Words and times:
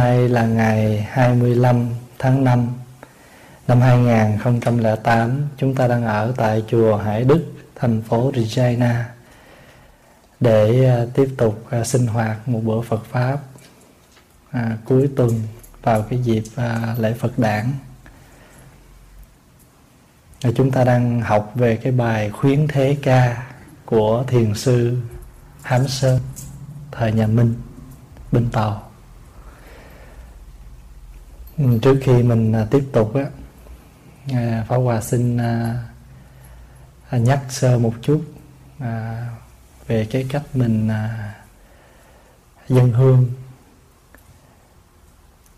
Nay 0.00 0.28
là 0.28 0.46
ngày 0.46 1.08
25 1.10 1.88
tháng 2.18 2.44
5 2.44 2.68
năm 3.68 3.80
2008 3.80 5.48
chúng 5.56 5.74
ta 5.74 5.88
đang 5.88 6.04
ở 6.04 6.32
tại 6.36 6.62
chùa 6.68 6.96
Hải 6.96 7.24
Đức, 7.24 7.44
thành 7.76 8.02
phố 8.02 8.32
Regina 8.36 9.08
để 10.40 10.86
à, 10.86 11.06
tiếp 11.14 11.28
tục 11.38 11.66
à, 11.70 11.84
sinh 11.84 12.06
hoạt 12.06 12.48
một 12.48 12.60
bữa 12.64 12.80
Phật 12.80 13.04
pháp 13.04 13.38
à, 14.50 14.76
cuối 14.84 15.10
tuần 15.16 15.30
vào 15.82 16.02
cái 16.02 16.18
dịp 16.18 16.42
à, 16.56 16.94
lễ 16.98 17.12
Phật 17.12 17.38
đản. 17.38 17.72
À, 20.42 20.50
chúng 20.56 20.70
ta 20.70 20.84
đang 20.84 21.20
học 21.20 21.52
về 21.54 21.76
cái 21.76 21.92
bài 21.92 22.30
khuyến 22.30 22.68
thế 22.68 22.96
ca 23.02 23.46
của 23.84 24.24
thiền 24.26 24.54
sư 24.54 24.96
Hám 25.62 25.88
Sơn 25.88 26.20
thời 26.92 27.12
nhà 27.12 27.26
Minh 27.26 27.54
Bình 28.32 28.48
Tàu 28.52 28.89
Ừ, 31.60 31.78
trước 31.82 31.98
khi 32.02 32.22
mình 32.22 32.52
à, 32.52 32.66
tiếp 32.70 32.84
tục 32.92 33.14
á 33.14 33.24
à, 34.32 34.64
Pháp 34.68 34.76
Hòa 34.76 35.00
xin 35.00 35.36
à, 35.36 35.84
à, 37.08 37.18
nhắc 37.18 37.40
sơ 37.48 37.78
một 37.78 37.94
chút 38.02 38.24
về 39.86 40.06
cái 40.10 40.26
cách 40.28 40.42
mình 40.54 40.90
dân 42.68 42.92
hương. 42.92 43.30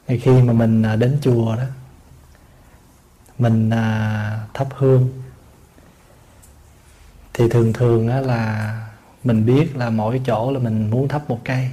Khi 0.06 0.42
mà 0.42 0.52
mình 0.52 0.82
đến 0.98 1.18
chùa 1.22 1.56
đó 1.56 1.64
mình 3.38 3.70
thắp 4.54 4.68
hương 4.70 5.08
thì 7.34 7.48
thường 7.48 7.72
thường 7.72 8.08
á 8.08 8.20
là 8.20 8.72
mình 9.24 9.46
biết 9.46 9.76
là 9.76 9.90
mỗi 9.90 10.20
chỗ 10.26 10.50
là 10.52 10.58
mình 10.58 10.90
muốn 10.90 11.08
thắp 11.08 11.30
một 11.30 11.40
cây. 11.44 11.70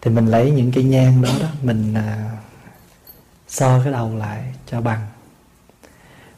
Thì 0.00 0.10
mình 0.10 0.26
lấy 0.26 0.50
những 0.50 0.72
cái 0.72 0.84
nhang 0.84 1.22
đó 1.22 1.30
đó 1.40 1.48
mình 1.62 1.94
so 3.52 3.80
cái 3.84 3.92
đầu 3.92 4.16
lại 4.16 4.54
cho 4.66 4.80
bằng. 4.80 5.06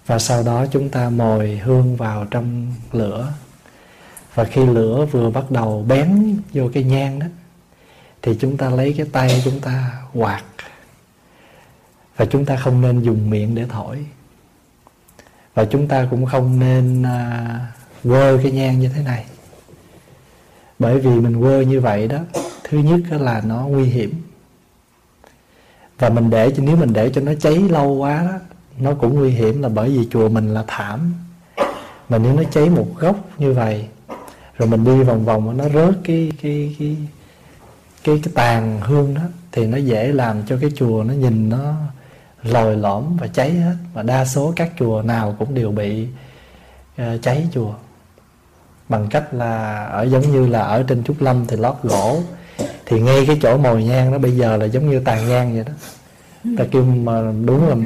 Và 0.06 0.18
sau 0.18 0.42
đó 0.42 0.66
chúng 0.72 0.88
ta 0.88 1.10
mồi 1.10 1.60
hương 1.64 1.96
vào 1.96 2.26
trong 2.30 2.74
lửa. 2.92 3.32
Và 4.34 4.44
khi 4.44 4.66
lửa 4.66 5.06
vừa 5.10 5.30
bắt 5.30 5.50
đầu 5.50 5.84
bén 5.88 6.36
vô 6.52 6.68
cái 6.74 6.82
nhang 6.82 7.18
đó 7.18 7.26
thì 8.22 8.36
chúng 8.40 8.56
ta 8.56 8.70
lấy 8.70 8.94
cái 8.96 9.06
tay 9.12 9.42
chúng 9.44 9.60
ta 9.60 10.02
quạt. 10.14 10.42
Và 12.16 12.24
chúng 12.24 12.44
ta 12.44 12.56
không 12.56 12.80
nên 12.80 13.02
dùng 13.02 13.30
miệng 13.30 13.54
để 13.54 13.66
thổi. 13.68 14.06
Và 15.54 15.64
chúng 15.64 15.88
ta 15.88 16.06
cũng 16.10 16.26
không 16.26 16.58
nên 16.58 17.02
à, 17.02 17.72
quơ 18.02 18.38
cái 18.42 18.52
nhang 18.52 18.80
như 18.80 18.88
thế 18.88 19.02
này. 19.02 19.24
Bởi 20.78 21.00
vì 21.00 21.10
mình 21.10 21.40
quơ 21.40 21.60
như 21.60 21.80
vậy 21.80 22.08
đó 22.08 22.18
thứ 22.64 22.78
nhất 22.78 23.00
là 23.10 23.42
nó 23.44 23.66
nguy 23.66 23.84
hiểm 23.84 24.22
và 26.04 26.10
mình 26.10 26.30
để 26.30 26.50
cho 26.56 26.62
nếu 26.62 26.76
mình 26.76 26.92
để 26.92 27.10
cho 27.10 27.20
nó 27.20 27.32
cháy 27.40 27.58
lâu 27.58 27.92
quá 27.92 28.22
đó 28.22 28.38
nó 28.78 28.94
cũng 28.94 29.14
nguy 29.14 29.30
hiểm 29.30 29.62
là 29.62 29.68
bởi 29.68 29.88
vì 29.90 30.08
chùa 30.10 30.28
mình 30.28 30.54
là 30.54 30.64
thảm. 30.66 31.14
Mà 32.08 32.18
nếu 32.18 32.34
nó 32.36 32.42
cháy 32.50 32.70
một 32.70 32.86
góc 32.98 33.16
như 33.38 33.52
vậy 33.52 33.88
rồi 34.58 34.68
mình 34.68 34.84
đi 34.84 35.02
vòng 35.02 35.24
vòng 35.24 35.56
nó 35.56 35.68
rớt 35.68 35.94
cái 36.04 36.32
cái 36.42 36.76
cái 36.78 36.96
cái 38.04 38.20
cái 38.22 38.32
tàn 38.34 38.80
hương 38.80 39.14
đó 39.14 39.22
thì 39.52 39.66
nó 39.66 39.76
dễ 39.76 40.12
làm 40.12 40.42
cho 40.46 40.58
cái 40.60 40.70
chùa 40.76 41.04
nó 41.04 41.14
nhìn 41.14 41.48
nó 41.48 41.74
lồi 42.42 42.76
lõm 42.76 43.16
và 43.16 43.26
cháy 43.26 43.50
hết. 43.52 43.74
Và 43.94 44.02
đa 44.02 44.24
số 44.24 44.52
các 44.56 44.70
chùa 44.78 45.02
nào 45.02 45.36
cũng 45.38 45.54
đều 45.54 45.70
bị 45.70 46.06
uh, 47.02 47.22
cháy 47.22 47.48
chùa. 47.52 47.74
Bằng 48.88 49.06
cách 49.10 49.34
là 49.34 49.84
ở 49.84 50.02
giống 50.02 50.32
như 50.32 50.46
là 50.46 50.60
ở 50.60 50.82
trên 50.82 51.04
trúc 51.04 51.22
lâm 51.22 51.46
thì 51.46 51.56
lót 51.56 51.74
gỗ 51.82 52.20
thì 52.86 53.00
ngay 53.00 53.26
cái 53.26 53.38
chỗ 53.42 53.56
mồi 53.56 53.84
nhang 53.84 54.12
nó 54.12 54.18
bây 54.18 54.32
giờ 54.32 54.56
là 54.56 54.64
giống 54.64 54.90
như 54.90 55.00
tàn 55.00 55.28
nhang 55.28 55.54
vậy 55.54 55.64
đó. 55.66 55.72
Ta 56.58 56.64
kêu 56.70 56.84
mà 56.84 57.32
đúng 57.44 57.68
là 57.68 57.76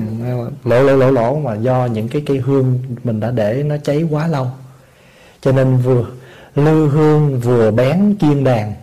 lỗ 0.64 0.82
lỗ 0.82 0.96
lỗ 0.96 1.10
lỗ 1.10 1.38
mà 1.38 1.54
do 1.54 1.86
những 1.86 2.08
cái 2.08 2.22
cây 2.26 2.38
hương 2.38 2.78
mình 3.04 3.20
đã 3.20 3.30
để 3.30 3.62
nó 3.66 3.76
cháy 3.84 4.04
quá 4.10 4.26
lâu. 4.26 4.46
Cho 5.40 5.52
nên 5.52 5.76
vừa 5.76 6.06
lư 6.54 6.88
hương 6.88 7.40
vừa 7.40 7.70
bén 7.70 8.16
chiên 8.20 8.44
đàn, 8.44 8.74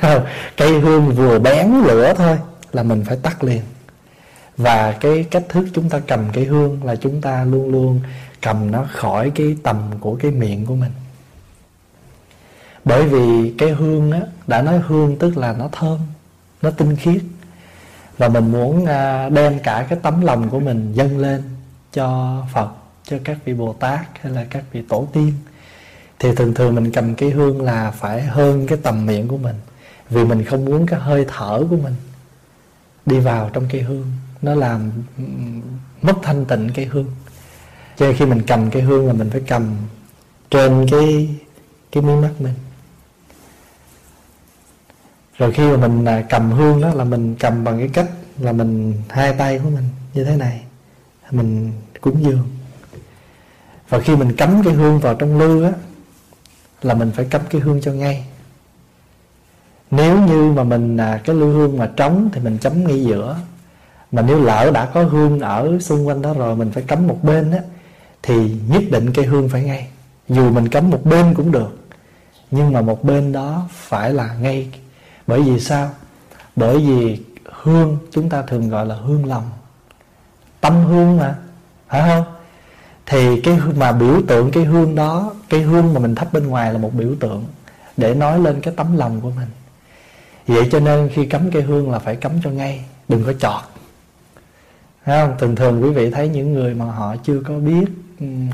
cây 0.56 0.80
hương 0.80 1.10
vừa 1.10 1.38
bén 1.38 1.72
lửa 1.86 2.14
thôi 2.16 2.38
là 2.72 2.82
mình 2.82 3.04
phải 3.06 3.16
tắt 3.22 3.44
liền. 3.44 3.62
Và 4.56 4.92
cái 4.92 5.24
cách 5.30 5.44
thức 5.48 5.66
chúng 5.74 5.88
ta 5.88 6.00
cầm 6.06 6.20
cây 6.32 6.44
hương 6.44 6.84
là 6.84 6.96
chúng 6.96 7.20
ta 7.20 7.44
luôn 7.44 7.72
luôn 7.72 8.00
cầm 8.42 8.70
nó 8.70 8.86
khỏi 8.92 9.30
cái 9.34 9.56
tầm 9.62 9.76
của 10.00 10.16
cái 10.16 10.30
miệng 10.30 10.66
của 10.66 10.74
mình 10.74 10.90
bởi 12.88 13.08
vì 13.08 13.54
cái 13.58 13.70
hương 13.70 14.12
á, 14.12 14.20
đã 14.46 14.62
nói 14.62 14.80
hương 14.86 15.18
tức 15.18 15.36
là 15.36 15.52
nó 15.52 15.68
thơm, 15.72 15.98
nó 16.62 16.70
tinh 16.70 16.96
khiết. 16.96 17.22
Và 18.18 18.28
mình 18.28 18.52
muốn 18.52 18.86
à, 18.86 19.28
đem 19.28 19.58
cả 19.58 19.86
cái 19.88 19.98
tấm 20.02 20.20
lòng 20.20 20.50
của 20.50 20.60
mình 20.60 20.92
dâng 20.92 21.18
lên 21.18 21.42
cho 21.92 22.38
Phật, 22.54 22.68
cho 23.04 23.16
các 23.24 23.38
vị 23.44 23.54
Bồ 23.54 23.72
Tát 23.72 24.00
hay 24.20 24.32
là 24.32 24.44
các 24.50 24.64
vị 24.72 24.82
tổ 24.88 25.08
tiên. 25.12 25.32
Thì 26.18 26.34
thường 26.34 26.54
thường 26.54 26.74
mình 26.74 26.92
cầm 26.92 27.14
cái 27.14 27.30
hương 27.30 27.62
là 27.62 27.90
phải 27.90 28.22
hơn 28.22 28.66
cái 28.66 28.78
tầm 28.82 29.06
miệng 29.06 29.28
của 29.28 29.36
mình, 29.36 29.56
vì 30.10 30.24
mình 30.24 30.44
không 30.44 30.64
muốn 30.64 30.86
cái 30.86 31.00
hơi 31.00 31.24
thở 31.28 31.64
của 31.70 31.76
mình 31.76 31.94
đi 33.06 33.18
vào 33.18 33.50
trong 33.52 33.64
cây 33.70 33.82
hương. 33.82 34.12
Nó 34.42 34.54
làm 34.54 34.90
mất 36.02 36.14
thanh 36.22 36.44
tịnh 36.44 36.70
cây 36.74 36.84
hương. 36.84 37.06
Cho 37.96 38.06
nên 38.06 38.16
khi 38.16 38.26
mình 38.26 38.42
cầm 38.46 38.70
cây 38.70 38.82
hương 38.82 39.06
là 39.06 39.12
mình 39.12 39.30
phải 39.30 39.40
cầm 39.46 39.76
trên 40.50 40.86
cái 40.90 41.28
cái 41.92 42.02
mí 42.02 42.12
mắt 42.14 42.30
mình 42.38 42.54
rồi 45.38 45.52
khi 45.52 45.68
mà 45.68 45.76
mình 45.76 46.04
à, 46.04 46.24
cầm 46.28 46.50
hương 46.50 46.80
đó 46.80 46.94
là 46.94 47.04
mình 47.04 47.34
cầm 47.40 47.64
bằng 47.64 47.78
cái 47.78 47.88
cách 47.88 48.10
là 48.38 48.52
mình 48.52 48.94
hai 49.08 49.32
tay 49.32 49.58
của 49.58 49.70
mình 49.70 49.84
như 50.14 50.24
thế 50.24 50.36
này 50.36 50.62
mình 51.30 51.72
cúng 52.00 52.24
dường. 52.24 52.48
Và 53.88 54.00
khi 54.00 54.16
mình 54.16 54.36
cắm 54.36 54.62
cái 54.64 54.74
hương 54.74 54.98
vào 54.98 55.14
trong 55.14 55.38
lư 55.38 55.64
á 55.64 55.72
là 56.82 56.94
mình 56.94 57.10
phải 57.14 57.24
cắm 57.24 57.40
cái 57.50 57.60
hương 57.60 57.80
cho 57.80 57.92
ngay. 57.92 58.26
Nếu 59.90 60.20
như 60.20 60.52
mà 60.52 60.64
mình 60.64 60.96
à, 60.96 61.20
cái 61.24 61.36
lư 61.36 61.52
hương 61.52 61.78
mà 61.78 61.90
trống 61.96 62.30
thì 62.32 62.40
mình 62.40 62.58
chấm 62.58 62.86
ngay 62.86 63.04
giữa. 63.04 63.36
Mà 64.12 64.22
nếu 64.22 64.42
lỡ 64.42 64.70
đã 64.74 64.86
có 64.86 65.02
hương 65.02 65.40
ở 65.40 65.78
xung 65.80 66.08
quanh 66.08 66.22
đó 66.22 66.34
rồi 66.34 66.56
mình 66.56 66.70
phải 66.70 66.82
cắm 66.82 67.06
một 67.06 67.18
bên 67.22 67.50
á 67.52 67.58
thì 68.22 68.56
nhất 68.68 68.82
định 68.90 69.12
cây 69.12 69.26
hương 69.26 69.48
phải 69.48 69.62
ngay. 69.62 69.88
Dù 70.28 70.50
mình 70.50 70.68
cắm 70.68 70.90
một 70.90 71.04
bên 71.04 71.34
cũng 71.34 71.52
được 71.52 71.78
nhưng 72.50 72.72
mà 72.72 72.80
một 72.80 73.04
bên 73.04 73.32
đó 73.32 73.68
phải 73.70 74.12
là 74.12 74.34
ngay 74.34 74.70
bởi 75.28 75.42
vì 75.42 75.60
sao? 75.60 75.90
Bởi 76.56 76.78
vì 76.78 77.20
hương, 77.44 77.98
chúng 78.10 78.28
ta 78.28 78.42
thường 78.42 78.68
gọi 78.68 78.86
là 78.86 78.94
hương 78.94 79.26
lòng. 79.26 79.50
Tâm 80.60 80.84
hương 80.84 81.16
mà, 81.16 81.38
phải 81.88 82.08
không? 82.08 82.24
Thì 83.06 83.40
cái 83.40 83.58
mà 83.76 83.92
biểu 83.92 84.22
tượng 84.28 84.50
cái 84.50 84.64
hương 84.64 84.94
đó, 84.94 85.34
cái 85.48 85.60
hương 85.60 85.94
mà 85.94 86.00
mình 86.00 86.14
thắp 86.14 86.32
bên 86.32 86.46
ngoài 86.46 86.72
là 86.72 86.78
một 86.78 86.94
biểu 86.94 87.14
tượng 87.20 87.44
để 87.96 88.14
nói 88.14 88.40
lên 88.40 88.60
cái 88.60 88.74
tấm 88.76 88.96
lòng 88.96 89.20
của 89.20 89.30
mình. 89.30 89.48
Vậy 90.46 90.68
cho 90.72 90.80
nên 90.80 91.10
khi 91.14 91.26
cắm 91.26 91.50
cây 91.50 91.62
hương 91.62 91.90
là 91.90 91.98
phải 91.98 92.16
cắm 92.16 92.32
cho 92.44 92.50
ngay, 92.50 92.84
đừng 93.08 93.24
có 93.24 93.32
chọt. 93.32 93.62
Thấy 95.04 95.26
không? 95.26 95.38
Thường 95.38 95.56
thường 95.56 95.82
quý 95.82 95.90
vị 95.90 96.10
thấy 96.10 96.28
những 96.28 96.52
người 96.52 96.74
mà 96.74 96.84
họ 96.84 97.16
chưa 97.22 97.40
có 97.48 97.58
biết 97.58 97.84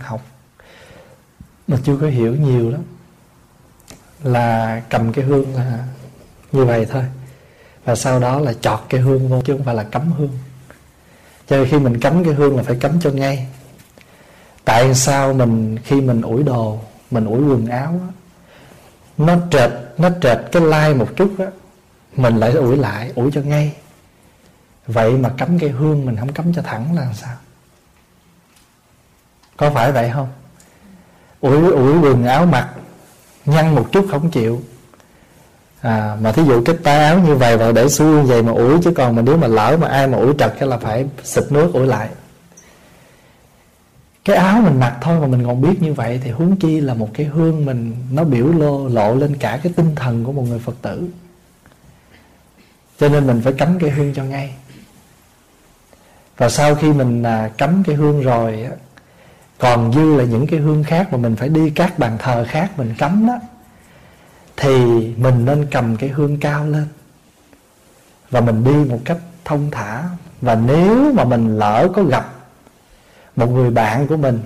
học, 0.03 0.23
Mà 1.69 1.77
chưa 1.85 1.97
có 1.97 2.07
hiểu 2.07 2.35
nhiều 2.35 2.73
đó 2.73 2.79
Là 4.23 4.83
cầm 4.91 5.13
cái 5.13 5.25
hương 5.25 5.55
là 5.55 5.85
như 6.55 6.65
vậy 6.65 6.87
thôi. 6.91 7.05
Và 7.85 7.95
sau 7.95 8.21
đó 8.21 8.41
là 8.41 8.53
chọt 8.53 8.81
cái 8.89 9.01
hương 9.01 9.29
vô 9.29 9.41
chứ 9.45 9.53
không 9.53 9.65
phải 9.65 9.75
là 9.75 9.83
cấm 9.83 10.13
hương. 10.13 10.39
Cho 11.47 11.57
nên 11.57 11.69
khi 11.69 11.79
mình 11.79 12.01
cấm 12.01 12.25
cái 12.25 12.35
hương 12.35 12.57
là 12.57 12.63
phải 12.63 12.77
cấm 12.81 13.01
cho 13.01 13.11
ngay. 13.11 13.47
Tại 14.65 14.95
sao 14.95 15.33
mình 15.33 15.79
khi 15.85 16.01
mình 16.01 16.23
ủi 16.23 16.43
đồ 16.43 16.79
mình 17.11 17.25
ủi 17.25 17.43
quần 17.43 17.67
áo 17.67 17.89
á, 17.89 18.09
nó 19.19 19.37
trệt 19.51 19.71
nó 19.99 20.11
trệt 20.23 20.39
cái 20.53 20.63
lai 20.63 20.95
một 20.95 21.09
chút 21.17 21.35
á 21.39 21.47
mình 22.17 22.37
lại 22.37 22.53
ủi 22.53 22.77
lại 22.77 23.13
ủi 23.15 23.33
cho 23.33 23.41
ngay. 23.41 23.77
Vậy 24.87 25.13
mà 25.13 25.29
cấm 25.39 25.59
cái 25.59 25.71
hương 25.71 26.07
mình 26.07 26.17
không 26.17 26.33
cấm 26.33 26.55
cho 26.55 26.63
thẳng 26.63 26.97
là 26.97 27.03
làm 27.03 27.15
sao? 27.15 27.37
Có 29.57 29.71
phải 29.71 29.93
vậy 29.93 30.11
không? 30.15 30.29
Ủi 31.41 31.71
ủi 31.71 31.99
quần 31.99 32.27
áo 32.27 32.47
mặc 32.47 32.75
nhăn 33.45 33.75
một 33.75 33.89
chút 33.93 34.07
không 34.11 34.31
chịu 34.31 34.63
à, 35.85 36.17
mà 36.21 36.33
thí 36.33 36.43
dụ 36.45 36.63
cái 36.65 36.77
tay 36.83 37.05
áo 37.05 37.19
như 37.19 37.35
vậy 37.35 37.57
và 37.57 37.73
để 37.73 37.89
xuôi 37.89 38.23
vậy 38.23 38.43
mà 38.43 38.53
ủi 38.53 38.79
chứ 38.83 38.93
còn 38.97 39.17
mà 39.17 39.23
nếu 39.23 39.37
mà 39.37 39.47
lỡ 39.47 39.77
mà 39.81 39.89
ai 39.89 40.07
mà 40.07 40.19
ủi 40.19 40.35
trật 40.39 40.55
cái 40.59 40.69
là 40.69 40.79
phải 40.79 41.07
xịt 41.25 41.45
nước 41.51 41.73
ủi 41.73 41.87
lại. 41.87 42.09
Cái 44.25 44.37
áo 44.37 44.61
mình 44.61 44.81
mặc 44.81 44.97
thôi 45.01 45.21
mà 45.21 45.27
mình 45.27 45.47
còn 45.47 45.61
biết 45.61 45.83
như 45.83 45.95
vậy 45.95 46.21
thì 46.25 46.31
huống 46.31 46.57
chi 46.57 46.81
là 46.81 46.95
một 46.95 47.09
cái 47.15 47.27
hương 47.27 47.65
mình 47.65 47.97
nó 48.13 48.25
biểu 48.25 48.47
lô 48.47 48.89
lộ 48.89 49.15
lên 49.15 49.37
cả 49.37 49.61
cái 49.63 49.73
tinh 49.77 49.95
thần 49.95 50.25
của 50.25 50.33
một 50.33 50.43
người 50.43 50.59
phật 50.59 50.75
tử. 50.83 51.09
Cho 52.99 53.09
nên 53.09 53.27
mình 53.27 53.41
phải 53.45 53.53
cắm 53.53 53.79
cái 53.79 53.91
hương 53.91 54.15
cho 54.15 54.25
ngay. 54.25 54.55
Và 56.37 56.49
sau 56.49 56.75
khi 56.75 56.93
mình 56.93 57.23
à, 57.23 57.51
cắm 57.59 57.83
cái 57.87 57.97
hương 57.97 58.23
rồi 58.23 58.67
còn 59.59 59.93
dư 59.93 60.17
là 60.17 60.25
những 60.25 60.47
cái 60.47 60.61
hương 60.61 60.85
khác 60.85 61.13
mà 61.13 61.19
mình 61.19 61.37
phải 61.37 61.49
đi 61.49 61.71
các 61.71 61.99
bàn 61.99 62.17
thờ 62.19 62.47
khác 62.49 62.79
mình 62.79 62.95
cắm 62.99 63.27
đó 63.27 63.39
thì 64.57 64.75
mình 65.17 65.45
nên 65.45 65.67
cầm 65.71 65.97
cái 65.97 66.11
hương 66.11 66.37
cao 66.41 66.67
lên 66.67 66.87
và 68.31 68.41
mình 68.41 68.65
đi 68.65 68.91
một 68.91 68.99
cách 69.05 69.19
thông 69.45 69.71
thả. 69.71 70.05
Và 70.41 70.55
nếu 70.55 71.13
mà 71.13 71.25
mình 71.25 71.59
lỡ 71.59 71.89
có 71.95 72.03
gặp 72.03 72.35
một 73.37 73.47
người 73.47 73.71
bạn 73.71 74.07
của 74.07 74.17
mình 74.17 74.39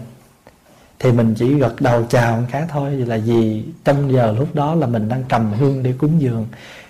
thì 0.99 1.12
mình 1.12 1.34
chỉ 1.34 1.55
gật 1.55 1.81
đầu 1.81 2.06
chào 2.08 2.37
một 2.37 2.46
cái 2.50 2.62
thôi, 2.69 2.90
là 2.90 3.19
vì 3.25 3.64
trong 3.84 4.12
giờ 4.12 4.34
lúc 4.38 4.55
đó 4.55 4.75
là 4.75 4.87
mình 4.87 5.08
đang 5.08 5.25
cầm 5.28 5.52
hương 5.52 5.82
để 5.82 5.94
cúng 5.99 6.20
dường. 6.20 6.46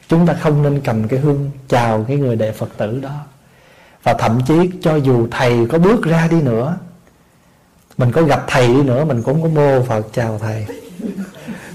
Chúng 0.08 0.26
ta 0.26 0.34
không 0.34 0.62
nên 0.62 0.80
cầm 0.80 1.08
cái 1.08 1.18
hương 1.18 1.50
chào 1.68 2.04
cái 2.08 2.16
người 2.16 2.36
đệ 2.36 2.52
phật 2.52 2.68
tử 2.76 3.00
đó. 3.00 3.20
Và 4.02 4.14
thậm 4.14 4.40
chí 4.46 4.70
cho 4.82 4.96
dù 4.96 5.28
thầy 5.30 5.66
có 5.66 5.78
bước 5.78 6.02
ra 6.04 6.28
đi 6.30 6.42
nữa, 6.42 6.76
mình 7.98 8.12
có 8.12 8.22
gặp 8.22 8.44
thầy 8.46 8.68
đi 8.68 8.82
nữa, 8.82 9.04
mình 9.04 9.22
cũng 9.22 9.42
có 9.42 9.48
mô 9.48 9.82
phật 9.82 10.06
chào 10.12 10.38
thầy 10.38 10.66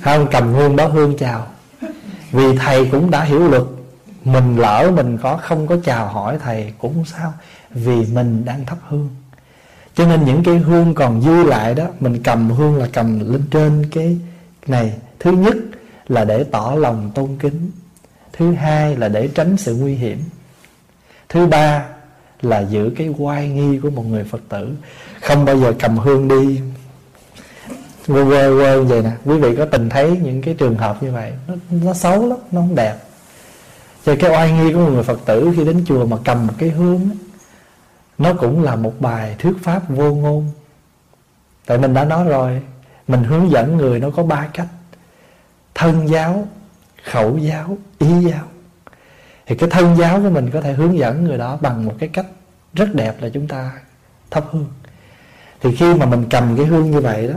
không 0.04 0.28
cầm 0.32 0.54
hương 0.54 0.76
đó 0.76 0.88
hương 0.88 1.18
chào. 1.18 1.48
Vì 2.32 2.58
thầy 2.58 2.86
cũng 2.92 3.12
đã 3.12 3.24
hiểu 3.24 3.48
luật. 3.48 3.64
Mình 4.24 4.58
lỡ 4.58 4.92
mình 4.96 5.18
có, 5.18 5.38
không 5.38 5.68
có 5.68 5.78
chào 5.84 6.08
hỏi 6.08 6.38
thầy 6.44 6.74
cũng 6.78 6.94
không 6.94 7.06
sao? 7.06 7.34
Vì 7.70 8.06
mình 8.06 8.46
đang 8.46 8.66
thắp 8.66 8.78
hương. 8.88 9.10
Cho 9.96 10.08
nên 10.08 10.26
những 10.26 10.44
cái 10.44 10.58
hương 10.58 10.94
còn 10.94 11.22
dư 11.22 11.44
lại 11.44 11.76
đó, 11.76 11.86
mình 12.00 12.24
cầm 12.24 12.50
hương 12.50 12.78
là 12.78 12.88
cầm 12.94 13.20
lên 13.32 13.44
trên 13.52 13.86
cái 13.92 14.18
này. 14.68 14.94
Thứ 15.20 15.32
nhất 15.32 15.56
là 16.08 16.26
để 16.26 16.44
tỏ 16.44 16.76
lòng 16.78 17.12
tôn 17.16 17.38
kính. 17.40 17.72
Thứ 18.34 18.54
hai 18.54 18.96
là 18.96 19.08
để 19.10 19.28
tránh 19.28 19.58
sự 19.58 19.76
nguy 19.76 19.96
hiểm. 19.96 20.24
Thứ 21.30 21.48
ba 21.48 21.86
là 22.42 22.60
giữ 22.60 22.92
cái 22.98 23.10
oai 23.18 23.50
nghi 23.50 23.80
của 23.80 23.90
một 23.90 24.06
người 24.06 24.24
phật 24.24 24.42
tử. 24.50 24.70
Không 25.22 25.46
bao 25.46 25.58
giờ 25.58 25.74
cầm 25.80 25.98
hương 25.98 26.28
đi 26.28 26.60
quơ 28.08 28.24
quơ 28.26 28.56
quơ 28.58 28.84
vậy 28.84 29.02
nè. 29.02 29.12
Quý 29.26 29.38
vị 29.38 29.56
có 29.56 29.66
từng 29.66 29.90
thấy 29.90 30.20
những 30.24 30.42
cái 30.42 30.54
trường 30.54 30.76
hợp 30.76 31.04
như 31.04 31.12
vậy? 31.12 31.34
Nó, 31.48 31.54
nó 31.84 31.94
xấu 31.94 32.30
lắm 32.30 32.38
nó 32.52 32.62
không 32.62 32.76
đẹp. 32.76 32.96
Cho 34.06 34.16
cái 34.20 34.32
oai 34.32 34.52
nghi 34.52 34.74
của 34.74 34.80
một 34.80 34.90
người 34.90 35.04
phật 35.04 35.20
tử 35.26 35.54
khi 35.56 35.66
đến 35.66 35.84
chùa 35.88 36.06
mà 36.06 36.18
cầm 36.26 36.48
một 36.48 36.54
cái 36.58 36.70
hương 36.70 37.10
nó 38.18 38.34
cũng 38.34 38.64
là 38.64 38.76
một 38.76 38.94
bài 39.00 39.36
thuyết 39.40 39.54
pháp 39.64 39.90
vô 39.90 40.14
ngôn. 40.14 40.52
Tại 41.66 41.78
mình 41.78 41.94
đã 41.94 42.06
nói 42.06 42.26
rồi 42.26 42.62
mình 43.08 43.24
hướng 43.24 43.52
dẫn 43.52 43.78
người 43.78 44.00
nó 44.00 44.10
có 44.10 44.24
ba 44.24 44.48
cách. 44.54 44.68
Thân 45.76 46.10
giáo 46.10 46.48
khẩu 47.04 47.38
giáo 47.38 47.78
ý 48.00 48.08
giáo. 48.30 48.44
Thì 49.46 49.56
cái 49.56 49.70
thân 49.70 49.96
giáo 49.98 50.22
của 50.24 50.30
mình 50.30 50.50
có 50.50 50.62
thể 50.62 50.74
hướng 50.74 50.98
dẫn 50.98 51.24
người 51.24 51.38
đó 51.38 51.58
bằng 51.62 51.86
một 51.86 51.94
cái 52.00 52.10
cách 52.10 52.26
rất 52.74 52.94
đẹp 52.94 53.16
là 53.20 53.30
chúng 53.30 53.48
ta 53.48 53.72
thắp 54.32 54.44
hương. 54.52 54.68
Thì 55.62 55.76
khi 55.76 55.94
mà 55.94 56.06
mình 56.06 56.26
cầm 56.30 56.58
cái 56.58 56.66
hương 56.66 56.92
như 56.92 57.02
vậy 57.02 57.28
đó 57.28 57.36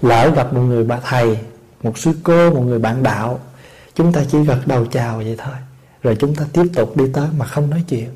lỡ 0.00 0.30
gặp 0.36 0.52
một 0.52 0.60
người 0.60 0.84
bà 0.84 0.96
thầy 1.00 1.38
một 1.82 1.98
sư 1.98 2.12
cô 2.22 2.50
một 2.50 2.60
người 2.60 2.78
bạn 2.78 3.02
đạo 3.02 3.40
chúng 3.94 4.12
ta 4.12 4.20
chỉ 4.30 4.38
gật 4.38 4.58
đầu 4.66 4.86
chào 4.86 5.16
vậy 5.16 5.36
thôi. 5.38 5.54
Rồi 6.02 6.16
chúng 6.20 6.34
ta 6.34 6.44
tiếp 6.52 6.64
tục 6.74 6.96
đi 6.96 7.04
tới 7.12 7.26
mà 7.38 7.46
không 7.46 7.70
nói 7.70 7.84
chuyện. 7.88 8.08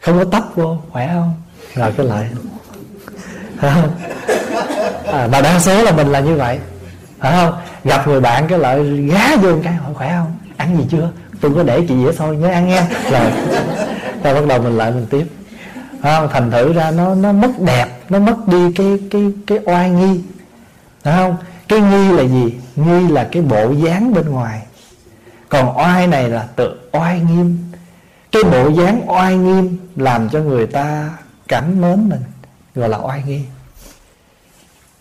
Không 0.00 0.18
có 0.18 0.24
tấp 0.24 0.42
vô 0.54 0.78
khỏe 0.90 1.10
không? 1.14 1.34
Rồi 1.74 1.92
cái 1.96 2.06
lại. 2.06 2.28
À, 5.06 5.28
mà 5.32 5.40
đa 5.40 5.60
số 5.60 5.82
là 5.82 5.92
mình 5.92 6.08
là 6.08 6.20
như 6.20 6.34
vậy. 6.34 6.58
Phải 7.18 7.32
không? 7.32 7.54
Gặp 7.84 8.08
người 8.08 8.20
bạn 8.20 8.46
cái 8.48 8.58
lợi 8.58 9.06
gá 9.06 9.36
vô 9.36 9.58
cái 9.62 9.72
hỏi 9.72 9.94
khỏe 9.94 10.14
không? 10.18 10.36
Ăn 10.56 10.76
gì 10.76 10.84
chưa? 10.90 11.10
Tôi 11.40 11.54
có 11.54 11.62
để 11.62 11.80
chị 11.88 11.94
dĩa 12.04 12.12
thôi 12.12 12.36
nhớ 12.36 12.48
ăn 12.48 12.68
nha. 12.68 12.88
Rồi 13.10 13.32
rồi 14.22 14.34
bắt 14.34 14.46
đầu 14.48 14.62
mình 14.62 14.76
lại 14.78 14.90
mình 14.90 15.06
tiếp. 15.10 15.26
Không? 16.02 16.28
Thành 16.32 16.50
thử 16.50 16.72
ra 16.72 16.90
nó 16.90 17.14
nó 17.14 17.32
mất 17.32 17.50
đẹp 17.60 17.86
nó 18.08 18.18
mất 18.18 18.36
đi 18.46 18.72
cái 18.72 18.98
cái 19.10 19.32
cái 19.46 19.58
oai 19.64 19.90
nghi. 19.90 20.20
Đúng 21.06 21.14
không? 21.14 21.36
Cái 21.68 21.80
nghi 21.80 22.12
là 22.12 22.22
gì? 22.22 22.54
Nghi 22.76 23.08
là 23.08 23.28
cái 23.32 23.42
bộ 23.42 23.72
dáng 23.72 24.14
bên 24.14 24.30
ngoài. 24.30 24.62
Còn 25.48 25.78
oai 25.78 26.06
này 26.06 26.28
là 26.28 26.48
tự 26.56 26.80
oai 26.92 27.20
nghiêm. 27.20 27.58
Cái 28.32 28.42
bộ 28.44 28.68
dáng 28.68 29.10
oai 29.10 29.36
nghiêm 29.36 29.76
làm 29.96 30.28
cho 30.28 30.40
người 30.40 30.66
ta 30.66 31.10
cảm 31.48 31.80
mến 31.80 32.08
mình, 32.08 32.22
gọi 32.74 32.88
là 32.88 32.98
oai 32.98 33.22
nghi. 33.26 33.40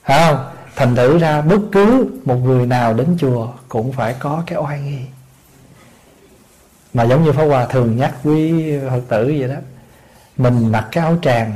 Phải 0.04 0.20
không? 0.20 0.46
Thành 0.76 0.96
thử 0.96 1.18
ra 1.18 1.42
bất 1.42 1.60
cứ 1.72 2.06
một 2.26 2.36
người 2.36 2.66
nào 2.66 2.94
đến 2.94 3.18
chùa 3.20 3.48
cũng 3.70 3.94
phải 3.94 4.16
có 4.20 4.44
cái 4.46 4.60
oai 4.60 4.80
nghi. 4.80 5.00
Mà 6.94 7.04
giống 7.04 7.24
như 7.24 7.32
Pháp 7.32 7.46
Hòa 7.46 7.66
thường 7.66 7.98
nhắc 7.98 8.14
quý 8.24 8.54
Phật 8.90 9.02
tử 9.08 9.36
vậy 9.40 9.48
đó, 9.48 9.56
Mình 10.38 10.72
mặc 10.72 10.88
cái 10.92 11.04
áo 11.04 11.18
tràng 11.22 11.54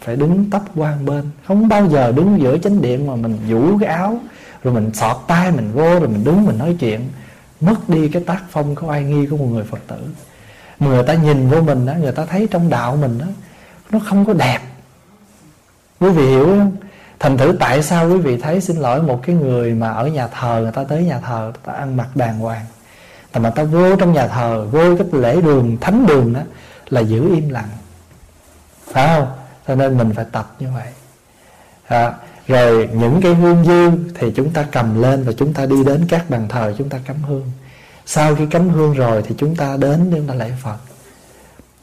phải 0.00 0.16
đứng 0.16 0.50
tấp 0.50 0.62
quan 0.76 1.06
bên. 1.06 1.30
Không 1.46 1.68
bao 1.68 1.88
giờ 1.88 2.12
đứng 2.12 2.40
giữa 2.40 2.58
chánh 2.58 2.82
điện 2.82 3.06
mà 3.06 3.16
mình 3.16 3.38
vũ 3.48 3.78
cái 3.78 3.88
áo 3.88 4.20
Rồi 4.64 4.74
mình 4.74 4.90
sọt 4.94 5.16
tay 5.26 5.50
mình 5.50 5.72
vô 5.72 5.90
Rồi 5.90 6.08
mình 6.08 6.24
đứng 6.24 6.46
mình 6.46 6.58
nói 6.58 6.76
chuyện. 6.80 7.00
Mất 7.60 7.88
đi 7.88 8.08
cái 8.08 8.22
tác 8.22 8.42
phong 8.50 8.74
có 8.74 8.90
ai 8.92 9.04
nghi 9.04 9.26
của 9.26 9.36
một 9.36 9.46
người 9.46 9.64
Phật 9.64 9.78
tử. 9.86 9.96
Người 10.78 11.02
ta 11.02 11.14
nhìn 11.14 11.48
vô 11.50 11.60
mình 11.60 11.86
đó 11.86 11.92
Người 12.00 12.12
ta 12.12 12.24
thấy 12.26 12.48
trong 12.50 12.70
đạo 12.70 12.96
mình 12.96 13.18
đó 13.18 13.26
Nó 13.90 13.98
không 13.98 14.24
có 14.24 14.32
đẹp. 14.32 14.60
Quý 16.00 16.10
vị 16.10 16.26
hiểu 16.26 16.46
không? 16.46 16.72
Thành 17.18 17.38
thử 17.38 17.56
tại 17.60 17.82
sao 17.82 18.10
quý 18.10 18.16
vị 18.16 18.36
thấy 18.36 18.60
xin 18.60 18.76
lỗi 18.76 19.02
một 19.02 19.20
cái 19.22 19.36
người 19.36 19.74
mà 19.74 19.90
ở 19.90 20.06
nhà 20.06 20.28
thờ 20.28 20.60
Người 20.62 20.72
ta 20.72 20.84
tới 20.84 21.04
nhà 21.04 21.18
thờ 21.18 21.40
người 21.42 21.62
ta 21.64 21.72
ăn 21.72 21.96
mặc 21.96 22.08
đàng 22.14 22.38
hoàng. 22.38 22.64
Mà 23.34 23.40
người 23.40 23.52
ta 23.54 23.62
vô 23.64 23.96
trong 23.96 24.12
nhà 24.12 24.28
thờ 24.28 24.66
Vô 24.72 24.96
cái 24.96 25.06
lễ 25.12 25.40
đường, 25.40 25.76
thánh 25.80 26.06
đường 26.06 26.32
đó 26.32 26.40
Là 26.88 27.00
giữ 27.00 27.34
im 27.34 27.48
lặng. 27.48 27.68
Phải 28.92 29.06
không? 29.06 29.39
Cho 29.70 29.76
nên 29.76 29.98
mình 29.98 30.12
phải 30.14 30.24
tập 30.32 30.54
như 30.58 30.66
vậy. 30.74 30.88
À, 31.86 32.12
Rồi 32.46 32.88
những 32.92 33.20
cái 33.22 33.34
hương 33.34 33.64
dư 33.64 33.90
Thì 34.14 34.32
chúng 34.36 34.50
ta 34.50 34.66
cầm 34.72 35.02
lên 35.02 35.24
Và 35.24 35.32
chúng 35.32 35.54
ta 35.54 35.66
đi 35.66 35.84
đến 35.84 36.06
các 36.08 36.30
bàn 36.30 36.46
thờ 36.48 36.74
Chúng 36.78 36.88
ta 36.88 36.98
cắm 37.06 37.16
hương. 37.22 37.50
Sau 38.06 38.34
khi 38.34 38.46
cắm 38.46 38.68
hương 38.68 38.92
rồi 38.92 39.22
Thì 39.26 39.34
chúng 39.38 39.56
ta 39.56 39.76
đến 39.76 40.10
chúng 40.14 40.26
ta 40.26 40.34
lạy 40.34 40.52
Phật. 40.62 40.76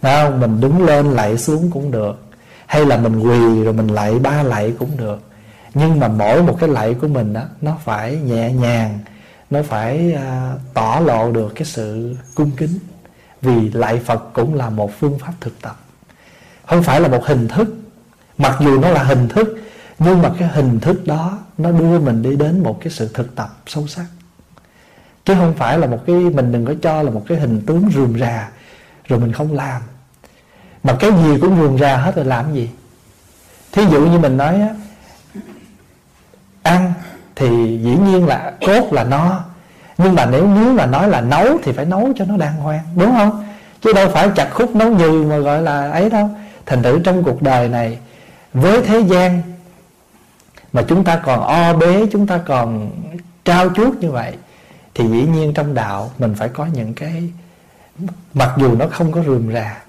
Nào 0.02 0.30
không? 0.30 0.40
Mình 0.40 0.62
đứng 0.62 0.86
lên 0.86 1.12
lạy 1.12 1.38
xuống 1.38 1.72
cũng 1.72 1.92
được. 1.92 2.26
Hay 2.66 2.86
là 2.86 2.98
mình 2.98 3.20
quỳ 3.20 3.64
rồi 3.64 3.74
mình 3.74 3.88
lạy 3.88 4.20
ba 4.20 4.44
lạy 4.44 4.74
cũng 4.80 4.98
được. 4.98 5.20
Nhưng 5.74 6.00
mà 6.00 6.08
mỗi 6.08 6.44
một 6.44 6.58
cái 6.60 6.70
lạy 6.70 6.94
của 6.94 7.08
mình 7.08 7.34
đó 7.34 7.44
Nó 7.62 7.78
phải 7.84 8.16
nhẹ 8.16 8.54
nhàng 8.54 9.00
nó 9.50 9.64
phải 9.64 10.14
à, 10.14 10.54
tỏ 10.74 11.02
lộ 11.06 11.32
được 11.32 11.52
cái 11.56 11.66
sự 11.66 12.16
cung 12.36 12.52
kính. 12.58 12.80
Vì 13.42 13.70
lạy 13.70 14.00
Phật 14.06 14.34
cũng 14.34 14.54
là 14.54 14.70
một 14.70 14.92
phương 15.00 15.20
pháp 15.20 15.34
thực 15.42 15.62
tập 15.62 15.87
không 16.68 16.84
phải 16.84 17.02
là 17.02 17.08
một 17.08 17.26
hình 17.26 17.48
thức, 17.48 17.68
mặc 18.38 18.58
dù 18.60 18.80
nó 18.80 18.90
là 18.90 19.04
hình 19.04 19.30
thức, 19.30 19.58
nhưng 20.00 20.22
mà 20.22 20.32
cái 20.40 20.48
hình 20.48 20.80
thức 20.80 21.08
đó 21.08 21.40
nó 21.58 21.72
đưa 21.72 22.00
mình 22.00 22.22
đi 22.22 22.36
đến 22.36 22.64
một 22.64 22.78
cái 22.82 22.90
sự 22.92 23.10
thực 23.14 23.36
tập 23.36 23.58
sâu 23.68 23.88
sắc. 23.88 24.06
Chứ 25.26 25.34
không 25.36 25.54
phải 25.54 25.80
là 25.80 25.88
một 25.88 26.00
cái, 26.08 26.16
mình 26.16 26.52
đừng 26.52 26.66
có 26.66 26.74
cho 26.82 27.02
là 27.02 27.12
một 27.12 27.24
cái 27.28 27.40
hình 27.40 27.62
tướng 27.62 27.90
rườm 27.96 28.20
rà, 28.20 28.50
rồi 29.08 29.20
mình 29.20 29.32
không 29.32 29.54
làm. 29.54 29.82
Mà 30.84 30.96
cái 31.00 31.12
gì 31.12 31.38
cũng 31.42 31.62
rườm 31.62 31.78
rà 31.78 31.98
hết 31.98 32.16
rồi 32.16 32.26
làm 32.26 32.54
gì? 32.54 32.70
Thí 33.72 33.86
dụ 33.92 34.06
như 34.06 34.20
mình 34.20 34.38
nói 34.38 34.62
á, 34.62 34.70
ăn 36.64 36.94
thì 37.36 37.80
dĩ 37.84 37.96
nhiên 37.96 38.28
là 38.28 38.54
cốt 38.62 38.94
là 38.94 39.04
no, 39.04 39.44
nhưng 39.98 40.16
mà 40.16 40.26
nếu 40.26 40.48
nếu 40.48 40.74
mà 40.74 40.86
nói 40.86 41.10
là 41.10 41.22
nấu 41.22 41.58
thì 41.64 41.72
phải 41.72 41.86
nấu 41.86 42.14
cho 42.16 42.26
nó 42.26 42.38
đàng 42.38 42.56
hoàng, 42.56 42.84
đúng 42.96 43.12
không? 43.12 43.46
Chứ 43.82 43.94
đâu 43.94 44.10
phải 44.10 44.30
chặt 44.36 44.50
khúc 44.54 44.76
nấu 44.76 44.90
nhừ 44.92 45.26
mà 45.30 45.38
gọi 45.38 45.62
là 45.62 45.92
ấy 45.92 46.10
đâu 46.10 46.30
thành 46.68 46.84
thử 46.84 47.00
trong 47.04 47.24
cuộc 47.24 47.42
đời 47.42 47.70
này 47.70 48.00
với 48.54 48.82
thế 48.82 49.00
gian 49.00 49.42
mà 50.74 50.84
chúng 50.88 51.04
ta 51.04 51.22
còn 51.24 51.42
o 51.42 51.74
bế 51.74 52.06
chúng 52.12 52.28
ta 52.28 52.38
còn 52.46 52.92
trao 53.46 53.70
chuốt 53.76 53.98
như 53.98 54.12
vậy 54.12 54.38
thì 54.94 55.08
dĩ 55.08 55.24
nhiên 55.24 55.54
trong 55.54 55.74
đạo 55.74 56.12
mình 56.18 56.36
phải 56.36 56.50
có 56.50 56.66
những 56.66 56.94
cái 56.94 57.32
mặc 58.34 58.54
dù 58.58 58.76
nó 58.76 58.88
không 58.88 59.12
có 59.12 59.24
rườm 59.24 59.54
rà 59.54 59.84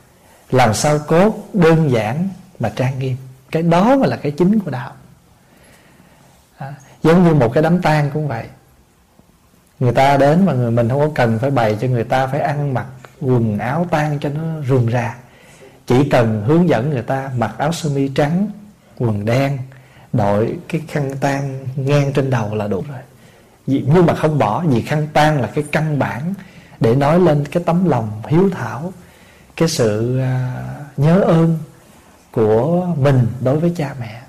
làm 0.50 0.74
sao 0.74 0.98
cốt 0.98 1.34
đơn 1.52 1.90
giản 1.90 2.28
mà 2.60 2.72
trang 2.76 2.98
nghiêm. 2.98 3.16
Cái 3.50 3.62
đó 3.62 3.96
mới 3.96 4.08
là 4.08 4.16
cái 4.16 4.32
chính 4.32 4.60
của 4.60 4.70
đạo. 4.70 4.92
À, 6.58 6.74
giống 7.02 7.24
như 7.24 7.34
một 7.34 7.52
cái 7.52 7.62
đám 7.62 7.82
tang 7.82 8.10
cũng 8.14 8.28
vậy. 8.28 8.46
Người 9.80 9.92
ta 9.92 10.16
đến 10.16 10.46
mà 10.46 10.52
người 10.52 10.70
mình 10.70 10.88
không 10.88 11.00
có 11.00 11.08
cần 11.14 11.38
phải 11.38 11.50
bày 11.50 11.76
cho 11.80 11.88
người 11.88 12.04
ta 12.04 12.26
phải 12.26 12.40
ăn 12.40 12.74
mặc 12.74 12.86
quần 13.20 13.58
áo 13.58 13.86
tang 13.90 14.18
cho 14.18 14.28
nó 14.28 14.42
rườm 14.68 14.90
rà 14.90 15.16
chỉ 15.88 16.08
cần 16.08 16.44
hướng 16.46 16.68
dẫn 16.68 16.90
người 16.90 17.02
ta 17.02 17.30
mặc 17.36 17.54
áo 17.58 17.72
sơ 17.72 17.90
mi 17.90 18.08
trắng, 18.14 18.50
quần 18.98 19.24
đen, 19.24 19.58
đội 20.12 20.58
cái 20.68 20.82
khăn 20.88 21.14
tang 21.20 21.66
ngang 21.76 22.12
trên 22.12 22.30
đầu 22.30 22.54
là 22.54 22.68
đủ 22.68 22.84
rồi. 22.88 22.98
Nhưng 23.66 24.06
mà 24.06 24.14
không 24.14 24.38
bỏ, 24.38 24.64
vì 24.66 24.82
khăn 24.82 25.08
tang 25.12 25.40
là 25.40 25.50
cái 25.54 25.64
căn 25.72 25.98
bản 25.98 26.34
để 26.80 26.94
nói 26.94 27.20
lên 27.20 27.44
cái 27.44 27.62
tấm 27.66 27.88
lòng 27.88 28.22
hiếu 28.28 28.50
thảo, 28.52 28.92
cái 29.56 29.68
sự 29.68 30.18
à, 30.18 30.64
nhớ 30.96 31.20
ơn 31.20 31.58
của 32.32 32.86
mình 32.98 33.26
đối 33.40 33.60
với 33.60 33.72
cha 33.76 33.94
mẹ. 34.00 34.22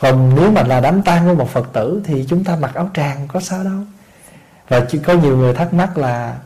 Còn 0.00 0.34
nếu 0.36 0.52
mà 0.52 0.62
là 0.62 0.80
đám 0.80 1.02
tang 1.02 1.28
của 1.28 1.34
một 1.34 1.50
phật 1.50 1.68
tử 1.72 2.02
thì 2.04 2.26
chúng 2.28 2.44
ta 2.44 2.56
mặc 2.56 2.74
áo 2.74 2.90
tràng 2.94 3.28
có 3.28 3.40
sao 3.40 3.64
đâu. 3.64 3.80
Và 4.68 4.80
chỉ 4.90 4.98
có 4.98 5.12
nhiều 5.12 5.36
người 5.36 5.54
thắc 5.54 5.74
mắc 5.74 5.98
là 5.98 6.36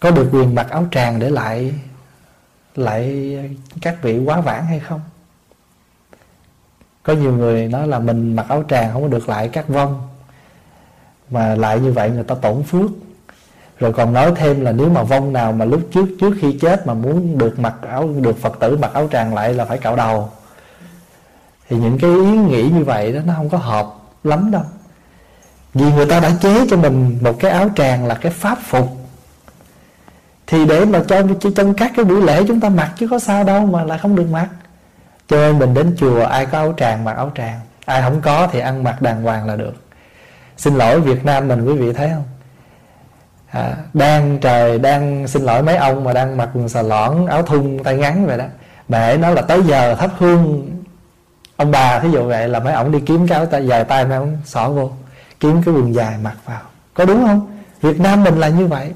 có 0.00 0.10
được 0.10 0.28
quyền 0.32 0.54
mặc 0.54 0.70
áo 0.70 0.86
tràng 0.90 1.18
để 1.18 1.30
lại 1.30 1.74
lại 2.76 3.38
các 3.80 4.02
vị 4.02 4.18
quá 4.24 4.40
vãng 4.40 4.66
hay 4.66 4.80
không? 4.80 5.00
Có 7.02 7.12
nhiều 7.12 7.32
người 7.32 7.68
nói 7.68 7.88
là 7.88 7.98
mình 7.98 8.36
mặc 8.36 8.46
áo 8.48 8.64
tràng 8.68 8.92
không 8.92 9.02
có 9.02 9.08
được 9.08 9.28
lại 9.28 9.48
các 9.48 9.68
vong, 9.68 10.08
mà 11.30 11.54
lại 11.54 11.80
như 11.80 11.92
vậy 11.92 12.10
người 12.10 12.24
ta 12.24 12.34
tổn 12.34 12.62
phước. 12.62 12.90
Rồi 13.78 13.92
còn 13.92 14.12
nói 14.12 14.32
thêm 14.36 14.60
là 14.60 14.72
nếu 14.72 14.88
mà 14.88 15.02
vong 15.02 15.32
nào 15.32 15.52
mà 15.52 15.64
lúc 15.64 15.80
trước 15.92 16.06
trước 16.20 16.34
khi 16.40 16.58
chết 16.60 16.86
mà 16.86 16.94
muốn 16.94 17.38
được 17.38 17.58
mặc 17.58 17.74
áo, 17.88 18.08
được 18.20 18.38
phật 18.38 18.52
tử 18.60 18.76
mặc 18.76 18.92
áo 18.94 19.08
tràng 19.12 19.34
lại 19.34 19.54
là 19.54 19.64
phải 19.64 19.78
cạo 19.78 19.96
đầu. 19.96 20.30
Thì 21.68 21.76
những 21.76 21.98
cái 21.98 22.10
ý 22.10 22.38
nghĩ 22.38 22.62
như 22.62 22.84
vậy 22.84 23.12
đó, 23.12 23.20
nó 23.26 23.34
không 23.36 23.48
có 23.48 23.58
hợp 23.58 23.86
lắm 24.24 24.50
đâu. 24.50 24.62
Vì 25.74 25.92
người 25.92 26.06
ta 26.06 26.20
đã 26.20 26.30
chế 26.40 26.66
cho 26.70 26.76
mình 26.76 27.18
một 27.20 27.36
cái 27.40 27.50
áo 27.50 27.68
tràng 27.76 28.06
là 28.06 28.14
cái 28.14 28.32
pháp 28.32 28.58
phục 28.62 28.88
thì 30.52 30.66
để 30.66 30.84
mà 30.84 31.02
cho 31.08 31.22
trong 31.56 31.74
các 31.74 31.92
cái 31.96 32.04
buổi 32.04 32.22
lễ 32.22 32.44
chúng 32.48 32.60
ta 32.60 32.68
mặc 32.68 32.90
chứ 32.98 33.08
có 33.08 33.18
sao 33.18 33.44
đâu 33.44 33.66
mà 33.66 33.84
lại 33.84 33.98
không 33.98 34.16
được 34.16 34.26
mặc. 34.30 34.48
Cho 35.28 35.36
nên 35.36 35.58
mình 35.58 35.74
đến 35.74 35.96
chùa 35.98 36.24
ai 36.24 36.46
có 36.46 36.58
áo 36.58 36.74
tràng 36.76 37.04
mặc 37.04 37.16
áo 37.16 37.32
tràng. 37.36 37.60
Ai 37.84 38.02
không 38.02 38.20
có 38.20 38.48
thì 38.52 38.60
ăn 38.60 38.84
mặc 38.84 39.02
đàng 39.02 39.22
hoàng 39.22 39.46
là 39.46 39.56
được. 39.56 39.74
Xin 40.56 40.74
lỗi 40.74 41.00
Việt 41.00 41.24
Nam 41.24 41.48
mình 41.48 41.64
quý 41.64 41.74
vị 41.74 41.92
thấy 41.92 42.08
không? 42.08 42.24
À, 43.50 43.76
đang 43.94 44.38
trời 44.38 44.78
đang 44.78 45.28
xin 45.28 45.42
lỗi 45.42 45.62
mấy 45.62 45.76
ông 45.76 46.04
mà 46.04 46.12
đang 46.12 46.36
mặc 46.36 46.48
quần 46.54 46.68
xà 46.68 46.82
lõn 46.82 47.26
áo 47.26 47.42
thun 47.42 47.78
tay 47.84 47.96
ngắn 47.96 48.26
vậy 48.26 48.38
đó. 48.38 48.44
Mẹ 48.88 49.16
nói 49.16 49.34
là 49.34 49.42
tới 49.42 49.62
giờ 49.62 49.94
thắp 49.94 50.10
hương 50.18 50.70
ông 51.56 51.70
bà 51.70 51.98
thí 51.98 52.10
dụ 52.10 52.24
vậy 52.24 52.48
là 52.48 52.60
mấy 52.60 52.72
ông 52.72 52.92
đi 52.92 53.00
kiếm 53.00 53.28
cái 53.28 53.38
áo 53.38 53.46
tay 53.46 53.66
dài 53.66 53.84
tay 53.84 54.04
mấy 54.04 54.16
ông 54.16 54.36
xỏ 54.44 54.68
vô 54.68 54.90
kiếm 55.40 55.62
cái 55.62 55.74
quần 55.74 55.94
dài 55.94 56.14
mặc 56.22 56.36
vào. 56.44 56.60
Có 56.94 57.04
đúng 57.04 57.26
không? 57.26 57.60
Việt 57.80 58.00
Nam 58.00 58.24
mình 58.24 58.40
là 58.40 58.48
như 58.48 58.66
vậy 58.66 58.92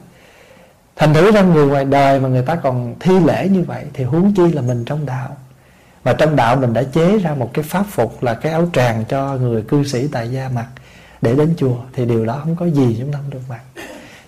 thành 0.96 1.14
thử 1.14 1.32
ra 1.32 1.42
người 1.42 1.66
ngoài 1.66 1.84
đời 1.84 2.20
mà 2.20 2.28
người 2.28 2.42
ta 2.42 2.56
còn 2.56 2.94
thi 3.00 3.20
lễ 3.20 3.48
như 3.48 3.62
vậy 3.62 3.84
thì 3.94 4.04
huống 4.04 4.34
chi 4.34 4.52
là 4.52 4.62
mình 4.62 4.84
trong 4.84 5.06
đạo. 5.06 5.36
Và 6.02 6.12
trong 6.12 6.36
đạo 6.36 6.56
mình 6.56 6.72
đã 6.72 6.82
chế 6.82 7.18
ra 7.18 7.34
một 7.34 7.50
cái 7.54 7.64
pháp 7.64 7.84
phục 7.90 8.22
là 8.22 8.34
cái 8.34 8.52
áo 8.52 8.68
tràng 8.72 9.04
cho 9.08 9.36
người 9.36 9.62
cư 9.62 9.84
sĩ 9.84 10.08
tại 10.12 10.28
gia 10.28 10.48
mặc 10.48 10.66
để 11.22 11.34
đến 11.34 11.54
chùa 11.56 11.76
thì 11.92 12.04
điều 12.04 12.26
đó 12.26 12.40
không 12.40 12.56
có 12.56 12.66
gì 12.66 12.96
chúng 13.00 13.12
ta 13.12 13.18
không 13.22 13.30
được 13.30 13.40
mặc. 13.48 13.60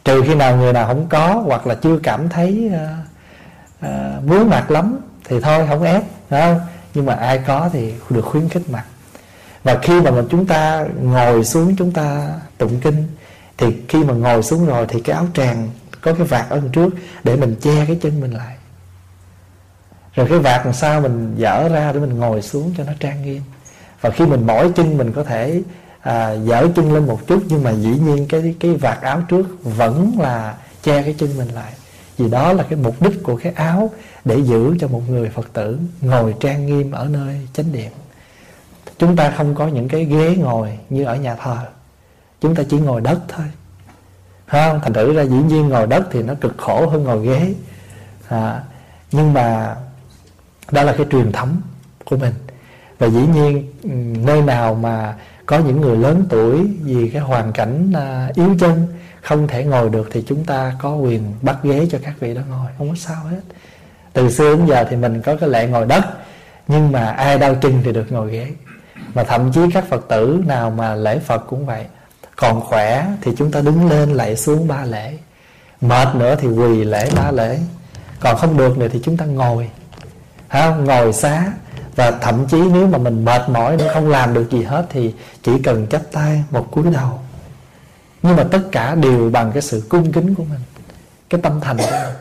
Trừ 0.04 0.22
khi 0.26 0.34
nào 0.34 0.56
người 0.56 0.72
nào 0.72 0.86
không 0.86 1.06
có 1.08 1.42
hoặc 1.46 1.66
là 1.66 1.74
chưa 1.74 1.98
cảm 2.02 2.28
thấy 2.28 2.70
uh, 2.74 3.86
uh, 3.86 4.24
muốn 4.24 4.50
mặc 4.50 4.70
lắm 4.70 4.98
thì 5.24 5.40
thôi 5.40 5.66
không 5.68 5.82
ép 5.82 6.02
phải 6.28 6.40
không? 6.40 6.60
Nhưng 6.94 7.06
mà 7.06 7.14
ai 7.14 7.38
có 7.46 7.70
thì 7.72 7.94
được 8.10 8.24
khuyến 8.24 8.48
khích 8.48 8.70
mặc. 8.70 8.84
Và 9.64 9.78
khi 9.82 10.00
mà 10.00 10.10
chúng 10.30 10.46
ta 10.46 10.86
ngồi 11.02 11.44
xuống 11.44 11.76
chúng 11.76 11.92
ta 11.92 12.28
tụng 12.58 12.80
kinh 12.80 13.04
thì 13.56 13.66
khi 13.88 14.04
mà 14.04 14.14
ngồi 14.14 14.42
xuống 14.42 14.66
rồi 14.66 14.86
thì 14.88 15.00
cái 15.00 15.16
áo 15.16 15.26
tràng 15.34 15.68
có 16.12 16.18
cái 16.18 16.26
vạt 16.26 16.50
ở 16.50 16.60
đằng 16.60 16.68
trước 16.68 16.94
để 17.24 17.36
mình 17.36 17.56
che 17.60 17.86
cái 17.86 17.98
chân 18.02 18.20
mình 18.20 18.30
lại. 18.30 18.56
Rồi 20.14 20.26
cái 20.28 20.38
vạt 20.38 20.64
làm 20.64 20.74
sao 20.74 21.00
mình 21.00 21.34
dở 21.36 21.68
ra 21.68 21.92
để 21.92 22.00
mình 22.00 22.18
ngồi 22.18 22.42
xuống 22.42 22.74
cho 22.76 22.84
nó 22.84 22.92
trang 23.00 23.22
nghiêm. 23.22 23.42
Và 24.00 24.10
khi 24.10 24.26
mình 24.26 24.46
mỏi 24.46 24.72
chân 24.74 24.98
mình 24.98 25.12
có 25.12 25.24
thể 25.24 25.62
à, 26.00 26.32
dở 26.32 26.68
chân 26.76 26.92
lên 26.92 27.06
một 27.06 27.26
chút 27.26 27.42
nhưng 27.48 27.62
mà 27.62 27.70
dĩ 27.70 27.90
nhiên 27.90 28.26
cái 28.28 28.54
cái 28.60 28.74
vạt 28.74 29.00
áo 29.00 29.22
trước 29.28 29.46
vẫn 29.62 30.12
là 30.18 30.56
che 30.82 31.02
cái 31.02 31.14
chân 31.18 31.36
mình 31.38 31.48
lại. 31.48 31.72
Vì 32.16 32.28
đó 32.28 32.52
là 32.52 32.62
cái 32.62 32.78
mục 32.78 33.02
đích 33.02 33.22
của 33.22 33.36
cái 33.36 33.52
áo 33.52 33.90
để 34.24 34.36
giữ 34.36 34.76
cho 34.80 34.88
một 34.88 35.02
người 35.08 35.28
phật 35.28 35.52
tử 35.52 35.78
ngồi 36.00 36.34
trang 36.40 36.66
nghiêm 36.66 36.92
ở 36.92 37.04
nơi 37.04 37.48
chánh 37.52 37.72
điện. 37.72 37.90
Chúng 38.98 39.16
ta 39.16 39.34
không 39.36 39.54
có 39.54 39.66
những 39.66 39.88
cái 39.88 40.04
ghế 40.04 40.36
ngồi 40.36 40.78
như 40.90 41.04
ở 41.04 41.16
nhà 41.16 41.34
thờ. 41.34 41.56
Chúng 42.40 42.54
ta 42.54 42.62
chỉ 42.70 42.78
ngồi 42.78 43.00
đất 43.00 43.18
thôi 43.28 43.46
không 44.48 44.80
thành 44.82 44.92
thử 44.92 45.12
ra 45.12 45.22
dĩ 45.22 45.36
nhiên 45.36 45.68
ngồi 45.68 45.86
đất 45.86 46.04
thì 46.10 46.22
nó 46.22 46.34
cực 46.34 46.58
khổ 46.58 46.86
hơn 46.88 47.04
ngồi 47.04 47.26
ghế. 47.26 47.54
À, 48.28 48.62
nhưng 49.12 49.32
mà 49.32 49.76
đó 50.70 50.82
là 50.82 50.94
cái 50.96 51.06
truyền 51.10 51.32
thống 51.32 51.60
của 52.04 52.16
mình. 52.16 52.34
Và 52.98 53.06
dĩ 53.06 53.26
nhiên 53.34 53.72
nơi 54.26 54.42
nào 54.42 54.74
mà 54.74 55.14
có 55.46 55.58
những 55.58 55.80
người 55.80 55.96
lớn 55.96 56.26
tuổi 56.28 56.66
vì 56.82 57.10
cái 57.10 57.22
hoàn 57.22 57.52
cảnh 57.52 57.92
à, 57.94 58.30
yếu 58.34 58.56
chân 58.60 58.86
không 59.22 59.48
thể 59.48 59.64
ngồi 59.64 59.90
được 59.90 60.08
thì 60.12 60.24
chúng 60.28 60.44
ta 60.44 60.72
có 60.78 60.94
quyền 60.94 61.34
bắt 61.42 61.56
ghế 61.62 61.88
cho 61.90 61.98
các 62.04 62.14
vị 62.20 62.34
đó 62.34 62.40
ngồi. 62.50 62.70
Không 62.78 62.88
có 62.88 62.94
sao 62.96 63.24
hết. 63.24 63.40
Từ 64.12 64.30
xưa 64.30 64.56
đến 64.56 64.66
giờ 64.66 64.86
thì 64.90 64.96
mình 64.96 65.22
có 65.22 65.36
cái 65.36 65.48
lệ 65.48 65.66
ngồi 65.66 65.86
đất 65.86 66.04
nhưng 66.68 66.92
mà 66.92 67.10
ai 67.10 67.38
đau 67.38 67.54
chân 67.54 67.80
thì 67.84 67.92
được 67.92 68.12
ngồi 68.12 68.32
ghế. 68.32 68.52
Mà 69.14 69.24
thậm 69.24 69.52
chí 69.52 69.60
các 69.74 69.84
phật 69.88 70.08
tử 70.08 70.42
nào 70.46 70.70
mà 70.70 70.94
lễ 70.94 71.18
phật 71.18 71.38
cũng 71.38 71.66
vậy 71.66 71.84
còn 72.40 72.60
khỏe 72.60 73.06
thì 73.20 73.32
chúng 73.36 73.50
ta 73.50 73.60
đứng 73.60 73.88
lên 73.88 74.14
lại 74.14 74.36
xuống 74.36 74.68
ba 74.68 74.84
lễ. 74.84 75.18
Mệt 75.80 76.08
nữa 76.14 76.36
thì 76.40 76.48
quỳ 76.48 76.84
lễ 76.84 77.10
ba 77.16 77.30
lễ. 77.30 77.58
Còn 78.20 78.36
không 78.36 78.56
được 78.56 78.78
nữa 78.78 78.88
thì 78.92 79.00
chúng 79.04 79.16
ta 79.16 79.24
ngồi. 79.24 79.70
Ha, 80.48 80.70
ngồi 80.70 81.12
xá. 81.12 81.52
Và 81.96 82.10
thậm 82.10 82.46
chí 82.46 82.60
nếu 82.72 82.86
mà 82.86 82.98
mình 82.98 83.24
mệt 83.24 83.48
mỏi 83.48 83.76
nữa, 83.76 83.90
không 83.94 84.08
làm 84.08 84.34
được 84.34 84.50
gì 84.50 84.62
hết 84.62 84.86
thì 84.90 85.14
chỉ 85.42 85.52
cần 85.62 85.86
chắp 85.86 86.02
tay 86.12 86.44
một 86.50 86.68
cúi 86.70 86.84
đầu. 86.92 87.18
Nhưng 88.22 88.36
mà 88.36 88.44
tất 88.44 88.60
cả 88.72 88.94
đều 88.94 89.30
bằng 89.30 89.52
cái 89.52 89.62
sự 89.62 89.86
cung 89.88 90.12
kính 90.12 90.34
của 90.34 90.44
mình, 90.44 90.60
cái 91.30 91.40
tâm 91.40 91.60
thành 91.60 91.76
của 91.76 91.90
mình. 91.90 92.14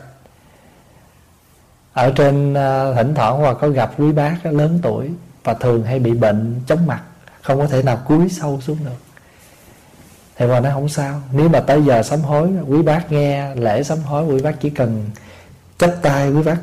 Ở 1.92 2.12
trên 2.16 2.54
à, 2.54 2.92
thỉnh 2.96 3.14
thoảng 3.14 3.38
hoặc 3.38 3.56
có 3.60 3.68
gặp 3.68 3.92
quý 3.98 4.12
bác 4.12 4.46
lớn 4.46 4.78
tuổi 4.82 5.10
và 5.44 5.54
thường 5.54 5.84
hay 5.84 5.98
bị 5.98 6.12
bệnh 6.12 6.60
chóng 6.66 6.86
mặt, 6.86 7.00
không 7.42 7.58
có 7.58 7.66
thể 7.66 7.82
nào 7.82 7.96
cúi 7.96 8.28
sâu 8.28 8.60
xuống 8.60 8.78
được 8.84 9.07
thì 10.38 10.46
hòa 10.46 10.60
nó 10.60 10.70
không 10.70 10.88
sao. 10.88 11.20
Nếu 11.32 11.48
mà 11.48 11.60
tới 11.60 11.82
giờ 11.82 12.02
sám 12.02 12.20
hối, 12.20 12.48
quý 12.68 12.82
bác 12.82 13.12
nghe 13.12 13.54
lễ 13.54 13.82
sám 13.82 13.98
hối, 13.98 14.24
quý 14.24 14.42
bác 14.42 14.60
chỉ 14.60 14.70
cần 14.70 15.10
chắp 15.78 15.90
tay, 16.02 16.30
quý 16.30 16.42
bác 16.42 16.56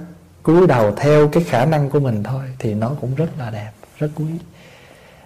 cúi 0.43 0.67
đầu 0.67 0.95
theo 0.95 1.27
cái 1.27 1.43
khả 1.43 1.65
năng 1.65 1.89
của 1.89 1.99
mình 1.99 2.23
thôi, 2.23 2.43
thì 2.59 2.73
nó 2.73 2.91
cũng 3.01 3.15
rất 3.15 3.29
là 3.39 3.49
đẹp, 3.49 3.71
rất 3.99 4.09
quý. 4.15 4.25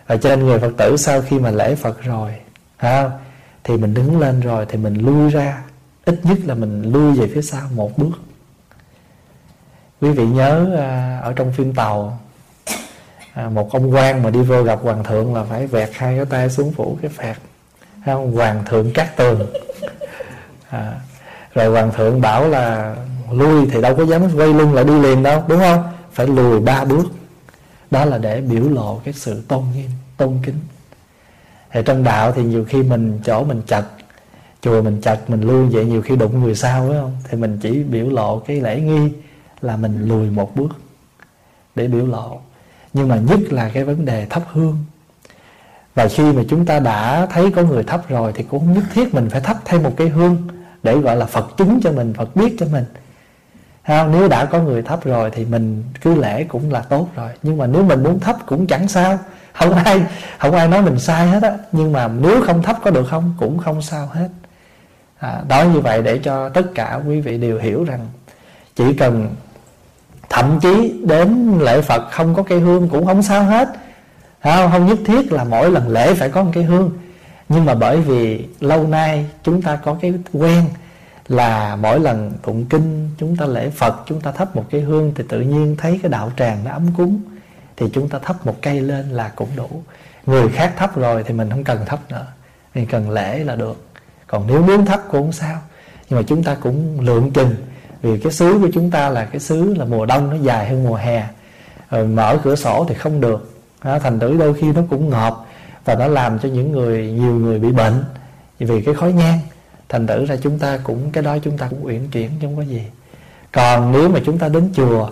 Và 0.08 0.18
cho 0.18 0.30
nên 0.30 0.46
người 0.46 0.60
phật 0.60 0.72
tử 0.78 0.98
sau 0.98 1.22
khi 1.22 1.40
mà 1.40 1.52
lễ 1.52 1.76
phật 1.76 2.04
rồi, 2.04 2.36
ha, 2.78 3.12
thì 3.64 3.78
mình 3.78 3.94
đứng 3.94 4.20
lên 4.20 4.40
rồi 4.40 4.66
thì 4.70 4.78
mình 4.78 4.94
lui 4.94 5.30
ra. 5.30 5.64
Ít 6.06 6.20
nhất 6.24 6.38
là 6.46 6.54
mình 6.54 6.92
lui 6.92 7.14
về 7.14 7.28
phía 7.34 7.42
sau 7.42 7.62
một 7.76 7.98
bước. 7.98 8.20
Quý 10.02 10.10
vị 10.10 10.28
nhớ 10.28 10.76
à, 10.78 11.20
ở 11.24 11.34
trong 11.34 11.54
phim 11.54 11.74
tàu 11.74 12.20
à, 13.34 13.50
một 13.50 13.72
ông 13.72 13.94
quan 13.94 14.24
mà 14.24 14.30
đi 14.30 14.42
vô 14.42 14.64
gặp 14.64 14.80
hoàng 14.84 15.04
thượng 15.04 15.36
là 15.36 15.44
phải 15.44 15.68
vẹt 15.68 15.90
hai 15.94 16.16
cái 16.16 16.26
tay 16.26 16.50
xuống 16.50 16.74
phủ 16.74 16.98
cái 17.02 17.12
phạt? 17.12 17.36
Hoàng 18.06 18.64
thượng 18.66 18.94
cắt 18.94 19.18
tường. 19.18 19.48
À, 20.70 20.94
rồi 21.54 21.66
hoàng 21.66 21.92
thượng 21.96 22.22
bảo 22.22 22.48
là 22.48 22.96
lui 23.32 23.66
thì 23.72 23.82
đâu 23.82 23.96
có 23.96 24.06
dám 24.06 24.22
quay 24.38 24.54
lưng 24.54 24.74
lại 24.74 24.84
đi 24.84 25.00
liền 25.00 25.24
đâu 25.24 25.44
đúng 25.48 25.60
không? 25.60 25.84
Phải 26.12 26.28
lùi 26.28 26.60
ba 26.60 26.86
bước. 26.86 27.06
Đó 27.92 28.06
là 28.06 28.18
để 28.18 28.42
biểu 28.42 28.70
lộ 28.70 29.02
cái 29.04 29.14
sự 29.14 29.42
tôn 29.48 29.64
nghiêm 29.76 29.90
tôn 30.18 30.40
kính. 30.44 30.60
Thì 31.72 31.82
trong 31.86 32.04
đạo 32.04 32.32
thì 32.32 32.44
nhiều 32.44 32.66
khi 32.66 32.84
mình 32.84 33.20
chỗ 33.24 33.44
mình 33.44 33.62
chặt 33.68 33.84
chùa 34.62 34.82
mình 34.82 35.02
chặt 35.02 35.30
mình 35.30 35.42
lui 35.42 35.66
vậy 35.70 35.86
nhiều 35.86 36.02
khi 36.02 36.16
đụng 36.16 36.44
người 36.44 36.56
sau 36.56 36.88
phải 36.88 36.98
không? 37.02 37.18
Thì 37.30 37.38
mình 37.38 37.60
chỉ 37.62 37.84
biểu 37.84 38.10
lộ 38.10 38.40
cái 38.40 38.62
lễ 38.62 38.82
nghi 38.82 39.12
là 39.62 39.78
mình 39.78 40.08
lùi 40.08 40.30
một 40.30 40.56
bước 40.56 40.70
để 41.76 41.88
biểu 41.88 42.06
lộ. 42.06 42.40
Nhưng 42.94 43.08
mà 43.08 43.16
nhất 43.16 43.40
là 43.50 43.70
cái 43.74 43.84
vấn 43.84 44.06
đề 44.06 44.26
thắp 44.26 44.44
hương 44.52 44.86
và 46.00 46.08
khi 46.08 46.24
mà 46.24 46.44
chúng 46.50 46.66
ta 46.66 46.80
đã 46.80 47.26
thấy 47.26 47.52
có 47.56 47.62
người 47.62 47.84
thắp 47.84 48.10
rồi 48.10 48.32
thì 48.36 48.44
cũng 48.44 48.60
không 48.60 48.74
nhất 48.74 48.84
thiết 48.94 49.14
mình 49.14 49.30
phải 49.30 49.42
thắp 49.42 49.58
thêm 49.66 49.84
một 49.84 49.94
cái 49.98 50.08
hương 50.10 50.48
để 50.84 50.98
gọi 50.98 51.16
là 51.16 51.26
phật 51.26 51.58
chứng 51.58 51.80
cho 51.84 51.92
mình 51.92 52.14
phật 52.14 52.36
biết 52.36 52.56
cho 52.60 52.66
mình. 52.72 52.86
Không? 53.88 54.12
nếu 54.12 54.28
đã 54.28 54.46
có 54.46 54.60
người 54.60 54.82
thắp 54.82 55.06
rồi 55.06 55.32
thì 55.32 55.46
mình 55.46 55.84
cứ 56.02 56.16
lễ 56.16 56.44
cũng 56.44 56.72
là 56.72 56.82
tốt 56.82 57.08
rồi. 57.16 57.30
Nhưng 57.44 57.58
mà 57.58 57.68
nếu 57.68 57.84
mình 57.84 58.04
muốn 58.04 58.20
thắp 58.20 58.36
cũng 58.46 58.68
chẳng 58.68 58.88
sao. 58.88 59.20
Không 59.54 59.74
ai 59.74 60.02
không 60.38 60.56
ai 60.56 60.68
nói 60.68 60.82
mình 60.82 61.00
sai 61.00 61.28
hết 61.28 61.44
á. 61.44 61.54
Nhưng 61.72 61.92
mà 61.92 62.08
nếu 62.08 62.42
không 62.46 62.64
thắp 62.64 62.78
có 62.84 62.92
được 62.92 63.08
không? 63.10 63.34
Cũng 63.40 63.58
không 63.58 63.82
sao 63.82 64.10
hết. 64.14 64.30
À, 65.20 65.42
đó 65.48 65.64
như 65.64 65.80
vậy 65.80 66.02
để 66.02 66.18
cho 66.18 66.50
tất 66.50 66.66
cả 66.76 67.00
quý 67.08 67.22
vị 67.22 67.38
đều 67.38 67.60
hiểu 67.60 67.84
rằng 67.84 68.08
chỉ 68.76 68.94
cần 68.94 69.36
thậm 70.30 70.60
chí 70.62 71.02
đến 71.04 71.60
lễ 71.60 71.82
phật 71.82 72.12
không 72.12 72.36
có 72.36 72.44
cây 72.44 72.60
hương 72.60 72.90
cũng 72.90 73.06
không 73.06 73.24
sao 73.24 73.44
hết 73.44 73.70
không, 74.44 74.72
không 74.72 74.86
nhất 74.86 74.98
thiết 75.06 75.32
là 75.32 75.44
mỗi 75.44 75.72
lần 75.72 75.88
lễ 75.90 76.14
phải 76.14 76.30
có 76.30 76.44
một 76.44 76.52
cây 76.54 76.64
hương. 76.64 76.92
Nhưng 77.50 77.66
mà 77.66 77.76
bởi 77.76 78.02
vì 78.02 78.46
lâu 78.60 78.88
nay 78.88 79.26
chúng 79.44 79.62
ta 79.62 79.76
có 79.76 79.98
cái 80.02 80.14
quen 80.34 80.66
là 81.28 81.76
mỗi 81.76 82.00
lần 82.00 82.32
tụng 82.44 82.66
kinh 82.66 83.10
chúng 83.18 83.38
ta 83.38 83.46
lễ 83.46 83.70
phật 83.70 83.96
chúng 84.06 84.22
ta 84.22 84.32
thắp 84.32 84.56
một 84.56 84.66
cây 84.72 84.82
hương 84.82 85.12
thì 85.16 85.24
tự 85.30 85.42
nhiên 85.42 85.76
thấy 85.80 86.00
cái 86.04 86.12
đạo 86.12 86.32
tràng 86.38 86.64
nó 86.64 86.72
ấm 86.72 86.88
cúng 86.98 87.22
thì 87.78 87.86
chúng 87.94 88.10
ta 88.10 88.20
thắp 88.20 88.46
một 88.46 88.56
cây 88.62 88.82
lên 88.82 89.10
là 89.10 89.32
cũng 89.36 89.50
đủ. 89.56 89.70
Người 90.26 90.50
khác 90.50 90.74
thắp 90.78 90.98
rồi 90.98 91.24
thì 91.24 91.34
mình 91.34 91.50
không 91.50 91.64
cần 91.64 91.86
thắp 91.86 92.00
nữa. 92.10 92.26
Mình 92.76 92.86
cần 92.86 93.10
lễ 93.10 93.44
là 93.44 93.56
được. 93.56 93.86
Còn 94.28 94.48
nếu 94.48 94.62
muốn 94.62 94.86
thắp 94.86 95.02
cũng 95.12 95.22
không 95.22 95.32
sao. 95.32 95.62
Nhưng 96.10 96.20
mà 96.20 96.24
chúng 96.28 96.44
ta 96.44 96.56
cũng 96.56 97.00
lượng 97.00 97.32
chừng. 97.32 97.56
Vì 98.02 98.20
cái 98.20 98.32
xứ 98.32 98.60
của 98.62 98.70
chúng 98.74 98.92
ta 98.92 99.10
là 99.10 99.26
cái 99.26 99.40
xứ 99.40 99.74
là 99.74 99.86
mùa 99.86 100.06
đông 100.06 100.30
nó 100.30 100.36
dài 100.36 100.70
hơn 100.70 100.84
mùa 100.84 100.96
hè. 100.96 101.28
Rồi 101.90 102.08
mở 102.08 102.38
cửa 102.44 102.56
sổ 102.56 102.86
thì 102.90 102.96
không 102.96 103.22
được 103.22 103.49
đó, 103.84 104.00
thành 104.00 104.20
thử 104.20 104.38
đôi 104.38 104.54
khi 104.54 104.72
nó 104.72 104.82
cũng 104.90 105.10
ngọt 105.10 105.46
và 105.86 105.96
nó 105.96 106.08
làm 106.08 106.40
cho 106.40 106.50
những 106.50 106.72
người 106.72 107.12
nhiều 107.12 107.36
người 107.36 107.60
bị 107.60 107.72
bệnh 107.72 108.04
vì 108.60 108.82
cái 108.82 108.96
khói 108.96 109.14
nhang. 109.14 109.40
Thành 109.90 110.08
thử 110.08 110.26
ra 110.26 110.36
chúng 110.42 110.60
ta 110.60 110.80
cũng 110.84 111.12
cái 111.12 111.24
đó 111.24 111.38
chúng 111.44 111.58
ta 111.58 111.68
cũng 111.70 111.86
uyển 111.86 112.08
chuyển 112.08 112.32
không 112.42 112.56
có 112.58 112.62
gì. 112.62 112.84
Còn 113.52 113.92
nếu 113.92 114.10
mà 114.10 114.20
chúng 114.26 114.38
ta 114.38 114.50
đến 114.50 114.72
chùa 114.76 115.10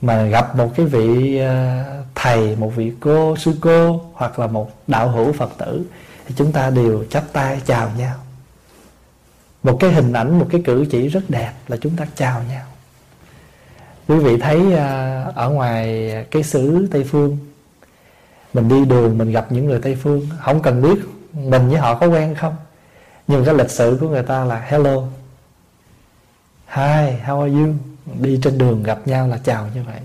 mà 0.00 0.22
gặp 0.22 0.56
một 0.56 0.72
cái 0.76 0.86
vị 0.86 1.38
à, 1.38 1.84
thầy 2.14 2.56
một 2.56 2.72
vị 2.76 2.92
cô 3.00 3.36
sư 3.36 3.54
cô 3.60 4.00
hoặc 4.14 4.38
là 4.38 4.46
một 4.46 4.70
đạo 4.86 5.08
hữu 5.08 5.32
phật 5.32 5.50
tử 5.58 5.84
thì 6.26 6.34
chúng 6.38 6.52
ta 6.52 6.70
đều 6.70 7.04
chắp 7.10 7.24
tay 7.32 7.60
chào 7.66 7.90
nhau. 7.98 8.16
Một 9.62 9.76
cái 9.80 9.92
hình 9.92 10.12
ảnh 10.12 10.38
một 10.38 10.46
cái 10.50 10.62
cử 10.64 10.86
chỉ 10.90 11.08
rất 11.08 11.30
đẹp 11.30 11.52
là 11.68 11.76
chúng 11.76 11.96
ta 11.96 12.06
chào 12.16 12.42
nhau 12.48 12.66
quý 14.12 14.18
vị 14.18 14.38
thấy 14.38 14.74
à, 14.74 15.24
ở 15.34 15.50
ngoài 15.50 16.10
cái 16.30 16.42
xứ 16.42 16.88
tây 16.90 17.04
phương, 17.04 17.38
mình 18.54 18.68
đi 18.68 18.84
đường 18.84 19.18
mình 19.18 19.30
gặp 19.30 19.46
những 19.52 19.66
người 19.66 19.80
tây 19.82 19.96
phương, 20.02 20.28
không 20.40 20.62
cần 20.62 20.82
biết 20.82 20.98
mình 21.32 21.68
với 21.68 21.78
họ 21.78 21.94
có 21.94 22.06
quen 22.06 22.34
không, 22.34 22.56
nhưng 23.26 23.44
cái 23.44 23.54
lịch 23.54 23.70
sử 23.70 23.98
của 24.00 24.08
người 24.08 24.22
ta 24.22 24.44
là, 24.44 24.60
hello, 24.60 24.96
hi, 26.68 27.16
how 27.26 27.40
are 27.40 27.52
you? 27.52 27.68
Đi 28.20 28.40
trên 28.42 28.58
đường 28.58 28.82
gặp 28.82 28.98
nhau 29.04 29.28
là 29.28 29.38
chào 29.44 29.68
như 29.74 29.82
vậy. 29.86 30.00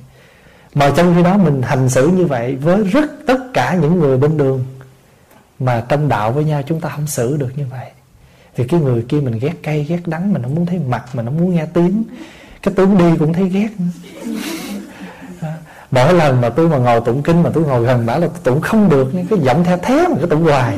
Mà 0.74 0.94
trong 0.98 1.16
khi 1.16 1.24
đó 1.24 1.38
mình 1.38 1.62
hành 1.62 1.90
xử 1.90 2.08
như 2.08 2.26
vậy 2.26 2.56
với 2.56 2.84
rất 2.84 3.12
tất 3.28 3.38
cả 3.54 3.78
những 3.82 4.00
người 4.00 4.18
bên 4.18 4.38
đường, 4.38 4.66
mà 5.60 5.86
trong 5.90 6.10
đạo 6.10 6.32
với 6.32 6.44
nhau 6.44 6.62
chúng 6.68 6.82
ta 6.82 6.90
không 6.90 7.08
xử 7.08 7.38
được 7.38 7.50
như 7.56 7.66
vậy. 7.72 7.90
Thì 8.56 8.68
cái 8.68 8.80
người 8.80 9.06
kia 9.10 9.20
mình 9.20 9.40
ghét 9.40 9.54
cay, 9.64 9.84
ghét 9.84 10.00
đắng, 10.06 10.34
mình 10.34 10.44
không 10.44 10.56
muốn 10.56 10.66
thấy 10.66 10.80
mặt, 10.80 11.06
mình 11.14 11.26
không 11.26 11.38
muốn 11.38 11.56
nghe 11.56 11.66
tiếng 11.74 12.04
cái 12.67 12.74
tướng 12.75 12.97
đi 12.97 13.17
cũng 13.19 13.33
thấy 13.33 13.50
ghét. 13.50 13.69
Mỗi 15.91 16.13
lần 16.13 16.41
mà 16.41 16.50
tôi 16.50 16.69
mà 16.69 16.77
ngồi 16.77 17.01
tụng 17.05 17.24
kinh 17.24 17.43
mà 17.43 17.50
tôi 17.53 17.63
ngồi 17.63 17.83
gần 17.83 18.05
bả 18.05 18.17
là 18.17 18.27
tụng 18.43 18.62
không 18.62 18.89
được. 18.89 19.13
Những 19.13 19.27
cái 19.27 19.39
giọng 19.39 19.63
theo 19.63 19.77
thế 19.77 20.07
mà 20.07 20.15
cái 20.17 20.27
tụng 20.29 20.43
hoài. 20.43 20.77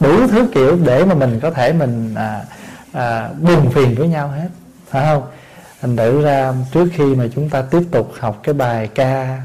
Đủ 0.00 0.26
thứ 0.26 0.48
kiểu 0.54 0.78
để 0.84 1.04
mà 1.04 1.14
mình 1.14 1.40
có 1.40 1.50
thể 1.50 1.72
mình 1.72 2.14
à, 2.14 2.44
à, 2.92 3.28
buồn 3.40 3.70
phiền 3.70 3.94
với 3.94 4.08
nhau 4.08 4.28
hết. 4.28 4.48
Phải 4.90 5.04
không? 5.04 5.22
Thành 5.80 5.96
thử 5.96 6.22
ra 6.22 6.54
trước 6.72 6.88
khi 6.92 7.04
mà 7.14 7.24
chúng 7.34 7.50
ta 7.50 7.62
tiếp 7.62 7.82
tục 7.90 8.12
học 8.20 8.40
cái 8.42 8.54
bài 8.54 8.88
ca 8.94 9.42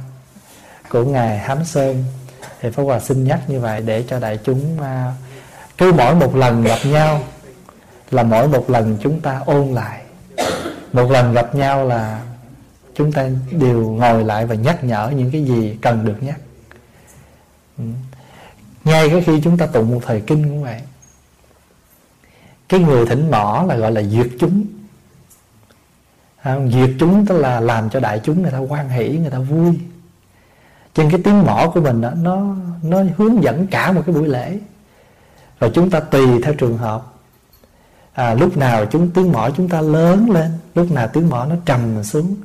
của 0.90 1.04
ngài 1.04 1.38
hám 1.38 1.66
sơn 1.66 2.04
thì 2.62 2.70
pháp 2.70 2.84
hòa 2.84 3.00
xin 3.00 3.24
nhắc 3.24 3.40
như 3.48 3.60
vậy 3.60 3.82
để 3.82 4.04
cho 4.08 4.20
đại 4.20 4.40
chúng 4.44 4.82
à, 4.82 5.14
cứ 5.78 5.94
mỗi 5.94 6.16
một 6.16 6.36
lần 6.36 6.64
gặp 6.64 6.80
nhau 6.84 7.20
là 8.12 8.24
mỗi 8.24 8.48
một 8.48 8.70
lần 8.70 8.98
chúng 9.02 9.22
ta 9.22 9.42
ôn 9.46 9.68
lại 9.68 10.02
một 10.98 11.12
lần 11.12 11.34
gặp 11.34 11.56
nhau 11.56 11.88
là 11.88 12.24
chúng 12.96 13.12
ta 13.12 13.30
đều 13.52 13.90
ngồi 13.90 14.24
lại 14.24 14.46
và 14.46 14.56
nhắc 14.56 14.84
nhở 14.84 15.12
những 15.16 15.32
cái 15.32 15.44
gì 15.44 15.78
cần 15.82 16.06
được 16.06 16.24
nhắc. 16.24 16.40
Ừ. 17.78 17.84
Ngay 18.84 19.10
cái 19.10 19.24
khi 19.26 19.42
chúng 19.44 19.58
ta 19.58 19.66
tụng 19.66 19.92
một 19.92 20.00
thời 20.06 20.22
kinh 20.22 20.44
cũng 20.44 20.64
vậy. 20.64 20.82
Cái 22.70 22.80
người 22.80 23.06
thỉnh 23.06 23.32
mỏ 23.32 23.66
là 23.68 23.76
gọi 23.76 23.92
là 23.92 24.04
duyệt 24.04 24.28
chúng. 24.40 24.66
À, 26.42 26.58
duyệt 26.68 26.90
chúng 27.00 27.26
tức 27.26 27.38
là 27.38 27.60
làm 27.60 27.90
cho 27.90 28.00
đại 28.00 28.22
chúng 28.24 28.42
người 28.42 28.52
ta 28.52 28.58
quan 28.58 28.90
hỷ 28.90 29.18
người 29.18 29.32
ta 29.32 29.40
vui. 29.40 29.80
Trên 30.94 31.12
cái 31.12 31.22
tiếng 31.24 31.46
mỏ 31.46 31.72
của 31.74 31.82
mình 31.82 32.02
đó, 32.02 32.12
nó 32.16 32.56
nó 32.84 33.04
hướng 33.18 33.44
dẫn 33.44 33.68
cả 33.68 33.92
một 33.92 34.02
cái 34.06 34.16
buổi 34.16 34.28
lễ. 34.28 34.60
Rồi 35.60 35.72
chúng 35.74 35.90
ta 35.90 36.00
tùy 36.00 36.42
theo 36.44 36.54
trường 36.54 36.78
hợp 36.78 37.17
à, 38.18 38.34
lúc 38.34 38.58
nào 38.58 38.86
chúng 38.86 39.10
tiếng 39.12 39.32
mỏ 39.32 39.50
chúng 39.58 39.70
ta 39.70 39.82
lớn 39.82 40.30
lên 40.30 40.52
lúc 40.76 40.92
nào 40.92 41.08
tiếng 41.08 41.30
mỏ 41.30 41.46
nó 41.46 41.56
trầm 41.66 42.04
xuống. 42.04 42.36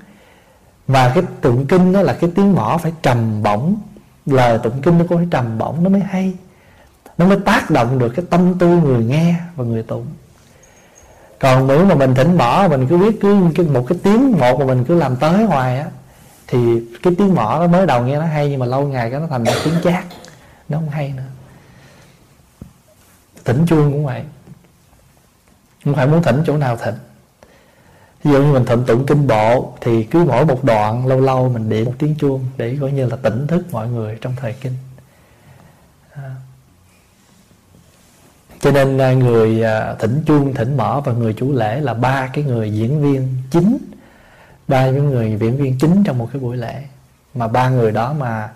Mà 0.88 1.12
cái 1.14 1.24
tụng 1.40 1.66
kinh 1.66 1.92
đó 1.92 2.02
là 2.02 2.12
cái 2.12 2.30
tiếng 2.34 2.54
mỏ 2.54 2.78
phải 2.82 2.92
trầm 3.02 3.42
bổng. 3.42 3.76
Lời 4.26 4.58
tụng 4.62 4.82
kinh 4.82 4.98
nó 4.98 5.04
cũng 5.08 5.18
phải 5.18 5.26
trầm 5.30 5.58
bổng 5.58 5.84
nó 5.84 5.90
mới 5.90 6.00
hay. 6.00 6.34
Nó 7.18 7.26
mới 7.26 7.38
tác 7.40 7.70
động 7.70 7.98
được 7.98 8.08
cái 8.08 8.24
tâm 8.30 8.58
tư 8.58 8.66
người 8.66 9.04
nghe 9.04 9.34
và 9.56 9.64
người 9.64 9.82
tụng. 9.82 10.06
Còn 11.40 11.66
nếu 11.66 11.84
mà 11.84 11.94
mình 11.94 12.14
thỉnh 12.14 12.38
mỏ 12.38 12.68
mình 12.70 12.86
cứ 12.88 12.98
biết 12.98 13.20
cứ 13.20 13.64
một 13.64 13.84
cái 13.88 13.98
tiếng 14.02 14.32
một 14.32 14.58
mà 14.58 14.64
mình 14.64 14.84
cứ 14.84 14.98
làm 14.98 15.16
tới 15.16 15.44
hoài 15.44 15.78
á 15.78 15.86
thì 16.46 16.82
cái 17.02 17.14
tiếng 17.18 17.34
mỏ 17.34 17.58
nó 17.60 17.66
mới 17.66 17.86
đầu 17.86 18.02
nghe 18.02 18.18
nó 18.18 18.24
hay 18.24 18.50
nhưng 18.50 18.58
mà 18.58 18.66
lâu 18.66 18.88
ngày 18.88 19.10
cái 19.10 19.20
nó 19.20 19.26
thành 19.30 19.44
một 19.44 19.54
tiếng 19.64 19.74
chát. 19.84 20.04
Nó 20.68 20.78
không 20.78 20.90
hay 20.90 21.12
nữa. 21.16 21.22
Thỉnh 23.44 23.66
chuông 23.66 23.92
cũng 23.92 24.06
vậy 24.06 24.22
không 25.84 25.94
phải 25.94 26.06
muốn 26.06 26.22
thỉnh 26.22 26.42
chỗ 26.46 26.56
nào 26.56 26.76
thỉnh. 26.76 26.94
Ví 28.24 28.32
dụ 28.32 28.42
như 28.42 28.52
mình 28.52 28.64
thịnh 28.64 28.84
tụng 28.86 29.06
kinh 29.06 29.26
bộ, 29.26 29.74
thì 29.80 30.04
cứ 30.04 30.24
mỗi 30.24 30.46
một 30.46 30.64
đoạn 30.64 31.06
lâu 31.06 31.20
lâu 31.20 31.48
mình 31.48 31.68
điện 31.68 31.84
một 31.84 31.94
tiếng 31.98 32.14
chuông 32.18 32.46
để 32.56 32.78
coi 32.80 32.92
như 32.92 33.06
là 33.06 33.16
tỉnh 33.16 33.46
thức 33.46 33.66
mọi 33.72 33.88
người 33.88 34.18
trong 34.20 34.34
thời 34.36 34.52
kinh. 34.52 34.72
À. 36.14 36.34
cho 38.60 38.70
nên 38.70 38.98
à, 38.98 39.12
người 39.12 39.62
à, 39.62 39.94
thỉnh 39.98 40.22
chuông, 40.26 40.54
thỉnh 40.54 40.76
mở 40.76 41.00
và 41.04 41.12
người 41.12 41.34
chủ 41.34 41.52
lễ 41.52 41.80
là 41.80 41.94
ba 41.94 42.30
cái 42.32 42.44
người 42.44 42.72
diễn 42.72 43.02
viên 43.02 43.28
chính, 43.50 43.78
ba 44.68 44.86
những 44.86 45.10
người 45.10 45.38
diễn 45.40 45.56
viên 45.56 45.78
chính 45.78 46.04
trong 46.04 46.18
một 46.18 46.28
cái 46.32 46.42
buổi 46.42 46.56
lễ. 46.56 46.84
Mà 47.34 47.48
ba 47.48 47.68
người 47.68 47.90
đó 47.90 48.12
mà 48.12 48.50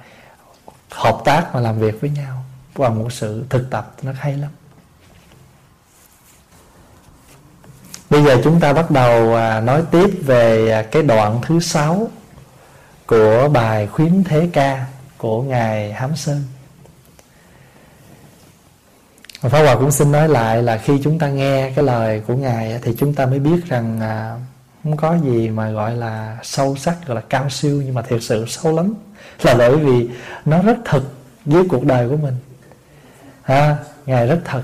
hợp 0.90 1.18
tác 1.24 1.54
mà 1.54 1.60
làm 1.60 1.78
việc 1.78 2.00
với 2.00 2.10
nhau 2.10 2.44
bằng 2.78 2.98
một 2.98 3.12
sự 3.12 3.44
thực 3.48 3.70
tập 3.70 3.94
nó 4.02 4.12
hay 4.12 4.36
lắm. 4.36 4.50
Bây 8.10 8.24
giờ 8.24 8.40
chúng 8.44 8.60
ta 8.60 8.72
bắt 8.72 8.90
đầu 8.90 9.34
à, 9.34 9.60
nói 9.60 9.82
tiếp 9.90 10.10
về 10.22 10.70
à, 10.70 10.82
cái 10.82 11.02
đoạn 11.02 11.40
thứ 11.46 11.60
sáu 11.60 12.08
của 13.06 13.48
bài 13.52 13.86
khuyến 13.86 14.24
thế 14.24 14.48
ca 14.52 14.86
của 15.18 15.42
ngài 15.42 15.92
Hám 15.92 16.16
Sơn. 16.16 16.42
Pháp 19.40 19.58
Hòa 19.58 19.76
cũng 19.76 19.90
xin 19.90 20.12
nói 20.12 20.28
lại 20.28 20.62
là 20.62 20.78
khi 20.78 21.00
chúng 21.04 21.18
ta 21.18 21.28
nghe 21.28 21.72
cái 21.76 21.84
lời 21.84 22.22
của 22.26 22.34
ngài 22.34 22.78
thì 22.82 22.94
chúng 22.98 23.14
ta 23.14 23.26
mới 23.26 23.38
biết 23.38 23.66
rằng 23.68 24.00
à, 24.00 24.36
không 24.82 24.96
có 24.96 25.16
gì 25.24 25.48
mà 25.48 25.70
gọi 25.70 25.96
là 25.96 26.38
sâu 26.42 26.76
sắc, 26.76 26.96
gọi 27.06 27.14
là 27.14 27.22
cao 27.28 27.50
siêu, 27.50 27.82
nhưng 27.84 27.94
mà 27.94 28.02
thiệt 28.02 28.22
sự 28.22 28.44
sâu 28.48 28.76
lắm. 28.76 28.94
Là 29.42 29.54
bởi 29.54 29.76
vì 29.76 30.08
nó 30.44 30.62
rất 30.62 30.76
thật 30.84 31.02
với 31.44 31.62
cuộc 31.68 31.84
đời 31.84 32.08
của 32.08 32.16
mình. 32.16 32.34
Ha 33.42 33.76
ngài 34.06 34.26
rất 34.26 34.38
thật 34.44 34.62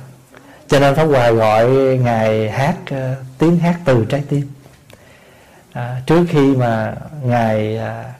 cho 0.72 0.80
nên 0.80 0.94
pháp 0.94 1.04
hòa 1.04 1.30
gọi 1.30 1.68
ngài 2.02 2.50
hát 2.50 2.76
uh, 2.90 2.96
tiếng 3.38 3.58
hát 3.58 3.76
từ 3.84 4.04
trái 4.08 4.22
tim. 4.28 4.48
À, 5.72 6.02
trước 6.06 6.26
khi 6.28 6.56
mà 6.56 6.94
ngài 7.22 7.78
à, 7.78 8.12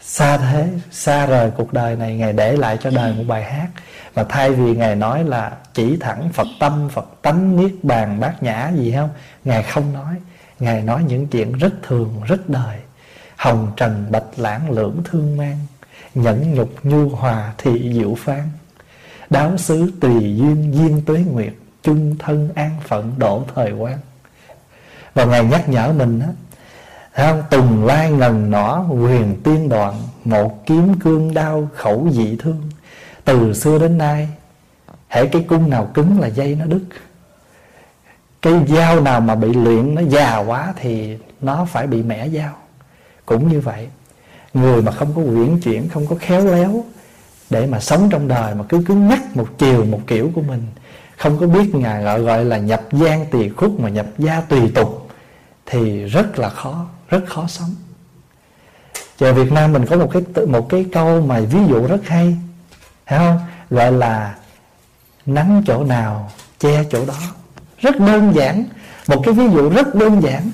xa 0.00 0.36
thế 0.36 0.68
xa 0.90 1.26
rời 1.26 1.50
cuộc 1.56 1.72
đời 1.72 1.96
này 1.96 2.14
ngài 2.14 2.32
để 2.32 2.56
lại 2.56 2.78
cho 2.82 2.90
đời 2.90 3.14
một 3.14 3.24
bài 3.28 3.44
hát. 3.44 3.66
Và 4.14 4.24
thay 4.24 4.50
vì 4.50 4.76
ngài 4.76 4.96
nói 4.96 5.24
là 5.24 5.52
chỉ 5.74 5.96
thẳng 5.96 6.28
phật 6.32 6.46
tâm 6.60 6.88
phật 6.88 7.22
tánh 7.22 7.56
niết 7.56 7.72
bàn 7.82 8.20
bát 8.20 8.42
nhã 8.42 8.70
gì 8.76 8.92
không 8.96 9.10
ngài 9.44 9.62
không 9.62 9.92
nói. 9.92 10.14
Ngài 10.60 10.82
nói 10.82 11.04
những 11.08 11.26
chuyện 11.26 11.52
rất 11.52 11.72
thường 11.82 12.20
rất 12.26 12.48
đời. 12.48 12.76
Hồng 13.36 13.72
trần 13.76 14.06
bạch 14.10 14.24
lãng 14.36 14.70
lưỡng 14.70 15.02
thương 15.04 15.36
mang. 15.36 15.58
Nhẫn 16.14 16.54
nhục 16.54 16.70
nhu 16.82 17.08
hòa 17.08 17.52
thị 17.58 17.92
diệu 17.94 18.14
phán. 18.14 18.42
Đáo 19.30 19.56
xứ 19.56 19.92
tùy 20.00 20.36
duyên 20.36 20.74
duyên 20.74 21.02
tuế 21.06 21.18
nguyệt 21.18 21.52
chung 21.82 22.16
thân 22.18 22.48
an 22.54 22.70
phận 22.88 23.12
độ 23.18 23.44
thời 23.54 23.72
quan. 23.72 23.98
Và 25.14 25.24
ngài 25.24 25.44
nhắc 25.44 25.68
nhở 25.68 25.92
mình 25.92 26.20
á 26.20 26.28
không? 27.12 27.42
tùng 27.50 27.84
lai 27.84 28.10
ngần 28.10 28.50
nỏ, 28.50 28.76
huyền 28.76 29.36
tiên 29.44 29.68
đoạn 29.68 29.94
một 30.24 30.66
kiếm 30.66 30.98
cương 31.00 31.34
đao 31.34 31.68
khẩu 31.74 32.08
dị 32.12 32.36
thương. 32.36 32.62
Từ 33.24 33.54
xưa 33.54 33.78
đến 33.78 33.98
nay, 33.98 34.28
hễ 35.08 35.26
cái 35.26 35.44
cung 35.48 35.70
nào 35.70 35.90
cứng 35.94 36.20
là 36.20 36.26
dây 36.26 36.54
nó 36.54 36.64
đứt. 36.64 36.82
Cái 38.42 38.52
dao 38.68 39.00
nào 39.00 39.20
mà 39.20 39.34
bị 39.34 39.52
luyện 39.52 39.94
nó 39.94 40.02
già 40.02 40.38
quá 40.38 40.74
thì 40.76 41.18
nó 41.40 41.64
phải 41.64 41.86
bị 41.86 42.02
mẻ 42.02 42.28
dao. 42.28 42.56
Cũng 43.26 43.48
như 43.48 43.60
vậy, 43.60 43.88
người 44.54 44.82
mà 44.82 44.92
không 44.92 45.12
có 45.16 45.22
quyển 45.22 45.60
chuyển, 45.60 45.88
không 45.88 46.06
có 46.06 46.16
khéo 46.20 46.44
léo 46.44 46.84
để 47.50 47.66
mà 47.66 47.80
sống 47.80 48.08
trong 48.10 48.28
đời 48.28 48.54
mà 48.54 48.64
cứ 48.68 48.84
cứ 48.86 48.94
nhắc 48.94 49.36
một 49.36 49.48
chiều 49.58 49.84
một 49.84 50.00
kiểu 50.06 50.30
của 50.34 50.42
mình 50.42 50.66
không 51.20 51.38
có 51.38 51.46
biết 51.46 51.74
ngài 51.74 52.02
gọi 52.02 52.20
gọi 52.20 52.44
là 52.44 52.58
nhập 52.58 52.82
gian 52.92 53.26
tỳ 53.30 53.48
khúc 53.48 53.80
mà 53.80 53.88
nhập 53.88 54.06
gia 54.18 54.40
tùy 54.40 54.60
tục, 54.74 55.08
thì 55.66 56.04
rất 56.04 56.38
là 56.38 56.48
khó, 56.48 56.86
rất 57.08 57.22
khó 57.26 57.46
sống. 57.46 57.74
Giờ 59.18 59.32
Việt 59.32 59.52
Nam 59.52 59.72
mình 59.72 59.86
có 59.86 59.96
một 59.96 60.10
cái 60.12 60.46
một 60.46 60.68
cái 60.68 60.86
câu 60.92 61.20
mà 61.20 61.40
ví 61.40 61.58
dụ 61.68 61.86
rất 61.86 62.00
hay 62.06 62.36
Thấy 63.06 63.18
không? 63.18 63.38
Gọi 63.70 63.92
là 63.92 64.34
nắng 65.26 65.62
chỗ 65.66 65.84
nào, 65.84 66.30
che 66.58 66.84
chỗ 66.90 67.06
đó. 67.06 67.18
Rất 67.78 68.00
đơn 68.00 68.32
giản, 68.34 68.64
Một 69.08 69.22
cái 69.24 69.34
ví 69.34 69.48
dụ 69.54 69.70
rất 69.70 69.94
đơn 69.94 70.22
giản, 70.22 70.50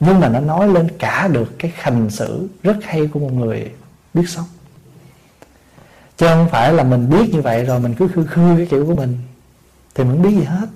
Nhưng 0.00 0.20
mà 0.20 0.28
nó 0.28 0.40
nói 0.40 0.68
lên 0.68 0.88
cả 0.98 1.28
được 1.28 1.58
cái 1.58 1.72
hành 1.74 2.10
xử 2.10 2.48
rất 2.62 2.76
hay 2.82 3.06
của 3.06 3.20
một 3.20 3.32
người 3.32 3.70
biết 4.14 4.28
sống. 4.28 4.46
Chứ 6.16 6.26
không 6.26 6.48
phải 6.50 6.72
là 6.72 6.84
mình 6.84 7.10
biết 7.10 7.34
như 7.34 7.42
vậy 7.42 7.64
rồi 7.64 7.80
mình 7.80 7.94
cứ 7.94 8.08
khư 8.08 8.26
khư 8.26 8.56
cái 8.56 8.66
kiểu 8.70 8.86
của 8.86 8.94
mình. 8.94 9.18
Thì 9.94 10.04
mình 10.04 10.12
không 10.12 10.22
biết 10.22 10.36
gì 10.38 10.44
hết. 10.44 10.66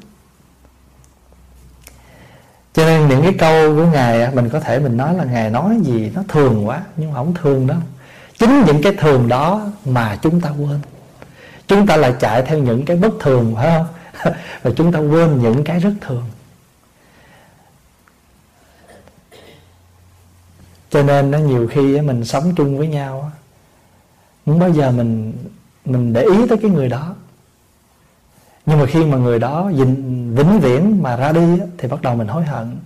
Cho 2.72 2.86
nên 2.86 3.08
những 3.08 3.22
cái 3.22 3.32
câu 3.38 3.76
của 3.76 3.86
ngài 3.86 4.34
mình 4.34 4.48
có 4.48 4.60
thể 4.60 4.78
mình 4.78 4.96
nói 4.96 5.14
là 5.14 5.24
ngài 5.24 5.50
nói 5.50 5.78
gì 5.82 6.10
nó 6.14 6.22
thường 6.28 6.68
quá, 6.68 6.82
nhưng 6.96 7.10
mà 7.10 7.16
không 7.16 7.34
thường 7.34 7.66
đâu. 7.66 7.78
Chính 8.38 8.64
những 8.66 8.82
cái 8.82 8.92
thường 8.98 9.28
đó 9.28 9.66
mà 9.84 10.18
chúng 10.22 10.40
ta 10.40 10.50
quên. 10.50 10.80
Chúng 11.66 11.86
ta 11.86 11.96
lại 11.96 12.14
chạy 12.20 12.42
theo 12.42 12.58
những 12.58 12.84
cái 12.84 12.96
bất 12.96 13.12
thường, 13.20 13.54
phải 13.56 13.70
không? 13.70 13.86
Và 14.62 14.70
chúng 14.76 14.92
ta 14.92 14.98
quên 14.98 15.42
những 15.42 15.64
cái 15.64 15.80
rất 15.80 15.92
thường. 16.00 16.24
Cho 20.90 21.02
nên 21.02 21.30
nó 21.30 21.38
nhiều 21.38 21.68
khi 21.68 22.00
mình 22.00 22.24
sống 22.24 22.54
chung 22.56 22.78
với 22.78 22.88
nhau 22.88 23.32
không 24.46 24.58
bao 24.58 24.70
giờ 24.70 24.90
mình 24.90 25.32
mình 25.84 26.12
để 26.12 26.22
ý 26.22 26.46
tới 26.48 26.58
cái 26.62 26.70
người 26.70 26.88
đó 26.88 27.14
nhưng 28.66 28.78
mà 28.78 28.86
khi 28.86 29.04
mà 29.04 29.16
người 29.16 29.38
đó 29.38 29.70
vĩnh 30.34 30.60
viễn 30.60 31.02
mà 31.02 31.16
ra 31.16 31.32
đi 31.32 31.58
thì 31.78 31.88
bắt 31.88 32.02
đầu 32.02 32.16
mình 32.16 32.28
hối 32.28 32.44
hận. 32.44 32.76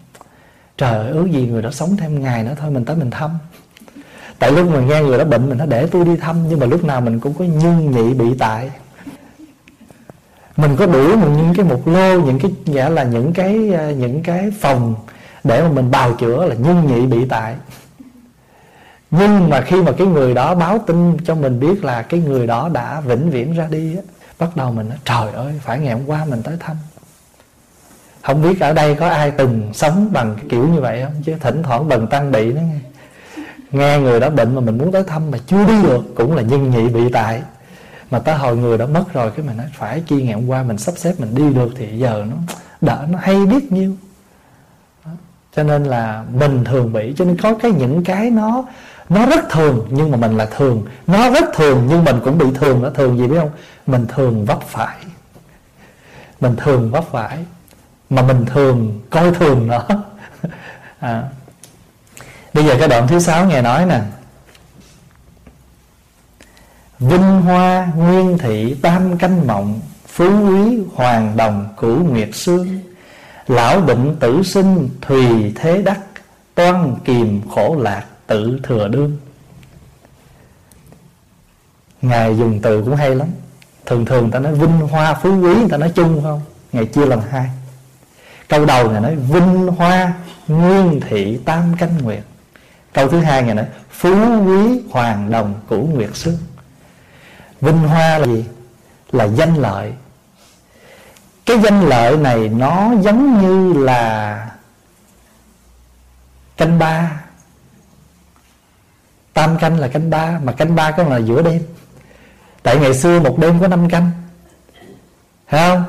Trời 0.77 0.99
ơi, 0.99 1.11
ước 1.11 1.31
gì 1.31 1.47
người 1.47 1.63
đó 1.63 1.71
sống 1.71 1.97
thêm 1.97 2.23
ngày 2.23 2.45
nữa 2.45 2.55
thôi, 2.61 2.71
mình 2.71 2.85
tới 2.85 2.97
mình 2.97 3.11
thăm. 3.11 3.31
Tại 4.39 4.53
lúc 4.53 4.71
mà 4.71 4.81
nghe 4.81 5.03
người 5.03 5.19
đó 5.19 5.25
bệnh, 5.25 5.49
mình 5.49 5.59
nó 5.59 5.67
để 5.67 5.87
tôi 5.87 6.05
đi 6.05 6.17
thăm. 6.17 6.49
Nhưng 6.49 6.61
mà 6.61 6.67
lúc 6.67 6.85
nào 6.85 7.01
mình 7.01 7.21
cũng 7.21 7.35
có 7.35 7.45
nhân 7.45 7.91
nhị 7.91 8.15
bị 8.15 8.35
tại. 8.39 8.71
Mình 10.57 10.77
có 10.77 10.87
đủ 10.87 11.17
một 11.17 11.29
những 11.37 11.55
cái 11.55 11.67
một 11.67 11.89
lô, 11.89 12.21
những 12.21 12.39
cái, 12.39 12.51
nghĩa 12.65 12.89
là 12.89 13.05
những 13.05 13.33
cái 13.33 13.73
ờ, 13.73 13.91
những 13.91 14.23
cái 14.23 14.51
phòng 14.61 14.95
để 15.45 15.63
mà 15.63 15.69
mình 15.69 15.91
bào 15.91 16.15
chữa 16.15 16.47
là 16.47 16.55
nhân 16.55 16.87
nhị 16.87 17.07
bị 17.07 17.27
tại. 17.29 17.57
Nhưng 19.11 19.51
mà 19.51 19.61
khi 19.61 19.83
mà 19.83 19.93
cái 19.93 20.07
người 20.07 20.35
đó 20.35 20.55
báo 20.55 20.79
tin 20.87 21.17
cho 21.25 21.35
mình 21.35 21.61
biết 21.61 21.85
là 21.85 22.03
cái 22.03 22.21
người 22.21 22.47
đó 22.47 22.69
đã 22.73 23.01
vĩnh 23.01 23.31
viễn 23.31 23.53
ra 23.53 23.69
đi 23.71 23.97
á 23.97 24.03
bắt 24.41 24.57
đầu 24.57 24.73
mình 24.73 24.89
nói, 24.89 24.99
trời 25.05 25.33
ơi, 25.33 25.61
phải 25.63 25.79
ngày 25.79 25.95
hôm 25.95 26.07
qua 26.07 26.25
mình 26.25 26.43
tới 26.43 26.57
thăm. 26.61 26.77
Không 28.23 28.43
biết 28.43 28.61
ở 28.61 28.73
đây 28.73 28.95
có 28.95 29.09
ai 29.09 29.31
từng 29.31 29.71
sống 29.75 30.09
bằng 30.13 30.37
kiểu 30.49 30.69
như 30.69 30.81
vậy 30.81 31.03
không? 31.05 31.23
Chứ 31.23 31.35
thỉnh 31.41 31.63
thoảng 31.63 31.89
bần 31.89 32.07
tăng 32.07 32.33
bị 32.33 32.53
nó 32.53 32.61
nghe. 32.61 32.79
Nghe 33.71 33.99
người 33.99 34.21
đó 34.21 34.31
bệnh 34.31 34.55
mà 34.55 34.61
mình 34.61 34.79
muốn 34.79 34.93
tới 34.93 35.05
thăm 35.05 35.31
mà 35.31 35.39
chưa 35.47 35.67
đi 35.67 35.83
được, 35.83 36.05
cũng 36.17 36.37
là 36.37 36.43
nhân 36.43 36.71
nhị 36.71 36.89
bị 36.89 37.13
tại. 37.13 37.43
Mà 38.11 38.19
tới 38.19 38.35
hồi 38.35 38.57
người 38.57 38.79
đó 38.79 38.87
mất 38.87 39.13
rồi, 39.13 39.31
cái 39.31 39.47
mình 39.47 39.57
nói, 39.57 39.67
phải, 39.75 40.03
chi 40.07 40.23
ngày 40.23 40.35
hôm 40.35 40.47
qua 40.47 40.63
mình 40.63 40.79
sắp 40.79 40.95
xếp 40.97 41.15
mình 41.19 41.35
đi 41.35 41.53
được 41.55 41.69
thì 41.77 41.99
giờ 41.99 42.25
nó 42.31 42.37
đỡ, 42.81 43.07
nó 43.11 43.19
hay 43.23 43.47
biết 43.47 43.73
nhiêu. 43.73 43.97
Cho 45.57 45.63
nên 45.63 45.85
là 45.85 46.25
mình 46.35 46.65
thường 46.65 46.93
bị, 46.93 47.15
cho 47.17 47.25
nên 47.25 47.37
có 47.37 47.55
cái 47.55 47.71
những 47.71 48.05
cái 48.05 48.31
nó 48.31 48.65
nó 49.11 49.27
rất 49.27 49.49
thường, 49.51 49.87
nhưng 49.91 50.11
mà 50.11 50.17
mình 50.17 50.37
là 50.37 50.47
thường. 50.47 50.87
Nó 51.07 51.31
rất 51.31 51.45
thường, 51.55 51.87
nhưng 51.89 52.05
mình 52.05 52.21
cũng 52.25 52.39
bị 52.39 52.47
thường. 52.55 52.83
Nó 52.83 52.91
thường 52.91 53.19
gì 53.19 53.27
biết 53.27 53.39
không? 53.39 53.51
Mình 53.87 54.07
thường 54.07 54.45
vấp 54.45 54.63
phải. 54.63 54.97
Mình 56.41 56.57
thường 56.57 56.91
vấp 56.91 57.05
phải. 57.11 57.39
Mà 58.11 58.23
mình 58.23 58.47
thường, 58.47 59.01
coi 59.11 59.35
thường 59.35 59.67
nó. 59.67 59.87
À. 61.01 61.23
bây 62.55 62.65
giờ 62.65 62.77
cái 62.79 62.89
đoạn 62.89 63.09
thứ 63.09 63.19
sáu 63.19 63.47
nghe 63.47 63.63
nói 63.63 63.87
nè. 63.87 64.01
Vinh 66.99 67.41
hoa 67.43 67.89
nguyên 67.97 68.39
thị 68.39 68.77
tam 68.83 69.19
canh 69.19 69.47
mộng, 69.47 69.81
phú 70.07 70.49
quý 70.49 70.79
hoàng 70.95 71.37
đồng 71.37 71.69
cửu 71.77 72.05
nguyệt 72.05 72.29
sương. 72.33 72.81
Lão 73.47 73.81
định 73.81 74.17
tử 74.21 74.43
sinh 74.43 74.89
thùy 75.01 75.53
thế 75.57 75.83
đắc, 75.83 76.01
toan 76.55 76.97
kìm 77.05 77.43
khổ 77.51 77.77
lạc 77.81 78.05
tự 78.31 78.59
thừa 78.63 78.89
đương. 78.89 79.17
Ngài 82.03 82.37
dùng 82.37 82.61
từ 82.63 82.83
cũng 82.83 82.97
hay 82.97 83.15
lắm. 83.15 83.29
Thường 83.87 84.05
thường 84.05 84.31
ta 84.31 84.39
nói 84.39 84.55
vinh 84.55 84.81
hoa 84.81 85.15
phú 85.15 85.31
quý, 85.31 85.55
người 85.55 85.69
ta 85.71 85.77
nói 85.77 85.93
chung 85.95 86.23
không? 86.23 86.41
Ngài 86.73 86.87
chia 86.87 87.07
làm 87.07 87.21
hai. 87.31 87.51
Câu 88.49 88.67
đầu 88.67 88.91
ngài 88.91 89.01
nói 89.01 89.17
vinh 89.17 89.67
hoa 89.67 90.13
nguyên 90.49 91.01
thị 91.09 91.41
tam 91.45 91.77
canh 91.79 91.99
nguyệt. 91.99 92.23
Câu 92.93 93.09
thứ 93.09 93.21
hai 93.21 93.43
ngài 93.43 93.55
nói 93.55 93.67
phú 93.91 94.15
quý 94.47 94.81
hoàng 94.91 95.31
đồng 95.31 95.61
cửu 95.69 95.87
nguyệt 95.87 96.17
xương. 96.17 96.39
Vinh 97.61 97.79
hoa 97.79 98.19
là 98.19 98.27
gì? 98.27 98.45
Là 99.13 99.25
danh 99.25 99.57
lợi. 99.57 99.93
Cái 101.47 101.59
danh 101.59 101.81
lợi 101.81 102.17
này 102.17 102.49
nó 102.49 102.93
giống 103.03 103.41
như 103.41 103.85
là 103.85 104.51
canh 106.57 106.79
ba 106.79 107.21
tam 109.33 109.59
canh 109.59 109.79
là 109.79 109.89
canh 109.89 110.11
ba, 110.11 110.41
mà 110.45 110.53
canh 110.53 110.75
ba 110.75 110.91
có 110.91 111.03
là 111.03 111.17
giữa 111.17 111.43
đêm. 111.43 111.63
Tại 112.63 112.77
ngày 112.77 112.95
xưa 112.95 113.21
một 113.21 113.39
đêm 113.39 113.61
có 113.61 113.69
năm 113.69 113.89
canh. 113.89 114.11
Thấy 115.49 115.61
không? 115.69 115.85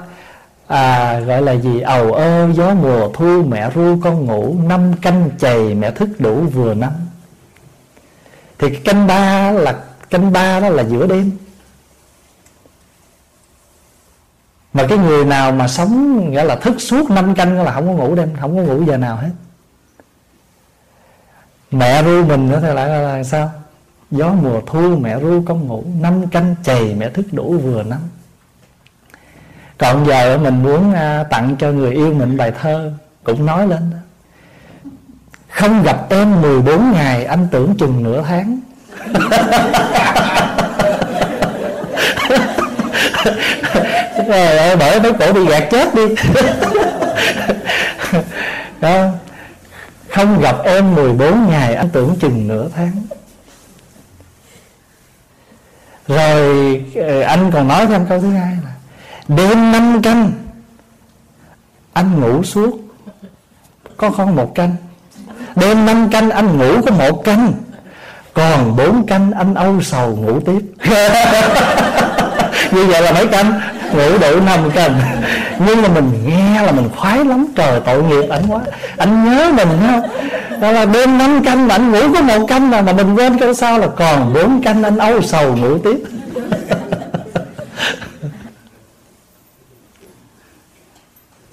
À 0.67 1.19
gọi 1.19 1.41
là 1.41 1.51
gì? 1.51 1.79
Ầu 1.79 2.13
ơ, 2.13 2.51
gió 2.53 2.73
mùa, 2.73 3.09
thu 3.13 3.43
mẹ 3.43 3.71
ru, 3.75 3.99
con 4.03 4.25
ngủ, 4.25 4.57
năm 4.63 4.93
canh 5.01 5.29
chày 5.39 5.75
mẹ 5.75 5.91
thức 5.91 6.09
đủ, 6.19 6.35
vừa 6.35 6.73
năm 6.73 6.91
thì 8.59 8.69
cái 8.69 8.81
canh 8.83 9.07
ba 9.07 9.51
là, 9.51 9.83
canh 10.09 10.31
ba 10.31 10.59
đó 10.59 10.69
là 10.69 10.83
giữa 10.83 11.07
đêm. 11.07 11.31
Mà 14.73 14.85
cái 14.89 14.97
người 14.97 15.25
nào 15.25 15.51
mà 15.51 15.67
sống 15.67 16.29
nghĩa 16.31 16.43
là 16.43 16.55
thức 16.55 16.81
suốt 16.81 17.09
năm 17.09 17.35
canh 17.35 17.63
là 17.63 17.71
không 17.71 17.87
có 17.87 17.93
ngủ 17.93 18.15
đêm, 18.15 18.29
không 18.39 18.57
có 18.57 18.63
ngủ 18.63 18.83
giờ 18.85 18.97
nào 18.97 19.15
hết 19.15 19.29
mẹ 21.71 22.03
ru 22.03 22.25
mình 22.25 22.49
nữa 22.49 22.59
thì 22.61 22.67
lại 22.67 22.89
là, 22.89 23.01
là 23.01 23.23
sao? 23.23 23.51
Gió 24.11 24.33
mùa 24.41 24.61
thu 24.65 24.97
mẹ 25.01 25.19
ru 25.19 25.43
con 25.47 25.67
ngủ 25.67 25.83
năm 26.01 26.27
canh 26.27 26.55
chày 26.63 26.95
mẹ 26.95 27.09
thức 27.09 27.25
đủ 27.31 27.57
vừa 27.57 27.83
năm 27.83 27.99
còn 29.81 30.07
giờ 30.07 30.37
mình 30.37 30.63
muốn 30.63 30.93
à, 30.93 31.23
tặng 31.29 31.55
cho 31.59 31.71
người 31.71 31.91
yêu 31.91 32.13
mình 32.13 32.37
bài 32.37 32.51
thơ 32.61 32.91
cũng 33.23 33.45
nói 33.45 33.67
lên 33.67 33.91
đó. 33.91 33.97
Không 35.49 35.83
gặp 35.83 35.97
em 36.09 36.41
14 36.41 36.91
ngày 36.91 37.25
anh 37.25 37.47
tưởng 37.51 37.75
chừng 37.79 38.03
nửa 38.03 38.23
tháng. 38.27 38.59
Rồi 44.27 44.75
bởi 44.79 44.99
mấy 44.99 45.13
cổ 45.13 45.33
bị 45.33 45.45
gạt 45.45 45.67
chết 45.71 45.95
đi. 45.95 46.03
Đó 48.81 49.07
không 50.11 50.41
gặp 50.41 50.55
em 50.63 50.95
14 50.95 51.49
ngày, 51.49 51.75
anh 51.75 51.89
tưởng 51.89 52.15
chừng 52.19 52.47
nửa 52.47 52.67
tháng. 52.75 52.91
Rồi 56.07 56.85
ờ, 56.95 57.21
anh 57.21 57.51
còn 57.51 57.67
nói 57.67 57.87
thêm 57.87 58.05
câu 58.09 58.21
thứ 58.21 58.29
hai 58.29 58.57
là, 58.63 58.71
đêm 59.27 59.71
năm 59.71 60.01
canh, 60.01 60.31
anh 61.93 62.21
ngủ 62.21 62.43
suốt. 62.43 62.79
Có 63.97 64.09
không 64.09 64.35
một 64.35 64.55
canh? 64.55 64.75
Đêm 65.55 65.85
năm 65.85 66.09
canh 66.09 66.29
anh 66.29 66.57
ngủ 66.57 66.81
có 66.85 66.91
một 66.91 67.23
canh, 67.23 67.53
còn 68.33 68.75
bốn 68.75 69.07
canh 69.07 69.31
anh 69.31 69.53
âu 69.53 69.81
sầu 69.81 70.15
ngủ 70.15 70.39
tiếp. 70.39 70.61
Như 72.71 72.85
vậy 72.85 73.01
là 73.01 73.11
mấy 73.11 73.27
canh? 73.27 73.61
Ngủ 73.95 74.17
đủ 74.21 74.41
năm 74.45 74.59
cần 74.75 74.95
nhưng 75.65 75.81
mà 75.81 75.87
mình 75.87 76.11
nghe 76.25 76.61
là 76.61 76.71
mình 76.71 76.89
khoái 76.95 77.25
lắm. 77.25 77.47
Trời 77.55 77.79
tội 77.85 78.03
nghiệp 78.03 78.29
ảnh 78.29 78.43
quá. 78.49 78.61
Anh 78.97 79.25
nhớ 79.25 79.51
mình 79.55 79.67
không? 79.87 80.01
Đó 80.61 80.71
là 80.71 80.85
đêm 80.85 81.17
năm 81.17 81.43
canh 81.43 81.67
mà 81.67 81.75
anh 81.75 81.91
ngủ 81.91 81.99
có 82.13 82.21
một 82.21 82.45
canh 82.47 82.69
mà 82.69 82.81
mà 82.81 82.93
mình 82.93 83.15
quên 83.15 83.37
câu 83.37 83.53
sao 83.53 83.79
là 83.79 83.87
còn 83.87 84.33
bốn 84.33 84.61
canh 84.63 84.83
anh 84.83 84.97
âu 84.97 85.21
sầu 85.21 85.57
ngủ 85.57 85.77
tiếp. 85.77 85.97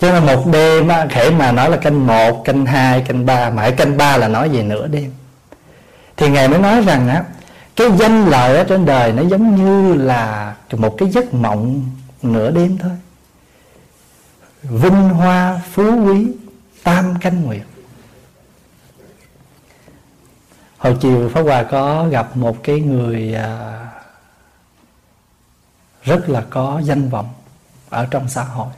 Cho 0.01 0.13
nên 0.13 0.27
một 0.27 0.47
đêm 0.53 0.89
á, 0.89 1.07
khể 1.11 1.31
mà 1.31 1.53
nói 1.53 1.71
là 1.71 1.77
canh 1.77 2.07
một 2.07 2.45
canh 2.45 2.67
hai 2.67 3.01
canh 3.01 3.27
ba 3.27 3.51
mãi 3.51 3.73
canh 3.73 3.97
ba 3.97 4.17
là 4.17 4.29
nói 4.29 4.49
về 4.49 4.63
nửa 4.63 4.87
đêm. 4.87 5.13
Thì 6.17 6.29
ngài 6.29 6.49
mới 6.49 6.59
nói 6.59 6.83
rằng 6.87 7.09
á 7.09 7.23
cái 7.77 7.89
danh 7.99 8.27
lợi 8.27 8.57
ở 8.57 8.65
trên 8.65 8.87
đời 8.87 9.13
nó 9.13 9.23
giống 9.23 9.57
như 9.57 9.95
là 9.95 10.55
một 10.73 10.95
cái 10.99 11.09
giấc 11.09 11.35
mộng 11.35 11.83
nửa 12.23 12.51
đêm 12.51 12.79
thôi. 12.79 12.93
Vinh 14.63 15.09
hoa 15.09 15.61
phú 15.71 16.07
quý, 16.07 16.27
tam 16.83 17.15
canh 17.21 17.43
nguyệt. 17.43 17.67
Hồi 20.79 20.97
chiều 21.01 21.31
pháp 21.35 21.43
hòa 21.43 21.63
có 21.71 22.09
gặp 22.09 22.37
một 22.37 22.57
cái 22.63 22.81
người 22.81 23.35
à, 23.35 23.85
rất 26.03 26.29
là 26.29 26.47
có 26.51 26.81
danh 26.85 27.09
vọng 27.09 27.35
ở 27.89 28.07
trong 28.11 28.29
xã 28.29 28.45
hội. 28.45 28.73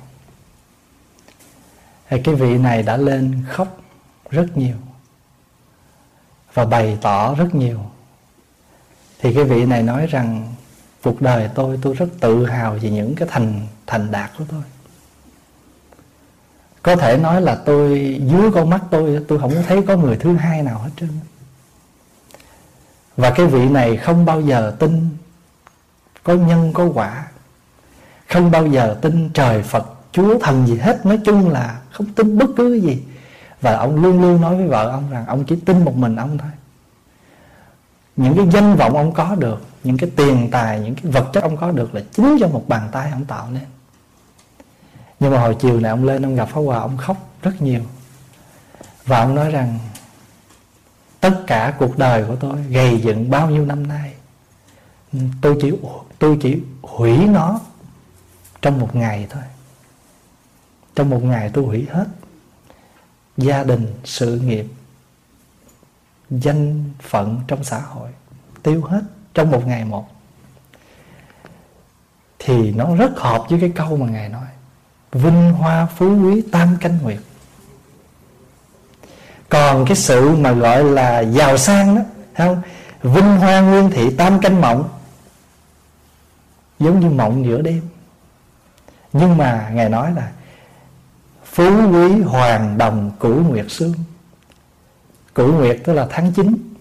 Thì 2.09 2.23
cái 2.25 2.35
vị 2.35 2.59
này 2.59 2.83
đã 2.83 2.97
lên 2.97 3.45
khóc 3.49 3.81
rất 4.31 4.57
nhiều 4.57 4.77
và 6.55 6.65
bày 6.65 6.99
tỏ 7.03 7.35
rất 7.35 7.55
nhiều. 7.55 7.81
Thì 9.19 9.35
cái 9.35 9.45
vị 9.45 9.67
này 9.67 9.83
nói 9.83 10.07
rằng 10.07 10.55
cuộc 11.03 11.23
đời 11.23 11.51
tôi 11.55 11.79
tôi 11.83 11.95
rất 11.95 12.07
tự 12.21 12.47
hào 12.47 12.75
về 12.83 12.91
những 12.91 13.15
cái 13.15 13.29
thành 13.31 13.67
thành 13.87 14.11
đạt 14.11 14.31
của 14.39 14.45
tôi. 14.51 14.63
Có 16.83 16.97
thể 16.97 17.17
nói 17.17 17.43
là 17.43 17.55
tôi, 17.55 18.19
dưới 18.31 18.51
con 18.55 18.71
mắt 18.71 18.81
tôi 18.91 19.25
tôi 19.29 19.39
không 19.39 19.55
thấy 19.67 19.83
có 19.83 19.97
người 19.97 20.17
thứ 20.17 20.37
hai 20.37 20.63
nào 20.63 20.79
hết 20.79 20.91
trơn. 20.97 21.11
Và 23.17 23.31
cái 23.31 23.47
vị 23.47 23.69
này 23.69 23.97
không 23.97 24.25
bao 24.25 24.41
giờ 24.41 24.77
tin 24.79 25.09
có 26.23 26.35
nhân, 26.35 26.73
có 26.73 26.89
quả. 26.95 27.27
Không 28.29 28.51
bao 28.51 28.67
giờ 28.67 28.97
tin 29.03 29.31
trời 29.35 29.63
phật, 29.63 29.87
chúa 30.13 30.39
thần 30.39 30.67
gì 30.67 30.77
hết. 30.77 31.07
Nói 31.07 31.19
chung 31.25 31.49
là 31.49 31.81
không 31.91 32.07
tin 32.15 32.39
bất 32.39 32.51
cứ 32.57 32.75
gì. 32.75 33.03
Và 33.61 33.77
ông 33.77 34.03
luôn 34.03 34.21
luôn 34.21 34.41
nói 34.41 34.57
với 34.57 34.69
vợ 34.69 34.91
ông 34.91 35.11
rằng 35.11 35.27
ông 35.27 35.45
chỉ 35.45 35.57
tin 35.57 35.85
một 35.85 35.97
mình 35.97 36.17
ông 36.17 36.39
thôi. 36.39 36.51
Những 38.17 38.37
cái 38.37 38.49
danh 38.51 38.77
vọng 38.77 38.97
ông 38.97 39.13
có 39.13 39.35
được 39.35 39.63
những 39.85 39.97
cái 39.97 40.11
tiền 40.17 40.49
tài, 40.51 40.81
những 40.81 40.95
cái 40.95 41.13
vật 41.13 41.31
chất 41.33 41.43
ông 41.43 41.57
có 41.57 41.71
được 41.71 41.95
là 41.95 42.01
chính 42.13 42.37
do 42.37 42.47
một 42.47 42.65
bàn 42.69 42.89
tay 42.93 43.11
ông 43.11 43.25
tạo 43.25 43.51
nên. 43.51 43.67
Nhưng 45.21 45.31
mà 45.33 45.41
hồi 45.41 45.57
chiều 45.61 45.81
này 45.81 45.91
ông 45.91 46.05
lên 46.05 46.23
ông 46.23 46.37
gặp 46.37 46.45
Pháp 46.45 46.61
Hòa, 46.61 46.79
ông 46.79 46.97
khóc 46.97 47.17
rất 47.43 47.63
nhiều. 47.63 47.83
Và 49.05 49.19
ông 49.19 49.35
nói 49.35 49.51
rằng, 49.51 49.79
tất 51.21 51.43
cả 51.47 51.75
cuộc 51.79 51.99
đời 51.99 52.25
của 52.25 52.37
tôi 52.37 52.63
gầy 52.63 53.01
dựng 53.01 53.31
bao 53.31 53.51
nhiêu 53.51 53.67
năm 53.67 53.87
nay, 53.87 54.15
tôi 55.41 55.59
chỉ 55.63 55.73
tôi 56.19 56.39
chỉ 56.43 56.63
hủy 56.83 57.27
nó 57.27 57.61
trong 58.63 58.81
một 58.81 58.97
ngày 58.97 59.27
thôi. 59.31 59.43
Trong 60.95 61.11
một 61.11 61.25
ngày 61.25 61.51
tôi 61.55 61.65
hủy 61.65 61.87
hết 61.91 62.07
gia 63.37 63.65
đình, 63.65 63.87
sự 64.05 64.41
nghiệp, 64.41 64.67
danh 66.31 66.85
phận 67.01 67.41
trong 67.49 67.65
xã 67.65 67.79
hội, 67.79 68.11
tiêu 68.63 68.85
hết 68.85 69.03
trong 69.35 69.51
một 69.51 69.67
ngày 69.67 69.85
một, 69.85 70.09
thì 72.39 72.73
nó 72.73 72.97
rất 72.97 73.11
hợp 73.17 73.45
với 73.51 73.61
cái 73.61 73.73
câu 73.75 73.97
mà 73.97 74.07
ngài 74.07 74.29
nói, 74.29 74.47
vinh 75.13 75.53
hoa 75.53 75.87
phú 75.97 76.17
quý 76.23 76.43
tam 76.53 76.77
canh 76.81 76.99
nguyệt. 77.03 77.19
Còn 79.49 79.85
cái 79.87 79.97
sự 79.97 80.31
mà 80.31 80.53
gọi 80.53 80.85
là 80.85 81.21
giàu 81.21 81.59
sang 81.59 81.97
đó 81.97 82.03
không? 82.37 82.63
Vinh 83.03 83.37
hoa 83.37 83.61
nguyên 83.61 83.91
thị 83.91 84.17
tam 84.17 84.41
canh 84.41 84.61
mộng, 84.61 84.89
giống 86.79 87.01
như 87.01 87.09
mộng 87.09 87.45
giữa 87.45 87.63
đêm. 87.63 87.83
Nhưng 89.13 89.37
mà 89.37 89.71
ngài 89.73 89.89
nói 89.89 90.13
là 90.15 90.31
phú 91.45 91.93
quý 91.93 92.23
hoàng 92.23 92.79
đồng 92.79 93.11
cửu 93.21 93.35
nguyệt 93.35 93.67
sương. 93.69 93.95
Cửu 95.35 95.53
nguyệt 95.53 95.81
tức 95.85 95.93
là 95.93 96.07
tháng 96.11 96.33
9 96.33 96.75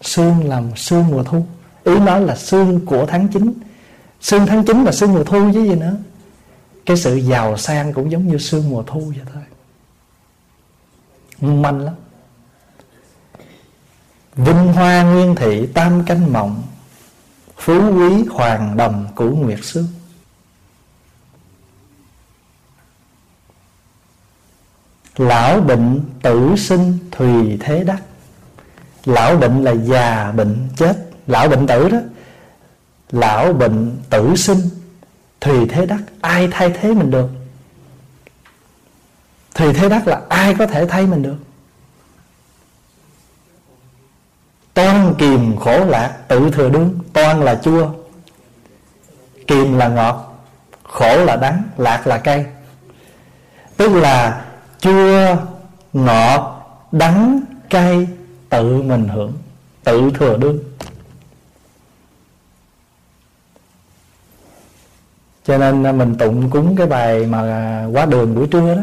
sương 0.00 0.48
là 0.48 0.62
sương 0.76 1.08
mùa 1.10 1.22
thu 1.22 1.46
ý 1.86 1.98
nói 1.98 2.20
là 2.20 2.36
xương 2.36 2.86
của 2.86 3.06
tháng 3.06 3.28
9 3.28 3.52
xương 4.20 4.46
tháng 4.46 4.64
9 4.64 4.84
là 4.84 4.92
xương 4.92 5.14
mùa 5.14 5.24
thu 5.24 5.50
chứ 5.54 5.64
gì 5.64 5.74
nữa. 5.74 5.96
Cái 6.86 6.96
sự 6.96 7.16
giàu 7.16 7.56
sang 7.56 7.92
cũng 7.92 8.10
giống 8.10 8.28
như 8.28 8.38
xương 8.38 8.70
mùa 8.70 8.82
thu 8.82 9.00
vậy 9.16 9.24
thôi. 9.32 9.42
Manh 11.40 11.80
lắm. 11.80 11.94
Vinh 14.36 14.72
hoa 14.72 15.02
nguyên 15.02 15.34
thị 15.34 15.66
tam 15.74 16.04
canh 16.04 16.32
mộng 16.32 16.62
phú 17.56 17.94
quý 17.94 18.24
hoàng 18.30 18.76
đồng 18.76 19.08
cửu 19.16 19.36
nguyệt 19.36 19.58
xương, 19.62 19.86
lão 25.16 25.60
bệnh 25.60 26.00
tử 26.22 26.54
sinh 26.56 26.98
thùy 27.10 27.58
thế 27.60 27.84
đắc. 27.84 28.02
Lão 29.04 29.36
bệnh 29.36 29.64
là 29.64 29.72
già 29.72 30.32
bệnh 30.32 30.68
chết 30.76 31.05
lão 31.26 31.48
bệnh 31.48 31.66
tử 31.66 31.88
đó, 31.88 31.98
lão 33.10 33.52
bệnh 33.52 33.96
tử 34.10 34.36
sinh 34.36 34.58
thùy 35.40 35.66
thế 35.68 35.86
đắc, 35.86 36.00
ai 36.20 36.48
thay 36.50 36.70
thế 36.70 36.94
mình 36.94 37.10
được? 37.10 37.28
Thùy 39.54 39.72
thế 39.72 39.88
đắc 39.88 40.08
là 40.08 40.20
ai 40.28 40.54
có 40.54 40.66
thể 40.66 40.86
thay 40.86 41.06
mình 41.06 41.22
được? 41.22 41.36
Toan 44.74 45.14
kìm 45.18 45.56
khổ 45.56 45.84
lạc 45.84 46.16
tự 46.28 46.50
thừa 46.50 46.68
đương, 46.68 46.98
toan 47.12 47.40
là 47.40 47.54
chua 47.54 47.90
kìm 49.46 49.78
là 49.78 49.88
ngọt, 49.88 50.44
khổ 50.82 51.24
là 51.24 51.36
đắng, 51.36 51.62
lạc 51.76 52.06
là 52.06 52.18
cay. 52.18 52.46
Tức 53.76 53.88
là 53.88 54.44
chua, 54.80 55.36
ngọt, 55.92 56.68
đắng, 56.92 57.40
cay, 57.70 58.08
tự 58.48 58.82
mình 58.82 59.08
hưởng, 59.08 59.32
tự 59.84 60.10
thừa 60.18 60.36
đương. 60.36 60.58
Cho 65.46 65.58
nên 65.58 65.86
à, 65.86 65.92
mình 65.92 66.14
tụng 66.14 66.50
cúng 66.50 66.76
cái 66.76 66.86
bài 66.86 67.26
mà 67.26 67.40
à, 67.40 67.86
quá 67.92 68.06
đường 68.06 68.34
buổi 68.34 68.46
trưa 68.46 68.74
đó. 68.74 68.82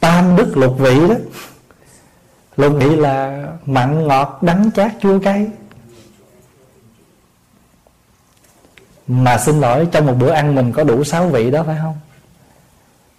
Tam 0.00 0.36
đức 0.36 0.56
lục 0.56 0.78
vị 0.78 1.08
đó. 1.08 1.14
Lục 2.56 2.72
vị 2.76 2.96
là 2.96 3.46
mặn 3.66 4.08
ngọt 4.08 4.38
đắng 4.42 4.70
chát 4.74 4.92
chua 5.00 5.18
cay. 5.18 5.46
Mà 9.06 9.38
xin 9.38 9.60
lỗi, 9.60 9.88
trong 9.92 10.06
một 10.06 10.14
bữa 10.18 10.30
ăn 10.30 10.54
mình 10.54 10.72
có 10.72 10.84
đủ 10.84 11.04
sáu 11.04 11.28
vị 11.28 11.50
đó, 11.50 11.62
phải 11.66 11.76
không? 11.82 11.96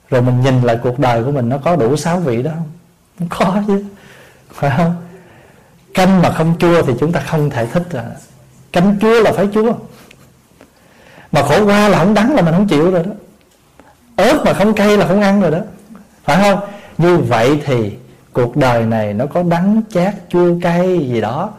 Rồi 0.09 0.21
mình 0.21 0.41
nhìn 0.41 0.61
lại 0.61 0.79
cuộc 0.83 0.99
đời 0.99 1.23
của 1.23 1.31
mình 1.31 1.49
nó 1.49 1.57
có 1.57 1.75
đủ 1.75 1.95
sáu 1.95 2.19
vị 2.19 2.43
đó 2.43 2.51
không? 2.55 2.69
Không 3.29 3.29
có 3.29 3.61
chứ, 3.67 3.85
phải 4.53 4.73
không? 4.77 4.95
Canh 5.93 6.21
mà 6.21 6.29
không 6.29 6.55
chua 6.59 6.81
thì 6.83 6.93
chúng 6.99 7.11
ta 7.11 7.19
không 7.19 7.49
thể 7.49 7.65
thích 7.65 7.83
rồi 7.91 8.03
canh 8.71 8.99
chua 8.99 9.21
là 9.21 9.31
phải 9.31 9.47
chua 9.53 9.73
mà 11.33 11.43
khổ 11.43 11.65
qua 11.65 11.89
là 11.89 11.99
không 11.99 12.13
đắng 12.13 12.35
là 12.35 12.41
mình 12.41 12.53
không 12.53 12.67
chịu 12.67 12.91
rồi 12.91 13.03
đó. 13.03 13.11
Ớt 14.15 14.41
mà 14.45 14.53
không 14.53 14.73
cay 14.73 14.97
là 14.97 15.07
không 15.07 15.21
ăn 15.21 15.41
rồi 15.41 15.51
đó. 15.51 15.59
Phải 16.23 16.37
không? 16.43 16.69
Như 16.97 17.17
vậy 17.17 17.61
thì 17.65 17.93
cuộc 18.33 18.57
đời 18.57 18.85
này 18.85 19.13
nó 19.13 19.25
có 19.25 19.43
đắng 19.43 19.81
chát, 19.89 20.15
chua 20.29 20.59
cay 20.61 20.99
gì 20.99 21.21
đó. 21.21 21.51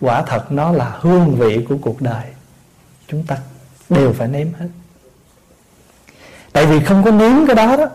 Quả 0.00 0.22
thật 0.22 0.52
nó 0.52 0.72
là 0.72 0.96
hương 1.00 1.34
vị 1.34 1.66
của 1.68 1.76
cuộc 1.82 2.02
đời. 2.02 2.24
Chúng 3.08 3.24
ta 3.26 3.38
đều 3.88 4.12
phải 4.12 4.28
nếm 4.28 4.46
hết. 4.58 4.68
Tại 6.52 6.66
vì 6.66 6.80
không 6.84 7.04
có 7.04 7.10
nếm 7.10 7.46
cái 7.46 7.56
đó 7.56 7.76
đó, 7.76 7.86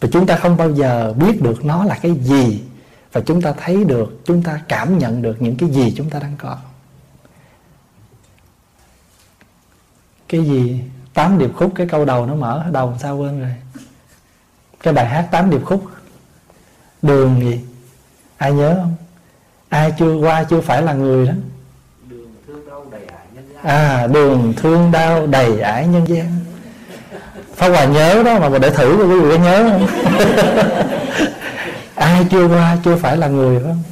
thì 0.00 0.08
chúng 0.12 0.26
ta 0.26 0.36
không 0.36 0.56
bao 0.56 0.70
giờ 0.70 1.12
biết 1.12 1.42
được 1.42 1.64
nó 1.64 1.84
là 1.84 1.98
cái 2.02 2.12
gì. 2.14 2.62
Và 3.12 3.20
chúng 3.26 3.42
ta 3.42 3.52
thấy 3.52 3.84
được, 3.84 4.20
chúng 4.24 4.42
ta 4.42 4.60
cảm 4.68 4.98
nhận 4.98 5.22
được 5.22 5.42
những 5.42 5.56
cái 5.56 5.68
gì 5.68 5.94
chúng 5.96 6.10
ta 6.10 6.18
đang 6.18 6.36
có. 6.38 6.56
Cái 10.28 10.44
gì? 10.44 10.80
Tám 11.14 11.38
điệp 11.38 11.50
khúc 11.56 11.72
cái 11.74 11.86
câu 11.86 12.04
đầu 12.04 12.26
nó 12.26 12.34
mở. 12.34 12.64
Đầu 12.72 12.94
sao 13.02 13.16
quên 13.16 13.40
rồi? 13.40 13.54
Cái 14.82 14.94
bài 14.94 15.06
hát 15.06 15.28
tám 15.30 15.50
điệp 15.50 15.64
khúc. 15.64 15.84
Đường 17.02 17.40
gì? 17.40 17.60
Ai 18.36 18.52
nhớ 18.52 18.74
không? 18.82 18.94
Ai 19.68 19.92
chưa 19.98 20.14
qua 20.14 20.44
chưa 20.44 20.60
phải 20.60 20.82
là 20.82 20.92
người 20.92 21.26
đó. 21.26 21.32
Đường 22.08 22.30
thương 22.46 22.66
đau 22.66 22.86
đầy 22.90 23.06
ải 23.06 23.26
nhân 23.34 23.44
gian. 23.54 23.64
À 23.64 24.06
đường 24.06 24.54
thương 24.56 24.92
đau 24.92 25.26
đầy 25.26 25.60
ải 25.60 25.86
nhân 25.86 26.04
gian. 26.08 26.38
Pháp 27.56 27.68
Hòa 27.68 27.84
nhớ 27.84 28.22
đó 28.22 28.38
mà 28.38 28.58
để 28.58 28.70
thử 28.70 28.96
cho 28.98 29.04
quý 29.04 29.20
vị 29.20 29.36
có 29.36 29.42
nhớ 29.44 29.70
không? 29.70 29.86
Ai 31.94 32.26
chưa 32.30 32.48
qua 32.48 32.76
chưa 32.84 32.96
phải 32.96 33.16
là 33.16 33.28
người 33.28 33.58
phải 33.58 33.68
không 33.68 33.82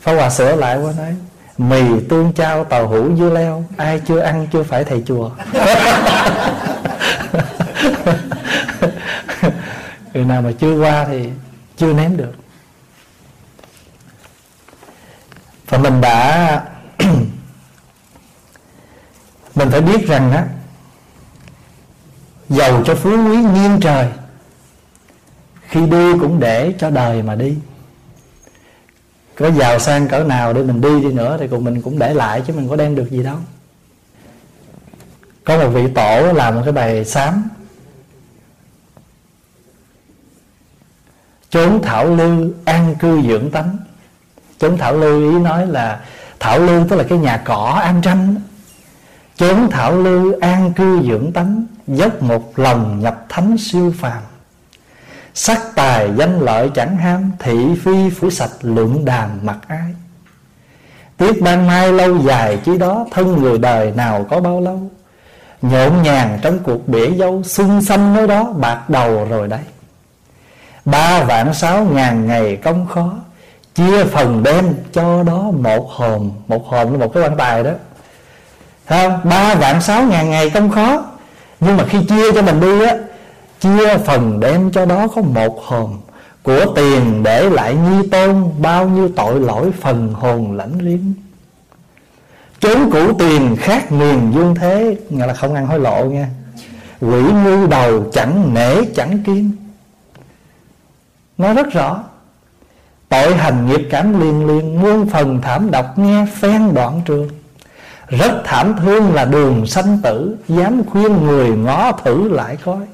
Pháp 0.00 0.12
Hòa 0.12 0.30
sửa 0.30 0.56
lại 0.56 0.78
qua 0.78 0.92
nói 0.98 1.14
Mì 1.58 2.00
tương 2.08 2.32
trao, 2.32 2.64
tàu 2.64 2.88
hũ 2.88 3.16
dưa 3.16 3.30
leo. 3.30 3.64
Ai 3.76 4.00
chưa 4.06 4.18
ăn, 4.18 4.46
chưa 4.52 4.62
phải 4.62 4.84
thầy 4.84 5.02
chùa. 5.06 5.30
Người 10.14 10.24
nào 10.24 10.42
mà 10.42 10.52
chưa 10.58 10.80
qua 10.80 11.04
thì 11.04 11.28
chưa 11.76 11.92
nếm 11.92 12.16
được. 12.16 12.32
Và 15.68 15.78
mình 15.78 16.00
đã 16.00 16.60
Mình 19.54 19.70
phải 19.70 19.80
biết 19.80 20.08
rằng 20.08 20.32
á, 20.32 20.46
giàu 22.48 22.82
cho 22.84 22.94
phú 22.94 23.10
quý 23.10 23.36
nghiêng 23.36 23.80
trời, 23.80 24.08
khi 25.68 25.86
đi 25.86 26.12
cũng 26.20 26.40
để 26.40 26.74
cho 26.78 26.90
đời 26.90 27.22
mà 27.22 27.34
đi 27.34 27.56
có 29.36 29.50
giàu 29.50 29.78
sang 29.78 30.08
cỡ 30.08 30.24
nào 30.24 30.52
để 30.52 30.62
mình 30.62 30.80
đi 30.80 31.02
đi 31.02 31.12
nữa 31.12 31.36
thì 31.40 31.48
cùng 31.48 31.64
mình 31.64 31.82
cũng 31.82 31.98
để 31.98 32.14
lại 32.14 32.42
chứ 32.46 32.52
mình 32.52 32.68
có 32.68 32.76
đem 32.76 32.94
được 32.94 33.10
gì 33.10 33.22
đâu. 33.22 33.36
Có 35.44 35.58
một 35.58 35.68
vị 35.68 35.86
tổ 35.94 36.32
làm 36.32 36.54
một 36.54 36.60
cái 36.64 36.72
bài 36.72 37.04
sám 37.04 37.48
chốn 41.50 41.82
thảo 41.82 42.06
lưu 42.06 42.50
an 42.64 42.94
cư 42.98 43.22
dưỡng 43.22 43.50
tánh. 43.50 43.76
Chốn 44.58 44.78
thảo 44.78 44.96
lưu 44.96 45.32
ý 45.32 45.38
nói 45.38 45.66
là 45.66 46.00
thảo 46.40 46.58
lưu 46.58 46.86
tức 46.88 46.96
là 46.96 47.04
cái 47.08 47.18
nhà 47.18 47.42
cỏ 47.44 47.80
an 47.82 48.02
tranh 48.02 48.34
chốn 49.36 49.70
thảo 49.70 50.02
lưu 50.02 50.34
an 50.40 50.72
cư 50.72 51.02
dưỡng 51.08 51.32
tánh, 51.32 51.64
dốc 51.86 52.22
một 52.22 52.58
lòng 52.58 53.00
nhập 53.00 53.26
thánh 53.28 53.56
siêu 53.58 53.94
phàm 53.98 54.22
sắc 55.34 55.60
tài 55.74 56.10
danh 56.16 56.40
lợi 56.40 56.70
chẳng 56.74 56.96
ham, 56.96 57.30
thị 57.38 57.66
phi 57.84 58.10
phủ 58.10 58.30
sạch 58.30 58.50
lượng 58.62 59.04
đàm 59.04 59.30
mặt 59.42 59.58
ai 59.68 59.94
tiếc 61.16 61.42
ban 61.42 61.66
mai 61.66 61.92
lâu 61.92 62.18
dài 62.18 62.58
chứ 62.64 62.78
đó, 62.78 63.06
thân 63.10 63.42
người 63.42 63.58
đời 63.58 63.92
nào 63.96 64.26
có 64.30 64.40
bao 64.40 64.60
lâu? 64.60 64.80
Nhộn 65.62 66.02
nhàng 66.02 66.38
trong 66.42 66.58
cuộc 66.58 66.88
bể 66.88 67.10
dâu 67.18 67.42
xuân 67.42 67.82
xanh 67.82 68.14
nơi 68.14 68.26
đó 68.26 68.52
bạc 68.56 68.90
đầu 68.90 69.24
rồi 69.24 69.48
đấy. 69.48 69.60
Ba 70.84 71.24
vạn 71.24 71.54
sáu 71.54 71.84
ngàn 71.84 72.26
ngày 72.26 72.56
công 72.56 72.86
khó, 72.86 73.14
chia 73.74 74.04
phần 74.04 74.42
đem 74.42 74.74
cho 74.92 75.22
đó 75.22 75.50
một 75.58 75.90
hồn 75.90 76.30
một 76.46 76.66
hồn 76.66 76.92
là 76.92 76.98
một 76.98 77.14
cái 77.14 77.22
quan 77.22 77.36
tài 77.36 77.62
đó. 77.62 77.70
Không? 78.88 79.20
Ba 79.24 79.54
vạn 79.54 79.82
sáu 79.82 80.02
ngàn 80.02 80.30
ngày 80.30 80.50
công 80.50 80.70
khó, 80.70 81.04
nhưng 81.60 81.76
mà 81.76 81.84
khi 81.88 81.98
chia 82.08 82.32
cho 82.32 82.42
mình 82.42 82.60
đi 82.60 82.84
á 82.84 82.96
chia 83.64 83.98
phần 83.98 84.40
đem 84.40 84.70
cho 84.72 84.86
đó 84.86 85.06
có 85.14 85.22
một 85.22 85.62
hồn 85.64 86.00
của 86.42 86.64
tiền 86.76 87.22
để 87.22 87.50
lại 87.50 87.74
nhi 87.74 88.08
tôn, 88.10 88.44
bao 88.58 88.88
nhiêu 88.88 89.08
tội 89.16 89.40
lỗi 89.40 89.70
phần 89.80 90.12
hồn 90.12 90.56
lãnh 90.56 90.78
riêng 90.78 91.14
chốn 92.60 92.90
cũ 92.90 93.12
tiền 93.18 93.56
khác 93.58 93.92
miền 93.92 94.32
dương 94.34 94.54
thế, 94.54 94.96
nghĩa 95.10 95.26
là 95.26 95.34
không 95.34 95.54
ăn 95.54 95.66
hối 95.66 95.80
lộ 95.80 96.04
nha. 96.04 96.28
Quỷ 97.00 97.22
ngu 97.22 97.66
đầu 97.66 98.04
chẳng 98.12 98.54
nể, 98.54 98.84
chẳng 98.94 99.22
kiên. 99.22 99.50
Nói 101.38 101.54
rất 101.54 101.72
rõ, 101.72 102.04
tội 103.08 103.34
hành 103.36 103.66
nghiệp 103.66 103.88
cảm 103.90 104.20
liền 104.20 104.46
liền 104.46 104.80
muôn 104.80 105.06
phần 105.08 105.40
thảm 105.42 105.70
độc 105.70 105.98
nghe 105.98 106.26
phen 106.40 106.74
đoạn 106.74 107.00
trường. 107.04 107.28
Rất 108.08 108.42
thảm 108.44 108.74
thương 108.78 109.14
là 109.14 109.24
đường 109.24 109.66
sanh 109.66 109.98
tử, 110.02 110.36
Dám 110.48 110.84
khuyên 110.84 111.26
người 111.26 111.48
ngó 111.48 111.92
thử 111.92 112.28
lại 112.28 112.56
coi 112.64 112.86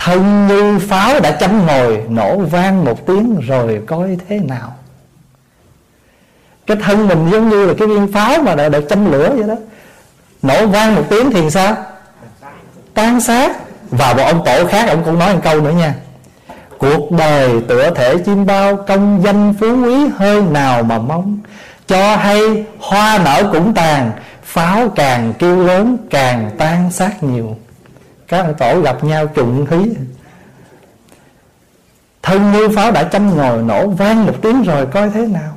thân 0.00 0.46
như 0.46 0.78
pháo 0.78 1.20
đã 1.20 1.30
chấm 1.30 1.66
ngồi, 1.66 2.02
nổ 2.08 2.38
vang 2.38 2.84
một 2.84 3.06
tiếng 3.06 3.40
rồi 3.40 3.82
coi 3.86 4.16
thế 4.28 4.38
nào? 4.38 4.74
Cái 6.66 6.76
thân 6.82 7.08
mình 7.08 7.30
giống 7.30 7.48
như 7.48 7.66
là 7.66 7.74
cái 7.78 7.88
viên 7.88 8.12
pháo 8.12 8.42
mà 8.42 8.54
đã 8.54 8.68
được 8.68 8.88
châm 8.88 9.12
lửa 9.12 9.32
vậy 9.36 9.48
đó. 9.48 9.54
Nổ 10.42 10.66
vang 10.66 10.94
một 10.94 11.02
tiếng 11.10 11.30
thì 11.30 11.50
sao? 11.50 11.76
Tan 12.94 13.20
xác. 13.20 13.56
Và 13.90 14.14
một 14.14 14.22
ông 14.22 14.42
tổ 14.44 14.66
khác, 14.66 14.88
ông 14.88 15.02
cũng 15.04 15.18
nói 15.18 15.34
một 15.34 15.40
câu 15.44 15.60
nữa 15.60 15.70
nha. 15.70 15.94
Cuộc 16.78 17.12
đời 17.12 17.60
tựa 17.68 17.94
thể 17.94 18.18
chim 18.18 18.46
bao, 18.46 18.76
công 18.76 19.22
danh 19.24 19.54
phú 19.60 19.84
quý 19.84 20.08
hơi 20.16 20.42
nào 20.42 20.82
mà 20.82 20.98
mong. 20.98 21.38
Cho 21.86 22.16
hay 22.16 22.64
hoa 22.78 23.18
nở 23.24 23.50
cũng 23.52 23.74
tàn, 23.74 24.12
pháo 24.42 24.88
càng 24.88 25.32
kêu 25.38 25.56
lớn 25.56 25.96
càng 26.10 26.50
tan 26.58 26.92
xác 26.92 27.22
nhiều 27.22 27.56
các 28.30 28.38
ông 28.38 28.54
tổ 28.54 28.80
gặp 28.80 29.04
nhau 29.04 29.26
trùng 29.26 29.66
khí, 29.66 29.76
thân 32.22 32.52
như 32.52 32.68
pháo 32.68 32.92
đã 32.92 33.02
châm 33.02 33.36
ngồi 33.36 33.62
nổ 33.62 33.88
vang 33.88 34.26
một 34.26 34.34
tiếng 34.42 34.62
rồi 34.62 34.86
coi 34.86 35.10
thế 35.10 35.26
nào. 35.26 35.56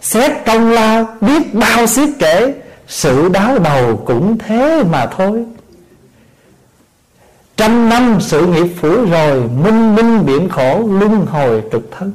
Xét 0.00 0.30
công 0.46 0.70
lao 0.70 1.06
biết 1.20 1.54
bao 1.54 1.86
xiết 1.86 2.08
kể 2.18 2.54
sự 2.88 3.28
đáo 3.28 3.58
đầu 3.58 4.02
cũng 4.06 4.38
thế 4.38 4.84
mà 4.90 5.06
thôi. 5.06 5.44
Trăm 7.56 7.88
năm 7.88 8.18
sự 8.20 8.46
nghiệp 8.46 8.66
phủ 8.80 9.04
rồi 9.04 9.48
minh 9.64 9.94
minh 9.94 10.26
biển 10.26 10.48
khổ 10.48 10.82
luân 10.88 11.26
hồi 11.26 11.62
trục 11.72 11.82
thân. 11.98 12.12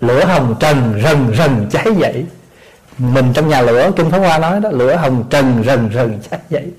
Lửa 0.00 0.24
hồng 0.24 0.54
trần 0.60 1.00
rần 1.04 1.34
rần 1.38 1.68
cháy 1.70 1.86
dậy. 1.98 2.26
Mình 2.98 3.32
trong 3.34 3.48
nhà 3.48 3.60
lửa 3.60 3.90
kinh 3.96 4.10
pháp 4.10 4.18
hoa 4.18 4.38
nói 4.38 4.60
đó 4.60 4.70
lửa 4.72 4.96
hồng 4.96 5.24
trần 5.30 5.62
rần 5.66 5.90
rần 5.94 6.18
cháy 6.30 6.40
dậy 6.50 6.70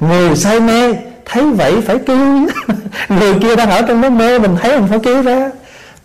người 0.00 0.36
say 0.36 0.60
mê 0.60 0.94
thấy 1.24 1.50
vậy 1.50 1.80
phải 1.80 1.98
kêu. 2.06 2.46
Người 3.08 3.34
kia 3.40 3.56
đang 3.56 3.70
ở 3.70 3.82
trong 3.82 4.02
đó 4.02 4.10
mê, 4.10 4.38
mình 4.38 4.56
thấy 4.60 4.80
mình 4.80 4.88
phải 4.88 4.98
kêu 4.98 5.22
ra. 5.22 5.50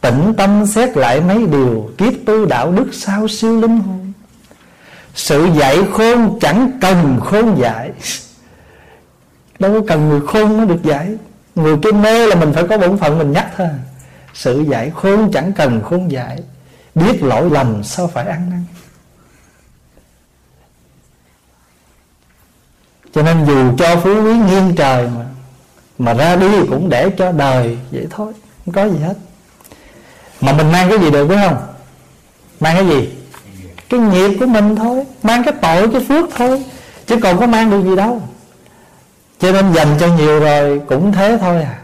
Tĩnh 0.02 0.34
tâm 0.38 0.66
xét 0.66 0.98
lại 0.98 1.22
mấy 1.22 1.48
điều 1.48 1.90
kiếp 1.98 2.14
tu 2.26 2.46
đạo 2.46 2.72
đức 2.72 2.90
sao 2.92 3.28
siêu 3.28 3.62
linh 3.62 3.80
hồn. 3.80 4.14
Sự 5.16 5.48
dạy 5.60 5.78
khôn 5.92 6.40
chẳng 6.42 6.72
cần 6.82 7.20
khôn 7.24 7.56
dạy. 7.62 7.92
Đâu 9.60 9.74
có 9.74 9.82
cần 9.88 10.10
người 10.10 10.22
khôn 10.22 10.58
mới 10.58 10.66
được 10.66 10.84
dạy. 10.84 11.16
Người 11.56 11.78
kia 11.84 11.92
mê 11.92 12.28
là 12.28 12.36
mình 12.36 12.54
phải 12.54 12.64
có 12.68 12.78
bổn 12.78 12.98
phận, 12.98 13.18
mình 13.18 13.32
nhắc 13.32 13.52
thôi. 13.58 13.68
Sự 14.34 14.66
dạy 14.70 14.92
khôn 14.96 15.32
chẳng 15.34 15.52
cần 15.54 15.82
khôn 15.84 16.12
dạy. 16.12 16.38
Biết 16.96 17.24
lỗi 17.24 17.50
lầm 17.50 17.84
sao 17.84 18.08
phải 18.08 18.26
ăn 18.26 18.50
năn. 18.50 18.66
Cho 23.14 23.22
nên 23.22 23.46
dù 23.46 23.78
cho 23.78 23.96
phú 23.96 24.24
quý 24.24 24.34
nghiêng 24.34 24.76
trời 24.76 25.08
mà 25.18 25.26
mà 25.98 26.14
ra 26.14 26.36
đi 26.36 26.48
cũng 26.70 26.90
để 26.90 27.10
cho 27.18 27.32
đời 27.32 27.78
vậy 27.92 28.08
thôi, 28.10 28.34
không 28.66 28.74
có 28.74 28.86
gì 28.86 29.00
hết. 29.00 29.18
Mà 30.42 30.54
mình 30.54 30.72
mang 30.72 30.90
cái 30.90 31.00
gì 31.00 31.12
được 31.12 31.28
phải 31.28 31.48
không? 31.48 31.58
Mang 32.60 32.76
cái 32.76 32.88
gì? 32.88 33.10
Cái 33.90 34.00
nghiệp 34.00 34.38
của 34.40 34.46
mình 34.46 34.76
thôi, 34.76 35.04
mang 35.24 35.44
cái 35.44 35.54
tội, 35.62 35.88
cái 35.88 36.02
phước 36.08 36.26
thôi, 36.36 36.64
chứ 37.06 37.20
còn 37.24 37.40
có 37.40 37.48
mang 37.48 37.72
được 37.72 37.84
gì 37.84 37.96
đâu. 37.96 38.22
Cho 39.40 39.52
nên 39.52 39.74
dành 39.74 39.88
cho 40.00 40.08
nhiều 40.08 40.40
rồi 40.40 40.82
cũng 40.88 41.12
thế 41.12 41.38
thôi 41.42 41.64
à. 41.64 41.80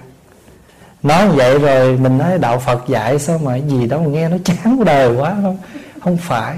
Nói 1.03 1.27
vậy 1.27 1.59
rồi 1.59 1.97
mình 1.97 2.17
nói 2.17 2.37
đạo 2.37 2.59
phật 2.59 2.87
dạy 2.87 3.19
sao 3.19 3.37
mà 3.37 3.55
gì 3.55 3.87
đâu 3.87 4.01
nghe 4.01 4.29
nó 4.29 4.37
chán 4.45 4.85
đời 4.85 5.15
quá, 5.15 5.35
không 5.41 5.57
không 6.03 6.17
phải. 6.17 6.55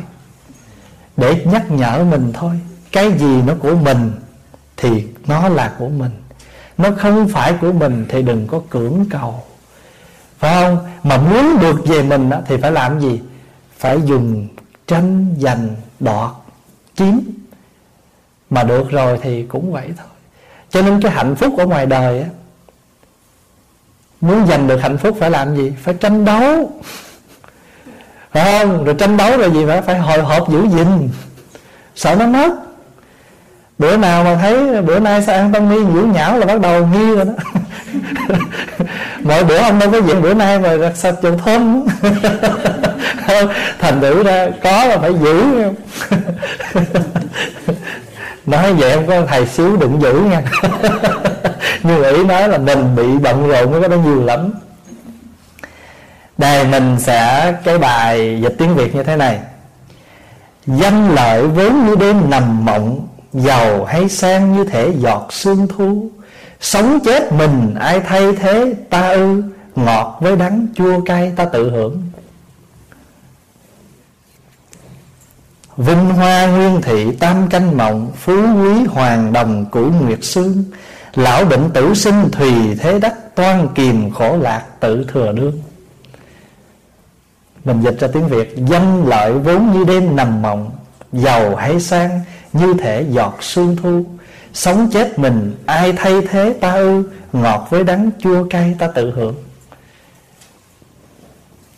Để 1.17 1.45
nhắc 1.45 1.71
nhở 1.71 2.03
mình 2.03 2.33
thôi, 2.33 2.59
cái 2.91 3.11
gì 3.11 3.41
nó 3.47 3.53
của 3.59 3.75
mình 3.75 4.11
thì 4.81 5.07
nó 5.27 5.49
là 5.49 5.73
của 5.79 5.89
mình. 5.89 6.11
Nó 6.77 6.89
không 6.97 7.27
phải 7.27 7.53
của 7.61 7.71
mình 7.71 8.05
thì 8.09 8.21
đừng 8.21 8.47
có 8.47 8.61
cưỡng 8.69 9.05
cầu. 9.09 9.43
Phải 10.39 10.63
không? 10.63 10.77
Mà 11.03 11.17
muốn 11.17 11.59
được 11.59 11.87
về 11.87 12.03
mình 12.03 12.29
đó, 12.29 12.37
thì 12.45 12.57
phải 12.57 12.71
làm 12.71 12.99
gì? 12.99 13.21
Phải 13.77 14.01
dùng 14.05 14.47
tranh 14.87 15.35
giành 15.39 15.75
đoạt 15.99 16.31
chiếm 16.95 17.13
mà 18.49 18.63
được 18.63 18.89
rồi 18.89 19.19
thì 19.21 19.43
cũng 19.43 19.71
vậy 19.71 19.89
thôi. 19.97 20.07
Cho 20.69 20.81
nên 20.81 21.01
cái 21.01 21.11
hạnh 21.11 21.35
phúc 21.35 21.57
ở 21.57 21.65
ngoài 21.65 21.85
đời 21.85 22.21
á 22.21 22.27
muốn 24.21 24.47
giành 24.47 24.67
được 24.67 24.77
hạnh 24.77 24.97
phúc 24.97 25.17
phải 25.19 25.31
làm 25.31 25.55
gì? 25.55 25.73
Phải 25.83 25.93
tranh 25.93 26.25
đấu. 26.25 26.71
Phải 28.31 28.59
không? 28.59 28.83
Rồi 28.83 28.95
tranh 28.95 29.17
đấu 29.17 29.37
rồi 29.37 29.51
gì 29.51 29.65
phải? 29.67 29.81
Phải 29.81 29.99
hồi 29.99 30.21
hộp 30.21 30.51
giữ 30.51 30.67
gìn. 30.67 31.09
Sợ 31.95 32.15
nó 32.15 32.27
mất 32.27 32.70
bữa 33.81 33.97
nào 33.97 34.23
mà 34.23 34.35
thấy, 34.35 34.81
bữa 34.81 34.99
nay 34.99 35.21
sao 35.21 35.35
ăn 35.35 35.51
tâm 35.53 35.69
nghi 35.69 35.79
nhiễu 35.79 36.07
nhão 36.07 36.37
là 36.37 36.45
bắt 36.45 36.61
đầu 36.61 36.87
nghi 36.87 37.15
rồi 37.15 37.25
đó. 37.25 37.33
Mọi 39.23 39.43
bữa 39.43 39.57
ông 39.57 39.79
đâu 39.79 39.91
có 39.91 40.01
diện 40.01 40.21
bữa 40.21 40.33
nay 40.33 40.59
mà 40.59 40.69
sao 40.95 41.11
chồng 41.21 41.37
thơm. 41.37 41.85
Thành 43.79 44.01
thử 44.01 44.23
ra 44.23 44.47
có 44.63 44.85
là 44.85 44.97
phải 44.97 45.13
giữ. 45.13 45.43
Nói 48.45 48.73
vậy 48.73 48.95
không 48.95 49.07
có 49.07 49.21
thầy 49.27 49.45
xíu 49.45 49.77
đừng 49.77 50.01
giữ 50.01 50.13
nha. 50.13 50.41
Như 51.83 52.03
ý 52.03 52.23
nói 52.23 52.49
là 52.49 52.57
mình 52.57 52.95
bị 52.95 53.17
bận 53.21 53.47
rộn 53.47 53.71
với 53.71 53.81
cái 53.81 53.89
đó 53.89 53.95
nhiều 53.95 54.25
lắm. 54.25 54.51
Đây 56.37 56.65
mình 56.65 56.99
sẽ 56.99 57.53
cái 57.63 57.77
bài 57.77 58.39
dịch 58.41 58.55
tiếng 58.57 58.75
việt 58.75 58.95
như 58.95 59.03
thế 59.03 59.15
này. 59.15 59.39
Danh 60.65 61.15
lợi 61.15 61.47
vốn 61.47 61.85
như 61.85 61.95
đêm 61.95 62.29
nằm 62.29 62.65
mộng 62.65 63.07
giàu 63.33 63.85
hay 63.85 64.09
sang 64.09 64.53
như 64.53 64.63
thể 64.63 64.93
giọt 64.99 65.27
sương 65.33 65.67
thu. 65.67 66.09
Sống 66.61 66.99
chết 67.05 67.31
mình, 67.31 67.75
ai 67.79 67.99
thay 67.99 68.35
thế 68.35 68.75
ta 68.89 69.09
ư? 69.09 69.43
Ngọt 69.75 70.17
với 70.21 70.35
đắng 70.35 70.67
chua 70.75 71.01
cay 71.01 71.33
ta 71.35 71.45
tự 71.45 71.71
hưởng. 71.71 72.01
Vinh 75.77 76.09
hoa 76.09 76.47
nguyên 76.47 76.81
thị 76.81 77.15
tam 77.19 77.47
canh 77.49 77.77
mộng, 77.77 78.11
Phú 78.15 78.33
quý 78.33 78.83
hoàng 78.89 79.33
đồng 79.33 79.65
cửu 79.71 79.91
nguyệt 79.91 80.23
sương. 80.23 80.63
Lão 81.15 81.45
định 81.45 81.69
tử 81.73 81.93
sinh 81.93 82.29
thùy 82.31 82.51
thế 82.79 82.99
đắc 82.99 83.35
Toan 83.35 83.67
kiềm 83.75 84.11
khổ 84.11 84.37
lạc 84.37 84.63
tự 84.79 85.05
thừa 85.13 85.31
đương. 85.31 85.61
Mình 87.65 87.81
dịch 87.81 87.99
ra 87.99 88.07
tiếng 88.13 88.27
Việt 88.27 88.55
Danh 88.57 89.05
lợi 89.05 89.33
vốn 89.33 89.71
như 89.71 89.83
đêm 89.83 90.15
nằm 90.15 90.41
mộng, 90.41 90.71
Giàu 91.11 91.55
hay 91.55 91.79
sang 91.79 92.19
như 92.53 92.73
thể 92.73 93.05
giọt 93.09 93.37
sương 93.43 93.75
thu. 93.75 94.05
Sống 94.53 94.89
chết 94.93 95.19
mình, 95.19 95.55
ai 95.65 95.93
thay 95.93 96.21
thế 96.29 96.57
ta 96.61 96.71
ư? 96.71 97.03
Ngọt 97.33 97.67
với 97.69 97.83
đắng 97.83 98.09
chua 98.19 98.47
cay 98.49 98.75
ta 98.79 98.87
tự 98.87 99.11
hưởng. 99.11 99.35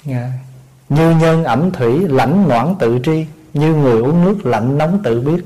Yeah. 0.08 0.30
Như 0.90 1.12
nhân 1.12 1.44
ẩm 1.44 1.72
thủy, 1.72 2.08
lãnh 2.08 2.48
ngoãn 2.48 2.76
tự 2.80 3.00
tri. 3.04 3.26
Như 3.54 3.74
người 3.74 4.02
uống 4.02 4.26
nước, 4.26 4.46
lạnh 4.46 4.78
nóng 4.78 5.02
tự 5.04 5.22
biết. 5.22 5.46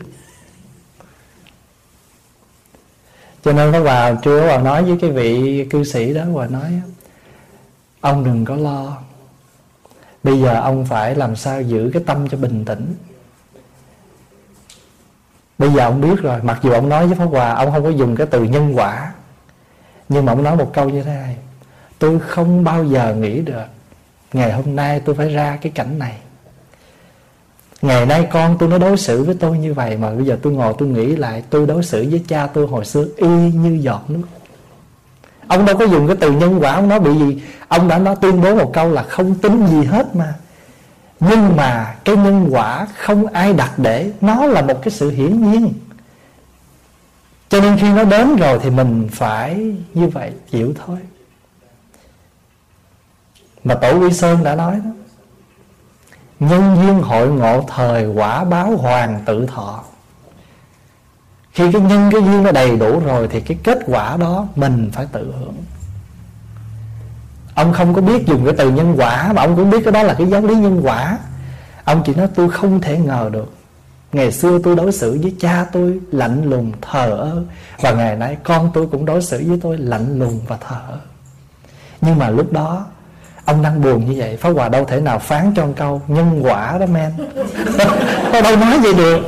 Cho 3.44 3.54
nên 3.54 3.72
nó 3.72 3.82
vào 3.82 4.16
chưa 4.24 4.48
vào 4.48 4.62
nói 4.62 4.84
với 4.84 4.98
cái 5.02 5.12
vị 5.12 5.66
cư 5.70 5.84
sĩ 5.84 6.13
đó 6.13 6.24
Hòa 6.24 6.48
nói, 6.48 6.82
Ông 8.02 8.24
đừng 8.24 8.46
có 8.46 8.56
lo. 8.56 8.98
Bây 10.24 10.42
giờ 10.42 10.62
ông 10.62 10.86
phải 10.86 11.16
làm 11.16 11.36
sao 11.36 11.62
giữ 11.62 11.90
cái 11.94 12.04
tâm 12.06 12.30
cho 12.30 12.38
bình 12.38 12.66
tĩnh. 12.66 12.96
Bây 15.58 15.70
giờ 15.70 15.84
ông 15.86 16.02
biết 16.02 16.22
rồi, 16.22 16.39
Mặc 16.43 16.60
dù 16.63 16.72
ông 16.72 16.89
nói 16.89 17.08
với 17.08 17.15
Pháp 17.15 17.26
Hòa, 17.26 17.54
Ông 17.54 17.72
không 17.72 17.84
có 17.84 17.89
dùng 17.89 18.15
cái 18.15 18.28
từ 18.28 18.43
nhân 18.43 18.78
quả, 18.78 19.12
Nhưng 20.10 20.26
mà 20.26 20.32
ông 20.32 20.43
nói 20.43 20.58
một 20.58 20.74
câu 20.74 20.89
như 20.89 21.04
thế 21.04 21.13
này, 21.13 21.36
Tôi 22.00 22.20
không 22.20 22.63
bao 22.63 22.84
giờ 22.84 23.15
nghĩ 23.15 23.41
được 23.41 23.65
Ngày 24.34 24.52
hôm 24.52 24.76
nay 24.76 25.02
tôi 25.06 25.15
phải 25.15 25.30
ra 25.34 25.58
cái 25.62 25.72
cảnh 25.76 26.00
này. 26.00 26.17
Ngày 27.82 28.06
nay 28.06 28.28
con 28.32 28.58
tôi 28.60 28.70
nó 28.70 28.78
đối 28.78 28.98
xử 28.98 29.24
với 29.24 29.36
tôi 29.39 29.58
như 29.58 29.74
vậy 29.74 29.98
Mà 29.98 30.12
bây 30.12 30.26
giờ 30.26 30.38
tôi 30.41 30.54
ngồi 30.54 30.74
tôi 30.78 30.88
nghĩ 30.88 31.15
lại, 31.15 31.43
Tôi 31.50 31.67
đối 31.67 31.84
xử 31.84 32.08
với 32.10 32.24
cha 32.28 32.48
tôi 32.48 32.67
hồi 32.67 32.86
xưa 32.86 33.06
y 33.15 33.27
như 33.52 33.79
giọt 33.82 34.04
nước. 34.08 34.27
Ông 35.48 35.65
đâu 35.65 35.77
có 35.77 35.86
dùng 35.86 36.08
cái 36.08 36.15
từ 36.19 36.32
nhân 36.32 36.60
quả, 36.62 36.73
Ông 36.73 36.90
nói 36.90 37.00
bị 37.00 37.17
gì 37.19 37.42
Ông 37.67 37.88
đã 37.88 37.98
nói 37.98 38.15
tuyên 38.21 38.42
bố 38.42 38.56
một 38.56 38.71
câu 38.73 38.90
là 38.90 39.04
không 39.04 39.36
tính 39.36 39.67
gì 39.67 39.84
hết 39.84 40.15
mà. 40.15 40.34
Nhưng 41.20 41.56
mà 41.56 41.96
cái 42.04 42.15
nhân 42.15 42.48
quả 42.52 42.88
không 42.98 43.28
ai 43.28 43.54
đặt 43.54 43.72
để 43.78 44.12
Nó 44.22 44.46
là 44.46 44.62
một 44.62 44.82
cái 44.82 44.92
sự 44.92 45.10
hiển 45.10 45.52
nhiên. 45.52 45.74
Cho 47.50 47.62
nên 47.62 47.78
khi 47.78 47.90
nó 47.90 48.04
đến 48.04 48.36
rồi 48.36 48.60
Thì 48.63 48.70
mình 48.70 49.10
phải 49.12 49.76
như 49.94 50.08
vậy, 50.08 50.32
chịu 50.52 50.74
thôi. 50.86 50.98
Mà 53.63 53.76
Tổ 53.76 54.00
Quy 54.00 54.13
Sơn 54.13 54.44
đã 54.44 54.56
nói 54.56 54.76
đó, 54.76 54.92
Nhân 56.40 56.76
duyên 56.76 57.02
hội 57.02 57.28
ngộ 57.28 57.65
thời 57.68 58.08
quả 58.08 58.44
báo 58.44 58.78
hoàng 58.78 59.22
tự 59.26 59.46
thọ. 59.46 59.84
Khi 61.52 61.72
cái 61.72 61.82
nhân, 61.82 62.10
cái 62.12 62.22
duyên 62.22 62.44
nó 62.44 62.52
đầy 62.52 62.78
đủ 62.78 63.00
rồi 63.00 63.28
Thì 63.32 63.42
cái 63.42 63.58
kết 63.63 63.80
quả 63.86 64.18
đó 64.18 64.48
mình 64.56 64.90
phải 64.94 65.06
tự 65.12 65.34
hưởng. 65.40 65.56
Ông 67.58 67.74
không 67.74 67.94
có 67.94 68.02
biết 68.02 68.26
dùng 68.26 68.46
cái 68.46 68.54
từ 68.58 68.72
nhân 68.72 68.96
quả, 68.98 69.34
Mà 69.34 69.42
ông 69.42 69.56
cũng 69.56 69.70
biết 69.70 69.78
cái 69.84 69.92
đó 69.92 70.04
là 70.04 70.14
cái 70.14 70.28
giáo 70.28 70.42
lý 70.42 70.56
nhân 70.56 70.82
quả. 70.84 71.18
Ông 71.84 72.04
chỉ 72.06 72.16
nói, 72.16 72.28
tôi 72.36 72.50
không 72.50 72.82
thể 72.82 72.98
ngờ 72.98 73.30
được. 73.34 73.54
Ngày 74.12 74.32
xưa 74.32 74.60
tôi 74.64 74.76
đối 74.76 74.92
xử 74.92 75.20
với 75.22 75.36
cha 75.40 75.66
tôi 75.72 76.00
lạnh 76.12 76.50
lùng, 76.50 76.72
thờ 76.82 77.10
ơ. 77.10 77.44
Và 77.82 77.92
ngày 77.92 78.16
nay 78.16 78.38
con 78.44 78.72
tôi 78.74 78.88
cũng 78.92 79.06
đối 79.06 79.22
xử 79.22 79.44
với 79.48 79.60
tôi 79.62 79.78
lạnh 79.78 80.20
lùng 80.20 80.40
và 80.48 80.58
thờ 80.68 80.76
ơ. 80.90 80.98
Nhưng 82.02 82.18
mà 82.18 82.30
lúc 82.30 82.54
đó, 82.54 82.86
ông 83.46 83.62
đang 83.62 83.82
buồn 83.82 84.06
như 84.06 84.14
vậy. 84.18 84.38
Pháp 84.38 84.50
hòa 84.50 84.70
đâu 84.70 84.86
thể 84.86 85.02
nào 85.02 85.20
phán 85.20 85.54
cho 85.56 85.64
ông 85.64 85.74
câu, 85.74 86.02
nhân 86.08 86.40
quả 86.44 86.78
đó, 86.80 86.86
men. 86.86 87.12
Có 88.34 88.42
đâu 88.42 88.56
nói 88.56 88.80
vậy 88.80 88.94
được. 88.94 89.20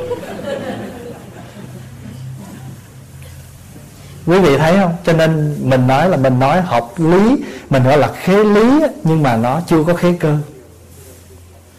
Quý 4.30 4.40
vị 4.40 4.58
thấy 4.58 4.78
không? 4.78 4.94
Cho 5.04 5.14
nên 5.14 5.58
mình 5.70 5.88
nói 5.88 6.10
là 6.10 6.18
mình 6.18 6.40
nói 6.40 6.62
hợp 6.62 6.88
lý, 6.98 7.44
mình 7.70 7.84
gọi 7.84 7.98
là 7.98 8.08
khế 8.08 8.44
lý 8.44 8.84
nhưng 9.04 9.24
mà 9.24 9.36
nó 9.38 9.62
chưa 9.68 9.84
có 9.84 9.94
khế 9.94 10.14
cơ. 10.14 10.38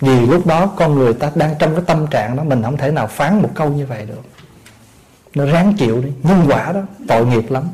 Vì 0.01 0.27
lúc 0.27 0.47
đó 0.47 0.67
con 0.67 0.95
người 0.95 1.15
ta 1.15 1.31
đang 1.35 1.55
trong 1.59 1.75
cái 1.75 1.85
tâm 1.87 2.07
trạng 2.07 2.37
đó, 2.37 2.45
mình 2.45 2.63
không 2.63 2.77
thể 2.77 2.91
nào 2.91 3.07
phán 3.07 3.43
một 3.43 3.51
câu 3.55 3.69
như 3.69 3.87
vậy 3.87 4.07
được. 4.07 4.21
Nó 5.35 5.45
ráng 5.45 5.75
chịu 5.79 6.03
đi, 6.03 6.11
nhân 6.23 6.45
quả 6.49 6.73
đó, 6.73 6.81
tội 7.09 7.27
nghiệp 7.27 7.51
lắm. 7.51 7.65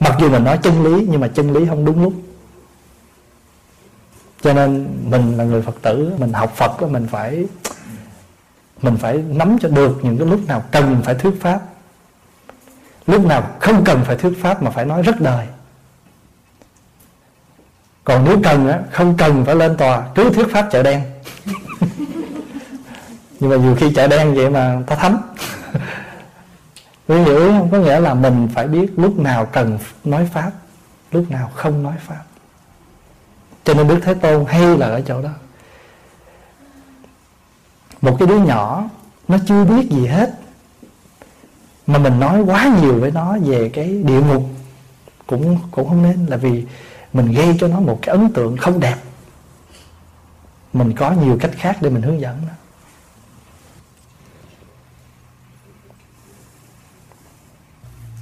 Mặc 0.00 0.16
dù 0.20 0.30
mình 0.30 0.44
nói 0.44 0.58
chân 0.62 0.84
lý, 0.84 1.06
nhưng 1.10 1.20
mà 1.20 1.28
chân 1.28 1.52
lý 1.52 1.66
không 1.68 1.84
đúng 1.84 2.02
lúc. 2.02 2.12
Cho 4.40 4.52
nên 4.52 4.86
mình 5.10 5.36
là 5.36 5.44
người 5.44 5.62
phật 5.62 5.82
tử, 5.82 6.12
mình 6.18 6.32
học 6.32 6.52
phật 6.56 6.80
đó 6.80 6.86
mình 6.86 7.06
phải 7.10 7.46
mình 8.82 8.96
phải 8.96 9.16
nắm 9.16 9.58
cho 9.60 9.68
được 9.68 9.98
những 10.02 10.18
cái 10.18 10.26
lúc 10.26 10.40
nào 10.46 10.64
cần 10.70 11.02
phải 11.04 11.14
thuyết 11.14 11.34
pháp 11.40 11.60
lúc 13.06 13.24
nào 13.24 13.50
không 13.60 13.84
cần 13.84 14.04
phải 14.04 14.16
thuyết 14.16 14.42
pháp 14.42 14.62
mà 14.62 14.70
phải 14.70 14.84
nói 14.84 15.02
rất 15.02 15.20
đời. 15.20 15.46
Còn 18.04 18.24
nếu 18.24 18.38
cần 18.44 18.68
á, 18.68 18.80
không 18.90 19.16
cần 19.16 19.44
phải 19.44 19.54
lên 19.54 19.76
tòa, 19.76 20.02
cứ 20.14 20.30
thuyết 20.30 20.46
pháp 20.52 20.68
chợ 20.70 20.82
đen. 20.82 21.02
Nhưng 23.40 23.50
mà 23.50 23.56
nhiều 23.56 23.76
khi 23.76 23.94
chợ 23.94 24.08
đen 24.08 24.34
vậy 24.34 24.50
mà 24.50 24.78
ta 24.86 24.96
thấm. 24.96 25.16
Quý 27.08 27.18
hiểu 27.18 27.38
không 27.38 27.68
có 27.70 27.78
nghĩa 27.78 28.00
là 28.00 28.14
mình 28.14 28.48
phải 28.54 28.68
biết 28.68 28.92
lúc 28.96 29.18
nào 29.18 29.46
cần 29.46 29.78
nói 30.04 30.28
pháp, 30.32 30.50
lúc 31.12 31.30
nào 31.30 31.50
không 31.54 31.82
nói 31.82 31.94
pháp. 32.06 32.22
Cho 33.64 33.74
nên 33.74 33.88
đức 33.88 34.00
thế 34.02 34.14
tôn 34.14 34.44
hay 34.48 34.78
là 34.78 34.86
ở 34.86 35.00
chỗ 35.00 35.22
đó. 35.22 35.30
Một 38.00 38.16
cái 38.18 38.28
đứa 38.28 38.38
nhỏ, 38.38 38.84
nó 39.28 39.38
chưa 39.46 39.64
biết 39.64 39.90
gì 39.90 40.06
hết 40.06 40.30
mà 41.86 41.98
mình 41.98 42.20
nói 42.20 42.40
quá 42.40 42.76
nhiều 42.80 43.00
với 43.00 43.10
nó 43.10 43.38
về 43.38 43.68
cái 43.68 44.02
địa 44.02 44.20
ngục 44.20 44.42
cũng 45.26 45.58
cũng 45.70 45.88
không 45.88 46.02
nên, 46.02 46.26
là 46.26 46.36
vì 46.36 46.66
mình 47.12 47.32
gây 47.32 47.56
cho 47.60 47.68
nó 47.68 47.80
một 47.80 47.98
cái 48.02 48.16
ấn 48.16 48.32
tượng 48.32 48.56
không 48.56 48.80
đẹp. 48.80 48.96
Mình 50.72 50.92
có 50.92 51.10
nhiều 51.10 51.38
cách 51.40 51.50
khác 51.54 51.76
để 51.80 51.90
mình 51.90 52.02
hướng 52.02 52.20
dẫn 52.20 52.42
nó 52.46 52.52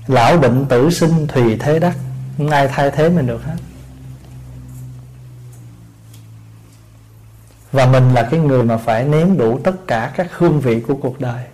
lão 0.07 0.37
bệnh 0.37 0.67
tử 0.69 0.91
sinh 0.91 1.27
thùy 1.27 1.57
thế 1.57 1.79
đắc, 1.79 1.97
không 2.39 2.51
ai 2.51 2.69
thay 2.69 2.91
thế 2.91 3.09
mình 3.09 3.27
được 3.27 3.45
hết. 3.45 3.57
Và 7.73 7.87
mình 7.87 8.15
là 8.15 8.29
cái 8.31 8.41
người 8.41 8.63
mà 8.63 8.77
phải 8.77 9.05
nếm 9.05 9.37
đủ 9.37 9.61
tất 9.65 9.87
cả 9.87 10.13
các 10.17 10.27
hương 10.33 10.61
vị 10.61 10.81
của 10.81 10.95
cuộc 10.95 11.21
đời 11.21 11.45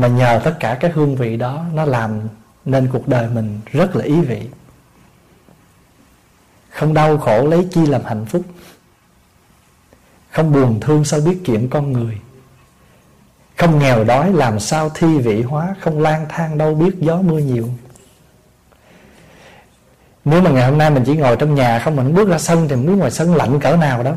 mà 0.00 0.08
nhờ 0.08 0.40
tất 0.44 0.56
cả 0.60 0.76
các 0.80 0.94
hương 0.94 1.16
vị 1.16 1.36
đó, 1.36 1.64
nó 1.74 1.84
làm 1.84 2.20
nên 2.64 2.88
cuộc 2.92 3.08
đời 3.08 3.28
mình 3.28 3.60
rất 3.72 3.96
là 3.96 4.04
ý 4.04 4.20
vị. 4.20 4.48
Không 6.70 6.94
đau 6.94 7.18
khổ 7.18 7.46
lấy 7.46 7.68
chi 7.70 7.86
làm 7.86 8.04
hạnh 8.04 8.26
phúc. 8.26 8.42
Không 10.30 10.52
buồn 10.52 10.80
thương 10.80 11.04
sao 11.04 11.20
biết 11.20 11.38
chuyện 11.44 11.68
con 11.68 11.92
người. 11.92 12.20
Không 13.56 13.78
nghèo 13.78 14.04
đói 14.04 14.32
làm 14.32 14.60
sao 14.60 14.90
thi 14.90 15.18
vị 15.18 15.42
hóa, 15.42 15.74
không 15.80 16.00
lang 16.00 16.26
thang 16.28 16.58
đâu 16.58 16.74
biết 16.74 16.94
gió 16.98 17.16
mưa 17.16 17.38
nhiều. 17.38 17.68
Nếu 20.24 20.42
mà 20.42 20.50
ngày 20.50 20.64
hôm 20.70 20.78
nay 20.78 20.90
mình 20.90 21.04
chỉ 21.06 21.16
ngồi 21.16 21.36
trong 21.36 21.54
nhà 21.54 21.78
không 21.78 21.96
mình 21.96 22.14
bước 22.14 22.28
ra 22.28 22.38
sân 22.38 22.68
thì 22.68 22.76
mình 22.76 22.86
biết 22.86 22.92
ngoài 22.92 23.10
sân 23.10 23.34
lạnh 23.34 23.60
cỡ 23.60 23.76
nào 23.76 24.02
đó 24.02 24.12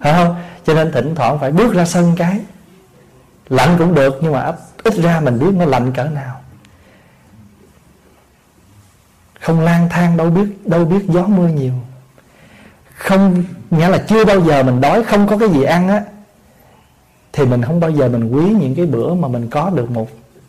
phải 0.00 0.12
không? 0.12 0.36
Cho 0.64 0.74
nên 0.74 0.92
thỉnh 0.92 1.14
thoảng 1.14 1.38
phải 1.38 1.52
bước 1.52 1.74
ra 1.74 1.84
sân 1.84 2.14
cái. 2.16 2.40
Lạnh 3.48 3.76
cũng 3.78 3.94
được 3.94 4.18
nhưng 4.22 4.32
mà 4.32 4.52
ít 4.84 4.94
ra 4.94 5.20
mình 5.20 5.38
biết 5.38 5.52
nó 5.54 5.64
lạnh 5.64 5.92
cỡ 5.92 6.04
nào. 6.04 6.40
Không 9.40 9.60
lang 9.60 9.88
thang 9.90 10.16
đâu 10.16 10.30
biết 10.30 10.68
đâu 10.68 10.84
biết 10.84 11.04
gió 11.08 11.22
mưa 11.22 11.48
nhiều. 11.48 11.72
Không, 12.94 13.44
nghĩa 13.70 13.88
là 13.88 13.98
chưa 13.98 14.24
bao 14.24 14.40
giờ 14.40 14.62
mình 14.62 14.80
đói, 14.80 15.04
không 15.04 15.26
có 15.26 15.38
cái 15.38 15.48
gì 15.48 15.62
ăn 15.62 15.88
á, 15.88 16.02
thì 17.32 17.46
mình 17.46 17.62
không 17.62 17.80
bao 17.80 17.90
giờ 17.90 18.08
mình 18.08 18.30
quý 18.30 18.44
những 18.44 18.74
cái 18.74 18.86
bữa 18.86 19.14
mà 19.14 19.28
mình 19.28 19.50
có 19.50 19.70
được 19.70 19.90
một 19.90 20.08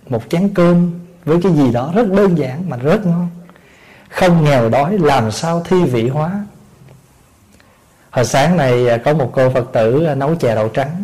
một 0.09 0.23
chén 0.29 0.49
cơm 0.53 0.91
với 1.25 1.39
cái 1.43 1.51
gì 1.51 1.71
đó 1.71 1.91
rất 1.95 2.11
đơn 2.11 2.37
giản 2.37 2.69
mà 2.69 2.77
rất 2.77 3.05
ngon. 3.05 3.29
Không 4.09 4.43
nghèo 4.43 4.69
đói, 4.69 4.97
làm 4.97 5.31
sao 5.31 5.61
thi 5.65 5.83
vị 5.83 6.09
hóa. 6.09 6.45
Hồi 8.09 8.25
sáng 8.25 8.57
này 8.57 8.89
à, 8.89 8.97
có 8.97 9.13
một 9.13 9.31
cô 9.33 9.49
phật 9.49 9.69
tử 9.73 10.05
à, 10.05 10.15
nấu 10.15 10.35
chè 10.35 10.55
đậu 10.55 10.69
trắng 10.69 11.03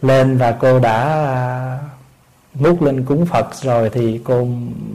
lên 0.00 0.38
và 0.38 0.52
cô 0.52 0.80
đã 0.80 1.02
à, 1.02 1.78
à, 2.58 2.62
múc 2.62 2.82
lên 2.82 3.04
cúng 3.04 3.26
phật 3.26 3.54
rồi 3.62 3.90
thì 3.90 4.20
cô 4.24 4.46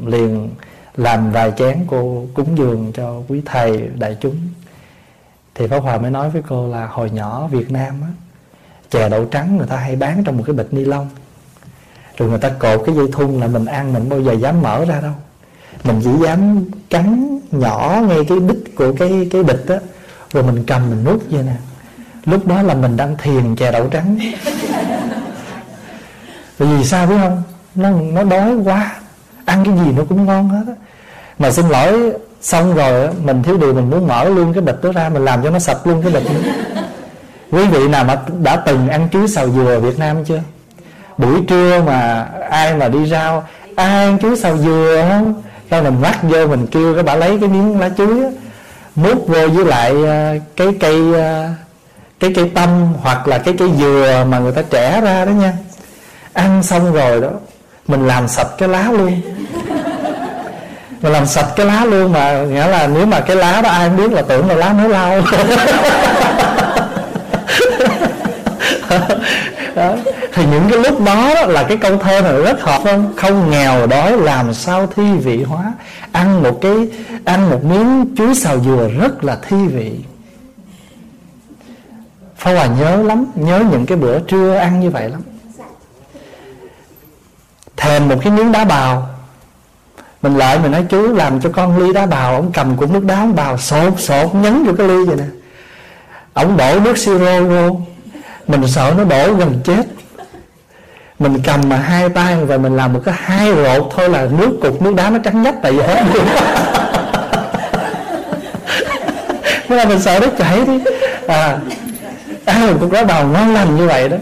liền 0.06 0.50
làm 0.98 1.32
vài 1.32 1.52
chén 1.58 1.86
cô 1.88 2.26
cúng 2.34 2.58
dường 2.58 2.92
cho 2.96 3.22
quý 3.28 3.42
thầy 3.46 3.90
đại 4.00 4.18
chúng. 4.22 4.36
Thì 5.56 5.68
pháp 5.68 5.80
hòa 5.80 5.98
mới 5.98 6.12
nói 6.12 6.30
với 6.30 6.42
cô 6.48 6.68
là 6.68 6.88
hồi 6.88 7.10
nhỏ 7.10 7.48
việt 7.48 7.72
nam 7.72 8.02
á 8.02 8.08
chè 8.92 9.10
đậu 9.10 9.26
trắng 9.26 9.58
người 9.58 9.68
ta 9.68 9.78
hay 9.78 9.96
bán 9.96 10.24
trong 10.24 10.38
một 10.38 10.44
cái 10.48 10.56
bịch 10.56 10.74
ni 10.74 10.86
lông. 10.86 11.10
Rồi 12.18 12.30
người 12.30 12.40
ta 12.40 12.50
cột 12.50 12.82
cái 12.86 12.96
dây 12.96 13.08
thun 13.12 13.40
là 13.40 13.48
mình 13.48 13.66
ăn 13.66 13.94
mình 13.94 14.10
bao 14.10 14.22
giờ 14.22 14.34
dám 14.34 14.62
mở 14.62 14.86
ra 14.86 15.02
đâu. 15.02 15.14
Mình 15.84 16.02
chỉ 16.04 16.10
dám 16.26 16.66
cắn 16.90 17.40
nhỏ 17.52 18.02
ngay 18.08 18.26
cái 18.30 18.40
đít 18.40 18.58
của 18.76 18.94
cái 19.00 19.28
cái 19.32 19.44
bịch 19.44 19.68
á 19.68 19.80
rồi 20.34 20.44
mình 20.44 20.64
cầm 20.68 20.90
mình 20.90 21.04
nuốt 21.04 21.22
vậy 21.30 21.44
nè. 21.44 21.56
Lúc 22.26 22.48
đó 22.48 22.62
là 22.62 22.74
mình 22.74 22.98
đang 22.98 23.18
thiền 23.18 23.56
chè 23.56 23.72
đậu 23.72 23.88
trắng. 23.88 24.20
Vì 26.58 26.84
sao 26.84 27.08
biết 27.08 27.16
không? 27.18 27.44
Nó 27.76 27.90
nó 27.90 28.24
đói 28.24 28.56
quá. 28.66 28.96
Ăn 29.46 29.64
cái 29.66 29.74
gì 29.86 29.92
nó 29.98 30.04
cũng 30.10 30.26
ngon 30.26 30.50
hết 30.50 30.64
á. 30.68 30.74
Mà 31.40 31.52
xin 31.52 31.70
lỗi, 31.70 32.12
xong 32.42 32.76
rồi 32.76 33.10
mình 33.24 33.44
thiếu 33.44 33.58
điều 33.58 33.74
mình 33.74 33.90
muốn 33.90 34.08
mở 34.08 34.30
luôn 34.30 34.54
cái 34.54 34.62
bịch 34.62 34.84
đó 34.84 34.92
ra, 34.92 35.10
mình 35.10 35.26
làm 35.26 35.44
cho 35.44 35.50
nó 35.50 35.60
sập 35.60 35.88
luôn 35.88 36.02
cái 36.02 36.12
bịch. 36.12 36.24
Đó. 36.24 36.82
quý 37.52 37.68
vị 37.68 37.88
nào 37.88 38.04
mà 38.04 38.22
đã 38.42 38.56
từng 38.56 38.90
ăn 38.90 39.08
chuối 39.12 39.28
xào 39.28 39.50
dừa 39.50 39.74
ở 39.74 39.80
Việt 39.80 40.00
Nam 40.00 40.26
chưa? 40.26 40.40
Buổi 41.18 41.42
trưa 41.48 41.82
mà 41.86 42.28
ai 42.50 42.76
mà 42.76 42.88
đi 42.88 43.06
rau 43.06 43.44
ai 43.76 44.06
ăn 44.06 44.20
chuối 44.20 44.38
xào 44.38 44.58
dừa 44.58 45.06
không? 45.10 45.42
Sau 45.72 45.84
mình 45.84 45.98
vắt 46.02 46.24
vô 46.24 46.48
mình 46.48 46.68
kêu 46.68 46.94
cái 46.94 47.04
bà 47.04 47.16
lấy 47.16 47.38
cái 47.40 47.50
miếng 47.50 47.80
lá 47.80 47.90
chuối 47.98 48.24
á, 48.24 48.30
múc 48.96 49.28
vô 49.28 49.48
với 49.48 49.66
lại 49.66 49.92
ờ, 50.06 50.34
cái 50.56 50.68
cây 50.80 51.14
ờ, 51.14 51.50
cái 52.20 52.34
cây 52.36 52.52
tâm 52.56 52.94
hoặc 53.02 53.28
là 53.28 53.38
cái 53.38 53.54
cây 53.58 53.70
dừa 53.80 54.26
mà 54.30 54.40
người 54.40 54.52
ta 54.52 54.62
trẻ 54.70 55.02
ra 55.02 55.26
đó 55.26 55.30
nha. 55.30 55.54
Ăn 56.34 56.64
xong 56.64 56.94
rồi 56.94 57.22
đó 57.22 57.30
mình 57.88 58.08
làm 58.08 58.28
sạch 58.28 58.48
cái 58.58 58.70
lá 58.70 58.92
luôn. 58.92 59.22
Mình 61.02 61.12
làm 61.12 61.26
sạch 61.26 61.48
cái 61.56 61.66
lá 61.66 61.86
luôn 61.86 62.14
mà 62.14 62.44
nghĩa 62.44 62.68
là 62.68 62.88
nếu 62.88 63.06
mà 63.06 63.20
cái 63.20 63.36
lá 63.36 63.62
đó 63.62 63.70
ai 63.70 63.90
biết 63.90 64.12
là 64.12 64.22
tưởng 64.22 64.48
là 64.48 64.56
lá 64.56 64.74
nấu 64.74 64.88
lau. 64.88 65.22
Đó. 69.76 69.96
thì 70.34 70.46
những 70.46 70.64
cái 70.70 70.80
lúc 70.80 71.06
đó, 71.06 71.34
đó 71.36 71.46
là 71.46 71.64
cái 71.64 71.78
câu 71.78 71.98
thơ 71.98 72.22
này 72.22 72.42
rất 72.42 72.62
hợp 72.62 72.82
không 72.84 73.14
không 73.18 73.52
nghèo 73.52 73.88
đói 73.88 74.18
làm 74.18 74.54
sao 74.54 74.88
thi 74.96 75.04
vị 75.24 75.44
hóa. 75.44 75.74
Ăn 76.12 76.44
một 76.44 76.62
cái 76.62 76.74
ăn 77.26 77.50
một 77.50 77.64
miếng 77.64 78.06
chuối 78.18 78.36
xào 78.36 78.60
dừa 78.60 78.90
rất 79.00 79.24
là 79.24 79.38
thi 79.48 79.58
vị. 79.68 79.92
Pháp 82.38 82.52
Hòa 82.52 82.66
nhớ 82.66 83.04
lắm 83.04 83.26
Nhớ 83.36 83.64
những 83.72 83.86
cái 83.86 83.98
bữa 83.98 84.20
trưa 84.20 84.56
ăn 84.56 84.80
như 84.80 84.90
vậy 84.90 85.10
lắm. 85.10 85.22
Thèm 87.78 88.10
một 88.10 88.16
cái 88.24 88.34
miếng 88.34 88.52
đá 88.52 88.66
bào. 88.66 89.10
Mình 90.22 90.38
lại 90.38 90.60
mình 90.60 90.72
nói, 90.72 90.86
chú 90.90 91.14
làm 91.14 91.42
cho 91.42 91.50
con 91.54 91.78
ly 91.78 91.94
đá 91.94 92.06
bào. 92.06 92.36
Ông 92.36 92.52
cầm 92.52 92.78
cũng 92.78 92.94
nước 92.94 93.04
đá, 93.04 93.16
ông 93.16 93.36
bào 93.36 93.58
sột 93.58 93.94
sột, 93.98 94.36
nhấn 94.36 94.64
vô 94.64 94.74
cái 94.78 94.88
ly 94.88 95.06
vậy 95.06 95.16
nè. 95.16 95.24
Ông 96.34 96.58
đổ 96.58 96.80
nước 96.80 96.98
siro 96.98 97.42
vô. 97.42 97.82
Mình 98.48 98.68
sợ 98.68 98.94
nó 98.98 99.04
đổ 99.04 99.34
gần 99.34 99.62
chết. 99.64 99.86
Mình 101.20 101.42
cầm 101.44 101.62
mà 101.70 101.78
hai 101.78 102.10
tay 102.10 102.36
và 102.36 102.58
mình 102.58 102.76
làm 102.76 102.94
một 102.94 103.02
cái 103.06 103.16
hai 103.18 103.54
rột 103.56 103.92
thôi 103.96 104.10
là 104.10 104.28
nước, 104.38 104.58
cục 104.62 104.82
nước 104.82 104.96
đá 104.96 105.10
nó 105.10 105.20
trắng 105.20 105.42
nhách 105.42 105.56
tại 105.62 105.72
vì 105.72 105.82
hết 105.82 106.04
luôn. 106.14 106.26
Thế 109.68 109.76
là 109.76 109.86
mình 109.86 110.02
sợ 110.02 110.20
nó 110.20 110.28
chảy 110.38 110.66
đi. 110.66 110.80
À 111.28 111.58
ăn 112.46 112.68
một 112.68 112.78
cục 112.82 112.92
đá 112.92 113.04
bào 113.04 113.28
ngon 113.28 113.54
lành 113.54 113.76
như 113.76 113.88
vậy 113.88 114.10
đó. 114.10 114.18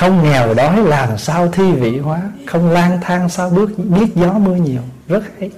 Không 0.00 0.22
nghèo 0.22 0.54
đói 0.54 0.82
làm 0.82 1.18
sao 1.18 1.48
thi 1.48 1.72
vị 1.72 1.98
hóa, 1.98 2.22
không 2.46 2.70
lang 2.70 2.98
thang 3.02 3.28
sao 3.28 3.50
bước, 3.50 3.70
biết 3.76 4.06
gió 4.14 4.32
mưa 4.32 4.54
nhiều. 4.54 4.80
Rất 5.08 5.22
hay. 5.38 5.50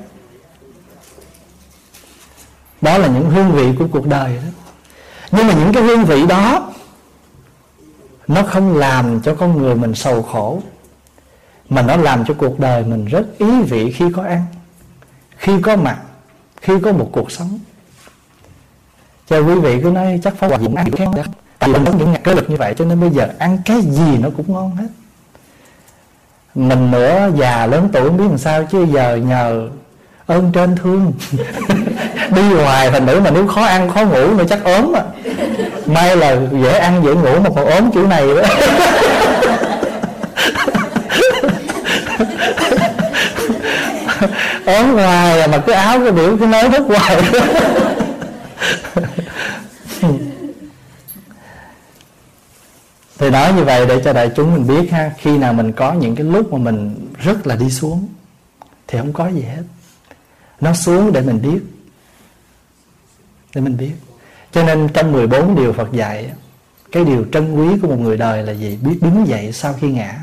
Đó 2.80 2.98
là 2.98 3.08
những 3.08 3.30
hương 3.30 3.52
vị 3.52 3.72
của 3.78 3.86
cuộc 3.92 4.06
đời 4.06 4.36
đó. 4.36 4.42
Nhưng 5.30 5.46
mà 5.46 5.54
những 5.54 5.72
cái 5.72 5.82
hương 5.82 6.04
vị 6.04 6.26
đó, 6.26 6.72
nó 8.28 8.42
không 8.42 8.76
làm 8.76 9.20
cho 9.22 9.34
con 9.34 9.58
người 9.58 9.74
mình 9.74 9.94
sầu 9.94 10.22
khổ, 10.22 10.62
mà 11.68 11.82
nó 11.82 11.96
làm 11.96 12.24
cho 12.24 12.34
cuộc 12.34 12.58
đời 12.58 12.84
mình 12.84 13.04
rất 13.04 13.38
ý 13.38 13.62
vị 13.62 13.92
khi 13.92 14.04
có 14.14 14.22
ăn, 14.22 14.44
khi 15.36 15.52
có 15.62 15.76
mặt 15.76 15.98
khi 16.60 16.72
có 16.82 16.92
một 16.92 17.08
cuộc 17.12 17.32
sống. 17.32 17.58
Cho 19.26 19.38
quý 19.38 19.54
vị, 19.60 19.80
cứ 19.82 19.90
nói 19.90 20.20
chắc 20.22 20.36
phó 20.36 20.48
hòa 20.48 20.58
dũng 20.58 20.76
ăn 20.76 20.90
khen 20.90 21.10
vì 21.66 21.72
mình 21.72 21.84
có 21.84 21.92
những 21.98 22.12
ngặt 22.12 22.24
cái 22.24 22.34
lực 22.34 22.50
như 22.50 22.56
vậy, 22.56 22.74
cho 22.78 22.84
nên 22.84 23.00
bây 23.00 23.10
giờ 23.10 23.28
ăn 23.38 23.58
cái 23.64 23.80
gì 23.80 24.18
nó 24.20 24.28
cũng 24.36 24.52
ngon 24.52 24.76
hết. 24.76 24.86
Mình 26.54 26.90
nữa 26.90 27.28
già 27.36 27.66
lớn 27.66 27.88
tuổi 27.92 28.02
không 28.02 28.16
biết 28.16 28.24
làm 28.28 28.38
sao, 28.38 28.64
chứ 28.64 28.86
giờ 28.92 29.16
nhờ 29.16 29.68
ơn 30.26 30.52
trên 30.52 30.76
thương. 30.76 31.12
Đi 32.30 32.42
hoài 32.42 32.90
thành 32.90 33.06
nữ 33.06 33.20
mà 33.24 33.30
nếu 33.30 33.46
khó 33.46 33.62
ăn, 33.62 33.90
khó 33.90 34.00
ngủ 34.02 34.34
nữa 34.34 34.44
chắc 34.48 34.64
ốm 34.64 34.92
à. 34.96 35.02
May 35.86 36.16
là 36.16 36.36
dễ 36.62 36.78
ăn, 36.78 37.02
dễ 37.04 37.14
ngủ 37.14 37.40
mà 37.40 37.50
còn 37.56 37.66
ốm 37.66 37.90
kiểu 37.92 38.06
này 38.06 38.26
đó. 38.34 38.42
Ốm 44.66 44.94
hoài 44.94 45.40
à, 45.40 45.46
mà 45.46 45.58
cái 45.58 45.76
áo 45.76 45.98
cái 46.00 46.12
biểu 46.12 46.36
cái 46.38 46.48
nói 46.48 46.68
rất 46.68 46.82
hoài. 46.88 47.16
thì 53.22 53.30
nói 53.30 53.52
như 53.52 53.64
vậy 53.64 53.86
để 53.86 54.00
cho 54.04 54.12
đại 54.12 54.30
chúng 54.36 54.54
mình 54.54 54.66
biết 54.66 54.90
ha, 54.90 55.10
khi 55.18 55.38
nào 55.38 55.52
mình 55.52 55.72
có 55.72 55.92
những 55.92 56.16
cái 56.16 56.26
lúc 56.26 56.52
mà 56.52 56.58
mình 56.58 57.08
rất 57.18 57.46
là 57.46 57.56
đi 57.56 57.70
xuống, 57.70 58.08
thì 58.86 58.98
không 58.98 59.12
có 59.12 59.28
gì 59.28 59.42
hết. 59.42 59.62
Nó 60.60 60.74
xuống 60.74 61.12
để 61.12 61.20
mình 61.20 61.42
biết, 61.42 61.60
để 63.54 63.60
mình 63.60 63.76
biết. 63.76 63.92
Cho 64.52 64.62
nên 64.62 64.88
trong 64.88 65.12
14 65.12 65.56
điều 65.56 65.72
Phật 65.72 65.92
dạy, 65.92 66.30
cái 66.92 67.04
điều 67.04 67.26
trân 67.32 67.54
quý 67.54 67.78
của 67.82 67.88
một 67.88 67.98
người 68.00 68.16
đời 68.16 68.42
là 68.42 68.52
gì? 68.52 68.78
Biết 68.82 68.98
đứng 69.00 69.28
dậy 69.28 69.52
sau 69.52 69.74
khi 69.80 69.88
ngã. 69.88 70.18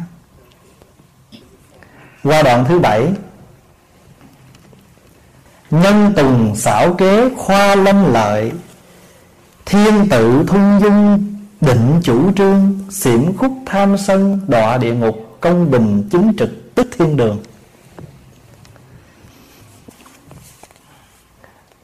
Qua 2.24 2.44
đoạn 2.44 2.66
thứ 2.68 2.80
bảy, 2.80 3.08
nhân 5.72 6.14
tùng 6.16 6.56
xảo 6.56 6.94
kế 6.94 7.30
khoa 7.38 7.76
lâm 7.76 8.14
lợi, 8.14 8.52
thiên 9.66 10.10
tự 10.10 10.44
thung 10.48 10.80
dung 10.82 11.29
định 11.62 12.00
chủ 12.04 12.32
trương 12.32 12.80
xỉm 12.90 13.38
khúc 13.38 13.52
tham 13.66 13.98
sân 13.98 14.40
đọa 14.48 14.78
địa 14.78 14.94
ngục 14.94 15.38
công 15.42 15.72
bình 15.72 16.10
chính 16.12 16.34
trực 16.38 16.76
tức 16.76 16.88
thiên 16.98 17.18
đường. 17.18 17.44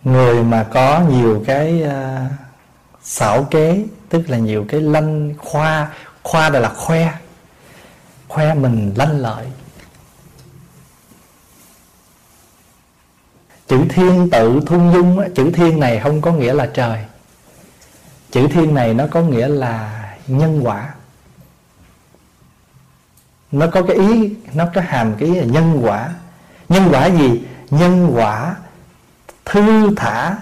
Người 0.03 0.43
mà 0.43 0.63
có 0.63 0.99
nhiều 1.09 1.43
cái 1.47 1.83
uh, 1.83 2.31
xảo 3.03 3.43
kế 3.43 3.85
tức 4.09 4.29
là 4.29 4.37
nhiều 4.37 4.65
cái 4.69 4.81
lanh 4.81 5.33
khoa 5.37 5.91
khoa 6.23 6.49
đây 6.49 6.61
là 6.61 6.69
khoe. 6.69 7.13
Khoe 8.27 8.53
mình 8.53 8.93
lanh 8.95 9.19
lợi. 9.19 9.45
Chữ 13.67 13.79
thiên 13.89 14.29
tự 14.31 14.59
thung 14.65 14.93
dung 14.93 15.33
chữ 15.35 15.51
thiên 15.51 15.79
này 15.79 15.99
không 15.99 16.21
có 16.21 16.31
nghĩa 16.31 16.53
là 16.53 16.65
trời 16.65 17.05
chữ 18.35 18.47
thiên 18.47 18.73
này 18.73 18.93
nó 18.93 19.07
có 19.11 19.21
nghĩa 19.21 19.47
là 19.47 20.03
nhân 20.27 20.61
quả. 20.63 20.93
Nó 23.51 23.67
có 23.67 23.81
cái 23.81 23.97
ý, 23.97 24.35
nó 24.53 24.65
có 24.75 24.81
hàm 24.81 25.15
cái 25.15 25.29
ý 25.29 25.35
là 25.35 25.45
nhân 25.45 25.81
quả. 25.83 26.09
Nhân 26.69 26.83
quả 26.91 27.05
gì? 27.05 27.41
Nhân 27.69 28.11
quả 28.15 28.55
thư 29.45 29.95
thả 29.95 30.35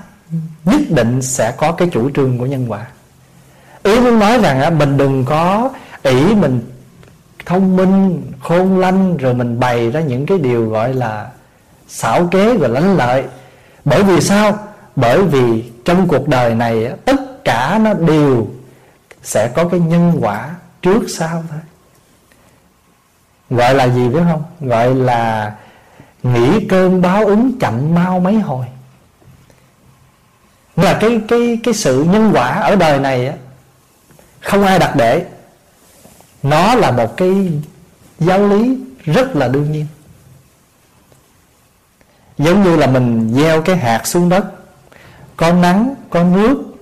nhất 0.66 0.82
định 0.90 1.22
sẽ 1.22 1.54
có 1.58 1.72
cái 1.72 1.90
chủ 1.92 2.10
trương 2.12 2.38
của 2.38 2.46
nhân 2.46 2.66
quả. 2.72 2.86
Ý 3.84 4.00
muốn 4.00 4.20
nói 4.20 4.38
rằng 4.38 4.78
mình 4.78 4.98
đừng 4.98 5.26
có 5.26 5.70
ỷ 6.04 6.36
mình 6.36 6.62
thông 7.46 7.76
minh, 7.76 8.32
khôn 8.40 8.80
lanh, 8.80 9.18
rồi 9.18 9.34
mình 9.34 9.60
bày 9.60 9.92
ra 9.92 10.00
những 10.02 10.26
cái 10.26 10.38
điều 10.38 10.70
gọi 10.70 10.94
là 10.94 11.30
xảo 11.88 12.28
kế 12.28 12.58
và 12.58 12.68
lãnh 12.68 12.98
lợi. 12.98 13.24
Bởi 13.86 14.04
vì 14.04 14.22
sao? 14.22 14.68
Bởi 14.96 15.24
vì 15.24 15.72
trong 15.86 16.08
cuộc 16.08 16.28
đời 16.28 16.56
này 16.56 16.92
tất 17.06 17.33
cả 17.46 17.80
nó 17.82 17.94
đều 17.94 18.48
sẽ 19.24 19.52
có 19.56 19.68
cái 19.70 19.80
nhân 19.80 20.18
quả 20.22 20.56
trước 20.82 21.02
sau 21.08 21.44
thôi. 21.50 21.60
Gọi 23.50 23.76
là 23.76 23.88
gì 23.88 24.10
biết 24.10 24.22
không? 24.32 24.44
Gọi 24.60 24.96
là 24.96 25.56
nghĩ 26.24 26.68
cơn 26.70 27.02
báo 27.02 27.26
ứng 27.26 27.60
chậm 27.60 27.96
mau 27.96 28.20
mấy 28.20 28.36
hồi. 28.36 28.66
Là 30.76 30.98
cái 31.02 31.22
cái 31.28 31.60
cái 31.64 31.74
sự 31.74 32.04
nhân 32.04 32.32
quả 32.34 32.50
ở 32.50 32.76
đời 32.76 33.00
này 33.00 33.28
á, 33.28 33.36
không 34.42 34.64
ai 34.64 34.80
đặt 34.80 34.96
để. 34.96 35.26
Nó 36.44 36.76
là 36.76 36.92
một 36.92 37.18
cái 37.18 37.52
giáo 38.20 38.48
lý 38.48 38.78
rất 39.04 39.36
là 39.36 39.48
đương 39.48 39.72
nhiên. 39.72 39.88
Giống 42.38 42.64
như 42.64 42.76
là 42.76 42.88
mình 42.88 43.34
gieo 43.36 43.62
cái 43.62 43.78
hạt 43.78 44.08
xuống 44.08 44.30
đất, 44.30 44.46
có 45.36 45.54
nắng, 45.54 45.96
có 46.10 46.24
nước 46.24 46.73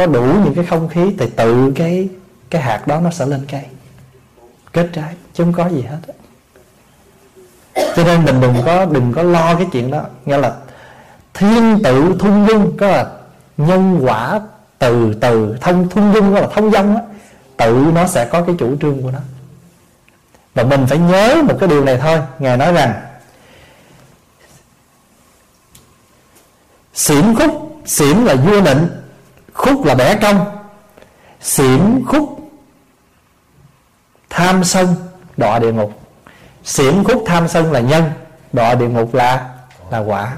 có 0.00 0.06
đủ 0.06 0.22
những 0.22 0.54
cái 0.54 0.64
không 0.66 0.88
khí 0.88 1.14
thì 1.18 1.26
tự 1.36 1.72
cái 1.76 2.08
cái 2.50 2.62
hạt 2.62 2.86
đó 2.86 3.00
nó 3.00 3.10
sẽ 3.10 3.26
lên 3.26 3.46
cây. 3.50 3.64
Kết 4.72 4.88
trái, 4.92 5.14
chứ 5.34 5.44
không 5.44 5.52
có 5.52 5.68
gì 5.68 5.82
hết 5.82 5.98
cho 7.96 8.04
nên 8.04 8.24
mình 8.24 8.40
đừng 8.40 8.54
có 8.64 8.84
đừng 8.84 9.12
có 9.12 9.22
lo 9.22 9.54
cái 9.54 9.66
chuyện 9.72 9.90
đó. 9.90 10.02
Nghĩa 10.24 10.38
là 10.38 10.54
thiên 11.34 11.80
tự 11.84 12.16
thung 12.18 12.46
dung 12.48 12.76
có 12.76 12.86
là 12.86 13.10
nhân 13.56 14.00
quả 14.02 14.40
từ 14.78 15.14
từ 15.20 15.56
thông, 15.60 15.88
thung 15.88 16.14
dung 16.14 16.34
có 16.34 16.40
là 16.40 16.48
thông 16.54 16.70
dong 16.70 16.96
á, 16.96 17.02
tự 17.56 17.90
nó 17.94 18.06
sẽ 18.06 18.24
có 18.24 18.42
cái 18.42 18.54
chủ 18.58 18.76
trương 18.80 19.02
của 19.02 19.10
nó. 19.10 19.18
Và 20.54 20.62
mình 20.62 20.86
phải 20.86 20.98
nhớ 20.98 21.42
một 21.48 21.56
cái 21.60 21.68
điều 21.68 21.84
này 21.84 21.98
thôi. 21.98 22.18
Ngài 22.38 22.56
nói 22.56 22.72
rằng, 22.72 22.92
xỉn 26.94 27.34
khúc, 27.34 27.82
xỉn 27.86 28.24
là 28.24 28.34
vua 28.34 28.60
nịnh 28.60 28.88
khúc 29.52 29.84
là 29.84 29.94
bẻ 29.94 30.18
cong 30.22 30.60
xỉm 31.40 32.04
khúc, 32.06 32.50
tham 34.30 34.64
sân, 34.64 34.94
đọa 35.36 35.58
địa 35.58 35.72
ngục. 35.72 35.92
Xỉm 36.64 37.04
khúc, 37.04 37.22
tham 37.26 37.48
sân 37.48 37.72
là 37.72 37.80
nhân, 37.80 38.10
đọa 38.52 38.74
địa 38.74 38.88
ngục 38.88 39.14
là 39.14 39.54
là 39.90 39.98
quả. 39.98 40.36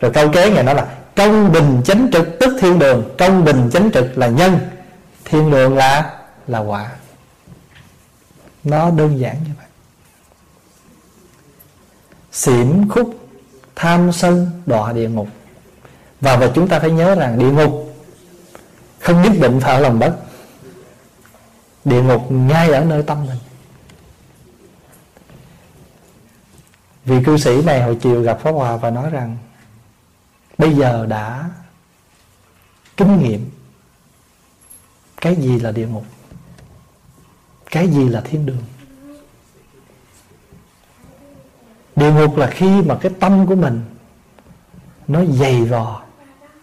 Rồi 0.00 0.10
câu 0.12 0.32
kế 0.32 0.50
ngày 0.50 0.64
nói 0.64 0.74
là, 0.74 0.86
công 1.16 1.52
bình 1.52 1.82
chánh 1.84 2.08
trực, 2.12 2.38
tức 2.40 2.56
thiên 2.60 2.78
đường. 2.78 3.14
Công 3.18 3.44
bình 3.44 3.70
chánh 3.72 3.90
trực 3.94 4.18
là 4.18 4.26
nhân, 4.26 4.58
thiên 5.24 5.50
đường 5.50 5.76
là 5.76 6.18
là 6.46 6.58
quả. 6.58 6.90
Nó 8.64 8.90
đơn 8.90 9.20
giản 9.20 9.34
như 9.34 9.50
vậy. 9.58 9.66
Xỉm 12.32 12.88
khúc, 12.88 13.14
tham 13.76 14.12
sân, 14.12 14.50
đọa 14.66 14.92
địa 14.92 15.08
ngục. 15.08 15.28
Và 16.20 16.36
và 16.36 16.50
chúng 16.54 16.68
ta 16.68 16.78
phải 16.78 16.90
nhớ 16.90 17.14
rằng 17.14 17.38
địa 17.38 17.50
ngục 17.50 17.87
không 19.08 19.22
nhất 19.22 19.32
định 19.40 19.60
phải 19.60 19.74
ở 19.74 19.80
lòng 19.80 19.98
đất. 19.98 20.16
Địa 21.84 22.02
ngục 22.02 22.32
ngay 22.32 22.70
ở 22.70 22.84
nơi 22.84 23.02
tâm 23.02 23.26
mình. 23.26 23.38
Vị 27.04 27.24
cư 27.24 27.36
sĩ 27.36 27.62
này 27.62 27.82
hồi 27.82 27.98
chiều 28.00 28.22
gặp 28.22 28.38
pháp 28.40 28.50
hòa 28.50 28.76
và 28.76 28.90
nói 28.90 29.10
rằng, 29.10 29.36
bây 30.58 30.74
giờ 30.74 31.06
đã 31.06 31.50
kinh 32.96 33.22
nghiệm 33.22 33.50
cái 35.20 35.36
gì 35.36 35.60
là 35.60 35.72
địa 35.72 35.86
ngục, 35.86 36.04
cái 37.70 37.88
gì 37.88 38.08
là 38.08 38.20
thiên 38.20 38.46
đường. 38.46 38.62
Địa 41.96 42.12
ngục 42.12 42.36
là 42.36 42.46
khi 42.46 42.82
mà 42.82 42.98
cái 43.00 43.12
tâm 43.20 43.46
của 43.46 43.54
mình 43.54 43.84
nó 45.08 45.24
dày 45.24 45.62
vò, 45.62 46.02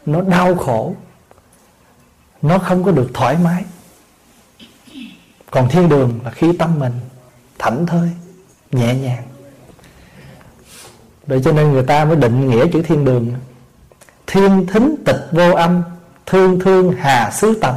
nó 0.06 0.22
đau 0.22 0.56
khổ 0.56 0.96
nó 2.48 2.58
không 2.58 2.84
có 2.84 2.92
được 2.92 3.10
thoải 3.14 3.38
mái. 3.44 3.64
Còn 5.52 5.70
thiên 5.70 5.90
đường 5.90 6.20
là 6.24 6.32
khi 6.32 6.58
tâm 6.58 6.80
mình 6.80 6.94
thảnh 7.60 7.86
thơi, 7.86 8.10
nhẹ 8.72 8.96
nhàng. 8.96 9.24
Vậy 11.28 11.42
cho 11.44 11.52
nên 11.52 11.72
người 11.72 11.84
ta 11.84 12.06
mới 12.06 12.16
định 12.16 12.50
nghĩa 12.50 12.68
chữ 12.74 12.82
thiên 12.82 13.06
đường. 13.06 13.34
Thiên 14.28 14.68
thính 14.68 14.96
tịch 15.06 15.28
vô 15.32 15.52
âm, 15.52 15.84
thương 16.26 16.60
thương 16.60 16.94
hà 17.00 17.32
xứ 17.32 17.58
tầm, 17.62 17.76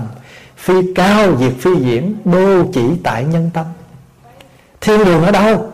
phi 0.56 0.94
cao 0.94 1.36
diệt 1.36 1.52
phi 1.60 1.70
diễn, 1.80 2.16
đô 2.24 2.64
chỉ 2.72 2.82
tại 3.02 3.24
nhân 3.24 3.50
tâm. 3.54 3.66
Thiên 4.80 5.04
đường 5.04 5.22
ở 5.22 5.30
đâu? 5.30 5.72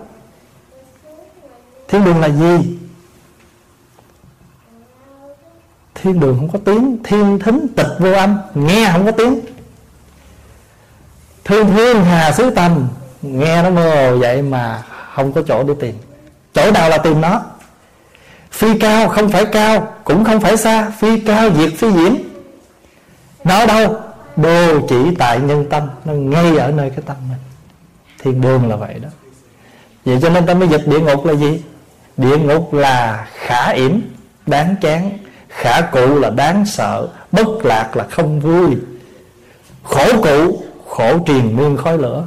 Thiên 1.89 2.05
đường 2.05 2.21
là 2.21 2.29
gì? 2.29 2.79
Thiên 6.05 6.21
đường 6.21 6.37
không 6.39 6.49
có 6.49 6.59
tiếng, 6.65 6.99
thiên 7.05 7.39
thính 7.39 7.67
tịch 7.77 7.87
vô 7.99 8.13
âm, 8.13 8.39
nghe 8.55 8.89
không 8.93 9.05
có 9.07 9.11
tiếng. 9.11 9.41
Thương 11.45 11.75
thiên 11.77 12.05
hà 12.05 12.33
xứ 12.33 12.51
tâm 12.51 12.89
nghe 13.23 13.63
nó 13.63 13.71
mơ 13.71 13.95
hồ 13.95 14.19
vậy 14.19 14.43
mà 14.43 14.83
không 15.15 15.33
có 15.33 15.43
chỗ 15.49 15.63
để 15.63 15.75
tìm. 15.81 15.95
Chỗ 16.55 16.71
nào 16.71 16.91
là 16.91 16.99
tìm 16.99 17.21
nó? 17.21 17.43
Phi 18.51 18.79
cao 18.79 19.09
không 19.09 19.29
phải 19.29 19.47
cao, 19.47 19.93
cũng 20.05 20.25
không 20.25 20.41
phải 20.41 20.57
xa, 20.57 20.91
phi 20.91 21.21
cao 21.21 21.51
diệt 21.55 21.73
phi 21.79 21.91
diễm. 21.93 22.15
Nó 23.45 23.59
ở 23.59 23.67
đâu? 23.67 24.01
Đô 24.37 24.87
chỉ 24.89 25.15
tại 25.19 25.41
nhân 25.41 25.67
tâm, 25.71 25.83
nó 26.05 26.13
ngay 26.13 26.57
ở 26.59 26.71
nơi 26.71 26.91
cái 26.91 27.01
tâm 27.07 27.17
mình. 27.29 27.39
Thiên 28.23 28.41
đường 28.41 28.69
là 28.69 28.77
vậy 28.77 28.95
đó. 28.95 29.09
Vậy 30.05 30.19
cho 30.23 30.29
nên 30.29 30.47
ta 30.47 30.55
mới 30.55 30.69
dịch 30.69 30.87
địa 30.87 31.01
ngục 31.01 31.27
là 31.27 31.35
gì? 31.35 31.63
Địa 32.17 32.39
ngục 32.39 32.75
là 32.75 33.27
khả 33.35 33.71
yểm, 33.71 34.01
đáng 34.47 34.75
chán 34.81 35.11
khả 35.55 35.81
cụ 35.81 36.19
là 36.19 36.31
đáng 36.31 36.67
sợ, 36.67 37.09
bất 37.33 37.65
lạc 37.65 37.97
là 37.97 38.07
không 38.11 38.41
vui. 38.41 38.77
Khổ 39.83 40.23
cụ, 40.23 40.65
khổ 40.87 41.19
triền 41.27 41.57
miên 41.57 41.77
khói 41.77 41.99
lửa. 41.99 42.27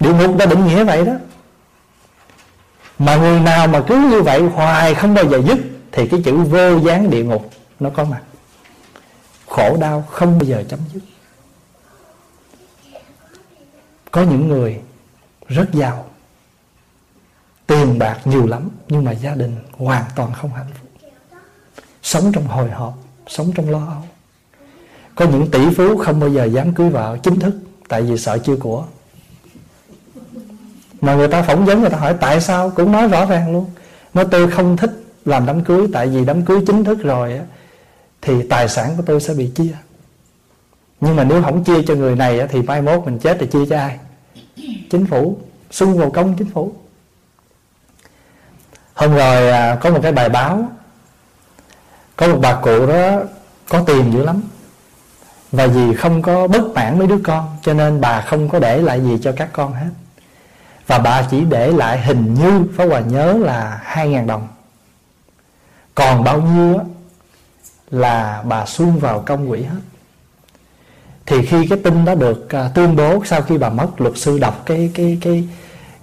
Địa 0.00 0.12
ngục 0.12 0.36
đã 0.36 0.46
định 0.46 0.66
nghĩa 0.66 0.84
vậy 0.84 1.04
đó. 1.04 1.12
Mà 2.98 3.16
người 3.16 3.40
nào 3.40 3.66
mà 3.66 3.82
cứ 3.88 3.96
như 4.10 4.22
vậy, 4.22 4.40
hoài 4.42 4.94
không 4.94 5.14
bao 5.14 5.24
giờ 5.24 5.40
dứt, 5.46 5.58
thì 5.92 6.08
cái 6.08 6.22
chữ 6.24 6.36
vô 6.36 6.80
gián 6.80 7.10
địa 7.10 7.24
ngục 7.24 7.50
nó 7.80 7.90
có 7.90 8.04
mặt. 8.04 8.22
Khổ 9.48 9.76
đau 9.80 10.04
không 10.10 10.38
bao 10.38 10.44
giờ 10.44 10.64
chấm 10.68 10.80
dứt. 10.92 11.02
Có 14.10 14.22
những 14.22 14.48
người 14.48 14.80
rất 15.48 15.72
giàu 15.72 16.06
tiền 17.84 17.98
bạc 17.98 18.18
nhiều 18.24 18.46
lắm 18.46 18.68
nhưng 18.88 19.04
mà 19.04 19.12
gia 19.12 19.34
đình 19.34 19.56
hoàn 19.72 20.04
toàn 20.16 20.32
không 20.32 20.52
hạnh 20.52 20.66
phúc. 20.80 20.88
Sống 22.02 22.32
trong 22.32 22.46
hồi 22.46 22.70
hộp 22.70 22.94
sống 23.26 23.52
trong 23.54 23.70
lo 23.70 23.86
âu. 23.86 24.02
Có 25.14 25.26
những 25.26 25.50
tỷ 25.50 25.70
phú 25.76 25.96
không 25.96 26.20
bao 26.20 26.30
giờ 26.30 26.44
dám 26.44 26.74
cưới 26.74 26.90
vợ 26.90 27.18
chính 27.22 27.40
thức 27.40 27.54
tại 27.88 28.02
vì 28.02 28.18
sợ 28.18 28.38
chưa 28.38 28.56
của. 28.56 28.84
Mà 31.00 31.14
người 31.14 31.28
ta 31.28 31.42
phỏng 31.42 31.64
vấn 31.64 31.80
người 31.80 31.90
ta 31.90 31.98
hỏi 31.98 32.14
tại 32.20 32.40
sao 32.40 32.70
cũng 32.70 32.92
nói 32.92 33.08
rõ 33.08 33.24
ràng 33.24 33.52
luôn. 33.52 33.66
Nói 34.14 34.26
tôi 34.30 34.50
không 34.50 34.76
thích 34.76 34.90
làm 35.24 35.46
đám 35.46 35.64
cưới 35.64 35.86
tại 35.92 36.06
vì 36.06 36.24
đám 36.24 36.44
cưới 36.44 36.60
chính 36.66 36.84
thức 36.84 36.98
rồi 37.02 37.36
á 37.36 37.44
thì 38.22 38.48
tài 38.48 38.68
sản 38.68 38.94
của 38.96 39.02
tôi 39.06 39.20
sẽ 39.20 39.34
bị 39.34 39.50
chia. 39.54 39.76
Nhưng 41.00 41.16
mà 41.16 41.24
nếu 41.24 41.42
không 41.42 41.64
chia 41.64 41.82
cho 41.82 41.94
người 41.94 42.16
này 42.16 42.40
á, 42.40 42.46
thì 42.50 42.62
mai 42.62 42.82
mốt 42.82 43.04
mình 43.04 43.18
chết 43.18 43.36
thì 43.40 43.46
chia 43.46 43.66
cho 43.66 43.76
ai? 43.76 43.98
Chính 44.90 45.06
phủ 45.06 45.38
xung 45.70 45.98
vào 45.98 46.10
công 46.10 46.34
chính 46.38 46.50
phủ 46.50 46.72
hôm 48.94 49.14
rồi 49.14 49.48
à, 49.48 49.78
có 49.80 49.90
một 49.90 50.00
cái 50.02 50.12
bài 50.12 50.28
báo, 50.28 50.68
có 52.16 52.28
một 52.28 52.38
bà 52.42 52.54
cụ 52.54 52.86
đó 52.86 53.20
có 53.68 53.82
tiền 53.86 54.12
dữ 54.12 54.24
lắm, 54.24 54.42
và 55.52 55.66
vì 55.66 55.94
không 55.94 56.22
có 56.22 56.48
bất 56.48 56.62
mãn 56.74 56.98
mấy 56.98 57.06
đứa 57.06 57.18
con, 57.24 57.56
cho 57.62 57.74
nên 57.74 58.00
bà 58.00 58.20
không 58.20 58.48
có 58.48 58.58
để 58.58 58.82
lại 58.82 59.00
gì 59.00 59.18
cho 59.22 59.32
các 59.36 59.48
con 59.52 59.72
hết. 59.72 59.90
Và 60.86 60.98
bà 60.98 61.22
chỉ 61.30 61.40
để 61.40 61.72
lại 61.72 62.02
hình 62.02 62.34
như, 62.34 62.62
Pháp 62.76 62.84
Hòa 62.84 63.00
nhớ 63.00 63.32
là 63.32 63.80
hai 63.84 64.08
ngàn 64.08 64.26
đồng. 64.26 64.48
Còn 65.94 66.24
bao 66.24 66.40
nhiêu 66.40 66.80
Là 67.90 68.42
bà 68.46 68.66
xuông 68.66 68.98
vào 68.98 69.22
công 69.26 69.48
quỹ 69.48 69.62
hết. 69.62 69.80
Thì 71.26 71.46
khi 71.46 71.66
cái 71.66 71.78
tin 71.84 72.04
đó 72.04 72.14
được 72.14 72.50
à, 72.50 72.70
tuyên 72.74 72.96
bố 72.96 73.24
Sau 73.24 73.42
khi 73.42 73.58
bà 73.58 73.68
mất, 73.68 74.00
luật 74.00 74.16
sư 74.16 74.38
đọc 74.38 74.62
cái 74.66 74.90
cái 74.94 75.18
cái 75.20 75.48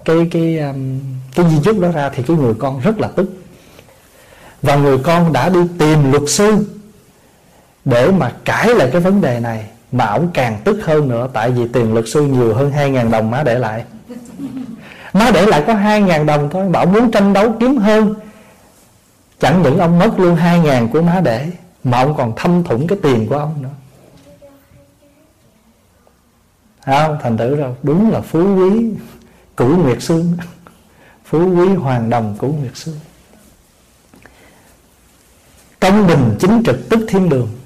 cái 0.04 0.28
cái 0.30 0.58
um, 0.58 1.00
cái 1.34 1.46
di 1.50 1.56
chúc 1.64 1.80
đó 1.80 1.88
ra 1.88 2.10
Thì 2.14 2.22
cái 2.22 2.36
người 2.36 2.54
con 2.58 2.80
rất 2.80 2.98
là 2.98 3.08
tức. 3.08 3.30
Và 4.62 4.76
người 4.76 4.98
con 4.98 5.32
đã 5.32 5.48
đi 5.48 5.60
tìm 5.78 6.10
luật 6.10 6.22
sư 6.26 6.66
Để 7.84 8.10
mà 8.10 8.32
cãi 8.44 8.74
lại 8.74 8.88
cái 8.92 9.00
vấn 9.00 9.20
đề 9.20 9.40
này 9.40 9.66
Mà 9.92 10.06
ổng 10.06 10.30
càng 10.34 10.60
tức 10.64 10.80
hơn 10.84 11.08
nữa 11.08 11.28
Tại 11.32 11.50
vì 11.50 11.68
tiền 11.68 11.94
luật 11.94 12.08
sư 12.08 12.22
nhiều 12.22 12.54
hơn 12.54 12.72
hai 12.72 12.90
ngàn 12.90 13.10
đồng 13.10 13.30
má 13.30 13.42
để 13.42 13.58
lại. 13.58 13.84
Nó 15.12 15.30
để 15.30 15.46
lại 15.46 15.64
có 15.66 15.74
hai 15.74 16.02
ngàn 16.02 16.26
đồng 16.26 16.48
thôi 16.52 16.68
mà 16.68 16.80
ổng 16.80 16.92
muốn 16.92 17.10
tranh 17.10 17.32
đấu 17.32 17.52
kiếm 17.60 17.76
hơn. 17.76 18.14
Chẳng 19.40 19.62
những 19.62 19.78
ông 19.78 19.98
mất 19.98 20.18
luôn 20.18 20.36
hai 20.36 20.60
ngàn 20.60 20.88
của 20.88 21.02
má 21.02 21.20
để 21.24 21.50
mà 21.84 21.98
ông 21.98 22.14
còn 22.16 22.32
thâm 22.36 22.64
thủng 22.64 22.86
cái 22.86 22.98
tiền 23.02 23.26
của 23.28 23.36
ông 23.38 23.62
nữa. 23.62 23.68
Không? 26.86 27.18
Thành 27.22 27.36
thử 27.36 27.56
rồi 27.56 27.74
đúng 27.82 28.10
là 28.10 28.20
phú 28.20 28.56
quý 28.56 28.90
cũ 29.62 29.68
nguyệt 29.68 30.02
xương 30.02 30.36
phú 31.24 31.54
quý 31.56 31.74
hoàng 31.74 32.10
đồng 32.10 32.36
cũ 32.38 32.48
nguyệt 32.60 32.76
xương 32.76 33.00
công 35.80 36.06
bình 36.06 36.36
chính 36.40 36.62
trực 36.66 36.76
tức 36.90 37.06
thiên 37.08 37.28
đường. 37.28 37.58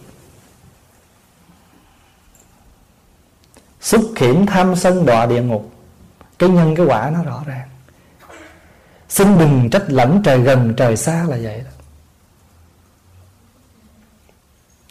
Xuất 3.81 4.01
khiển 4.17 4.47
tham 4.47 4.77
sân 4.77 5.07
đọa 5.07 5.27
địa 5.27 5.43
ngục. 5.43 5.73
Cái 6.39 6.49
nhân, 6.49 6.75
cái 6.77 6.87
quả 6.87 7.11
nó 7.11 7.23
rõ 7.23 7.43
ràng. 7.47 7.69
Xin 9.09 9.39
đừng 9.39 9.71
trách 9.71 9.85
lẫn 9.87 10.23
trời 10.25 10.41
gần, 10.41 10.75
trời 10.77 10.97
xa 10.97 11.25
là 11.29 11.39
vậy 11.43 11.63
đó. 11.65 11.71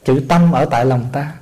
Chữ 0.03 0.25
tâm 0.29 0.51
ở 0.51 0.65
tại 0.65 0.85
lòng 0.85 1.09
ta. 1.11 1.33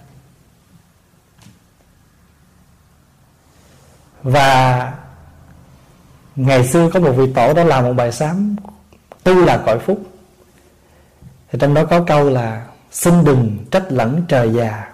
Và 4.24 4.93
ngày 6.36 6.68
xưa 6.68 6.90
có 6.94 7.00
một 7.00 7.12
vị 7.12 7.34
tổ 7.36 7.54
đã 7.54 7.64
làm 7.64 7.84
một 7.84 7.94
bài 7.94 8.12
sám 8.12 8.56
tu 9.24 9.46
là 9.46 9.64
cõi 9.66 9.80
phúc. 9.80 10.04
Thì 11.52 11.60
trong 11.60 11.74
đó 11.74 11.86
có 11.86 12.04
câu 12.04 12.30
là, 12.30 12.66
xin 12.92 13.24
đừng 13.24 13.58
trách 13.72 13.92
lẫn 13.92 14.24
trời 14.28 14.50
già, 14.54 14.94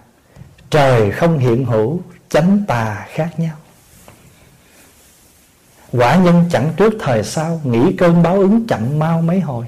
trời 0.70 1.12
không 1.12 1.38
hiện 1.38 1.66
hữu, 1.66 2.02
chánh 2.30 2.64
tà 2.68 3.08
khác 3.10 3.30
nhau. 3.38 3.56
Quả 5.92 6.16
nhân 6.16 6.46
chẳng 6.52 6.72
trước 6.78 6.94
thời 7.00 7.24
sau, 7.24 7.62
Nghĩ 7.64 7.94
cơn 7.98 8.24
báo 8.24 8.36
ứng 8.36 8.68
chậm 8.68 9.00
mau 9.00 9.22
mấy 9.22 9.40
hồi. 9.40 9.66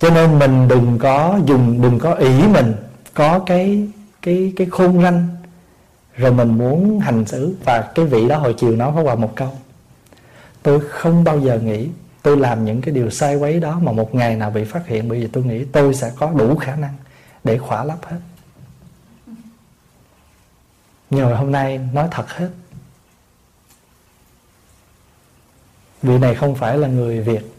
Cho 0.00 0.10
nên 0.10 0.38
mình 0.38 0.68
đừng 0.68 0.98
có 0.98 1.38
dùng, 1.46 1.82
Đừng 1.82 1.98
có 1.98 2.14
ý 2.14 2.42
mình, 2.42 2.74
Có 3.14 3.38
cái 3.46 3.88
cái 4.22 4.52
cái 4.56 4.66
khôn 4.70 5.02
ranh 5.02 5.28
rồi 6.18 6.32
mình 6.32 6.58
muốn 6.58 7.00
hành 7.00 7.26
xử. 7.26 7.56
Và 7.64 7.92
cái 7.94 8.04
vị 8.04 8.28
đó 8.28 8.38
hồi 8.38 8.54
chiều 8.58 8.76
nói 8.76 8.92
với 8.92 9.04
hòa 9.04 9.14
một 9.14 9.32
câu. 9.36 9.58
Tôi 10.62 10.80
không 10.80 11.24
bao 11.24 11.40
giờ 11.40 11.58
nghĩ 11.58 11.88
Tôi 12.22 12.36
làm 12.36 12.64
những 12.64 12.80
cái 12.80 12.94
điều 12.94 13.10
sai 13.10 13.36
quấy 13.36 13.60
đó 13.60 13.78
Mà 13.82 13.92
một 13.92 14.14
ngày 14.14 14.36
nào 14.36 14.50
bị 14.50 14.64
phát 14.64 14.86
hiện. 14.86 15.08
Bởi 15.08 15.20
vì 15.20 15.26
tôi 15.26 15.44
nghĩ 15.44 15.64
tôi 15.64 15.94
sẽ 15.94 16.12
có 16.16 16.30
đủ 16.30 16.56
khả 16.56 16.76
năng 16.76 16.94
Để 17.44 17.58
khỏa 17.58 17.84
lấp 17.84 17.98
hết. 18.06 18.18
Nhưng 21.10 21.30
mà 21.30 21.36
hôm 21.36 21.52
nay 21.52 21.80
nói 21.92 22.08
thật 22.10 22.30
hết. 22.30 22.48
Vị 26.02 26.18
này 26.18 26.34
không 26.34 26.54
phải 26.54 26.78
là 26.78 26.88
người 26.88 27.20
Việt, 27.20 27.54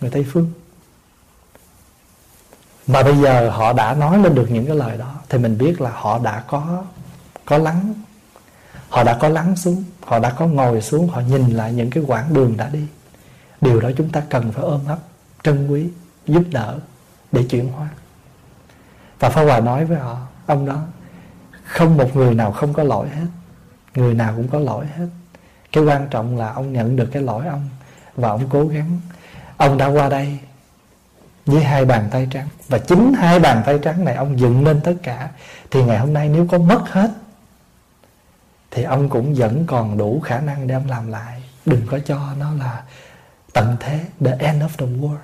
người 0.00 0.10
Tây 0.10 0.26
phương. 0.32 0.52
Mà 2.86 3.02
bây 3.02 3.16
giờ 3.16 3.50
họ 3.50 3.72
đã 3.72 3.94
nói 3.94 4.18
lên 4.18 4.34
được 4.34 4.46
những 4.50 4.66
cái 4.66 4.76
lời 4.76 4.98
đó, 4.98 5.14
thì 5.28 5.38
mình 5.38 5.58
biết 5.58 5.80
là 5.80 5.90
họ 5.90 6.18
đã 6.18 6.44
có 6.46 6.84
có 7.50 7.58
lắng. 7.58 7.94
Họ 8.88 9.04
đã 9.04 9.18
có 9.20 9.28
lắng 9.28 9.56
xuống, 9.56 9.84
họ 10.04 10.18
đã 10.18 10.30
có 10.30 10.46
ngồi 10.46 10.82
xuống, 10.82 11.08
họ 11.08 11.20
nhìn 11.20 11.50
lại 11.50 11.72
những 11.72 11.90
cái 11.90 12.04
quãng 12.06 12.34
đường 12.34 12.56
đã 12.56 12.68
đi. 12.72 12.86
Điều 13.60 13.80
đó 13.80 13.90
chúng 13.96 14.08
ta 14.08 14.22
cần 14.28 14.52
phải 14.52 14.64
ôm 14.64 14.80
ấp, 14.86 14.98
trân 15.42 15.68
quý, 15.68 15.88
giúp 16.26 16.42
đỡ 16.50 16.78
để 17.32 17.44
chuyển 17.50 17.68
hóa. 17.68 17.88
Và 19.18 19.30
Pháp 19.30 19.42
Hòa 19.42 19.60
nói 19.60 19.84
với 19.84 19.98
họ, 19.98 20.18
ông 20.46 20.66
đó, 20.66 20.82
không 21.64 21.96
một 21.96 22.16
người 22.16 22.34
nào 22.34 22.52
không 22.52 22.72
có 22.72 22.82
lỗi 22.82 23.08
hết. 23.08 23.26
Người 23.94 24.14
nào 24.14 24.32
cũng 24.36 24.48
có 24.48 24.58
lỗi 24.58 24.86
hết. 24.96 25.06
Cái 25.72 25.84
quan 25.84 26.08
trọng 26.10 26.38
là 26.38 26.52
ông 26.52 26.72
nhận 26.72 26.96
được 26.96 27.08
cái 27.12 27.22
lỗi 27.22 27.46
ông 27.46 27.68
và 28.14 28.28
ông 28.28 28.48
cố 28.50 28.66
gắng. 28.66 29.00
Ông 29.56 29.78
đã 29.78 29.86
qua 29.86 30.08
đây 30.08 30.38
với 31.46 31.64
hai 31.64 31.84
bàn 31.84 32.08
tay 32.10 32.28
trắng. 32.30 32.48
Và 32.68 32.78
chính 32.78 33.12
hai 33.12 33.38
bàn 33.38 33.62
tay 33.66 33.78
trắng 33.82 34.04
này 34.04 34.14
ông 34.14 34.40
dựng 34.40 34.64
lên 34.64 34.80
tất 34.84 34.94
cả. 35.02 35.28
Thì 35.70 35.82
ngày 35.82 35.98
hôm 35.98 36.12
nay 36.12 36.28
nếu 36.28 36.46
có 36.50 36.58
mất 36.58 36.82
hết 36.90 37.10
thì 38.70 38.82
ông 38.82 39.08
cũng 39.08 39.34
vẫn 39.34 39.64
còn 39.66 39.98
đủ 39.98 40.20
khả 40.20 40.40
năng 40.40 40.66
để 40.66 40.74
ông 40.74 40.88
làm 40.88 41.08
lại. 41.08 41.42
Đừng 41.66 41.86
có 41.86 41.98
cho 41.98 42.18
nó 42.40 42.54
là 42.54 42.82
tận 43.52 43.76
thế, 43.80 44.00
the 44.20 44.36
end 44.38 44.62
of 44.62 44.68
the 44.78 44.86
world. 44.86 45.16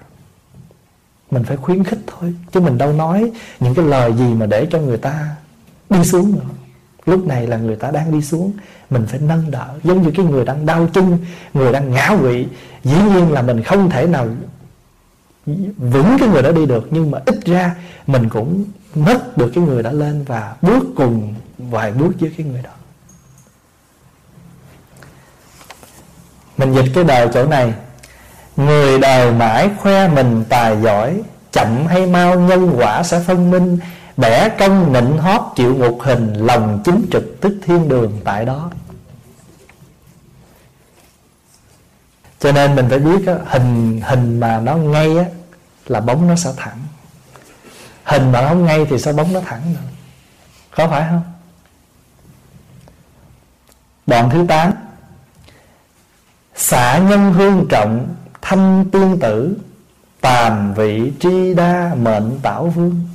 Mình 1.30 1.44
phải 1.44 1.57
khuyến 1.57 1.84
khích 1.84 1.99
thôi. 2.07 2.34
Chứ 2.53 2.61
mình 2.61 2.78
đâu 2.78 2.92
nói 2.92 3.32
những 3.61 3.74
cái 3.74 3.84
lời 3.84 4.12
gì 4.12 4.34
mà 4.34 4.47
để 4.47 4.66
cho 4.70 4.78
người 4.78 4.99
ta 4.99 5.36
đi 5.90 6.05
xuống 6.05 6.32
nữa. 6.32 6.55
Lúc 7.07 7.26
này 7.26 7.47
là 7.47 7.57
người 7.57 7.76
ta 7.76 7.90
đang 7.90 8.12
đi 8.12 8.22
xuống. 8.22 8.53
Mình 8.90 9.07
phải 9.07 9.20
nâng 9.20 9.51
đỡ. 9.51 9.68
Giống 9.84 10.03
như 10.03 10.11
cái 10.16 10.26
người 10.26 10.44
đang 10.44 10.66
đau 10.66 10.88
chân, 10.92 11.18
người 11.55 11.72
đang 11.72 11.90
ngã 11.90 12.16
quỵ. 12.20 12.47
Dĩ 12.84 12.97
nhiên 13.14 13.32
là 13.32 13.42
mình 13.42 13.62
không 13.62 13.90
thể 13.90 14.07
nào 14.07 14.28
vững 15.76 16.16
cái 16.20 16.28
người 16.28 16.42
đó 16.42 16.53
đi 16.53 16.66
được. 16.66 16.88
Nhưng 16.90 17.11
mà 17.11 17.18
ít 17.26 17.44
ra 17.44 17.76
mình 18.07 18.28
cũng 18.28 18.64
mất 18.94 19.36
được 19.36 19.51
cái 19.55 19.64
người 19.64 19.82
đã 19.82 19.92
lên 19.92 20.24
và 20.24 20.57
bước 20.62 20.84
cùng 20.97 21.34
vài 21.59 21.92
bước 21.92 22.12
với 22.20 22.32
cái 22.36 22.47
người 22.47 22.62
đó. 22.62 22.70
Mình 26.57 26.74
dịch 26.74 26.90
cái 26.94 27.04
đời 27.04 27.28
chỗ 27.34 27.46
này. 27.46 27.74
Người 28.57 28.98
đời 28.98 29.32
mãi 29.32 29.70
khoe 29.78 30.09
mình 30.09 30.44
tài 30.48 30.82
giỏi 30.82 31.22
chậm 31.52 31.86
hay 31.86 32.07
mau 32.07 32.40
nhân 32.40 32.74
quả 32.76 33.02
sẽ 33.02 33.20
phân 33.20 33.50
minh. 33.50 33.78
Bẻ 34.16 34.48
cong 34.48 34.92
nịnh 34.92 35.18
hót 35.18 35.40
chịu 35.57 35.74
ngục 35.74 35.98
hình 36.02 36.34
lòng 36.34 36.80
chính 36.84 37.07
trực 37.12 37.40
tức 37.40 37.59
thiên 37.66 37.88
đường 37.88 38.20
tại 38.24 38.44
đó. 38.44 38.70
Cho 42.38 42.52
nên 42.52 42.74
mình 42.76 42.86
phải 42.88 42.98
biết 42.98 43.26
á, 43.26 43.34
hình 43.46 44.00
hình 44.04 44.40
mà 44.40 44.61
nó 44.61 44.76
ngay 44.76 45.18
á 45.18 45.24
là 45.86 46.00
bóng 46.00 46.28
nó 46.28 46.36
sẽ 46.36 46.50
thẳng. 46.57 46.78
Hình 48.04 48.32
mà 48.32 48.40
nó 48.40 48.48
không 48.48 48.64
ngay 48.64 48.86
thì 48.90 48.98
sao 48.98 49.12
bóng 49.12 49.32
nó 49.32 49.40
thẳng 49.40 49.62
được? 49.74 49.80
Có 50.76 50.88
phải 50.88 51.07
không? 51.11 51.22
Đoạn 54.07 54.30
thứ 54.30 54.46
8 54.48 54.72
xả 56.67 56.99
nhân 56.99 57.33
hương 57.33 57.67
trọng 57.69 58.14
thanh 58.43 58.85
tiên 58.93 59.19
tử 59.21 59.57
tàm 60.21 60.75
vị 60.75 61.12
tri 61.21 61.55
đa 61.55 61.95
mệnh 61.95 62.39
tảo 62.43 62.67
vương. 62.67 63.09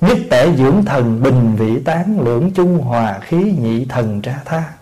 Nhất 0.00 0.18
tể 0.30 0.56
dưỡng 0.56 0.84
thần 0.84 1.22
bình 1.22 1.56
vị 1.56 1.82
tán 1.84 2.20
lưỡng 2.20 2.50
chung 2.54 2.78
hòa 2.78 3.20
khí 3.22 3.36
nhị 3.36 3.84
thần 3.84 4.22
tra 4.22 4.42
tha. 4.44 4.72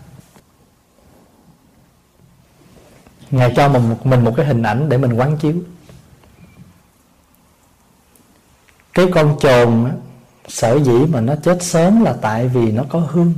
Ngài 3.31 3.53
cho 3.57 3.69
mình 3.69 3.89
một, 3.89 4.07
mình 4.07 4.25
một 4.25 4.33
cái 4.37 4.47
hình 4.47 4.63
ảnh 4.63 4.89
để 4.89 4.99
mình 4.99 5.13
quán 5.13 5.37
chiếu. 5.37 5.55
Cái 8.95 9.07
con 9.15 9.37
trồn 9.41 9.93
sở 10.49 10.79
dĩ 10.81 11.07
mà 11.13 11.21
nó 11.21 11.35
chết 11.43 11.63
sớm 11.63 12.05
là 12.05 12.15
tại 12.21 12.49
vì 12.49 12.73
nó 12.73 12.85
có 12.89 12.99
hương. 12.99 13.35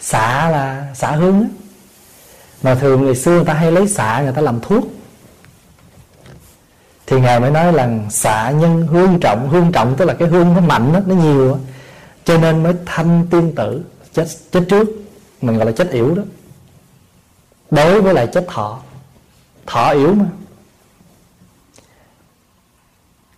Xả 0.00 0.50
là 0.50 0.94
xả 0.94 1.10
hương 1.10 1.40
á 1.40 1.48
mà 2.64 2.74
thường 2.74 3.04
ngày 3.04 3.16
xưa 3.16 3.30
người 3.30 3.44
ta 3.44 3.52
hay 3.52 3.72
lấy 3.72 3.88
xạ 3.88 4.20
người 4.22 4.32
ta 4.32 4.42
làm 4.42 4.60
thuốc. 4.60 4.84
Thì 7.06 7.20
ngài 7.20 7.40
mới 7.40 7.50
nói 7.50 7.72
là 7.72 7.88
xạ 8.10 8.50
nhân 8.50 8.86
hương 8.86 9.20
trọng 9.20 9.48
hương 9.48 9.72
trọng 9.72 9.96
tức 9.96 10.04
là 10.04 10.14
cái 10.14 10.28
hương 10.28 10.54
nó 10.54 10.60
mạnh 10.60 10.92
đó, 10.92 11.00
nó 11.06 11.14
nhiều 11.14 11.48
đó. 11.48 11.56
cho 12.24 12.38
nên 12.38 12.62
mới 12.62 12.74
thanh 12.86 13.26
tiên 13.30 13.52
tử 13.56 13.84
chết 14.12 14.26
chết 14.52 14.64
trước 14.68 14.88
mình 15.42 15.56
gọi 15.56 15.66
là 15.66 15.72
chết 15.72 15.90
yểu 15.90 16.14
đó. 16.14 16.22
Đối 17.70 18.02
với 18.02 18.14
lại 18.14 18.28
chết 18.32 18.46
thọ 18.48 18.78
thọ 19.66 19.90
yếu 19.90 20.14
mà. 20.14 20.26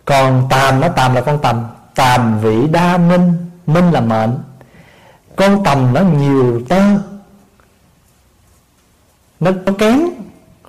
Còn 0.05 0.47
tàm 0.49 0.79
nó 0.79 0.89
tàm 0.89 1.15
là 1.15 1.21
con 1.21 1.39
tầm 1.41 1.67
tàm 1.95 2.39
vị 2.39 2.67
đa 2.71 2.97
minh 2.97 3.33
minh 3.67 3.91
là 3.91 4.01
mệnh. 4.01 4.37
Con 5.35 5.63
tầm 5.63 5.93
nó 5.93 6.01
nhiều 6.01 6.61
tơ 6.69 6.81
nó 9.39 9.51
có 9.65 9.73
kém 9.73 10.09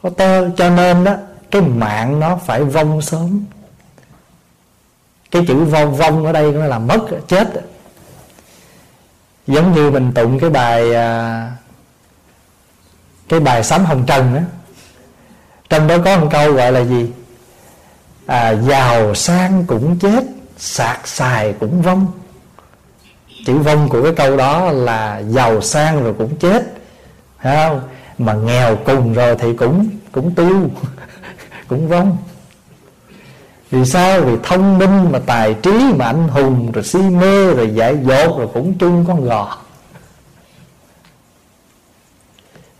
có 0.02 0.10
tơ 0.10 0.50
cho 0.56 0.70
nên 0.70 1.04
đó 1.04 1.14
cái 1.50 1.62
mạng 1.62 2.20
nó 2.20 2.36
phải 2.36 2.64
vong 2.64 3.02
sớm. 3.02 3.44
Cái 5.30 5.44
chữ 5.48 5.64
vong 5.64 5.96
vong 5.96 6.26
ở 6.26 6.32
đây 6.32 6.52
nó 6.52 6.66
là 6.66 6.78
mất 6.78 7.06
chết. 7.28 7.48
Giống 9.46 9.72
như 9.74 9.90
mình 9.90 10.12
tụng 10.14 10.38
cái 10.38 10.50
bài 10.50 10.94
à, 10.94 11.50
cái 13.28 13.40
bài 13.40 13.64
sám 13.64 13.84
hồng 13.84 14.04
trần 14.06 14.34
đó. 14.34 14.40
trong 15.68 15.86
đó 15.86 15.96
có 16.04 16.18
một 16.18 16.28
câu 16.30 16.52
gọi 16.52 16.72
là 16.72 16.80
gì? 16.80 17.12
À, 18.26 18.54
giàu 18.54 19.14
sang 19.14 19.64
cũng 19.66 19.98
chết 19.98 20.24
sạc 20.58 21.08
xài 21.08 21.52
cũng 21.60 21.82
vong. 21.82 22.06
Chữ 23.46 23.58
vong 23.58 23.88
của 23.88 24.02
cái 24.02 24.12
câu 24.12 24.36
đó 24.36 24.72
là 24.72 25.22
giàu 25.28 25.60
sang 25.60 26.04
rồi 26.04 26.14
cũng 26.18 26.36
chết. 26.36 26.62
Phải 27.42 27.56
không? 27.56 27.88
Mà 28.18 28.32
nghèo 28.32 28.76
cùng 28.76 29.14
rồi 29.14 29.36
thì 29.38 29.54
cũng 29.54 29.88
cũng 30.12 30.34
tiêu, 30.34 30.70
cũng 31.68 31.88
vong. 31.88 32.16
Vì 33.70 33.84
sao? 33.84 34.20
Vì 34.20 34.36
thông 34.42 34.78
minh 34.78 35.12
mà 35.12 35.18
tài 35.26 35.54
trí 35.54 35.92
mà 35.96 36.04
anh 36.06 36.28
hùng, 36.28 36.72
rồi 36.72 36.84
si 36.84 36.98
mê, 36.98 37.54
rồi 37.54 37.74
dạy 37.74 37.98
dột, 38.02 38.38
rồi 38.38 38.48
cũng 38.54 38.78
chung 38.78 39.04
con 39.08 39.24
gò. 39.24 39.58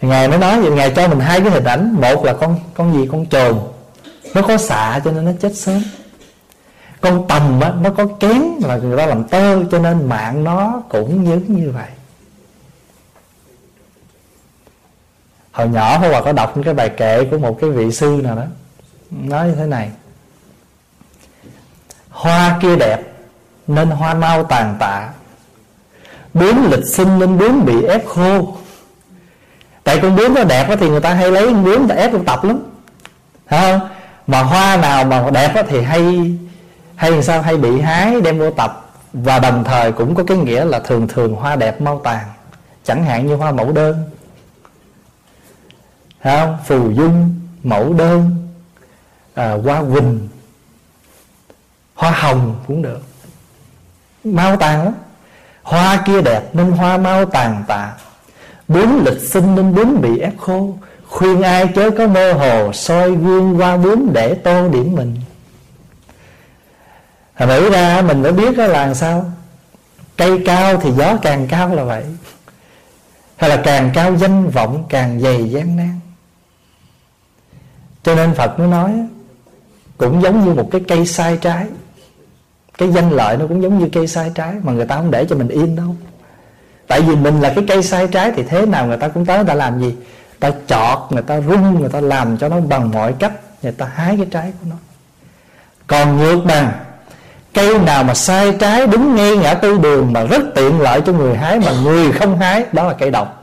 Ngài 0.01 0.29
mới 0.29 0.39
nói 0.39 0.61
vậy, 0.61 0.71
ngài 0.71 0.91
cho 0.91 1.09
mình 1.09 1.21
hai 1.21 1.41
cái 1.41 1.51
hình 1.51 1.65
ảnh. 1.65 1.97
Một 2.01 2.25
là 2.25 2.33
con 2.33 2.61
con 2.75 2.93
gì? 2.93 3.09
Con 3.13 3.27
trồn 3.27 3.59
nó 4.35 4.43
có 4.43 4.57
xạ 4.57 5.01
cho 5.05 5.13
nên 5.13 5.25
nó 5.25 5.31
chết 5.41 5.55
sớm. 5.55 5.83
Con 7.01 7.29
tầm 7.29 7.61
á, 7.61 7.73
nó 7.83 7.91
có 7.91 8.07
kén 8.21 8.43
là 8.63 8.77
người 8.77 8.99
ta 8.99 9.07
làm 9.07 9.25
tơ, 9.25 9.65
cho 9.65 9.79
nên 9.79 10.09
mạng 10.09 10.45
nó 10.45 10.83
cũng 10.89 11.27
giống 11.27 11.57
như 11.57 11.71
vậy. 11.71 11.89
Hồi 15.59 15.69
nhỏ 15.69 15.99
Hòa 15.99 16.09
Hòa 16.09 16.21
có 16.21 16.33
đọc 16.33 16.57
những 16.57 16.65
cái 16.65 16.75
bài 16.75 16.89
kệ 16.89 17.25
của 17.25 17.39
một 17.39 17.59
cái 17.61 17.71
vị 17.71 17.93
sư 17.93 18.21
nào 18.25 18.37
đó, 18.37 18.43
nói 19.11 19.49
như 19.49 19.55
thế 19.55 19.67
này. 19.67 19.91
Hoa 22.11 22.59
kia 22.63 22.77
đẹp, 22.77 23.03
nên 23.67 23.91
hoa 23.91 24.15
mau 24.15 24.45
tàn 24.45 24.77
tạ. 24.79 25.09
Bướm 26.35 26.71
lịch 26.71 26.87
sinh 26.87 27.19
nên 27.19 27.39
bướm 27.39 27.65
bị 27.65 27.85
ép 27.85 28.07
khô. 28.07 28.57
Tại 29.85 29.99
con 30.03 30.17
bướm 30.17 30.35
nó 30.35 30.45
đẹp 30.45 30.77
thì 30.81 30.89
người 30.89 31.01
ta 31.01 31.15
hay 31.15 31.31
lấy 31.31 31.47
con 31.47 31.65
bướm 31.65 31.87
để 31.87 31.97
ép 31.97 32.13
con 32.13 32.25
tập 32.25 32.45
lắm. 32.45 32.63
Thấy 33.49 33.79
không? 33.79 33.89
Mà 34.27 34.43
hoa 34.43 34.77
nào 34.77 35.05
mà 35.05 35.31
đẹp 35.31 35.65
thì 35.69 35.83
hay 35.83 36.33
hay 36.97 37.11
làm 37.11 37.23
sao? 37.23 37.43
Hay 37.43 37.57
bị 37.57 37.81
hái 37.81 38.21
đem 38.21 38.39
vô 38.39 38.51
tập 38.51 38.91
và 39.13 39.39
đồng 39.39 39.65
thời 39.65 39.93
cũng 39.93 40.15
có 40.15 40.25
cái 40.25 40.37
nghĩa 40.37 40.65
là 40.65 40.79
thường 40.79 41.09
thường 41.09 41.35
hoa 41.35 41.57
đẹp 41.57 41.81
mau 41.81 42.01
tàn. 42.05 42.27
Chẳng 42.85 43.05
hạn 43.05 43.27
như 43.27 43.35
hoa 43.35 43.53
mẫu 43.53 43.73
đơn 43.73 44.11
không 46.29 46.57
phù 46.67 46.91
dung 46.91 47.35
mẫu 47.63 47.93
đơn 47.93 48.49
à, 49.35 49.53
hoa 49.65 49.83
quỳnh 49.83 50.29
hoa 51.95 52.11
hồng 52.11 52.57
cũng 52.67 52.83
được. 52.83 53.03
Mau 54.25 54.57
tàn 54.57 54.85
lắm. 54.85 54.93
Hoa 55.63 56.03
kia 56.07 56.23
đẹp 56.23 56.43
nên 56.53 56.73
hoa 56.73 56.97
mau 56.97 57.25
tàn 57.25 57.65
tạ. 57.69 57.93
Bướm 58.69 59.05
lịch 59.05 59.21
sinh 59.21 59.55
nên 59.55 59.75
bướm 59.75 60.01
bị 60.01 60.19
ép 60.19 60.39
khô. 60.39 60.77
Khuyên 61.09 61.43
ai 61.43 61.69
chớ 61.75 61.91
có 61.99 62.07
mơ 62.07 62.33
hồ 62.33 62.73
soi 62.73 63.11
gương 63.11 63.61
qua 63.61 63.77
bướm 63.77 64.13
để 64.13 64.35
tô 64.35 64.69
điểm 64.69 64.95
mình. 64.95 65.17
Thành 67.37 67.49
thử 67.49 67.71
ra 67.71 68.03
mình 68.03 68.23
phải 68.23 68.33
biết 68.33 68.57
đó 68.57 68.67
là 68.67 68.87
làm 68.87 68.95
sao? 68.95 69.33
Cây 70.17 70.43
cao 70.47 70.81
thì 70.81 70.91
gió 70.91 71.17
càng 71.23 71.49
cao 71.49 71.75
là 71.75 71.85
vậy. 71.85 72.05
Hay 73.37 73.51
là 73.51 73.57
càng 73.65 73.91
cao 73.95 74.17
danh 74.17 74.51
vọng 74.51 74.85
càng 74.89 75.21
dày 75.21 75.51
gian 75.51 75.77
nan? 75.77 76.01
Cho 78.09 78.15
nên 78.15 78.35
Phật 78.35 78.59
mới 78.59 78.69
nói, 78.69 78.91
Cũng 79.99 80.23
giống 80.23 80.45
như 80.45 80.55
một 80.55 80.69
cái 80.73 80.81
cây 80.89 81.07
sai 81.07 81.39
trái. 81.41 81.67
Cái 82.79 82.93
danh 82.93 83.11
lợi 83.11 83.37
nó 83.37 83.47
cũng 83.47 83.63
giống 83.63 83.79
như 83.79 83.89
cây 83.93 84.07
sai 84.07 84.33
trái, 84.35 84.55
Mà 84.63 84.73
người 84.73 84.87
ta 84.87 84.97
không 84.97 85.11
để 85.11 85.25
cho 85.25 85.37
mình 85.37 85.49
yên 85.49 85.77
đâu. 85.77 85.97
Tại 86.87 87.01
vì 87.01 87.17
mình 87.17 87.41
là 87.41 87.53
cái 87.55 87.65
cây 87.69 87.83
sai 87.83 88.07
trái 88.07 88.33
Thì 88.37 88.43
thế 88.43 88.67
nào 88.67 88.87
người 88.87 88.97
ta 88.97 89.09
cũng 89.09 89.27
tới, 89.27 89.37
người 89.37 89.47
ta 89.47 89.55
làm 89.55 89.81
gì? 89.81 89.95
Ta 90.41 90.51
chọt, 90.67 90.99
người 91.11 91.23
ta 91.23 91.41
rung, 91.41 91.81
người 91.81 91.89
ta 91.89 92.01
làm 92.01 92.39
cho 92.39 92.49
nó 92.49 92.61
bằng 92.61 92.91
mọi 92.91 93.13
cách, 93.19 93.33
người 93.63 93.73
ta 93.73 93.87
hái 93.95 94.17
cái 94.17 94.27
trái 94.31 94.53
của 94.61 94.67
nó. 94.71 94.77
Còn 95.87 96.17
ngược 96.17 96.41
bằng, 96.45 96.73
cây 97.55 97.79
nào 97.79 98.05
mà 98.05 98.15
sai 98.15 98.57
trái 98.61 98.87
đứng 98.87 99.15
ngay 99.15 99.37
ngã 99.37 99.55
tư 99.55 99.79
đường 99.79 100.13
mà 100.13 100.25
rất 100.25 100.43
tiện 100.55 100.81
lợi 100.81 101.01
cho 101.07 101.13
người 101.13 101.37
hái 101.37 101.59
mà 101.59 101.73
người 101.83 102.13
không 102.13 102.39
hái, 102.39 102.65
đó 102.73 102.85
là 102.85 102.93
cây 102.93 103.11
độc 103.11 103.38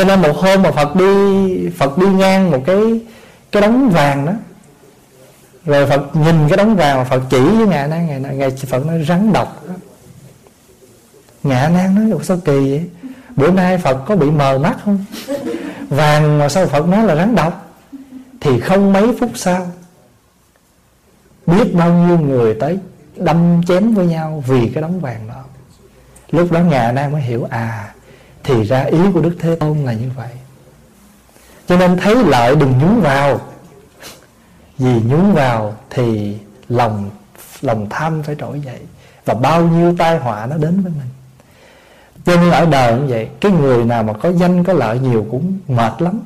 cho 0.00 0.06
nên 0.06 0.22
một 0.22 0.36
hôm 0.36 0.62
mà 0.62 0.70
Phật 0.70 0.96
đi 0.96 1.68
Phật 1.68 1.98
đi 1.98 2.06
ngang 2.06 2.50
một 2.50 2.62
cái 2.66 3.00
cái 3.52 3.62
đống 3.62 3.90
vàng 3.90 4.26
đó. 4.26 4.32
Rồi 5.64 5.86
Phật 5.86 6.16
nhìn 6.16 6.48
cái 6.48 6.56
đống 6.56 6.76
vàng 6.76 6.96
mà 6.96 7.04
Phật 7.04 7.22
chỉ 7.30 7.40
với 7.40 7.66
ngài 7.66 7.88
nan 7.88 8.06
ngài, 8.06 8.36
ngài 8.36 8.50
Phật 8.50 8.86
nói 8.86 9.04
rắn 9.08 9.32
độc 9.32 9.66
đó. 9.68 9.74
ngạ 11.42 11.68
nan 11.68 12.10
nói 12.10 12.20
sao 12.22 12.36
kỳ 12.44 12.52
vậy? 12.52 12.84
Bữa 13.36 13.50
nay 13.50 13.78
Phật 13.78 14.04
có 14.06 14.16
bị 14.16 14.30
mờ 14.30 14.58
mắt 14.58 14.76
không? 14.84 15.04
Vàng 15.88 16.38
mà 16.38 16.48
sao 16.48 16.66
Phật 16.66 16.88
nói 16.88 17.04
là 17.04 17.16
rắn 17.16 17.34
độc? 17.34 17.66
Thì 18.40 18.60
không 18.60 18.92
mấy 18.92 19.16
phút 19.20 19.30
sau 19.34 19.66
biết 21.46 21.74
bao 21.74 21.92
nhiêu 21.92 22.18
người 22.18 22.54
tới 22.54 22.78
đâm 23.16 23.60
chém 23.68 23.94
với 23.94 24.06
nhau 24.06 24.44
vì 24.46 24.70
cái 24.74 24.82
đống 24.82 25.00
vàng 25.00 25.28
đó. 25.28 25.44
Lúc 26.30 26.52
đó 26.52 26.60
ngài 26.60 26.92
nan 26.92 27.12
mới 27.12 27.22
hiểu 27.22 27.46
à 27.50 27.94
thì 28.44 28.64
ra 28.64 28.82
ý 28.82 28.98
của 29.14 29.20
đức 29.20 29.36
thế 29.40 29.56
tôn 29.56 29.78
là 29.78 29.92
như 29.92 30.10
vậy. 30.16 30.28
Cho 31.68 31.76
nên 31.76 31.96
thấy 31.96 32.16
lợi 32.24 32.56
đừng 32.56 32.72
nhúng 32.78 33.00
vào. 33.00 33.40
Vì 34.78 35.00
nhúng 35.08 35.34
vào 35.34 35.74
thì 35.90 36.36
lòng 36.68 37.10
lòng 37.60 37.86
tham 37.90 38.22
phải 38.22 38.36
trỗi 38.38 38.60
dậy. 38.60 38.78
Và 39.24 39.34
bao 39.34 39.62
nhiêu 39.62 39.94
tai 39.98 40.18
họa 40.18 40.46
nó 40.46 40.56
đến 40.56 40.82
với 40.82 40.92
mình. 40.92 41.08
Cho 42.24 42.36
nên 42.36 42.50
ở 42.50 42.66
đời 42.66 42.94
như 42.94 43.06
vậy, 43.08 43.28
cái 43.40 43.52
người 43.52 43.84
nào 43.84 44.02
mà 44.02 44.12
có 44.12 44.32
danh, 44.32 44.64
có 44.64 44.72
lợi 44.72 44.98
nhiều 44.98 45.26
cũng 45.30 45.58
mệt 45.68 46.02
lắm. 46.02 46.20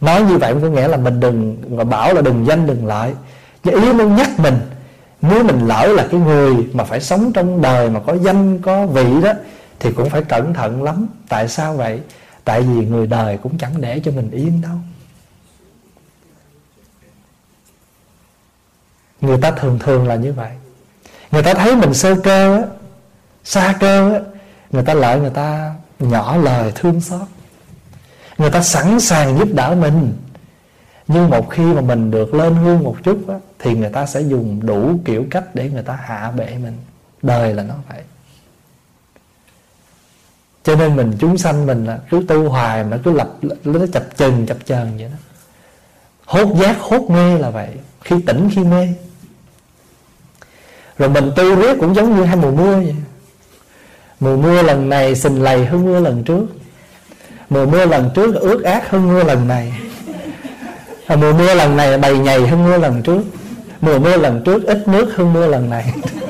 Nói 0.00 0.22
như 0.22 0.38
vậy 0.38 0.54
có 0.62 0.68
nghĩa 0.68 0.88
là 0.88 0.96
mình 0.96 1.20
đừng, 1.20 1.56
mà 1.76 1.84
bảo 1.84 2.14
là 2.14 2.20
đừng 2.20 2.46
danh, 2.46 2.66
đừng 2.66 2.86
lợi. 2.86 3.12
Cái 3.62 3.74
ý 3.74 3.92
nó 3.92 4.04
nhắc 4.04 4.38
mình 4.38 4.60
nếu 5.22 5.44
mình 5.44 5.66
lỡ 5.66 5.86
là 5.86 6.06
cái 6.10 6.20
người 6.20 6.54
mà 6.72 6.84
phải 6.84 7.00
sống 7.00 7.32
trong 7.32 7.62
đời 7.62 7.90
mà 7.90 8.00
có 8.06 8.16
danh, 8.16 8.58
có 8.58 8.86
vị 8.86 9.06
đó 9.22 9.32
thì 9.82 9.92
cũng 9.92 10.10
phải 10.10 10.22
cẩn 10.22 10.54
thận 10.54 10.82
lắm. 10.82 11.06
Tại 11.28 11.48
sao 11.48 11.74
vậy? 11.74 12.00
Tại 12.44 12.62
vì 12.62 12.86
người 12.86 13.06
đời 13.06 13.38
cũng 13.42 13.58
chẳng 13.58 13.80
để 13.80 14.00
cho 14.04 14.10
mình 14.10 14.30
yên 14.30 14.60
đâu. 14.60 14.76
Người 19.20 19.38
ta 19.42 19.50
thường 19.50 19.78
thường 19.78 20.08
là 20.08 20.16
như 20.16 20.32
vậy. 20.32 20.50
Người 21.30 21.42
ta 21.42 21.54
thấy 21.54 21.76
mình 21.76 21.94
sơ 21.94 22.14
cơ 22.24 22.56
á 22.56 22.62
xa 23.44 23.74
cơ 23.80 24.12
á 24.12 24.20
người 24.70 24.82
ta 24.82 24.94
lợi 24.94 25.20
người 25.20 25.30
ta 25.30 25.74
nhỏ 25.98 26.36
lời 26.36 26.72
thương 26.74 27.00
xót. 27.00 27.28
Người 28.38 28.50
ta 28.50 28.62
sẵn 28.62 29.00
sàng 29.00 29.38
giúp 29.38 29.48
đỡ 29.54 29.74
mình. 29.80 30.16
Nhưng 31.08 31.30
một 31.30 31.50
khi 31.50 31.62
mà 31.62 31.80
mình 31.80 32.10
được 32.10 32.34
lên 32.34 32.54
hương 32.54 32.82
một 32.82 32.96
chút 33.02 33.28
á, 33.28 33.34
thì 33.58 33.74
người 33.74 33.90
ta 33.90 34.06
sẽ 34.06 34.20
dùng 34.20 34.66
đủ 34.66 35.00
kiểu 35.04 35.26
cách 35.30 35.54
để 35.54 35.70
người 35.70 35.82
ta 35.82 35.98
hạ 36.02 36.32
bệ 36.36 36.58
mình. 36.62 36.78
Đời 37.22 37.54
là 37.54 37.62
nó 37.62 37.74
vậy 37.88 38.02
cho 40.64 40.76
nên 40.76 40.96
mình, 40.96 41.12
chúng 41.18 41.38
sanh 41.38 41.66
mình 41.66 41.86
là 41.86 41.98
cứ 42.10 42.22
tu 42.28 42.48
hoài 42.48 42.84
mà 42.84 42.98
cứ 43.04 43.12
lập, 43.12 43.30
nó 43.64 43.86
chập 43.92 44.16
chừng 44.16 44.46
chập 44.46 44.56
chờn 44.64 44.96
vậy 44.96 45.08
đó. 45.08 45.16
Hốt 46.24 46.56
giác, 46.56 46.76
hốt 46.80 47.10
mê 47.10 47.38
là 47.38 47.50
vậy. 47.50 47.68
Khi 48.04 48.16
tỉnh, 48.26 48.48
khi 48.54 48.64
mê. 48.64 48.88
Rồi 50.98 51.08
mình 51.08 51.32
tu 51.36 51.56
riết 51.56 51.76
cũng 51.80 51.94
giống 51.94 52.16
như 52.16 52.24
hai 52.24 52.36
mùa 52.36 52.50
mưa 52.50 52.76
vậy. 52.76 52.96
Mùa 54.20 54.36
mưa 54.36 54.62
lần 54.62 54.88
này 54.88 55.14
xình 55.14 55.42
lầy 55.42 55.66
hơn 55.66 55.86
mưa 55.86 56.00
lần 56.00 56.24
trước. 56.24 56.46
Mùa 57.50 57.66
mưa 57.66 57.86
lần 57.86 58.10
trước 58.14 58.34
ướt 58.34 58.62
át 58.64 58.88
hơn 58.88 59.08
mưa 59.08 59.24
lần 59.24 59.48
này. 59.48 59.72
Mùa 61.08 61.32
mưa 61.32 61.54
lần 61.54 61.76
này 61.76 61.98
bầy 61.98 62.18
nhầy 62.18 62.46
hơn 62.46 62.64
mưa 62.64 62.78
lần 62.78 63.02
trước. 63.02 63.22
Mùa 63.80 63.98
mưa 63.98 64.16
lần 64.16 64.42
trước 64.44 64.64
ít 64.66 64.88
nước 64.88 65.16
hơn 65.16 65.32
mưa 65.32 65.46
lần 65.46 65.70
này. 65.70 65.94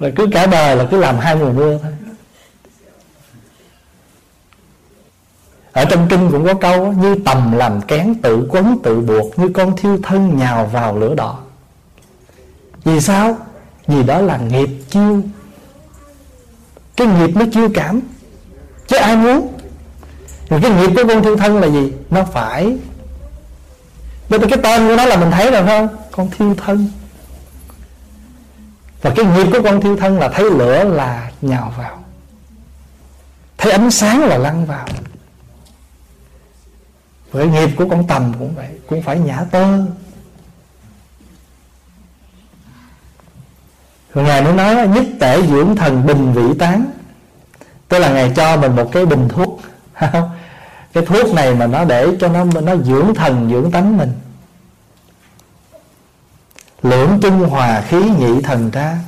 và 0.00 0.10
cứ 0.16 0.26
cả 0.32 0.46
đời 0.46 0.76
là 0.76 0.86
cứ 0.90 0.96
làm 0.96 1.18
hai 1.18 1.36
mùa 1.36 1.52
mưa 1.52 1.78
thôi. 1.82 1.92
Ở 5.72 5.84
trong 5.84 6.06
kinh 6.08 6.30
cũng 6.30 6.44
có 6.46 6.54
câu 6.54 6.92
như 6.92 7.16
tầm 7.24 7.52
làm 7.52 7.80
kén 7.80 8.14
tự 8.22 8.46
quấn 8.50 8.78
tự 8.82 9.00
buộc, 9.00 9.38
như 9.38 9.48
con 9.54 9.76
thiêu 9.76 9.98
thân 10.02 10.38
nhào 10.38 10.66
vào 10.66 10.98
lửa 10.98 11.14
đỏ. 11.14 11.38
Vì 12.84 13.00
sao? 13.00 13.38
Vì 13.86 14.02
đó 14.02 14.20
là 14.20 14.36
nghiệp 14.36 14.68
chiêu. 14.90 15.22
Cái 16.96 17.06
nghiệp 17.06 17.30
nó 17.34 17.44
chiêu 17.52 17.68
cảm. 17.74 18.00
Chứ 18.86 18.96
ai 18.96 19.16
muốn? 19.16 19.58
Rồi 20.48 20.60
cái 20.62 20.70
nghiệp 20.70 20.90
của 20.96 21.02
con 21.08 21.22
thiêu 21.22 21.36
thân 21.36 21.60
là 21.60 21.68
gì? 21.68 21.92
Nó 22.10 22.24
phải. 22.24 22.76
Bây 24.28 24.40
cái 24.40 24.58
tên 24.62 24.88
của 24.88 24.96
nó 24.96 25.04
là 25.04 25.16
mình 25.16 25.30
thấy 25.30 25.50
rồi 25.50 25.66
không? 25.66 25.88
Con 26.10 26.30
thiêu 26.30 26.54
thân. 26.54 26.88
Và 29.02 29.10
cái 29.16 29.24
nghiệp 29.24 29.46
của 29.52 29.62
con 29.64 29.80
thiêu 29.80 29.96
thân 29.96 30.18
là 30.18 30.28
thấy 30.28 30.44
lửa 30.44 30.84
là 30.84 31.30
nhào 31.42 31.72
vào. 31.78 32.04
Thấy 33.58 33.72
ánh 33.72 33.90
sáng 33.90 34.24
là 34.24 34.38
lăn 34.38 34.66
vào. 34.66 34.86
Với 37.32 37.46
nghiệp 37.46 37.70
của 37.76 37.88
con 37.90 38.06
tầm 38.06 38.32
cũng 38.38 38.54
vậy, 38.54 38.68
Cũng 38.86 39.02
phải 39.02 39.18
nhả 39.18 39.44
tơ 39.50 39.78
Rồi 44.14 44.24
Ngài 44.24 44.42
mới 44.42 44.52
nói, 44.52 44.88
nhất 44.88 45.04
tể 45.20 45.42
dưỡng 45.46 45.76
thần 45.76 46.06
bình 46.06 46.32
vị 46.32 46.58
tán. 46.58 46.90
Tức 47.88 47.98
là 47.98 48.12
Ngài 48.12 48.32
cho 48.36 48.56
mình 48.56 48.76
một 48.76 48.92
cái 48.92 49.06
bình 49.06 49.28
thuốc? 49.28 49.60
Cái 50.92 51.06
thuốc 51.06 51.34
này 51.34 51.54
mà 51.54 51.66
nó 51.66 51.84
để 51.84 52.16
cho 52.20 52.28
nó 52.28 52.44
nó 52.44 52.76
dưỡng 52.76 53.14
thần, 53.14 53.50
dưỡng 53.50 53.70
tánh 53.70 53.98
mình. 53.98 54.12
Lưỡng 56.82 57.18
trung 57.22 57.38
hòa 57.38 57.80
khí 57.88 58.02
nhị 58.18 58.42
thần 58.42 58.70
ra 58.70 58.98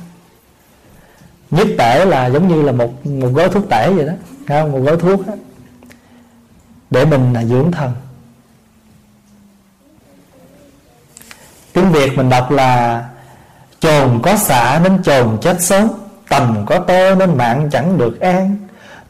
Nhất 1.51 1.67
tể 1.77 2.05
là 2.05 2.27
giống 2.29 2.47
như 2.47 2.61
là 2.61 2.71
một 2.71 3.05
một 3.05 3.29
gói 3.33 3.49
thuốc 3.49 3.69
tể 3.69 3.91
vậy 3.91 4.05
đó. 4.05 4.13
Không? 4.47 4.71
Một 4.71 4.79
gói 4.79 4.97
thuốc 4.97 5.27
đó, 5.27 5.33
Để 6.89 7.05
mình 7.05 7.33
là 7.33 7.43
dưỡng 7.43 7.71
thần. 7.71 7.93
Tiếng 11.73 11.91
Việt 11.91 12.17
mình 12.17 12.29
đọc 12.29 12.51
là 12.51 13.03
Chồn 13.79 14.19
có 14.23 14.37
xả 14.37 14.79
nên 14.83 15.03
chồn 15.03 15.37
chết 15.41 15.61
sớm 15.61 15.87
Tầm 16.29 16.65
có 16.65 16.79
tơ 16.79 17.15
nên 17.15 17.37
mạng 17.37 17.69
chẳng 17.71 17.97
được 17.97 18.19
an. 18.19 18.57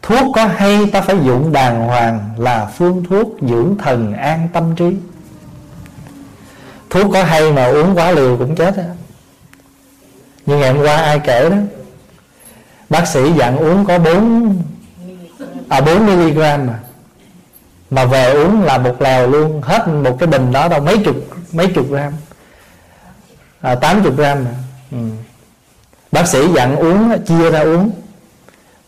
Thuốc 0.01 0.36
có 0.36 0.45
hay 0.45 0.89
ta 0.93 1.01
phải 1.01 1.16
dụng 1.24 1.51
đàng 1.51 1.88
hoàng 1.88 2.30
Là 2.38 2.66
phương 2.66 3.03
thuốc 3.09 3.28
dưỡng 3.41 3.78
thần 3.78 4.14
an 4.14 4.47
tâm 4.53 4.76
trí 4.76 4.95
Thuốc 6.93 7.11
có 7.13 7.23
hay 7.23 7.51
mà 7.51 7.65
uống 7.65 7.95
quá 7.95 8.11
liều 8.11 8.37
cũng 8.37 8.55
chết 8.55 8.77
á. 8.77 8.83
Nhưng 10.45 10.59
ngày 10.59 10.73
hôm 10.73 10.83
qua 10.83 10.95
ai 10.95 11.19
kể 11.19 11.49
đó? 11.49 11.55
Bác 12.89 13.07
sĩ 13.07 13.33
dặn 13.33 13.57
uống 13.57 13.85
có 13.85 13.99
4 13.99 14.63
À 15.69 15.81
4 15.81 16.05
mg 16.05 16.37
mà. 16.39 16.79
Mà 17.89 18.05
về 18.05 18.33
uống 18.33 18.63
là 18.63 18.77
một 18.77 19.01
lèo 19.01 19.27
luôn 19.27 19.61
Hết 19.61 19.87
một 19.87 20.17
cái 20.19 20.27
bình 20.27 20.51
đó 20.51 20.67
đâu 20.67 20.81
mấy 20.81 20.97
chục 20.97 21.15
Mấy 21.51 21.67
chục 21.67 21.85
gram. 21.89 22.13
À, 23.61 23.75
80 23.75 24.11
gram 24.17 24.45
mà. 24.45 24.51
Ừ. 24.91 24.97
Bác 26.11 26.27
sĩ 26.27 26.47
dặn 26.55 26.75
uống 26.75 27.23
Chia 27.25 27.51
ra 27.51 27.59
uống. 27.59 27.91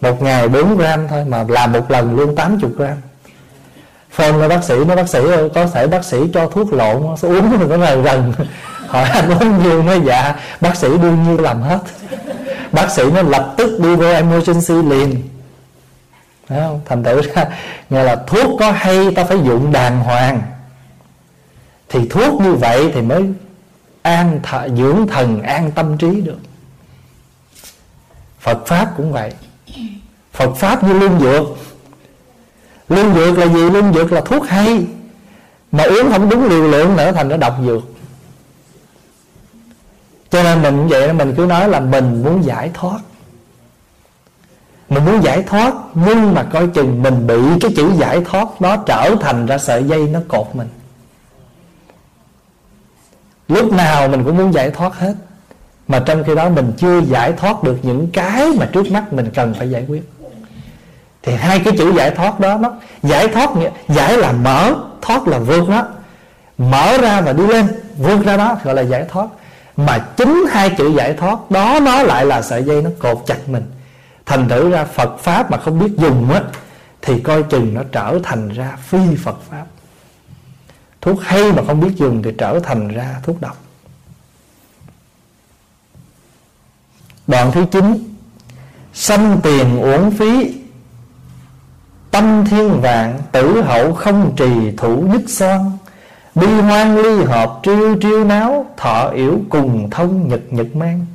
Một 0.02 0.22
ngày 0.22 0.48
4 0.48 0.78
gram 0.78 1.08
thôi 1.08 1.26
Mà 1.26 1.46
làm 1.48 1.72
một 1.72 1.92
lần 1.92 2.16
luôn 2.16 2.36
80 2.36 2.72
gram 2.78 2.98
phone 4.16 4.32
là 4.32 4.48
bác 4.48 4.64
sĩ, 4.64 4.74
nó 4.88 4.96
bác 4.96 5.10
sĩ 5.10 5.20
ơi, 5.20 5.50
có 5.56 5.68
thể 5.68 5.88
bác 5.88 6.06
sĩ 6.06 6.18
cho 6.34 6.48
thuốc 6.48 6.74
lộn 6.74 7.02
uống 7.22 7.58
thì 7.60 7.66
có 7.70 7.78
ngày 7.78 8.02
gần. 8.02 8.34
Hỏi 8.88 9.10
anh 9.10 9.30
uống 9.30 9.64
nhiều 9.64 9.84
nói 9.84 10.02
dạ 10.06 10.36
bác 10.62 10.76
sĩ 10.76 10.88
đương 10.88 11.24
nhiên 11.24 11.40
làm 11.42 11.62
hết. 11.62 11.80
Bác 12.72 12.92
sĩ 12.92 13.04
nó 13.14 13.22
lập 13.22 13.54
tức 13.58 13.80
đi 13.80 13.96
vô 13.96 14.06
emergency 14.06 14.74
liền. 14.90 15.24
Đấy 16.50 16.60
không? 16.62 16.82
thành 16.86 17.04
thử 17.04 17.22
ra, 17.22 17.46
nghe 17.90 18.04
là 18.04 18.16
thuốc 18.28 18.60
có 18.60 18.72
hay, 18.72 19.12
ta 19.16 19.24
phải 19.24 19.38
dụng 19.46 19.72
đàng 19.72 20.00
hoàng. 20.00 20.42
Thì 21.90 22.08
thuốc 22.10 22.42
như 22.42 22.54
vậy 22.54 22.92
thì 22.94 23.02
mới 23.02 23.24
an 24.02 24.40
th- 24.44 24.76
dưỡng 24.76 25.08
thần, 25.08 25.42
an 25.42 25.72
tâm 25.72 25.98
trí 25.98 26.22
được. 26.22 26.40
Phật 28.40 28.68
pháp 28.68 28.94
cũng 28.98 29.12
vậy. 29.12 29.34
Phật 30.34 30.56
pháp 30.56 30.84
như 30.84 30.94
lương 30.94 31.20
dược 31.20 31.44
Lương 32.90 33.14
dược 33.14 33.38
là 33.38 33.46
gì? 33.46 33.70
Lương 33.70 33.94
dược 33.94 34.12
là 34.12 34.22
thuốc 34.22 34.48
hay. 34.48 34.86
Mà 35.72 35.84
uống 35.84 36.12
không 36.12 36.30
đúng 36.30 36.50
liều 36.50 36.68
lượng 36.68 36.98
nữa 36.98 37.12
thành 37.12 37.30
nó 37.30 37.38
độc 37.38 37.58
dược. 37.66 37.84
Cho 40.30 40.44
nên 40.44 40.62
mình 40.62 40.88
vậy 40.88 41.14
Mình 41.14 41.34
cứ 41.38 41.46
nói 41.46 41.70
là 41.70 41.80
mình 41.80 42.24
muốn 42.24 42.46
giải 42.46 42.72
thoát. 42.74 43.00
Mình 44.90 45.06
muốn 45.06 45.24
giải 45.24 45.44
thoát, 45.44 45.74
Nhưng 45.94 46.34
mà 46.34 46.44
coi 46.44 46.68
chừng 46.68 47.04
mình 47.04 47.28
bị 47.28 47.40
cái 47.62 47.74
chữ 47.76 47.92
giải 47.98 48.22
thoát 48.26 48.48
Nó 48.60 48.78
trở 48.78 49.16
thành 49.22 49.46
ra 49.46 49.58
sợi 49.58 49.84
dây 49.84 50.08
nó 50.08 50.20
cột 50.28 50.48
mình. 50.54 50.68
Lúc 53.48 53.74
nào 53.74 54.08
mình 54.08 54.24
cũng 54.24 54.38
muốn 54.38 54.54
giải 54.54 54.70
thoát 54.70 54.96
hết. 54.96 55.14
Mà 55.88 56.04
trong 56.06 56.24
khi 56.24 56.36
đó 56.36 56.50
mình 56.50 56.74
chưa 56.78 57.02
giải 57.02 57.34
thoát 57.34 57.64
được 57.64 57.78
những 57.82 58.08
cái 58.14 58.52
Mà 58.60 58.70
trước 58.74 58.92
mắt 58.92 59.14
mình 59.14 59.32
cần 59.34 59.54
phải 59.54 59.70
giải 59.70 59.86
quyết 59.88 60.04
thì 61.26 61.34
hai 61.34 61.60
cái 61.60 61.78
chữ 61.78 61.94
giải 61.94 62.12
thoát 62.12 62.40
đó 62.40 62.58
nó 62.58 62.72
giải 63.04 63.28
thoát 63.28 63.50
giải 63.88 64.18
là 64.18 64.32
mở, 64.32 64.74
thoát 65.02 65.28
là 65.28 65.40
vượt 65.40 65.70
đó. 65.70 65.88
Mở 66.58 66.98
ra 66.98 67.22
và 67.22 67.34
đi 67.34 67.48
lên, 67.48 67.68
vượt 67.98 68.26
ra 68.26 68.38
đó, 68.38 68.58
gọi 68.64 68.76
là 68.76 68.82
giải 68.82 69.06
thoát. 69.10 69.28
Mà 69.78 70.00
chính 70.18 70.46
hai 70.50 70.70
chữ 70.70 70.94
giải 70.98 71.14
thoát, 71.14 71.52
đó 71.52 71.80
nó 71.80 72.04
lại 72.04 72.26
là 72.26 72.42
sợi 72.42 72.64
dây 72.64 72.82
nó 72.82 72.90
cột 73.00 73.24
chặt 73.26 73.50
mình. 73.50 73.64
Thành 74.26 74.50
thử 74.50 74.70
ra 74.72 74.86
Phật 74.86 75.20
pháp 75.20 75.52
mà 75.52 75.58
không 75.58 75.80
biết 75.80 75.92
dùng 75.98 76.32
á, 76.34 76.42
thì 77.02 77.20
coi 77.20 77.44
chừng 77.44 77.74
nó 77.74 77.82
trở 77.92 78.20
thành 78.24 78.50
ra 78.50 78.78
phi 78.88 79.16
Phật 79.24 79.38
pháp. 79.50 79.66
Thuốc 81.02 81.22
hay 81.22 81.52
mà 81.52 81.64
không 81.68 81.82
biết 81.82 81.92
dùng 81.96 82.24
thì 82.24 82.32
trở 82.38 82.60
thành 82.60 82.88
ra 82.88 83.16
thuốc 83.24 83.42
độc. 83.42 83.58
Đoạn 87.28 87.52
thứ 87.52 87.66
chín, 87.72 88.16
sanh 88.94 89.40
tiền 89.44 89.82
uổng 89.82 90.12
phí 90.12 90.56
Tâm 92.16 92.46
thiên 92.50 92.82
vạn 92.82 93.20
tử 93.32 93.62
hậu 93.62 93.94
không 93.94 94.36
trì 94.36 94.72
thủ 94.78 95.02
nhất 95.02 95.22
son. 95.28 95.78
Bi 96.36 96.48
hoang 96.48 96.98
ly 96.98 97.24
hợp 97.24 97.60
triêu 97.64 97.96
triêu 98.02 98.24
náo 98.24 98.66
Thọ 98.78 99.10
yểu 99.10 99.40
cùng 99.50 99.90
thông 99.90 100.28
nhật 100.28 100.40
nhật 100.50 100.76
mang. 100.76 101.06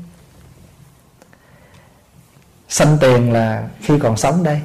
Sanh 2.69 2.99
tiền 3.01 3.33
là 3.33 3.69
khi 3.81 3.99
còn 3.99 4.17
sống 4.17 4.43
đây. 4.43 4.61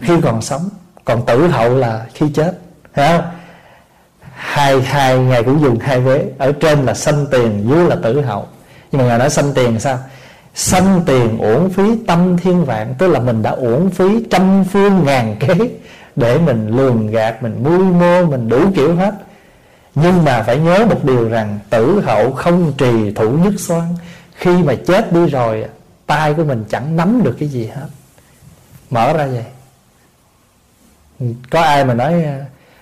Khi 0.00 0.14
còn 0.22 0.42
sống 0.42 0.68
Còn 1.04 1.26
tử 1.26 1.46
hậu 1.46 1.76
là 1.76 2.06
khi 2.14 2.26
chết. 2.34 2.58
Thấy 2.94 3.18
không? 3.18 3.30
Hai, 4.34 4.82
hai 4.82 5.18
ngày 5.18 5.42
cũng 5.42 5.62
dùng 5.62 5.78
hai 5.78 6.00
vế. 6.00 6.24
Ở 6.38 6.52
trên 6.52 6.86
là 6.86 6.94
sanh 6.94 7.26
tiền 7.30 7.66
Dưới 7.70 7.88
là 7.88 7.96
tử 8.02 8.20
hậu. 8.20 8.46
Nhưng 8.92 9.00
mà 9.00 9.08
ngài 9.08 9.18
nói 9.18 9.30
sanh 9.30 9.54
tiền 9.54 9.80
sao? 9.80 9.98
Sanh 10.58 11.02
tiền 11.06 11.38
uổng 11.38 11.70
phí 11.70 11.82
tâm 12.06 12.36
thiên 12.36 12.64
vạn 12.64 12.94
Tức 12.98 13.08
là 13.08 13.20
mình 13.20 13.42
đã 13.42 13.50
uổng 13.50 13.90
phí 13.90 14.24
trăm 14.30 14.64
phương 14.64 15.04
ngàn 15.04 15.36
kế 15.40 15.54
Để 16.16 16.38
mình 16.38 16.76
lường 16.76 17.06
gạt 17.06 17.42
Mình 17.42 17.62
mưu 17.62 17.84
mô 17.84 18.26
Mình 18.26 18.48
đủ 18.48 18.70
kiểu 18.74 18.94
hết. 18.94 19.14
Nhưng 19.94 20.24
mà 20.24 20.42
phải 20.42 20.58
nhớ 20.58 20.86
một 20.88 21.04
điều 21.04 21.28
rằng 21.28 21.58
Tử 21.70 22.00
hậu 22.00 22.32
không 22.32 22.72
trì 22.78 23.12
thủ 23.14 23.30
nhất 23.30 23.52
xoan. 23.58 23.94
Khi 24.34 24.62
mà 24.62 24.74
chết 24.86 25.12
đi 25.12 25.26
rồi 25.26 25.64
tay 26.06 26.34
của 26.34 26.44
mình 26.44 26.64
chẳng 26.68 26.96
nắm 26.96 27.22
được 27.24 27.36
cái 27.38 27.48
gì 27.48 27.66
hết. 27.66 27.86
Mở 28.90 29.12
ra 29.12 29.26
vậy. 29.26 29.44
Có 31.50 31.60
ai 31.62 31.84
mà 31.84 31.94
nói 31.94 32.24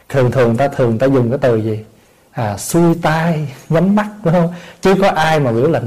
Thường 0.09 0.31
thường 0.31 0.57
ta 0.57 0.68
thường 0.68 0.99
ta 0.99 1.07
dùng 1.07 1.31
cái 1.31 1.39
từ 1.43 1.57
gì? 1.57 1.85
À, 2.33 2.57
Xuôi 2.57 2.95
tay 3.03 3.55
nhắm 3.68 3.95
mắt 3.95 4.07
đúng 4.24 4.35
không? 4.35 4.55
Chứ 4.81 4.95
có 5.01 5.09
ai 5.09 5.41
mà 5.41 5.53
biểu 5.53 5.70
là 5.70 5.81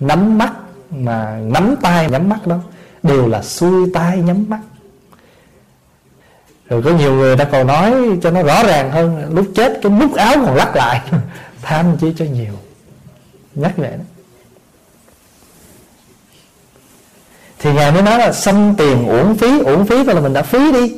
Nắm 0.00 0.38
mắt 0.38 0.52
mà 0.98 1.38
nắm 1.42 1.74
tay 1.82 2.10
nhắm 2.10 2.28
mắt 2.28 2.46
đó, 2.46 2.56
đều 3.02 3.28
là 3.28 3.42
xuôi 3.42 3.90
tay 3.94 4.18
nhắm 4.18 4.44
mắt. 4.48 4.60
Rồi 6.68 6.82
có 6.82 6.90
nhiều 6.90 7.14
người 7.14 7.36
ta 7.36 7.44
còn 7.44 7.66
nói 7.66 7.94
cho 8.22 8.30
nó 8.30 8.42
rõ 8.42 8.62
ràng 8.62 8.90
hơn, 8.90 9.34
lúc 9.34 9.46
chết 9.54 9.78
cái 9.82 9.92
nút 9.92 10.14
áo 10.14 10.34
còn 10.34 10.54
lắc 10.54 10.76
lại, 10.76 11.00
tham 11.62 11.96
chi 11.96 12.14
cho 12.16 12.24
nhiều. 12.24 12.52
Nhắc 13.54 13.72
vậy 13.76 13.90
đó. 13.90 14.04
Thì 17.58 17.72
ngài 17.72 17.92
mới 17.92 18.02
nói 18.02 18.18
là 18.18 18.32
xâm 18.32 18.74
tiền 18.78 19.08
uổng 19.08 19.36
phí 19.36 19.58
uổng 19.58 19.86
phí 19.86 20.04
tức 20.06 20.12
là 20.12 20.20
mình 20.20 20.32
đã 20.32 20.42
phí 20.42 20.72
đi. 20.72 20.96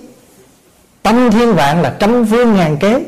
Tâm 1.02 1.30
thiên 1.30 1.54
vạn 1.54 1.82
là 1.82 1.96
trăm 1.98 2.26
phương 2.26 2.54
ngàn 2.54 2.76
kế. 2.76 3.04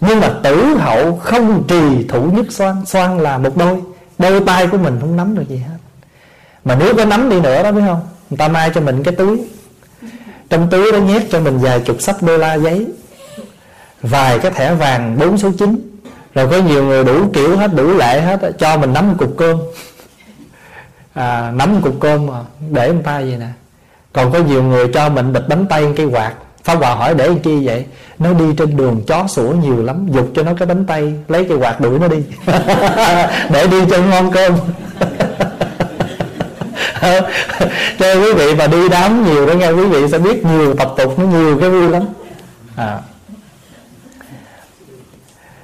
Nhưng 0.00 0.20
mà 0.20 0.34
tử 0.42 0.64
hậu 0.64 1.16
không 1.16 1.64
trì 1.68 2.08
thủ 2.08 2.30
nhất 2.30 2.46
xoan 2.50 2.86
xoan 2.86 3.18
là 3.18 3.38
một 3.38 3.56
đôi 3.56 3.80
đôi 4.20 4.40
tay 4.46 4.66
của 4.66 4.78
mình 4.78 4.96
không 5.00 5.16
nắm 5.16 5.34
được 5.34 5.48
gì 5.48 5.56
hết. 5.56 5.76
Mà 6.64 6.74
nếu 6.74 6.96
có 6.96 7.04
nắm 7.04 7.30
đi 7.30 7.40
nữa 7.40 7.62
đó 7.62 7.72
biết 7.72 7.82
không? 7.86 8.00
Người 8.30 8.38
ta 8.38 8.48
mai 8.48 8.70
cho 8.74 8.80
mình 8.80 9.02
cái 9.02 9.14
túi. 9.14 9.40
Trong 10.50 10.70
túi 10.70 10.92
đó 10.92 10.98
nhét 10.98 11.22
cho 11.30 11.40
mình 11.40 11.58
vài 11.58 11.80
chục 11.80 11.96
sắp 12.00 12.16
đô 12.22 12.36
la 12.36 12.54
giấy. 12.54 12.86
Vài 14.02 14.38
cái 14.38 14.50
thẻ 14.50 14.74
vàng 14.74 15.18
bốn 15.18 15.38
số 15.38 15.50
chín. 15.58 15.98
Rồi 16.34 16.48
có 16.48 16.58
nhiều 16.58 16.84
người 16.84 17.04
đủ 17.04 17.30
kiểu 17.32 17.56
hết 17.56 17.74
đủ 17.74 17.96
lệ 17.96 18.20
hết 18.20 18.40
cho 18.58 18.76
mình 18.76 18.92
nắm 18.92 19.14
cục 19.18 19.34
cơm. 19.36 19.58
À, 21.14 21.50
nắm 21.54 21.80
cục 21.82 21.94
cơm 22.00 22.26
mà 22.26 22.34
để 22.70 22.92
người 22.92 23.02
ta 23.02 23.20
vậy 23.20 23.36
nè. 23.40 23.48
Còn 24.12 24.32
có 24.32 24.38
nhiều 24.38 24.62
người 24.62 24.88
cho 24.94 25.08
mình 25.08 25.32
bịch 25.32 25.48
bánh 25.48 25.66
tay 25.66 25.92
cái 25.96 26.06
quạt. 26.06 26.34
Pháp 26.64 26.74
Hòa 26.74 26.94
hỏi 26.94 27.14
để 27.14 27.30
chi 27.42 27.66
vậy? 27.66 27.84
Nó 28.18 28.32
đi 28.32 28.44
trên 28.58 28.76
đường 28.76 29.02
chó 29.06 29.26
sủa 29.28 29.48
nhiều 29.48 29.82
lắm 29.82 30.06
Dục 30.10 30.30
cho 30.34 30.42
nó 30.42 30.52
cái 30.58 30.66
bánh 30.66 30.86
tay 30.86 31.14
Lấy 31.28 31.44
cái 31.44 31.56
quạt 31.58 31.80
đuổi 31.80 31.98
nó 31.98 32.08
đi. 32.08 32.22
Để 33.50 33.66
đi 33.66 33.78
cho 33.90 33.98
ngon 33.98 34.30
cơm. 34.32 34.54
Cho 37.98 38.14
quý 38.14 38.32
vị 38.32 38.54
mà 38.54 38.66
đi 38.66 38.88
đám 38.88 39.24
nhiều 39.24 39.46
đó 39.46 39.54
nghe 39.54 39.70
quý 39.70 39.84
vị 39.84 40.08
sẽ 40.08 40.18
biết 40.18 40.44
nhiều 40.44 40.74
tập 40.74 40.94
tục 40.96 41.18
nó 41.18 41.24
nhiều 41.24 41.58
cái 41.60 41.70
vui 41.70 41.88
lắm. 41.88 42.02
À. 42.76 42.98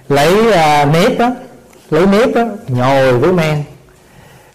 lấy 0.09 0.53
à, 0.53 0.84
nếp 0.84 1.18
á 1.18 1.30
lấy 1.90 2.07
nếp 2.07 2.34
á 2.34 2.44
nhồi 2.68 3.18
với 3.18 3.32
men. 3.32 3.64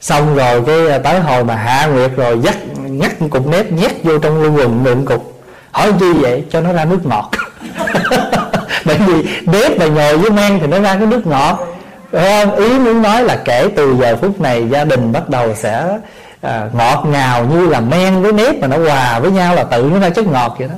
Xong 0.01 0.35
rồi 0.35 0.63
cái 0.67 0.89
à, 0.89 0.97
tới 0.97 1.19
hồi 1.19 1.43
mà 1.43 1.55
hạ 1.55 1.85
nguyệt 1.85 2.11
rồi 2.15 2.39
dắt 2.43 2.57
ngắt 2.77 3.11
cục 3.29 3.47
nếp 3.47 3.71
nhét 3.71 4.03
vô 4.03 4.17
trong 4.17 4.41
lưu 4.41 4.53
quần 4.57 4.83
miệng 4.83 5.05
cục 5.05 5.40
hỏi 5.71 5.93
chi 5.99 6.13
vậy 6.13 6.45
cho 6.51 6.61
nó 6.61 6.73
ra 6.73 6.85
nước 6.85 7.05
ngọt. 7.05 7.31
Bởi 8.85 8.97
vì 8.97 9.29
nếp 9.45 9.79
mà 9.79 9.85
nhồi 9.87 10.17
với 10.17 10.31
men 10.31 10.59
thì 10.59 10.67
nó 10.67 10.79
ra 10.79 10.95
cái 10.95 11.07
nước 11.07 11.27
ngọt. 11.27 11.67
Ờ, 12.11 12.55
ý 12.57 12.79
muốn 12.79 13.01
nói 13.01 13.23
là 13.23 13.41
kể 13.45 13.69
từ 13.75 13.95
giờ 14.01 14.15
phút 14.15 14.41
này 14.41 14.69
gia 14.69 14.85
đình 14.85 15.11
bắt 15.11 15.29
đầu 15.29 15.55
sẽ 15.55 15.99
à, 16.41 16.69
ngọt 16.73 17.05
ngào 17.05 17.45
như 17.45 17.67
là 17.69 17.79
men 17.79 18.21
với 18.21 18.31
nếp 18.31 18.55
mà 18.55 18.67
nó 18.67 18.77
hòa 18.77 19.19
với 19.19 19.31
nhau 19.31 19.55
là 19.55 19.63
tự 19.63 19.89
nó 19.93 19.99
ra 19.99 20.09
chất 20.09 20.27
ngọt 20.27 20.55
vậy 20.59 20.67
đó. 20.67 20.75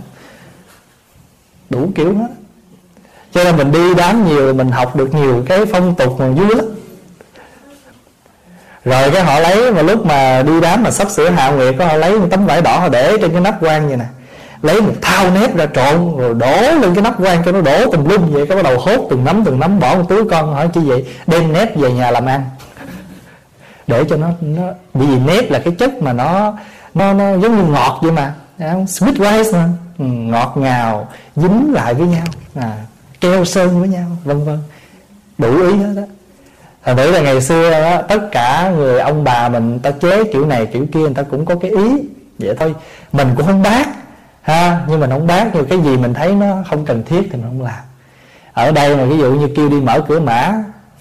Đủ 1.69 1.91
kiểu 1.95 2.15
hết. 2.15 2.27
Cho 3.33 3.43
nên 3.43 3.57
mình 3.57 3.71
đi 3.71 3.93
đám 3.93 4.27
nhiều 4.27 4.53
mình 4.53 4.71
học 4.71 4.95
được 4.95 5.15
nhiều 5.15 5.43
cái 5.45 5.65
phong 5.71 5.95
tục 5.95 6.19
mà 6.19 6.27
vui 6.27 6.55
lắm 6.55 6.65
rồi 8.85 9.11
cái 9.11 9.23
họ 9.23 9.39
lấy 9.39 9.71
mà 9.71 9.81
lúc 9.81 10.05
mà 10.05 10.43
đi 10.43 10.61
đám 10.61 10.83
mà 10.83 10.91
sắp 10.91 11.09
sửa 11.09 11.29
hạ 11.29 11.49
nguyệt 11.49 11.75
có 11.79 11.85
họ 11.85 11.93
lấy 11.93 12.19
một 12.19 12.27
tấm 12.31 12.45
vải 12.45 12.61
đỏ 12.61 12.79
họ 12.79 12.89
để 12.89 13.17
trên 13.21 13.31
cái 13.31 13.41
nắp 13.41 13.63
quan 13.63 13.87
vậy 13.87 13.97
nè 13.97 14.05
lấy 14.63 14.81
một 14.81 14.93
thao 15.01 15.31
nếp 15.31 15.55
ra 15.55 15.65
trộn 15.65 16.17
rồi 16.17 16.33
đổ 16.33 16.61
lên 16.61 16.95
cái 16.95 17.03
nắp 17.03 17.21
quan 17.21 17.43
cho 17.45 17.51
nó 17.51 17.61
đổ 17.61 17.91
tùm 17.91 18.05
lum 18.05 18.31
vậy 18.31 18.47
cái 18.47 18.55
bắt 18.55 18.63
đầu 18.63 18.79
hốt 18.79 19.07
từng 19.09 19.23
nắm 19.23 19.43
từng 19.45 19.59
nắm 19.59 19.79
bỏ 19.79 19.95
một 19.95 20.03
túi 20.09 20.29
con 20.29 20.53
hỏi 20.53 20.69
chi 20.73 20.81
vậy 20.85 21.05
đem 21.27 21.53
nếp 21.53 21.75
về 21.75 21.91
nhà 21.91 22.11
làm 22.11 22.25
ăn. 22.25 22.43
Để 23.87 24.03
cho 24.09 24.17
nó 24.17 24.27
nó 24.41 24.63
vì 24.93 25.19
nếp 25.19 25.51
là 25.51 25.59
cái 25.59 25.73
chất 25.79 25.93
mà 26.01 26.13
nó 26.13 26.53
nó 26.93 27.13
nó 27.13 27.37
giống 27.37 27.57
như 27.57 27.63
ngọt 27.63 27.99
vậy 28.01 28.11
mà 28.11 28.33
sweet 28.59 29.13
rice 29.13 29.57
mà. 29.57 29.69
Ừ, 29.99 30.05
ngọt 30.05 30.53
ngào 30.57 31.07
dính 31.35 31.73
lại 31.73 31.93
với 31.93 32.07
nhau 32.07 32.25
à, 32.55 32.77
keo 33.21 33.45
sơn 33.45 33.79
với 33.79 33.89
nhau 33.89 34.07
vân 34.23 34.45
vân. 34.45 34.59
Đủ 35.37 35.67
ý 35.67 35.75
hết 35.77 35.93
đó 35.95 36.01
thành 36.85 36.97
thử 36.97 37.11
là 37.11 37.21
ngày 37.21 37.41
xưa 37.41 37.71
đó, 37.71 38.01
tất 38.01 38.31
cả 38.31 38.71
người 38.75 38.99
ông 38.99 39.23
bà 39.23 39.49
mình 39.49 39.79
ta 39.79 39.91
chế 39.91 40.23
kiểu 40.23 40.45
này 40.45 40.65
kiểu 40.65 40.85
kia 40.93 40.99
người 40.99 41.13
ta 41.15 41.23
cũng 41.23 41.45
có 41.45 41.55
cái 41.55 41.71
ý. 41.71 41.97
Vậy 42.39 42.55
thôi 42.59 42.75
mình 43.11 43.27
cũng 43.37 43.45
không 43.45 43.63
bác 43.63 44.02
ha 44.43 44.79
nhưng 44.87 44.99
mình 44.99 45.09
không 45.09 45.27
bác 45.27 45.45
nhưng 45.53 45.65
cái 45.65 45.79
gì 45.79 45.97
mình 45.97 46.13
thấy 46.13 46.35
nó 46.35 46.55
không 46.69 46.85
cần 46.85 47.03
thiết 47.05 47.21
thì 47.31 47.31
mình 47.31 47.43
không 47.43 47.61
làm. 47.61 47.81
Ở 48.53 48.71
đây 48.71 48.95
mà 48.95 49.03
ví 49.05 49.17
dụ 49.17 49.31
như 49.31 49.47
kêu 49.55 49.69
đi 49.69 49.81
mở 49.81 50.01
cửa 50.07 50.19
mã 50.19 50.53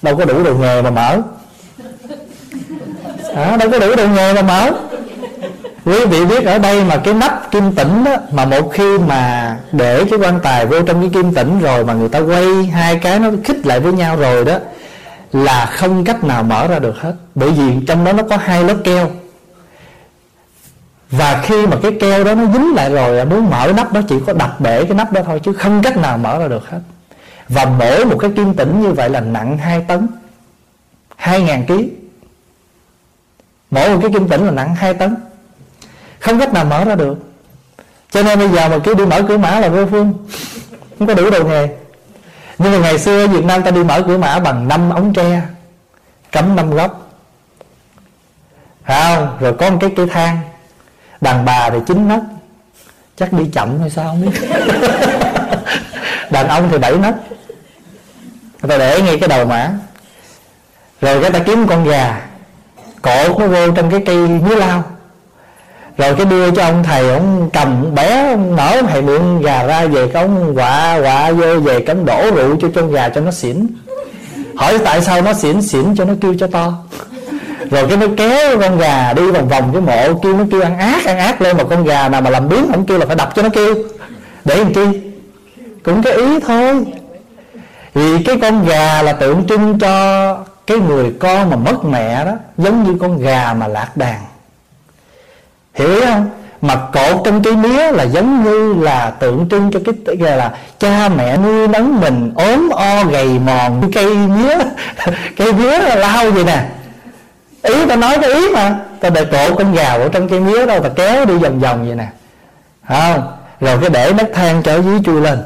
đâu 0.03 0.17
có 0.17 0.25
đủ 0.25 0.45
đồ 0.45 0.55
nghề 0.55 0.83
mà 0.83 0.91
mở. 0.91 1.19
À, 3.35 3.57
đâu 3.57 3.71
có 3.71 3.79
đủ 3.79 3.95
đồ 3.97 4.07
nghề 4.07 4.33
mà 4.33 4.43
mở. 4.43 4.71
Quý 5.85 6.07
vị 6.07 6.25
biết 6.25 6.45
ở 6.45 6.59
đây 6.59 6.85
mà 6.85 6.97
cái 6.97 7.15
nắp 7.15 7.51
kim 7.51 7.73
tĩnh 7.73 8.05
đó 8.05 8.17
mà 8.33 8.45
một 8.45 8.71
khi 8.73 8.99
mà 8.99 9.57
để 9.73 10.05
cái 10.11 10.19
quan 10.19 10.41
tài 10.41 10.67
vô 10.67 10.83
trong 10.83 11.01
cái 11.01 11.11
kim 11.15 11.35
tĩnh 11.35 11.61
rồi 11.61 11.85
mà 11.85 11.93
người 11.93 12.09
ta 12.09 12.19
quay 12.19 12.65
hai 12.65 12.99
cái 12.99 13.19
nó 13.19 13.31
khích 13.45 13.67
lại 13.67 13.81
với 13.81 13.93
nhau 13.93 14.17
rồi 14.17 14.45
đó 14.45 14.59
là 15.33 15.67
không 15.67 16.05
cách 16.05 16.25
nào 16.25 16.43
mở 16.43 16.67
ra 16.67 16.79
được 16.79 17.01
hết. 17.01 17.13
Bởi 17.35 17.51
vì 17.51 17.73
trong 17.87 18.05
đó 18.05 18.13
nó 18.13 18.23
có 18.23 18.37
hai 18.37 18.65
lớp 18.65 18.77
keo 18.85 19.11
và 21.13 21.43
khi 21.45 21.67
mà 21.67 21.77
cái 21.83 21.97
keo 22.01 22.25
đó 22.25 22.35
nó 22.35 22.47
dính 22.53 22.75
lại 22.75 22.91
rồi 22.91 23.25
muốn 23.25 23.51
mở 23.51 23.73
nắp 23.77 23.93
đó 23.93 24.01
chỉ 24.09 24.17
có 24.27 24.33
đập 24.33 24.61
bể 24.61 24.85
cái 24.85 24.95
nắp 24.95 25.13
đó 25.13 25.21
thôi, 25.25 25.41
chứ 25.45 25.53
không 25.53 25.83
cách 25.83 25.97
nào 25.97 26.19
mở 26.19 26.39
ra 26.39 26.49
được 26.49 26.71
hết. 26.71 26.81
Và 27.49 27.65
mỗi 27.65 28.05
một 28.05 28.17
cái 28.21 28.31
kim 28.37 28.55
tĩnh 28.55 28.83
như 28.83 28.93
vậy 28.93 29.11
là 29.11 29.21
nặng 29.21 29.59
2 29.59 29.81
tấn 29.89 30.09
2.000 31.19 31.67
kg 31.67 31.89
mỗi 33.71 33.91
một 33.91 33.99
cái 34.03 34.11
kim 34.13 34.29
tĩnh 34.29 34.47
là 34.47 34.51
nặng 34.51 34.75
2 34.75 34.95
tấn. 34.95 35.17
Không 36.21 36.41
cách 36.41 36.53
nào 36.53 36.65
mở 36.65 36.85
ra 36.85 36.95
được. 36.95 37.19
Cho 38.11 38.23
nên 38.23 38.39
bây 38.39 38.49
giờ 38.49 38.69
mà 38.69 38.79
cứ 38.85 38.95
đi 38.95 39.07
mở 39.07 39.23
cửa 39.29 39.39
mã 39.39 39.61
là 39.61 39.69
vô 39.69 39.87
phương, 39.87 40.15
không 40.99 41.09
có 41.09 41.15
đủ 41.15 41.31
đồ 41.31 41.45
nghề. 41.45 41.69
Nhưng 42.59 42.73
mà 42.73 42.79
ngày 42.79 42.99
xưa 42.99 43.25
ở 43.25 43.29
Việt 43.29 43.45
Nam 43.45 43.63
ta 43.63 43.71
đi 43.71 43.85
mở 43.85 44.03
cửa 44.07 44.19
mã 44.19 44.39
bằng 44.39 44.69
năm 44.69 44.91
ống 44.91 45.13
tre, 45.13 45.43
cắm 46.33 46.57
năm 46.57 46.71
góc. 46.71 47.11
Phải 48.85 49.17
không? 49.17 49.37
Rồi 49.41 49.55
có 49.59 49.71
một 49.71 49.79
cái 49.81 49.91
cây 49.97 50.07
thang 50.07 50.39
đàn 51.23 51.45
bà 51.45 51.71
thì 51.71 51.79
chín 51.87 52.09
nấc. 52.09 52.21
Chắc 53.17 53.33
đi 53.33 53.45
chậm 53.53 53.81
hay 53.81 53.91
sao 53.91 54.05
không 54.05 54.23
biết. 54.23 54.41
Đàn 56.31 56.49
ông 56.49 56.69
thì 56.71 56.79
bảy 56.79 56.93
nấc. 56.93 57.15
Người 58.63 58.69
ta 58.69 58.79
để 58.79 59.03
ngay 59.03 59.19
cái 59.19 59.29
đầu 59.29 59.47
mã. 59.47 59.71
Rồi 61.01 61.23
cái 61.23 61.31
ta 61.31 61.39
kiếm 61.39 61.67
con 61.67 61.85
gà. 61.85 62.21
Cột 63.03 63.39
nó 63.39 63.47
vô 63.47 63.71
trong 63.73 63.91
cái 63.91 64.03
cây 64.07 64.17
mía 64.17 64.57
lao. 64.57 64.85
Rồi 65.97 66.15
cái 66.15 66.27
đưa 66.27 66.51
cho 66.51 66.63
ông 66.63 66.83
thầy 66.83 67.11
ông 67.11 67.51
cầm 67.53 67.95
bé 67.95 68.31
ông 68.31 68.57
nở 68.57 68.83
thầy 68.89 69.03
mượn 69.03 69.43
gà 69.43 69.63
ra 69.63 69.87
về 69.87 70.09
cái 70.09 70.23
ông 70.23 70.55
quạ 70.55 70.99
quạ 71.03 71.33
vô 71.33 71.61
về 71.61 71.81
cấm 71.81 72.05
đổ 72.05 72.31
rượu 72.35 72.57
cho 72.61 72.69
con 72.75 72.93
gà 72.93 73.09
cho 73.09 73.21
nó 73.21 73.31
xỉn. 73.31 73.67
Hỏi 74.57 74.79
tại 74.85 75.03
sao 75.03 75.23
nó 75.23 75.33
xỉn? 75.33 75.63
Xỉn 75.63 75.97
cho 75.97 76.05
nó 76.05 76.15
kêu 76.21 76.35
cho 76.39 76.47
to 76.47 76.73
rồi 77.73 77.85
cái 77.89 77.97
nó 77.97 78.07
kéo 78.17 78.61
con 78.61 78.79
gà 78.79 79.13
đi 79.13 79.31
vòng 79.31 79.49
vòng 79.49 79.71
cái 79.73 79.83
mộ, 79.83 80.19
kêu 80.23 80.37
nó 80.37 80.45
kêu 80.51 80.63
ăn 80.63 80.79
ác 80.79 81.05
ăn 81.07 81.19
ác 81.19 81.43
lên 81.43 81.57
mà 81.57 81.65
con 81.65 81.85
gà 81.85 82.09
nào 82.09 82.21
mà 82.21 82.31
làm 82.31 82.49
biến 82.49 82.67
không 82.73 82.87
kêu 82.87 82.99
là 82.99 83.07
phải 83.07 83.17
đập 83.17 83.33
cho 83.35 83.43
nó 83.43 83.49
kêu. 83.49 83.75
Để 84.45 84.57
làm 84.57 84.75
chi? 84.75 85.01
Cũng 85.83 86.03
cái 86.03 86.13
ý 86.13 86.41
thôi. 86.41 86.85
Vì 87.95 88.23
cái 88.25 88.39
con 88.43 88.67
gà 88.67 89.03
là 89.03 89.13
tượng 89.13 89.47
trưng 89.49 89.79
cho 89.79 90.37
cái 90.67 90.79
người 90.79 91.13
con 91.21 91.51
mà 91.51 91.57
mất 91.57 91.85
mẹ 91.85 92.25
đó, 92.25 92.33
giống 92.59 92.85
như 92.85 92.97
con 93.01 93.19
gà 93.19 93.55
mà 93.55 93.67
lạc 93.67 93.97
đàn. 93.97 94.21
Hiểu 95.75 96.01
không? 96.01 96.31
Mà 96.63 96.77
cột 96.93 97.23
trong 97.25 97.43
cái 97.43 97.53
mía 97.53 97.93
là 97.93 98.03
giống 98.03 98.45
như 98.45 98.75
là 98.83 99.11
tượng 99.11 99.49
trưng 99.51 99.71
cho 99.73 99.81
cái 99.85 100.17
gọi 100.17 100.37
là 100.37 100.53
cha 100.79 101.09
mẹ 101.09 101.37
nuôi 101.37 101.69
nấng 101.69 102.01
mình 102.01 102.33
ốm 102.37 102.71
o 102.71 103.05
gầy 103.05 103.29
mòn 103.29 103.91
cây 103.95 104.15
mía 104.15 104.57
cây 105.37 105.53
mía 105.53 105.79
là 105.79 105.95
lao 105.95 106.31
vậy 106.31 106.45
nè 106.45 106.65
ý 107.63 107.87
ta 107.87 107.97
nói 107.97 108.19
cái 108.21 108.33
ý 108.33 108.49
mà. 108.55 108.77
Ta 109.01 109.11
để 109.11 109.25
cột 109.25 109.59
con 109.59 109.75
gà 109.75 109.93
ở 109.93 110.09
trong 110.09 110.29
cây 110.29 110.41
mía 110.41 110.67
đâu 110.67 110.81
ta 110.81 110.89
kéo 110.89 111.25
đi 111.25 111.35
vòng 111.35 111.61
vòng 111.61 111.87
vậy 111.87 111.97
nè. 111.97 112.07
Không? 112.89 113.33
Rồi 113.61 113.79
cái 113.81 113.91
để 113.91 114.13
nấc 114.13 114.29
thang 114.35 114.63
trở 114.63 114.83
dưới 114.83 115.01
chui 115.05 115.21
lên. 115.21 115.43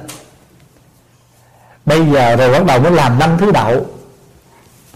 Bây 1.87 2.07
giờ 2.13 2.37
rồi 2.37 2.51
bắt 2.51 2.65
đầu 2.67 2.81
mới 2.81 2.93
làm 2.93 3.19
năm 3.19 3.31
thứ 3.39 3.53
đậu. 3.53 3.87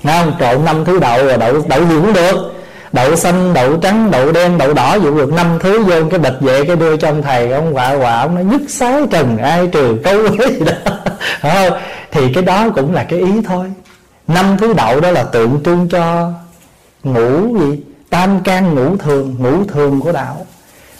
Không? 0.05 0.35
Trộn 0.41 0.65
năm 0.65 0.85
thứ 0.85 0.99
đậu 0.99 1.27
rồi 1.27 1.37
đậu 1.37 1.63
đậu 1.69 1.81
gì 1.81 1.95
cũng 2.01 2.13
được. 2.13 2.55
Đậu 2.93 3.17
xanh, 3.17 3.55
đậu 3.55 3.77
trắng, 3.77 4.11
đậu 4.11 4.33
đen, 4.33 4.59
đậu 4.59 4.75
đỏ 4.75 4.95
dụ 4.95 5.19
được. 5.19 5.33
Năm 5.33 5.59
thứ 5.61 5.85
vô 5.85 6.09
cái 6.11 6.19
bịch 6.19 6.37
vệ 6.41 6.65
cái 6.65 6.77
đưa 6.77 6.97
cho 6.97 7.09
ông 7.09 7.23
thầy, 7.23 7.53
ông 7.53 7.75
quạ 7.75 7.97
quạ 8.01 8.21
ông 8.21 8.35
nói 8.35 8.45
nhất 8.45 8.61
sái 8.69 9.03
trần, 9.11 9.39
ai 9.39 9.67
trừ 9.67 9.97
câu 10.05 10.29
gì 10.39 10.61
đó. 10.65 10.93
Không? 11.43 11.79
Thì 12.11 12.33
cái 12.33 12.43
đó 12.43 12.69
cũng 12.75 12.95
là 12.95 13.05
cái 13.05 13.19
ý 13.19 13.31
thôi. 13.47 13.67
Năm 14.27 14.57
thứ 14.59 14.73
đậu 14.73 15.01
đó 15.01 15.11
là 15.11 15.23
tượng 15.23 15.61
trưng 15.65 15.89
cho 15.89 16.33
ngũ 17.03 17.59
gì? 17.59 17.81
Tam 18.11 18.41
can 18.43 18.75
ngũ 18.75 18.97
thường. 18.97 19.37
Ngũ 19.39 19.65
thường 19.65 20.01
của 20.01 20.13
đạo 20.13 20.47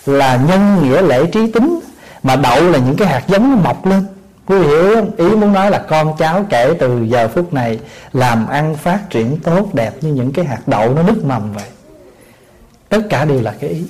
là 0.07 0.41
nhân 0.49 0.83
nghĩa 0.83 1.03
lễ 1.03 1.27
trí 1.27 1.53
tính, 1.53 1.81
mà 2.23 2.37
đậu 2.37 2.71
là 2.71 2.79
những 2.79 2.97
cái 2.97 3.09
hạt 3.09 3.23
giống 3.29 3.51
nó 3.51 3.57
mọc 3.57 3.87
lên. 3.87 4.05
Quý 4.47 4.59
vị 4.59 4.67
hiểu 4.67 4.95
không? 4.95 5.11
ý 5.17 5.37
muốn 5.37 5.53
nói 5.53 5.71
là 5.71 5.79
con 5.79 6.17
cháu 6.19 6.45
kể 6.51 6.75
từ 6.79 7.03
giờ 7.03 7.29
phút 7.29 7.53
này 7.53 7.79
làm 8.13 8.47
ăn 8.47 8.77
phát 8.77 9.11
triển 9.11 9.37
tốt 9.37 9.75
đẹp 9.75 9.93
như 10.01 10.13
những 10.13 10.33
cái 10.33 10.45
hạt 10.45 10.61
đậu 10.67 10.95
nó 10.95 11.03
nứt 11.03 11.25
mầm 11.25 11.53
vậy. 11.53 11.65
Tất 12.89 13.01
cả 13.11 13.25
đều 13.25 13.41
là 13.43 13.55
cái 13.61 13.71
ý. 13.71 13.83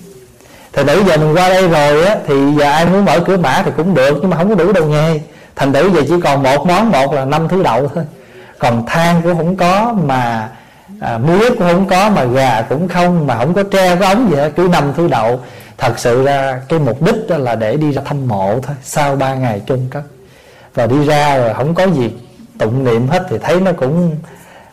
Thì 0.72 0.82
tử 0.86 1.02
giờ 1.06 1.16
mình 1.16 1.34
qua 1.34 1.48
đây 1.48 1.68
rồi 1.68 2.04
á, 2.04 2.16
thì 2.26 2.34
giờ 2.58 2.70
ai 2.70 2.86
muốn 2.86 3.04
mở 3.04 3.20
cửa 3.26 3.36
mã 3.36 3.62
thì 3.64 3.70
cũng 3.76 3.94
được, 3.94 4.18
nhưng 4.20 4.30
mà 4.30 4.36
không 4.36 4.48
có 4.48 4.54
đủ 4.54 4.72
đầu 4.72 4.86
nghề 4.86 5.20
thành 5.56 5.72
tử 5.72 5.90
giờ 5.94 6.02
chỉ 6.08 6.14
còn 6.24 6.42
một 6.42 6.66
món, 6.66 6.90
một 6.90 7.14
là 7.14 7.24
năm 7.24 7.48
thứ 7.48 7.62
đậu 7.62 7.88
thôi. 7.88 8.04
Còn 8.58 8.86
than 8.86 9.22
cũng 9.22 9.36
không 9.36 9.56
có 9.56 9.94
mà 10.04 10.48
à, 11.00 11.18
mía 11.18 11.48
cũng 11.48 11.58
không 11.58 11.88
có 11.88 12.10
mà 12.10 12.24
gà 12.24 12.62
cũng 12.62 12.88
không 12.88 13.26
mà 13.26 13.36
không 13.36 13.54
có 13.54 13.62
tre 13.62 13.96
có 13.96 14.06
ống 14.06 14.30
gì 14.30 14.36
hết. 14.36 14.52
Cứ 14.56 14.68
nằm 14.72 14.92
thu 14.96 15.08
đậu. 15.08 15.40
Thật 15.78 15.98
sự 15.98 16.24
ra 16.24 16.60
cái 16.68 16.78
mục 16.78 17.02
đích 17.02 17.14
đó 17.28 17.36
là 17.38 17.54
để 17.54 17.76
đi 17.76 17.92
ra 17.92 18.02
thăm 18.04 18.28
mộ 18.28 18.60
thôi 18.62 18.76
sau 18.82 19.16
ba 19.16 19.34
ngày 19.34 19.62
chung 19.66 19.86
cất. 19.90 20.02
Và 20.74 20.86
đi 20.86 21.04
ra 21.04 21.36
rồi 21.36 21.54
không 21.54 21.74
có 21.74 21.86
gì 21.86 22.12
tụng 22.58 22.84
niệm 22.84 23.08
hết 23.08 23.26
thì 23.28 23.38
thấy 23.38 23.60
nó 23.60 23.72
cũng 23.72 24.16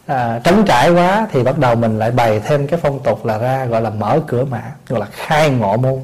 à, 0.06 0.40
trống 0.44 0.64
trải 0.66 0.92
quá 0.92 1.28
thì 1.32 1.44
bắt 1.44 1.58
đầu 1.58 1.76
mình 1.76 2.00
lại 2.00 2.12
bày 2.12 2.40
thêm 2.40 2.68
cái 2.68 2.80
phong 2.84 3.00
tục 3.04 3.26
là 3.26 3.38
ra 3.38 3.66
gọi 3.66 3.82
là 3.82 3.90
mở 3.90 4.20
cửa 4.28 4.46
mã 4.46 4.62
gọi 4.88 5.00
là 5.00 5.06
khai 5.12 5.50
ngộ 5.50 5.78
môn. 5.78 6.00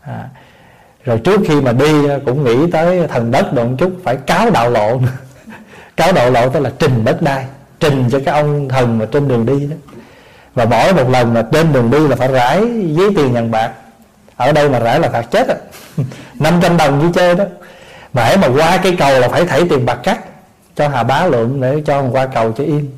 À, 0.00 0.28
rồi 1.04 1.18
trước 1.24 1.40
khi 1.48 1.60
mà 1.60 1.72
đi 1.72 2.08
cũng 2.26 2.44
nghĩ 2.44 2.70
tới 2.70 3.06
thần 3.08 3.30
đất 3.30 3.52
độn 3.52 3.76
chút 3.76 3.92
phải 4.04 4.16
cáo 4.16 4.50
đạo 4.50 4.70
lộ 4.70 5.00
cáo 5.96 6.12
đạo 6.12 6.30
lộ 6.30 6.48
tức 6.48 6.60
là 6.60 6.70
trình 6.78 7.04
đất 7.04 7.22
đai 7.22 7.46
trình 7.84 8.08
cho 8.10 8.20
cái 8.24 8.34
ông 8.34 8.68
thần 8.68 8.98
mà 8.98 9.06
trên 9.12 9.28
đường 9.28 9.46
đi 9.46 9.66
đó. 9.66 9.76
Và 10.54 10.64
mỗi 10.64 10.94
một 10.94 11.10
lần 11.10 11.34
mà 11.34 11.44
trên 11.52 11.72
đường 11.72 11.90
đi 11.90 12.08
là 12.08 12.16
phải 12.16 12.28
rải 12.28 12.60
giấy 12.96 13.10
tiền 13.16 13.32
nhận 13.32 13.50
bạc. 13.50 13.72
Ở 14.36 14.52
đây 14.52 14.68
mà 14.68 14.78
rải 14.78 15.00
là 15.00 15.08
phạt 15.08 15.22
chết 15.30 15.48
á. 15.48 15.54
500 16.34 16.76
đồng 16.76 16.98
như 16.98 17.12
chơi 17.14 17.34
đó. 17.34 17.44
Mà 18.12 18.24
hãy 18.24 18.36
mà 18.36 18.48
qua 18.48 18.76
cái 18.76 18.96
cầu 18.98 19.20
là 19.20 19.28
phải 19.28 19.46
thảy 19.46 19.64
tiền 19.70 19.86
bạc 19.86 19.98
cắt 20.02 20.20
cho 20.76 20.88
hà 20.88 21.02
bá 21.02 21.26
lượng 21.26 21.60
để 21.60 21.82
cho 21.86 22.02
qua 22.12 22.26
cầu 22.26 22.52
cho 22.52 22.64
yên. 22.64 22.90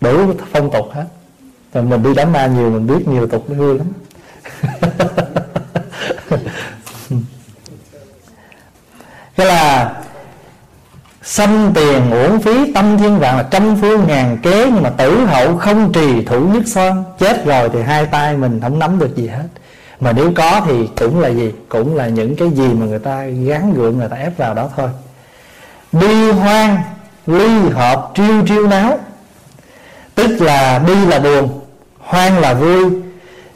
Đủ 0.00 0.32
phong 0.52 0.70
tục 0.70 0.86
hết. 0.92 1.04
Rồi 1.74 1.84
mình 1.84 2.02
đi 2.02 2.14
đám 2.14 2.32
ma 2.32 2.46
nhiều, 2.46 2.70
mình 2.70 2.86
biết 2.86 3.08
nhiều 3.08 3.26
tục 3.26 3.50
nó 3.50 3.54
vui 3.56 3.78
lắm. 3.78 3.92
Cái 9.36 9.46
là 9.46 9.94
xanh 11.26 11.72
tiền 11.74 12.10
uổng 12.10 12.40
phí, 12.40 12.72
tâm 12.72 12.98
thiên 12.98 13.18
vạn 13.18 13.36
là 13.36 13.42
trăm 13.50 13.76
phương 13.80 14.04
ngàn 14.06 14.38
kế, 14.42 14.70
Nhưng 14.74 14.82
mà 14.82 14.90
tử 14.90 15.24
hậu 15.24 15.56
không 15.56 15.92
trì 15.92 16.24
thủ 16.24 16.40
nhất 16.40 16.62
son. 16.66 17.04
Chết 17.18 17.44
rồi 17.44 17.70
thì 17.72 17.82
hai 17.82 18.06
tay 18.06 18.36
mình 18.36 18.60
không 18.60 18.78
nắm 18.78 18.98
được 18.98 19.16
gì 19.16 19.28
hết. 19.28 19.46
Mà 20.00 20.12
nếu 20.12 20.32
có 20.36 20.60
thì 20.66 20.88
cũng 21.00 21.20
là 21.20 21.28
gì? 21.28 21.52
Cũng 21.68 21.96
là 21.96 22.08
những 22.08 22.36
cái 22.36 22.50
gì 22.50 22.68
mà 22.68 22.86
người 22.86 22.98
ta 22.98 23.24
gắn 23.24 23.74
gượng, 23.74 23.98
người 23.98 24.08
ta 24.08 24.16
ép 24.16 24.38
vào 24.38 24.54
đó 24.54 24.68
thôi. 24.76 24.88
Bi 25.92 26.30
hoang, 26.30 26.78
Ly 27.26 27.70
hợp, 27.74 28.10
triêu 28.14 28.46
triêu 28.48 28.66
náo. 28.66 28.98
Tức 30.14 30.42
là 30.42 30.78
bi 30.78 30.94
là 30.94 31.18
buồn, 31.18 31.60
Hoang 31.98 32.38
là 32.38 32.54
vui, 32.54 32.84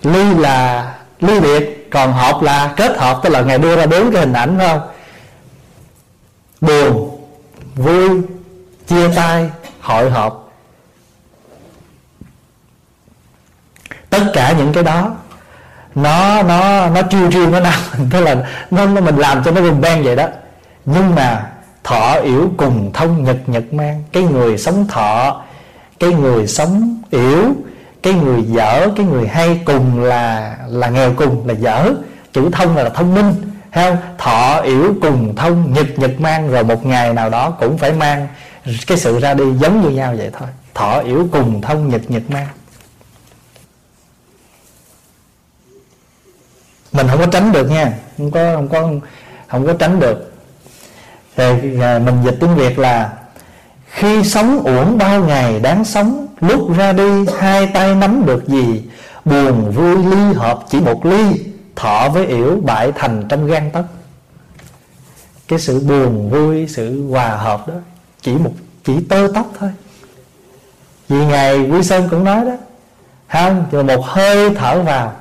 Ly 0.02 0.34
là 0.34 0.92
ly 1.20 1.40
biệt. 1.40 1.90
Còn 1.90 2.12
hợp 2.12 2.42
là 2.42 2.74
kết 2.76 2.96
hợp, 2.98 3.20
Tức 3.22 3.30
là 3.30 3.40
ngày 3.40 3.58
đưa 3.58 3.76
ra 3.76 3.86
bốn 3.86 4.12
cái 4.12 4.20
hình 4.20 4.32
ảnh, 4.32 4.58
phải 4.58 4.68
không? 4.68 4.80
Buồn 6.60 7.09
Vui 7.80 8.22
Chia 8.86 9.08
tay 9.16 9.50
Hội 9.80 10.10
họp. 10.10 10.52
Tất 14.10 14.22
cả 14.32 14.54
những 14.58 14.72
cái 14.72 14.84
đó 14.84 15.16
Nó 15.94 16.42
nó 16.42 16.88
nó 16.88 17.02
chiêu 17.02 17.30
chiêu 17.32 17.50
nó 17.50 17.60
nằm 17.60 17.80
Tức 18.10 18.20
là 18.20 18.48
nó, 18.70 18.86
nó 18.86 19.00
mình 19.00 19.16
làm 19.16 19.44
cho 19.44 19.50
nó 19.50 19.60
rùng 19.60 19.80
beng 19.80 20.02
vậy 20.02 20.16
đó. 20.16 20.26
Nhưng 20.84 21.14
mà 21.14 21.50
thọ 21.84 22.12
yếu 22.12 22.50
cùng 22.56 22.90
thông 22.92 23.24
nhật 23.24 23.36
nhật 23.46 23.72
mang. 23.72 24.02
Cái 24.12 24.22
người 24.22 24.58
sống 24.58 24.86
thọ 24.88 25.42
cái 25.98 26.12
người 26.12 26.46
sống 26.46 27.02
yếu 27.10 27.54
cái 28.02 28.12
người 28.12 28.42
dở 28.42 28.88
cái 28.96 29.06
người 29.06 29.28
hay 29.28 29.60
cùng 29.64 30.02
là 30.02 30.56
là 30.68 30.88
nghèo 30.88 31.12
cùng 31.16 31.48
là 31.48 31.54
dở. 31.54 31.92
Chữ 32.32 32.48
thông 32.52 32.76
là, 32.76 32.82
là 32.82 32.90
thông 32.90 33.14
minh 33.14 33.49
không 33.74 33.96
thọ, 34.18 34.60
yểu, 34.64 34.94
cùng, 35.02 35.36
thông, 35.36 35.72
nhật 35.72 35.86
nhật 35.96 36.20
mang, 36.20 36.50
rồi 36.50 36.64
một 36.64 36.86
ngày 36.86 37.12
nào 37.12 37.30
đó 37.30 37.50
cũng 37.50 37.78
phải 37.78 37.92
mang 37.92 38.28
cái 38.86 38.98
sự 38.98 39.20
ra 39.20 39.34
đi 39.34 39.44
giống 39.60 39.82
như 39.82 39.88
nhau 39.88 40.14
vậy 40.16 40.30
thôi. 40.38 40.48
Thọ, 40.74 41.00
yểu, 41.00 41.28
cùng, 41.32 41.60
thông, 41.60 41.88
nhật 41.88 42.10
nhật 42.10 42.22
mang. 42.30 42.46
Mình 46.92 47.08
không 47.08 47.18
có 47.18 47.26
tránh 47.26 47.52
được 47.52 47.70
nha. 47.70 47.92
Không 48.18 48.30
có 48.30 48.54
không 48.54 48.68
có 48.68 48.90
không 49.48 49.66
có 49.66 49.72
tránh 49.72 50.00
được. 50.00 50.32
Thì 51.36 51.80
à, 51.80 51.98
mình 51.98 52.22
dịch 52.24 52.36
tiếng 52.40 52.54
Việt 52.54 52.78
là 52.78 53.12
khi 53.86 54.24
sống 54.24 54.62
uổng 54.64 54.98
bao 54.98 55.24
ngày 55.24 55.60
đáng 55.60 55.84
sống, 55.84 56.26
lúc 56.40 56.76
ra 56.76 56.92
đi 56.92 57.26
hai 57.38 57.66
tay 57.66 57.94
nắm 57.94 58.26
được 58.26 58.48
gì, 58.48 58.82
buồn 59.24 59.72
vui 59.72 59.96
ly 59.96 60.34
hợp 60.34 60.58
chỉ 60.68 60.80
một 60.80 61.06
ly 61.06 61.49
thọ 61.76 62.08
với 62.08 62.26
yểu 62.26 62.60
bại 62.62 62.92
thành 62.94 63.24
trong 63.28 63.46
gan 63.46 63.70
tấc 63.70 63.84
cái 65.48 65.58
sự 65.58 65.80
buồn 65.80 66.30
vui 66.30 66.66
sự 66.68 67.08
hòa 67.08 67.28
hợp 67.28 67.68
đó 67.68 67.74
chỉ 68.22 68.32
một 68.32 68.52
chỉ 68.84 69.04
tơ 69.08 69.28
tóc 69.34 69.50
thôi. 69.58 69.70
Vì 71.08 71.26
ngài 71.26 71.58
quy 71.70 71.82
sơn 71.82 72.08
cũng 72.10 72.24
nói 72.24 72.44
đó 72.44 72.52
không 73.28 73.66
rồi 73.70 73.84
một 73.84 74.04
hơi 74.04 74.54
thở 74.54 74.82
vào 74.82 75.12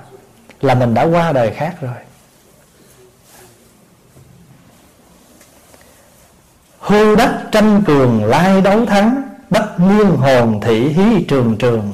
là 0.62 0.76
mình 0.76 0.94
đã 0.94 1.04
qua 1.04 1.32
đời 1.32 1.52
khác 1.52 1.76
rồi. 1.82 1.96
Hưu 6.80 7.16
đất 7.16 7.40
tranh 7.52 7.84
cường 7.86 8.24
lai 8.24 8.62
đấu 8.62 8.86
thắng 8.86 9.30
Bất 9.50 9.80
niên 9.80 10.08
hồn 10.08 10.60
thị 10.64 10.88
hí 10.90 11.26
trường 11.28 11.58
trường 11.58 11.94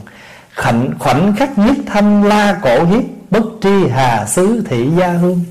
Khoảnh, 0.56 0.92
khoảnh 1.00 1.36
khắc 1.36 1.58
nhất 1.58 1.76
thanh 1.86 2.24
la 2.24 2.60
cổ 2.62 2.86
hiếp. 2.86 3.04
Bất 3.30 3.44
tri 3.62 3.88
hà 3.88 4.26
xứ 4.26 4.64
thị 4.66 4.90
gia 4.98 5.08
hương. 5.08 5.44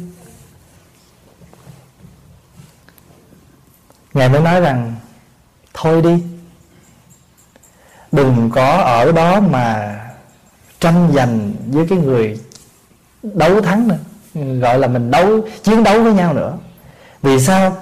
Ngài 4.15 4.29
mới 4.29 4.41
nói 4.41 4.61
rằng, 4.61 4.95
Thôi 5.75 6.03
đi, 6.03 6.23
Đừng 8.13 8.51
có 8.51 8.67
ở 8.77 9.13
đó 9.13 9.41
mà 9.41 9.97
tranh 10.81 11.13
giành 11.15 11.53
với 11.67 11.87
cái 11.89 11.99
người 11.99 12.39
đấu 13.23 13.61
thắng 13.61 13.89
nữa. 13.89 13.99
Gọi 14.61 14.79
là 14.79 14.89
mình 14.89 15.11
đấu, 15.11 15.41
chiến 15.63 15.85
đấu 15.85 16.03
với 16.03 16.13
nhau 16.13 16.35
nữa. 16.35 16.59
Vì 17.23 17.41
sao? 17.41 17.77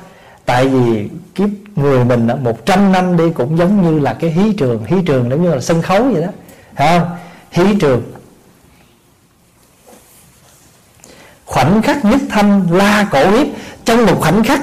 tại 0.45 0.69
vì 0.69 1.09
kiếp 1.35 1.49
người 1.77 2.05
mình 2.05 2.29
một 2.43 2.67
trăm 2.67 2.93
năm 2.93 3.17
đi 3.17 3.31
cũng 3.31 3.59
giống 3.59 3.83
như 3.83 3.99
là 3.99 4.15
cái 4.15 4.31
hí 4.31 4.53
trường. 4.53 4.85
Hí 4.85 4.97
trường 5.07 5.31
giống 5.31 5.43
như 5.43 5.55
là 5.55 5.61
sân 5.61 5.83
khấu 5.83 6.03
vậy 6.03 6.23
đó. 6.23 6.29
Phải 6.75 6.99
không? 6.99 7.09
Hí 7.51 7.79
trường 7.81 8.03
khoảnh 11.53 11.83
khắc 11.83 12.05
nhất 12.05 12.21
thanh 12.31 12.67
la 12.71 13.07
cổ 13.11 13.31
hiếp. 13.31 13.47
Trong 13.85 14.07
một 14.07 14.17
khoảnh 14.21 14.45
khắc 14.45 14.61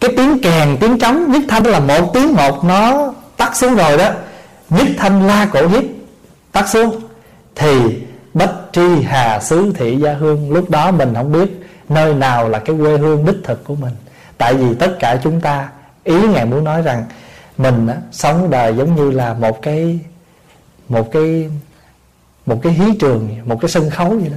cái 0.00 0.10
tiếng 0.16 0.38
kèn 0.42 0.76
tiếng 0.80 0.98
trống 0.98 1.32
nhất 1.32 1.42
thanh 1.48 1.66
là 1.66 1.80
một 1.80 2.10
tiếng 2.14 2.34
một 2.34 2.64
nó 2.64 3.12
tắt 3.36 3.56
xuống 3.56 3.74
rồi 3.74 3.98
đó. 3.98 4.10
Nhất 4.70 4.86
thanh 4.98 5.26
la 5.26 5.48
cổ 5.52 5.68
hiếp 5.68 5.84
tắt 6.52 6.68
xuống. 6.68 7.00
Thì 7.54 8.02
bất 8.34 8.50
tri 8.72 9.02
hà 9.02 9.40
xứ 9.40 9.72
thị 9.76 9.96
gia 9.96 10.12
hương 10.14 10.52
lúc 10.52 10.70
đó 10.70 10.90
mình 10.90 11.14
không 11.14 11.32
biết 11.32 11.60
nơi 11.88 12.14
nào 12.14 12.48
là 12.48 12.58
cái 12.58 12.76
quê 12.80 12.98
hương 12.98 13.24
đích 13.24 13.36
thực 13.44 13.64
của 13.64 13.74
mình. 13.74 13.92
Tại 14.38 14.54
vì 14.54 14.74
tất 14.74 14.96
cả 15.00 15.18
chúng 15.24 15.40
ta 15.40 15.68
ý 16.04 16.28
ngài 16.28 16.46
muốn 16.46 16.64
nói 16.64 16.82
rằng 16.82 17.04
mình 17.58 17.86
á, 17.86 17.96
sống 18.12 18.50
đời 18.50 18.76
giống 18.76 18.96
như 18.96 19.10
là 19.10 19.34
một 19.34 19.62
cái 19.62 19.98
một 20.88 21.12
cái 21.12 21.50
một 22.46 22.60
cái 22.62 22.72
hí 22.72 22.84
trường 23.00 23.28
một 23.44 23.60
cái 23.60 23.68
sân 23.70 23.90
khấu 23.90 24.08
vậy 24.08 24.28
đó 24.28 24.36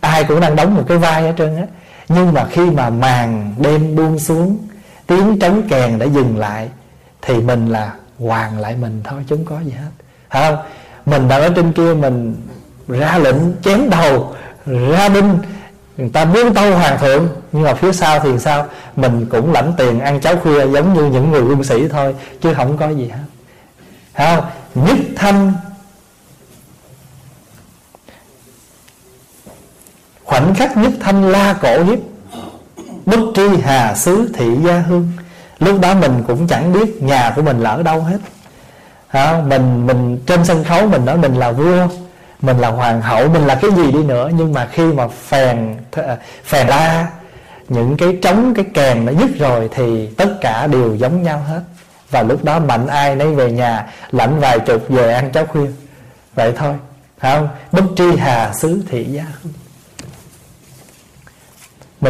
ai 0.00 0.24
cũng 0.24 0.40
đang 0.40 0.56
đóng 0.56 0.74
một 0.74 0.82
cái 0.88 0.98
vai 0.98 1.26
ở 1.26 1.32
trên 1.32 1.56
á. 1.56 1.66
Nhưng 2.08 2.32
mà 2.32 2.46
khi 2.50 2.70
mà 2.70 2.90
màn 2.90 3.54
đêm 3.58 3.96
buông 3.96 4.18
xuống, 4.18 4.58
tiếng 5.06 5.38
trống 5.38 5.62
kèn 5.68 5.98
đã 5.98 6.06
dừng 6.06 6.38
lại, 6.38 6.68
thì 7.22 7.34
mình 7.34 7.68
là 7.68 7.92
hoàn 8.18 8.58
lại 8.60 8.76
mình 8.76 9.00
thôi, 9.04 9.24
chứ 9.28 9.36
không 9.36 9.44
có 9.44 9.60
gì 9.60 9.70
hết. 9.70 9.90
Phải 10.30 10.50
không? 10.50 10.64
Mình 11.06 11.28
đang 11.28 11.42
ở 11.42 11.52
trên 11.56 11.72
kia, 11.72 11.94
mình 11.94 12.36
ra 12.88 13.18
lệnh 13.18 13.36
chém 13.62 13.90
đầu, 13.90 14.34
ra 14.66 15.08
binh, 15.08 15.38
người 15.96 16.08
ta 16.08 16.24
muốn 16.24 16.54
tâu 16.54 16.74
hoàng 16.74 16.98
thượng. 16.98 17.28
Nhưng 17.52 17.62
mà 17.62 17.74
phía 17.74 17.92
sau 17.92 18.20
thì 18.20 18.38
sao? 18.38 18.66
Mình 18.96 19.26
cũng 19.30 19.52
lãnh 19.52 19.72
tiền 19.76 20.00
ăn 20.00 20.20
cháo 20.20 20.36
khuya 20.36 20.66
giống 20.66 20.94
như 20.94 21.04
những 21.04 21.30
người 21.30 21.42
quân 21.42 21.64
sĩ 21.64 21.88
thôi, 21.88 22.14
chứ 22.42 22.54
không 22.54 22.76
có 22.76 22.88
gì 22.88 23.08
hết. 23.08 23.24
Không? 24.14 24.44
Nhất 24.74 24.96
thanh 25.16 25.52
khoảnh 30.26 30.54
khắc 30.54 30.76
nhất 30.76 30.92
thanh 31.00 31.30
la 31.30 31.54
cổ 31.60 31.84
hiếp. 31.84 31.98
Bất 33.06 33.20
tri 33.34 33.60
hà 33.62 33.94
xứ 33.94 34.30
thị 34.34 34.46
gia 34.66 34.78
hương. 34.78 35.12
Lúc 35.58 35.80
đó 35.80 35.94
mình 35.94 36.24
cũng 36.26 36.46
chẳng 36.46 36.72
biết 36.72 37.02
nhà 37.02 37.32
của 37.36 37.42
mình 37.42 37.60
là 37.60 37.70
ở 37.70 37.82
đâu 37.82 38.00
hết. 38.00 38.18
Không? 39.12 39.48
mình 39.48 39.86
mình, 39.86 40.20
trên 40.26 40.44
sân 40.44 40.64
khấu 40.64 40.86
mình 40.86 41.04
nói 41.04 41.16
mình 41.18 41.34
là 41.34 41.52
vua, 41.52 41.88
mình 42.40 42.58
là 42.58 42.68
hoàng 42.68 43.02
hậu, 43.02 43.28
mình 43.28 43.46
là 43.46 43.54
cái 43.54 43.70
gì 43.70 43.92
đi 43.92 44.02
nữa. 44.02 44.30
Nhưng 44.34 44.52
mà 44.52 44.68
khi 44.72 44.84
mà 44.84 45.08
phèn 45.08 45.76
à, 45.92 46.16
phèn 46.44 46.66
la, 46.66 47.06
những 47.68 47.96
cái 47.96 48.18
trống, 48.22 48.54
cái 48.54 48.64
kèn 48.74 49.04
nó 49.04 49.12
dứt 49.12 49.38
rồi 49.38 49.68
thì 49.74 50.06
tất 50.06 50.38
cả 50.40 50.66
đều 50.66 50.94
giống 50.94 51.22
nhau 51.22 51.44
hết. 51.48 51.60
Và 52.10 52.22
lúc 52.22 52.44
đó 52.44 52.58
mạnh 52.58 52.86
ai 52.86 53.16
nấy 53.16 53.34
về 53.34 53.52
nhà, 53.52 53.86
lãnh 54.10 54.40
vài 54.40 54.58
chục 54.58 54.88
về 54.88 55.12
ăn 55.12 55.32
cháo 55.32 55.46
khuya. 55.46 55.66
Vậy 56.34 56.52
thôi. 56.56 56.74
Phải 57.18 57.36
không 57.36 57.48
bất 57.72 57.84
tri 57.96 58.16
hà 58.16 58.52
xứ 58.52 58.82
thị 58.90 59.04
gia 59.04 59.24
hương 59.42 59.52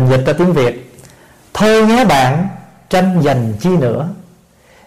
mình 0.00 0.10
dịch 0.10 0.26
ra 0.26 0.32
tiếng 0.32 0.52
việt. 0.52 0.92
Thôi 1.54 1.86
nhé 1.86 2.04
bạn, 2.04 2.48
tranh 2.90 3.22
giành 3.24 3.52
chi 3.60 3.70
nữa. 3.70 4.08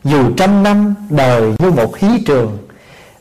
Dù 0.04 0.32
trăm 0.38 0.64
năm 0.64 0.96
đời 1.10 1.54
như 1.60 1.72
một 1.72 1.98
hí 1.98 2.08
trường, 2.26 2.58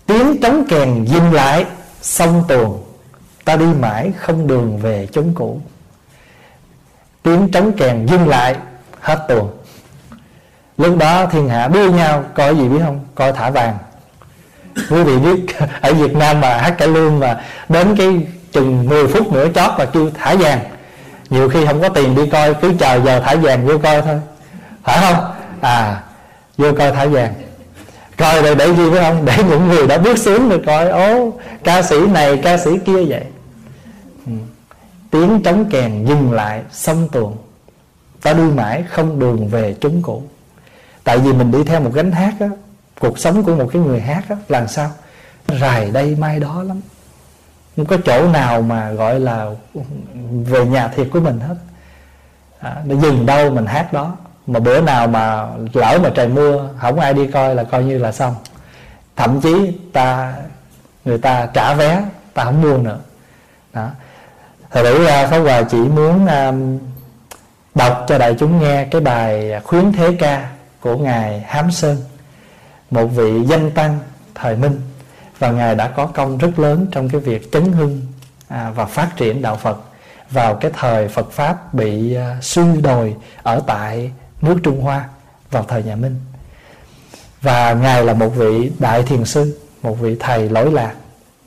tiếng 0.07 0.41
trống 0.41 0.65
kèn 0.69 1.05
dừng 1.05 1.33
lại 1.33 1.65
sông 2.03 2.45
tuồng. 2.49 2.85
Ta 3.45 3.57
đi 3.57 3.67
mãi 3.67 4.13
không 4.17 4.47
đường 4.47 4.79
về 4.79 5.09
chốn 5.13 5.33
cũ. 5.35 5.61
Tiếng 7.23 7.49
trống 7.53 7.73
kèn 7.73 8.07
dừng 8.07 8.29
lại, 8.29 8.57
hết 9.01 9.25
tuồng. 9.29 9.51
Lúc 10.79 10.97
đó 10.97 11.27
thiên 11.27 11.49
hạ 11.49 11.69
đua 11.69 11.91
nhau 11.91 12.25
coi 12.35 12.57
gì 12.57 12.69
biết 12.69 12.81
không? 12.85 13.01
Coi 13.15 13.33
thả 13.33 13.51
vàng. 13.51 13.79
Quý 14.91 15.03
vị 15.03 15.19
biết, 15.19 15.57
ở 15.81 15.95
việt 15.95 16.17
nam 16.17 16.41
mà 16.41 16.57
hát 16.57 16.75
cải 16.79 16.89
lương 16.89 17.21
mà 17.21 17.45
đến 17.69 17.97
cái 17.97 18.27
chừng 18.53 18.89
10 18.89 19.07
phút 19.07 19.33
nữa 19.33 19.49
chót 19.55 19.71
và 19.79 19.85
kêu 19.85 20.11
thả 20.15 20.35
vàng 20.35 20.61
nhiều 21.31 21.49
khi 21.49 21.67
không 21.67 21.81
có 21.81 21.89
tiền 21.89 22.15
đi 22.15 22.31
coi, 22.31 22.55
cứ 22.55 22.73
chờ 22.79 23.01
giờ 23.05 23.21
thả 23.21 23.35
vàng 23.35 23.67
vô 23.67 23.79
coi 23.79 24.03
thôi. 24.03 24.21
Phải 24.83 24.99
không? 25.01 25.25
À 25.61 26.03
vô 26.59 26.73
coi 26.79 26.93
thả 26.93 27.07
vàng. 27.07 27.35
Coi 28.17 28.43
rồi 28.43 28.55
để 28.55 28.75
gì 28.75 28.91
phải 28.91 29.01
không? 29.01 29.25
Để 29.25 29.37
những 29.49 29.69
người 29.69 29.87
đã 29.87 29.99
bước 29.99 30.19
xuống 30.19 30.49
rồi 30.49 30.63
coi, 30.67 30.89
ố, 30.89 31.33
ca 31.65 31.83
sĩ 31.83 32.07
này, 32.07 32.41
ca 32.43 32.59
sĩ 32.59 32.71
kia 32.87 33.05
vậy. 33.05 33.25
Ừ. 34.27 34.33
tiếng 35.11 35.43
trống 35.43 35.65
kèn 35.71 36.05
dừng 36.07 36.33
lại 36.33 36.63
sông 36.73 37.09
tuồng. 37.13 37.37
Ta 38.23 38.33
đi 38.33 38.43
mãi 38.43 38.85
không 38.91 39.19
đường 39.19 39.49
về 39.49 39.75
chúng 39.81 40.03
cũ. 40.03 40.23
Tại 41.05 41.19
vì 41.19 41.33
mình 41.33 41.51
đi 41.51 41.65
theo 41.65 41.81
một 41.81 41.91
gánh 41.95 42.13
hát 42.13 42.35
á, 42.41 42.49
cuộc 43.01 43.19
sống 43.19 43.45
của 43.45 43.55
một 43.55 43.69
cái 43.73 43.83
người 43.83 44.01
hát 44.01 44.25
á, 44.29 44.37
làm 44.49 44.69
sao? 44.69 44.91
Rài 45.61 45.91
đây 45.91 46.17
mai 46.21 46.41
đó 46.41 46.63
lắm 46.63 46.81
không 47.79 47.87
có 47.87 47.97
chỗ 48.05 48.29
nào 48.29 48.63
mà 48.63 48.91
gọi 48.91 49.21
là 49.21 49.51
về 50.45 50.67
nhà 50.67 50.89
thiệt 50.89 51.09
của 51.13 51.21
mình 51.21 51.41
hết. 51.41 51.55
À, 52.59 52.77
nó 52.85 52.97
dừng 52.97 53.27
đâu 53.27 53.51
mình 53.51 53.67
hát 53.67 53.93
đó. 53.93 54.17
Mà 54.47 54.61
bữa 54.61 54.81
nào 54.81 55.07
mà 55.09 55.49
lỡ 55.73 55.99
mà 56.03 56.11
trời 56.15 56.29
mưa 56.29 56.69
không 56.81 57.01
ai 57.01 57.15
đi 57.15 57.27
coi 57.27 57.55
là 57.55 57.65
coi 57.65 57.85
như 57.85 57.99
là 57.99 58.13
xong. 58.13 58.35
Thậm 59.17 59.41
chí 59.41 59.79
ta 59.93 60.35
người 61.05 61.19
ta 61.19 61.47
trả 61.47 61.75
vé 61.75 62.05
ta 62.35 62.45
không 62.45 62.63
mua 62.63 62.77
nữa. 62.77 62.99
Đó. 63.73 63.91
Thật 64.71 64.81
sự 64.85 65.05
ra 65.05 65.27
Pháp 65.27 65.39
Hòa 65.39 65.63
chỉ 65.63 65.79
muốn 65.79 66.27
um, 66.27 66.79
đọc 67.75 68.05
cho 68.09 68.19
đại 68.19 68.35
chúng 68.39 68.61
nghe 68.61 68.85
cái 68.85 69.01
bài 69.01 69.61
khuyến 69.65 69.93
thế 69.93 70.17
ca 70.19 70.51
của 70.81 70.97
ngài 70.97 71.41
Hám 71.41 71.71
Sơn 71.71 71.97
một 72.91 73.07
vị 73.07 73.43
danh 73.47 73.71
tăng 73.71 73.99
thời 74.35 74.57
Minh 74.57 74.81
và 75.39 75.51
ngài 75.51 75.75
đã 75.75 75.89
có 75.89 76.07
công 76.07 76.39
rất 76.39 76.59
lớn 76.59 76.87
trong 76.93 77.09
cái 77.09 77.21
việc 77.21 77.53
chấn 77.53 77.73
hưng 77.73 78.01
à, 78.49 78.71
và 78.71 78.87
phát 78.87 79.11
triển 79.17 79.43
đạo 79.43 79.57
Phật. 79.57 79.79
Vào 80.31 80.55
cái 80.55 80.71
thời 80.75 81.09
Phật 81.09 81.33
pháp 81.33 81.75
bị 81.75 82.15
à, 82.15 82.39
suy 82.43 82.81
đồi 82.83 83.17
ở 83.43 83.63
tại 83.67 84.13
nước 84.43 84.59
Trung 84.63 84.81
Hoa 84.81 85.09
vào 85.51 85.65
thời 85.69 85.83
nhà 85.83 85.97
Minh. 85.97 86.21
Và 87.43 87.73
ngài 87.73 88.05
là 88.05 88.15
một 88.15 88.29
vị 88.29 88.73
đại 88.79 89.03
thiền 89.03 89.25
sư 89.25 89.61
một 89.83 90.01
vị 90.01 90.17
thầy 90.21 90.49
lỗi 90.49 90.73
lạc 90.73 90.95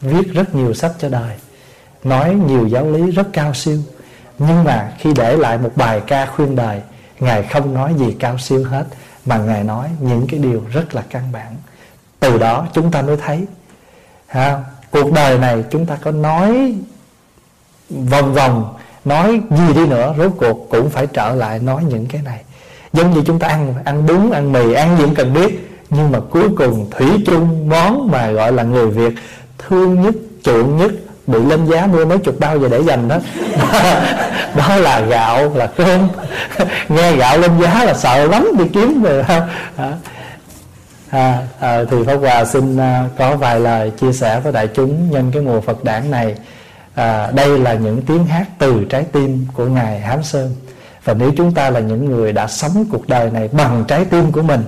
viết 0.01 0.33
rất 0.33 0.55
nhiều 0.55 0.73
sách 0.73 0.91
cho 0.99 1.09
đời 1.09 1.37
nói 2.03 2.35
nhiều 2.47 2.67
giáo 2.67 2.91
lý 2.91 3.11
rất 3.11 3.27
cao 3.33 3.53
siêu. 3.53 3.79
Nhưng 4.39 4.63
mà 4.63 4.93
khi 4.99 5.13
để 5.15 5.37
lại 5.37 5.57
một 5.57 5.71
bài 5.75 6.01
ca 6.07 6.25
khuyên 6.25 6.55
đời 6.55 6.81
ngài 7.19 7.43
không 7.43 7.73
nói 7.73 7.93
gì 7.97 8.15
cao 8.19 8.37
siêu 8.37 8.63
hết 8.63 8.85
mà 9.25 9.37
ngài 9.37 9.63
nói 9.63 9.89
những 9.99 10.27
cái 10.27 10.39
điều 10.39 10.63
rất 10.73 10.95
là 10.95 11.03
căn 11.09 11.31
bản. 11.31 11.55
Từ 12.19 12.37
đó 12.37 12.67
chúng 12.73 12.91
ta 12.91 13.01
mới 13.01 13.17
thấy 13.17 13.45
ha, 14.31 14.57
cuộc 14.91 15.11
đời 15.11 15.37
này 15.37 15.63
chúng 15.71 15.85
ta 15.85 15.97
có 16.03 16.11
nói 16.11 16.75
vòng 17.89 18.33
vòng 18.33 18.73
nói 19.05 19.41
gì 19.49 19.73
đi 19.75 19.87
nữa 19.87 20.13
rốt 20.17 20.31
cuộc 20.37 20.67
cũng 20.69 20.89
phải 20.89 21.07
trở 21.07 21.35
lại 21.35 21.59
nói 21.59 21.83
những 21.83 22.05
cái 22.05 22.21
này. 22.21 22.41
Giống 22.93 23.11
như 23.11 23.21
chúng 23.25 23.39
ta 23.39 23.47
ăn 23.47 23.73
ăn 23.85 24.05
bún 24.05 24.31
ăn 24.31 24.51
mì 24.51 24.73
ăn 24.73 24.97
gì 24.97 25.03
cũng 25.03 25.15
cần 25.15 25.33
biết 25.33 25.69
nhưng 25.89 26.11
mà 26.11 26.19
cuối 26.29 26.49
cùng 26.57 26.89
thủy 26.91 27.07
chung 27.25 27.69
món 27.69 28.11
mà 28.11 28.31
gọi 28.31 28.51
là 28.51 28.63
người 28.63 28.87
việt 28.87 29.13
thương 29.57 30.01
nhất 30.01 30.13
chuộng 30.43 30.77
nhất 30.77 30.91
bị 31.27 31.39
lên 31.39 31.65
giá 31.65 31.87
mua 31.87 32.05
mấy 32.05 32.17
chục 32.17 32.39
bao 32.39 32.59
về 32.59 32.69
để 32.69 32.83
dành 32.83 33.07
đó. 33.07 33.17
Đó 34.55 34.75
là 34.75 34.99
gạo 34.99 35.51
là 35.55 35.67
cơm. 35.67 36.07
Nghe 36.89 37.15
gạo 37.15 37.37
lên 37.37 37.51
giá 37.61 37.83
là 37.83 37.93
sợ 37.93 38.27
lắm 38.27 38.47
đi 38.57 38.65
kiếm 38.73 39.01
về 39.01 39.23
không? 39.23 39.41
À, 41.11 41.47
à, 41.59 41.83
thì 41.89 41.97
pháp 42.03 42.15
hòa 42.15 42.45
xin 42.45 42.77
à, 42.77 43.09
có 43.17 43.35
vài 43.35 43.59
lời 43.59 43.91
chia 43.91 44.13
sẻ 44.13 44.39
với 44.39 44.51
đại 44.53 44.67
chúng 44.67 45.11
nhân 45.11 45.31
cái 45.33 45.41
mùa 45.41 45.61
phật 45.61 45.83
đản 45.83 46.11
này. 46.11 46.35
À, 46.95 47.31
đây 47.31 47.59
là 47.59 47.73
những 47.73 48.01
tiếng 48.01 48.25
hát 48.25 48.47
từ 48.57 48.85
trái 48.89 49.03
tim 49.11 49.47
của 49.53 49.65
ngài 49.65 49.99
hám 49.99 50.23
sơn. 50.23 50.55
Và 51.03 51.13
nếu 51.13 51.31
chúng 51.37 51.53
ta 51.53 51.69
là 51.69 51.79
những 51.79 52.05
người 52.05 52.33
đã 52.33 52.47
sống 52.47 52.85
cuộc 52.91 53.07
đời 53.07 53.31
này 53.31 53.49
bằng 53.51 53.85
trái 53.87 54.05
tim 54.05 54.31
của 54.31 54.41
mình 54.41 54.63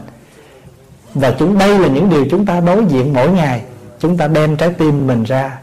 và 1.13 1.35
chúng 1.39 1.57
đây 1.57 1.79
là 1.79 1.87
những 1.87 2.09
điều 2.09 2.25
chúng 2.31 2.45
ta 2.45 2.59
đối 2.59 2.85
diện 2.85 3.13
mỗi 3.13 3.31
ngày 3.31 3.61
chúng 3.99 4.17
ta 4.17 4.27
đem 4.27 4.57
trái 4.57 4.69
tim 4.77 5.07
mình 5.07 5.23
ra 5.23 5.59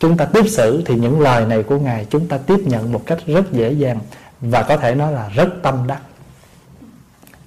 chúng 0.00 0.16
ta 0.16 0.24
tiếp 0.24 0.44
xử 0.48 0.82
thì 0.86 0.94
những 0.94 1.20
lời 1.20 1.46
này 1.46 1.62
của 1.62 1.78
ngài 1.78 2.06
chúng 2.10 2.28
ta 2.28 2.38
tiếp 2.38 2.58
nhận 2.64 2.92
một 2.92 3.02
cách 3.06 3.18
rất 3.26 3.52
dễ 3.52 3.72
dàng 3.72 3.98
và 4.40 4.62
có 4.62 4.76
thể 4.76 4.94
nói 4.94 5.12
là 5.12 5.28
rất 5.28 5.48
tâm 5.62 5.86
đắc. 5.86 6.00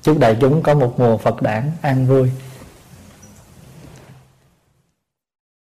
Chúc 0.03 0.19
đại 0.19 0.37
chúng 0.41 0.63
có 0.63 0.73
một 0.73 0.99
mùa 0.99 1.17
phật 1.17 1.41
đản 1.41 1.71
an 1.81 2.07
vui. 2.07 2.31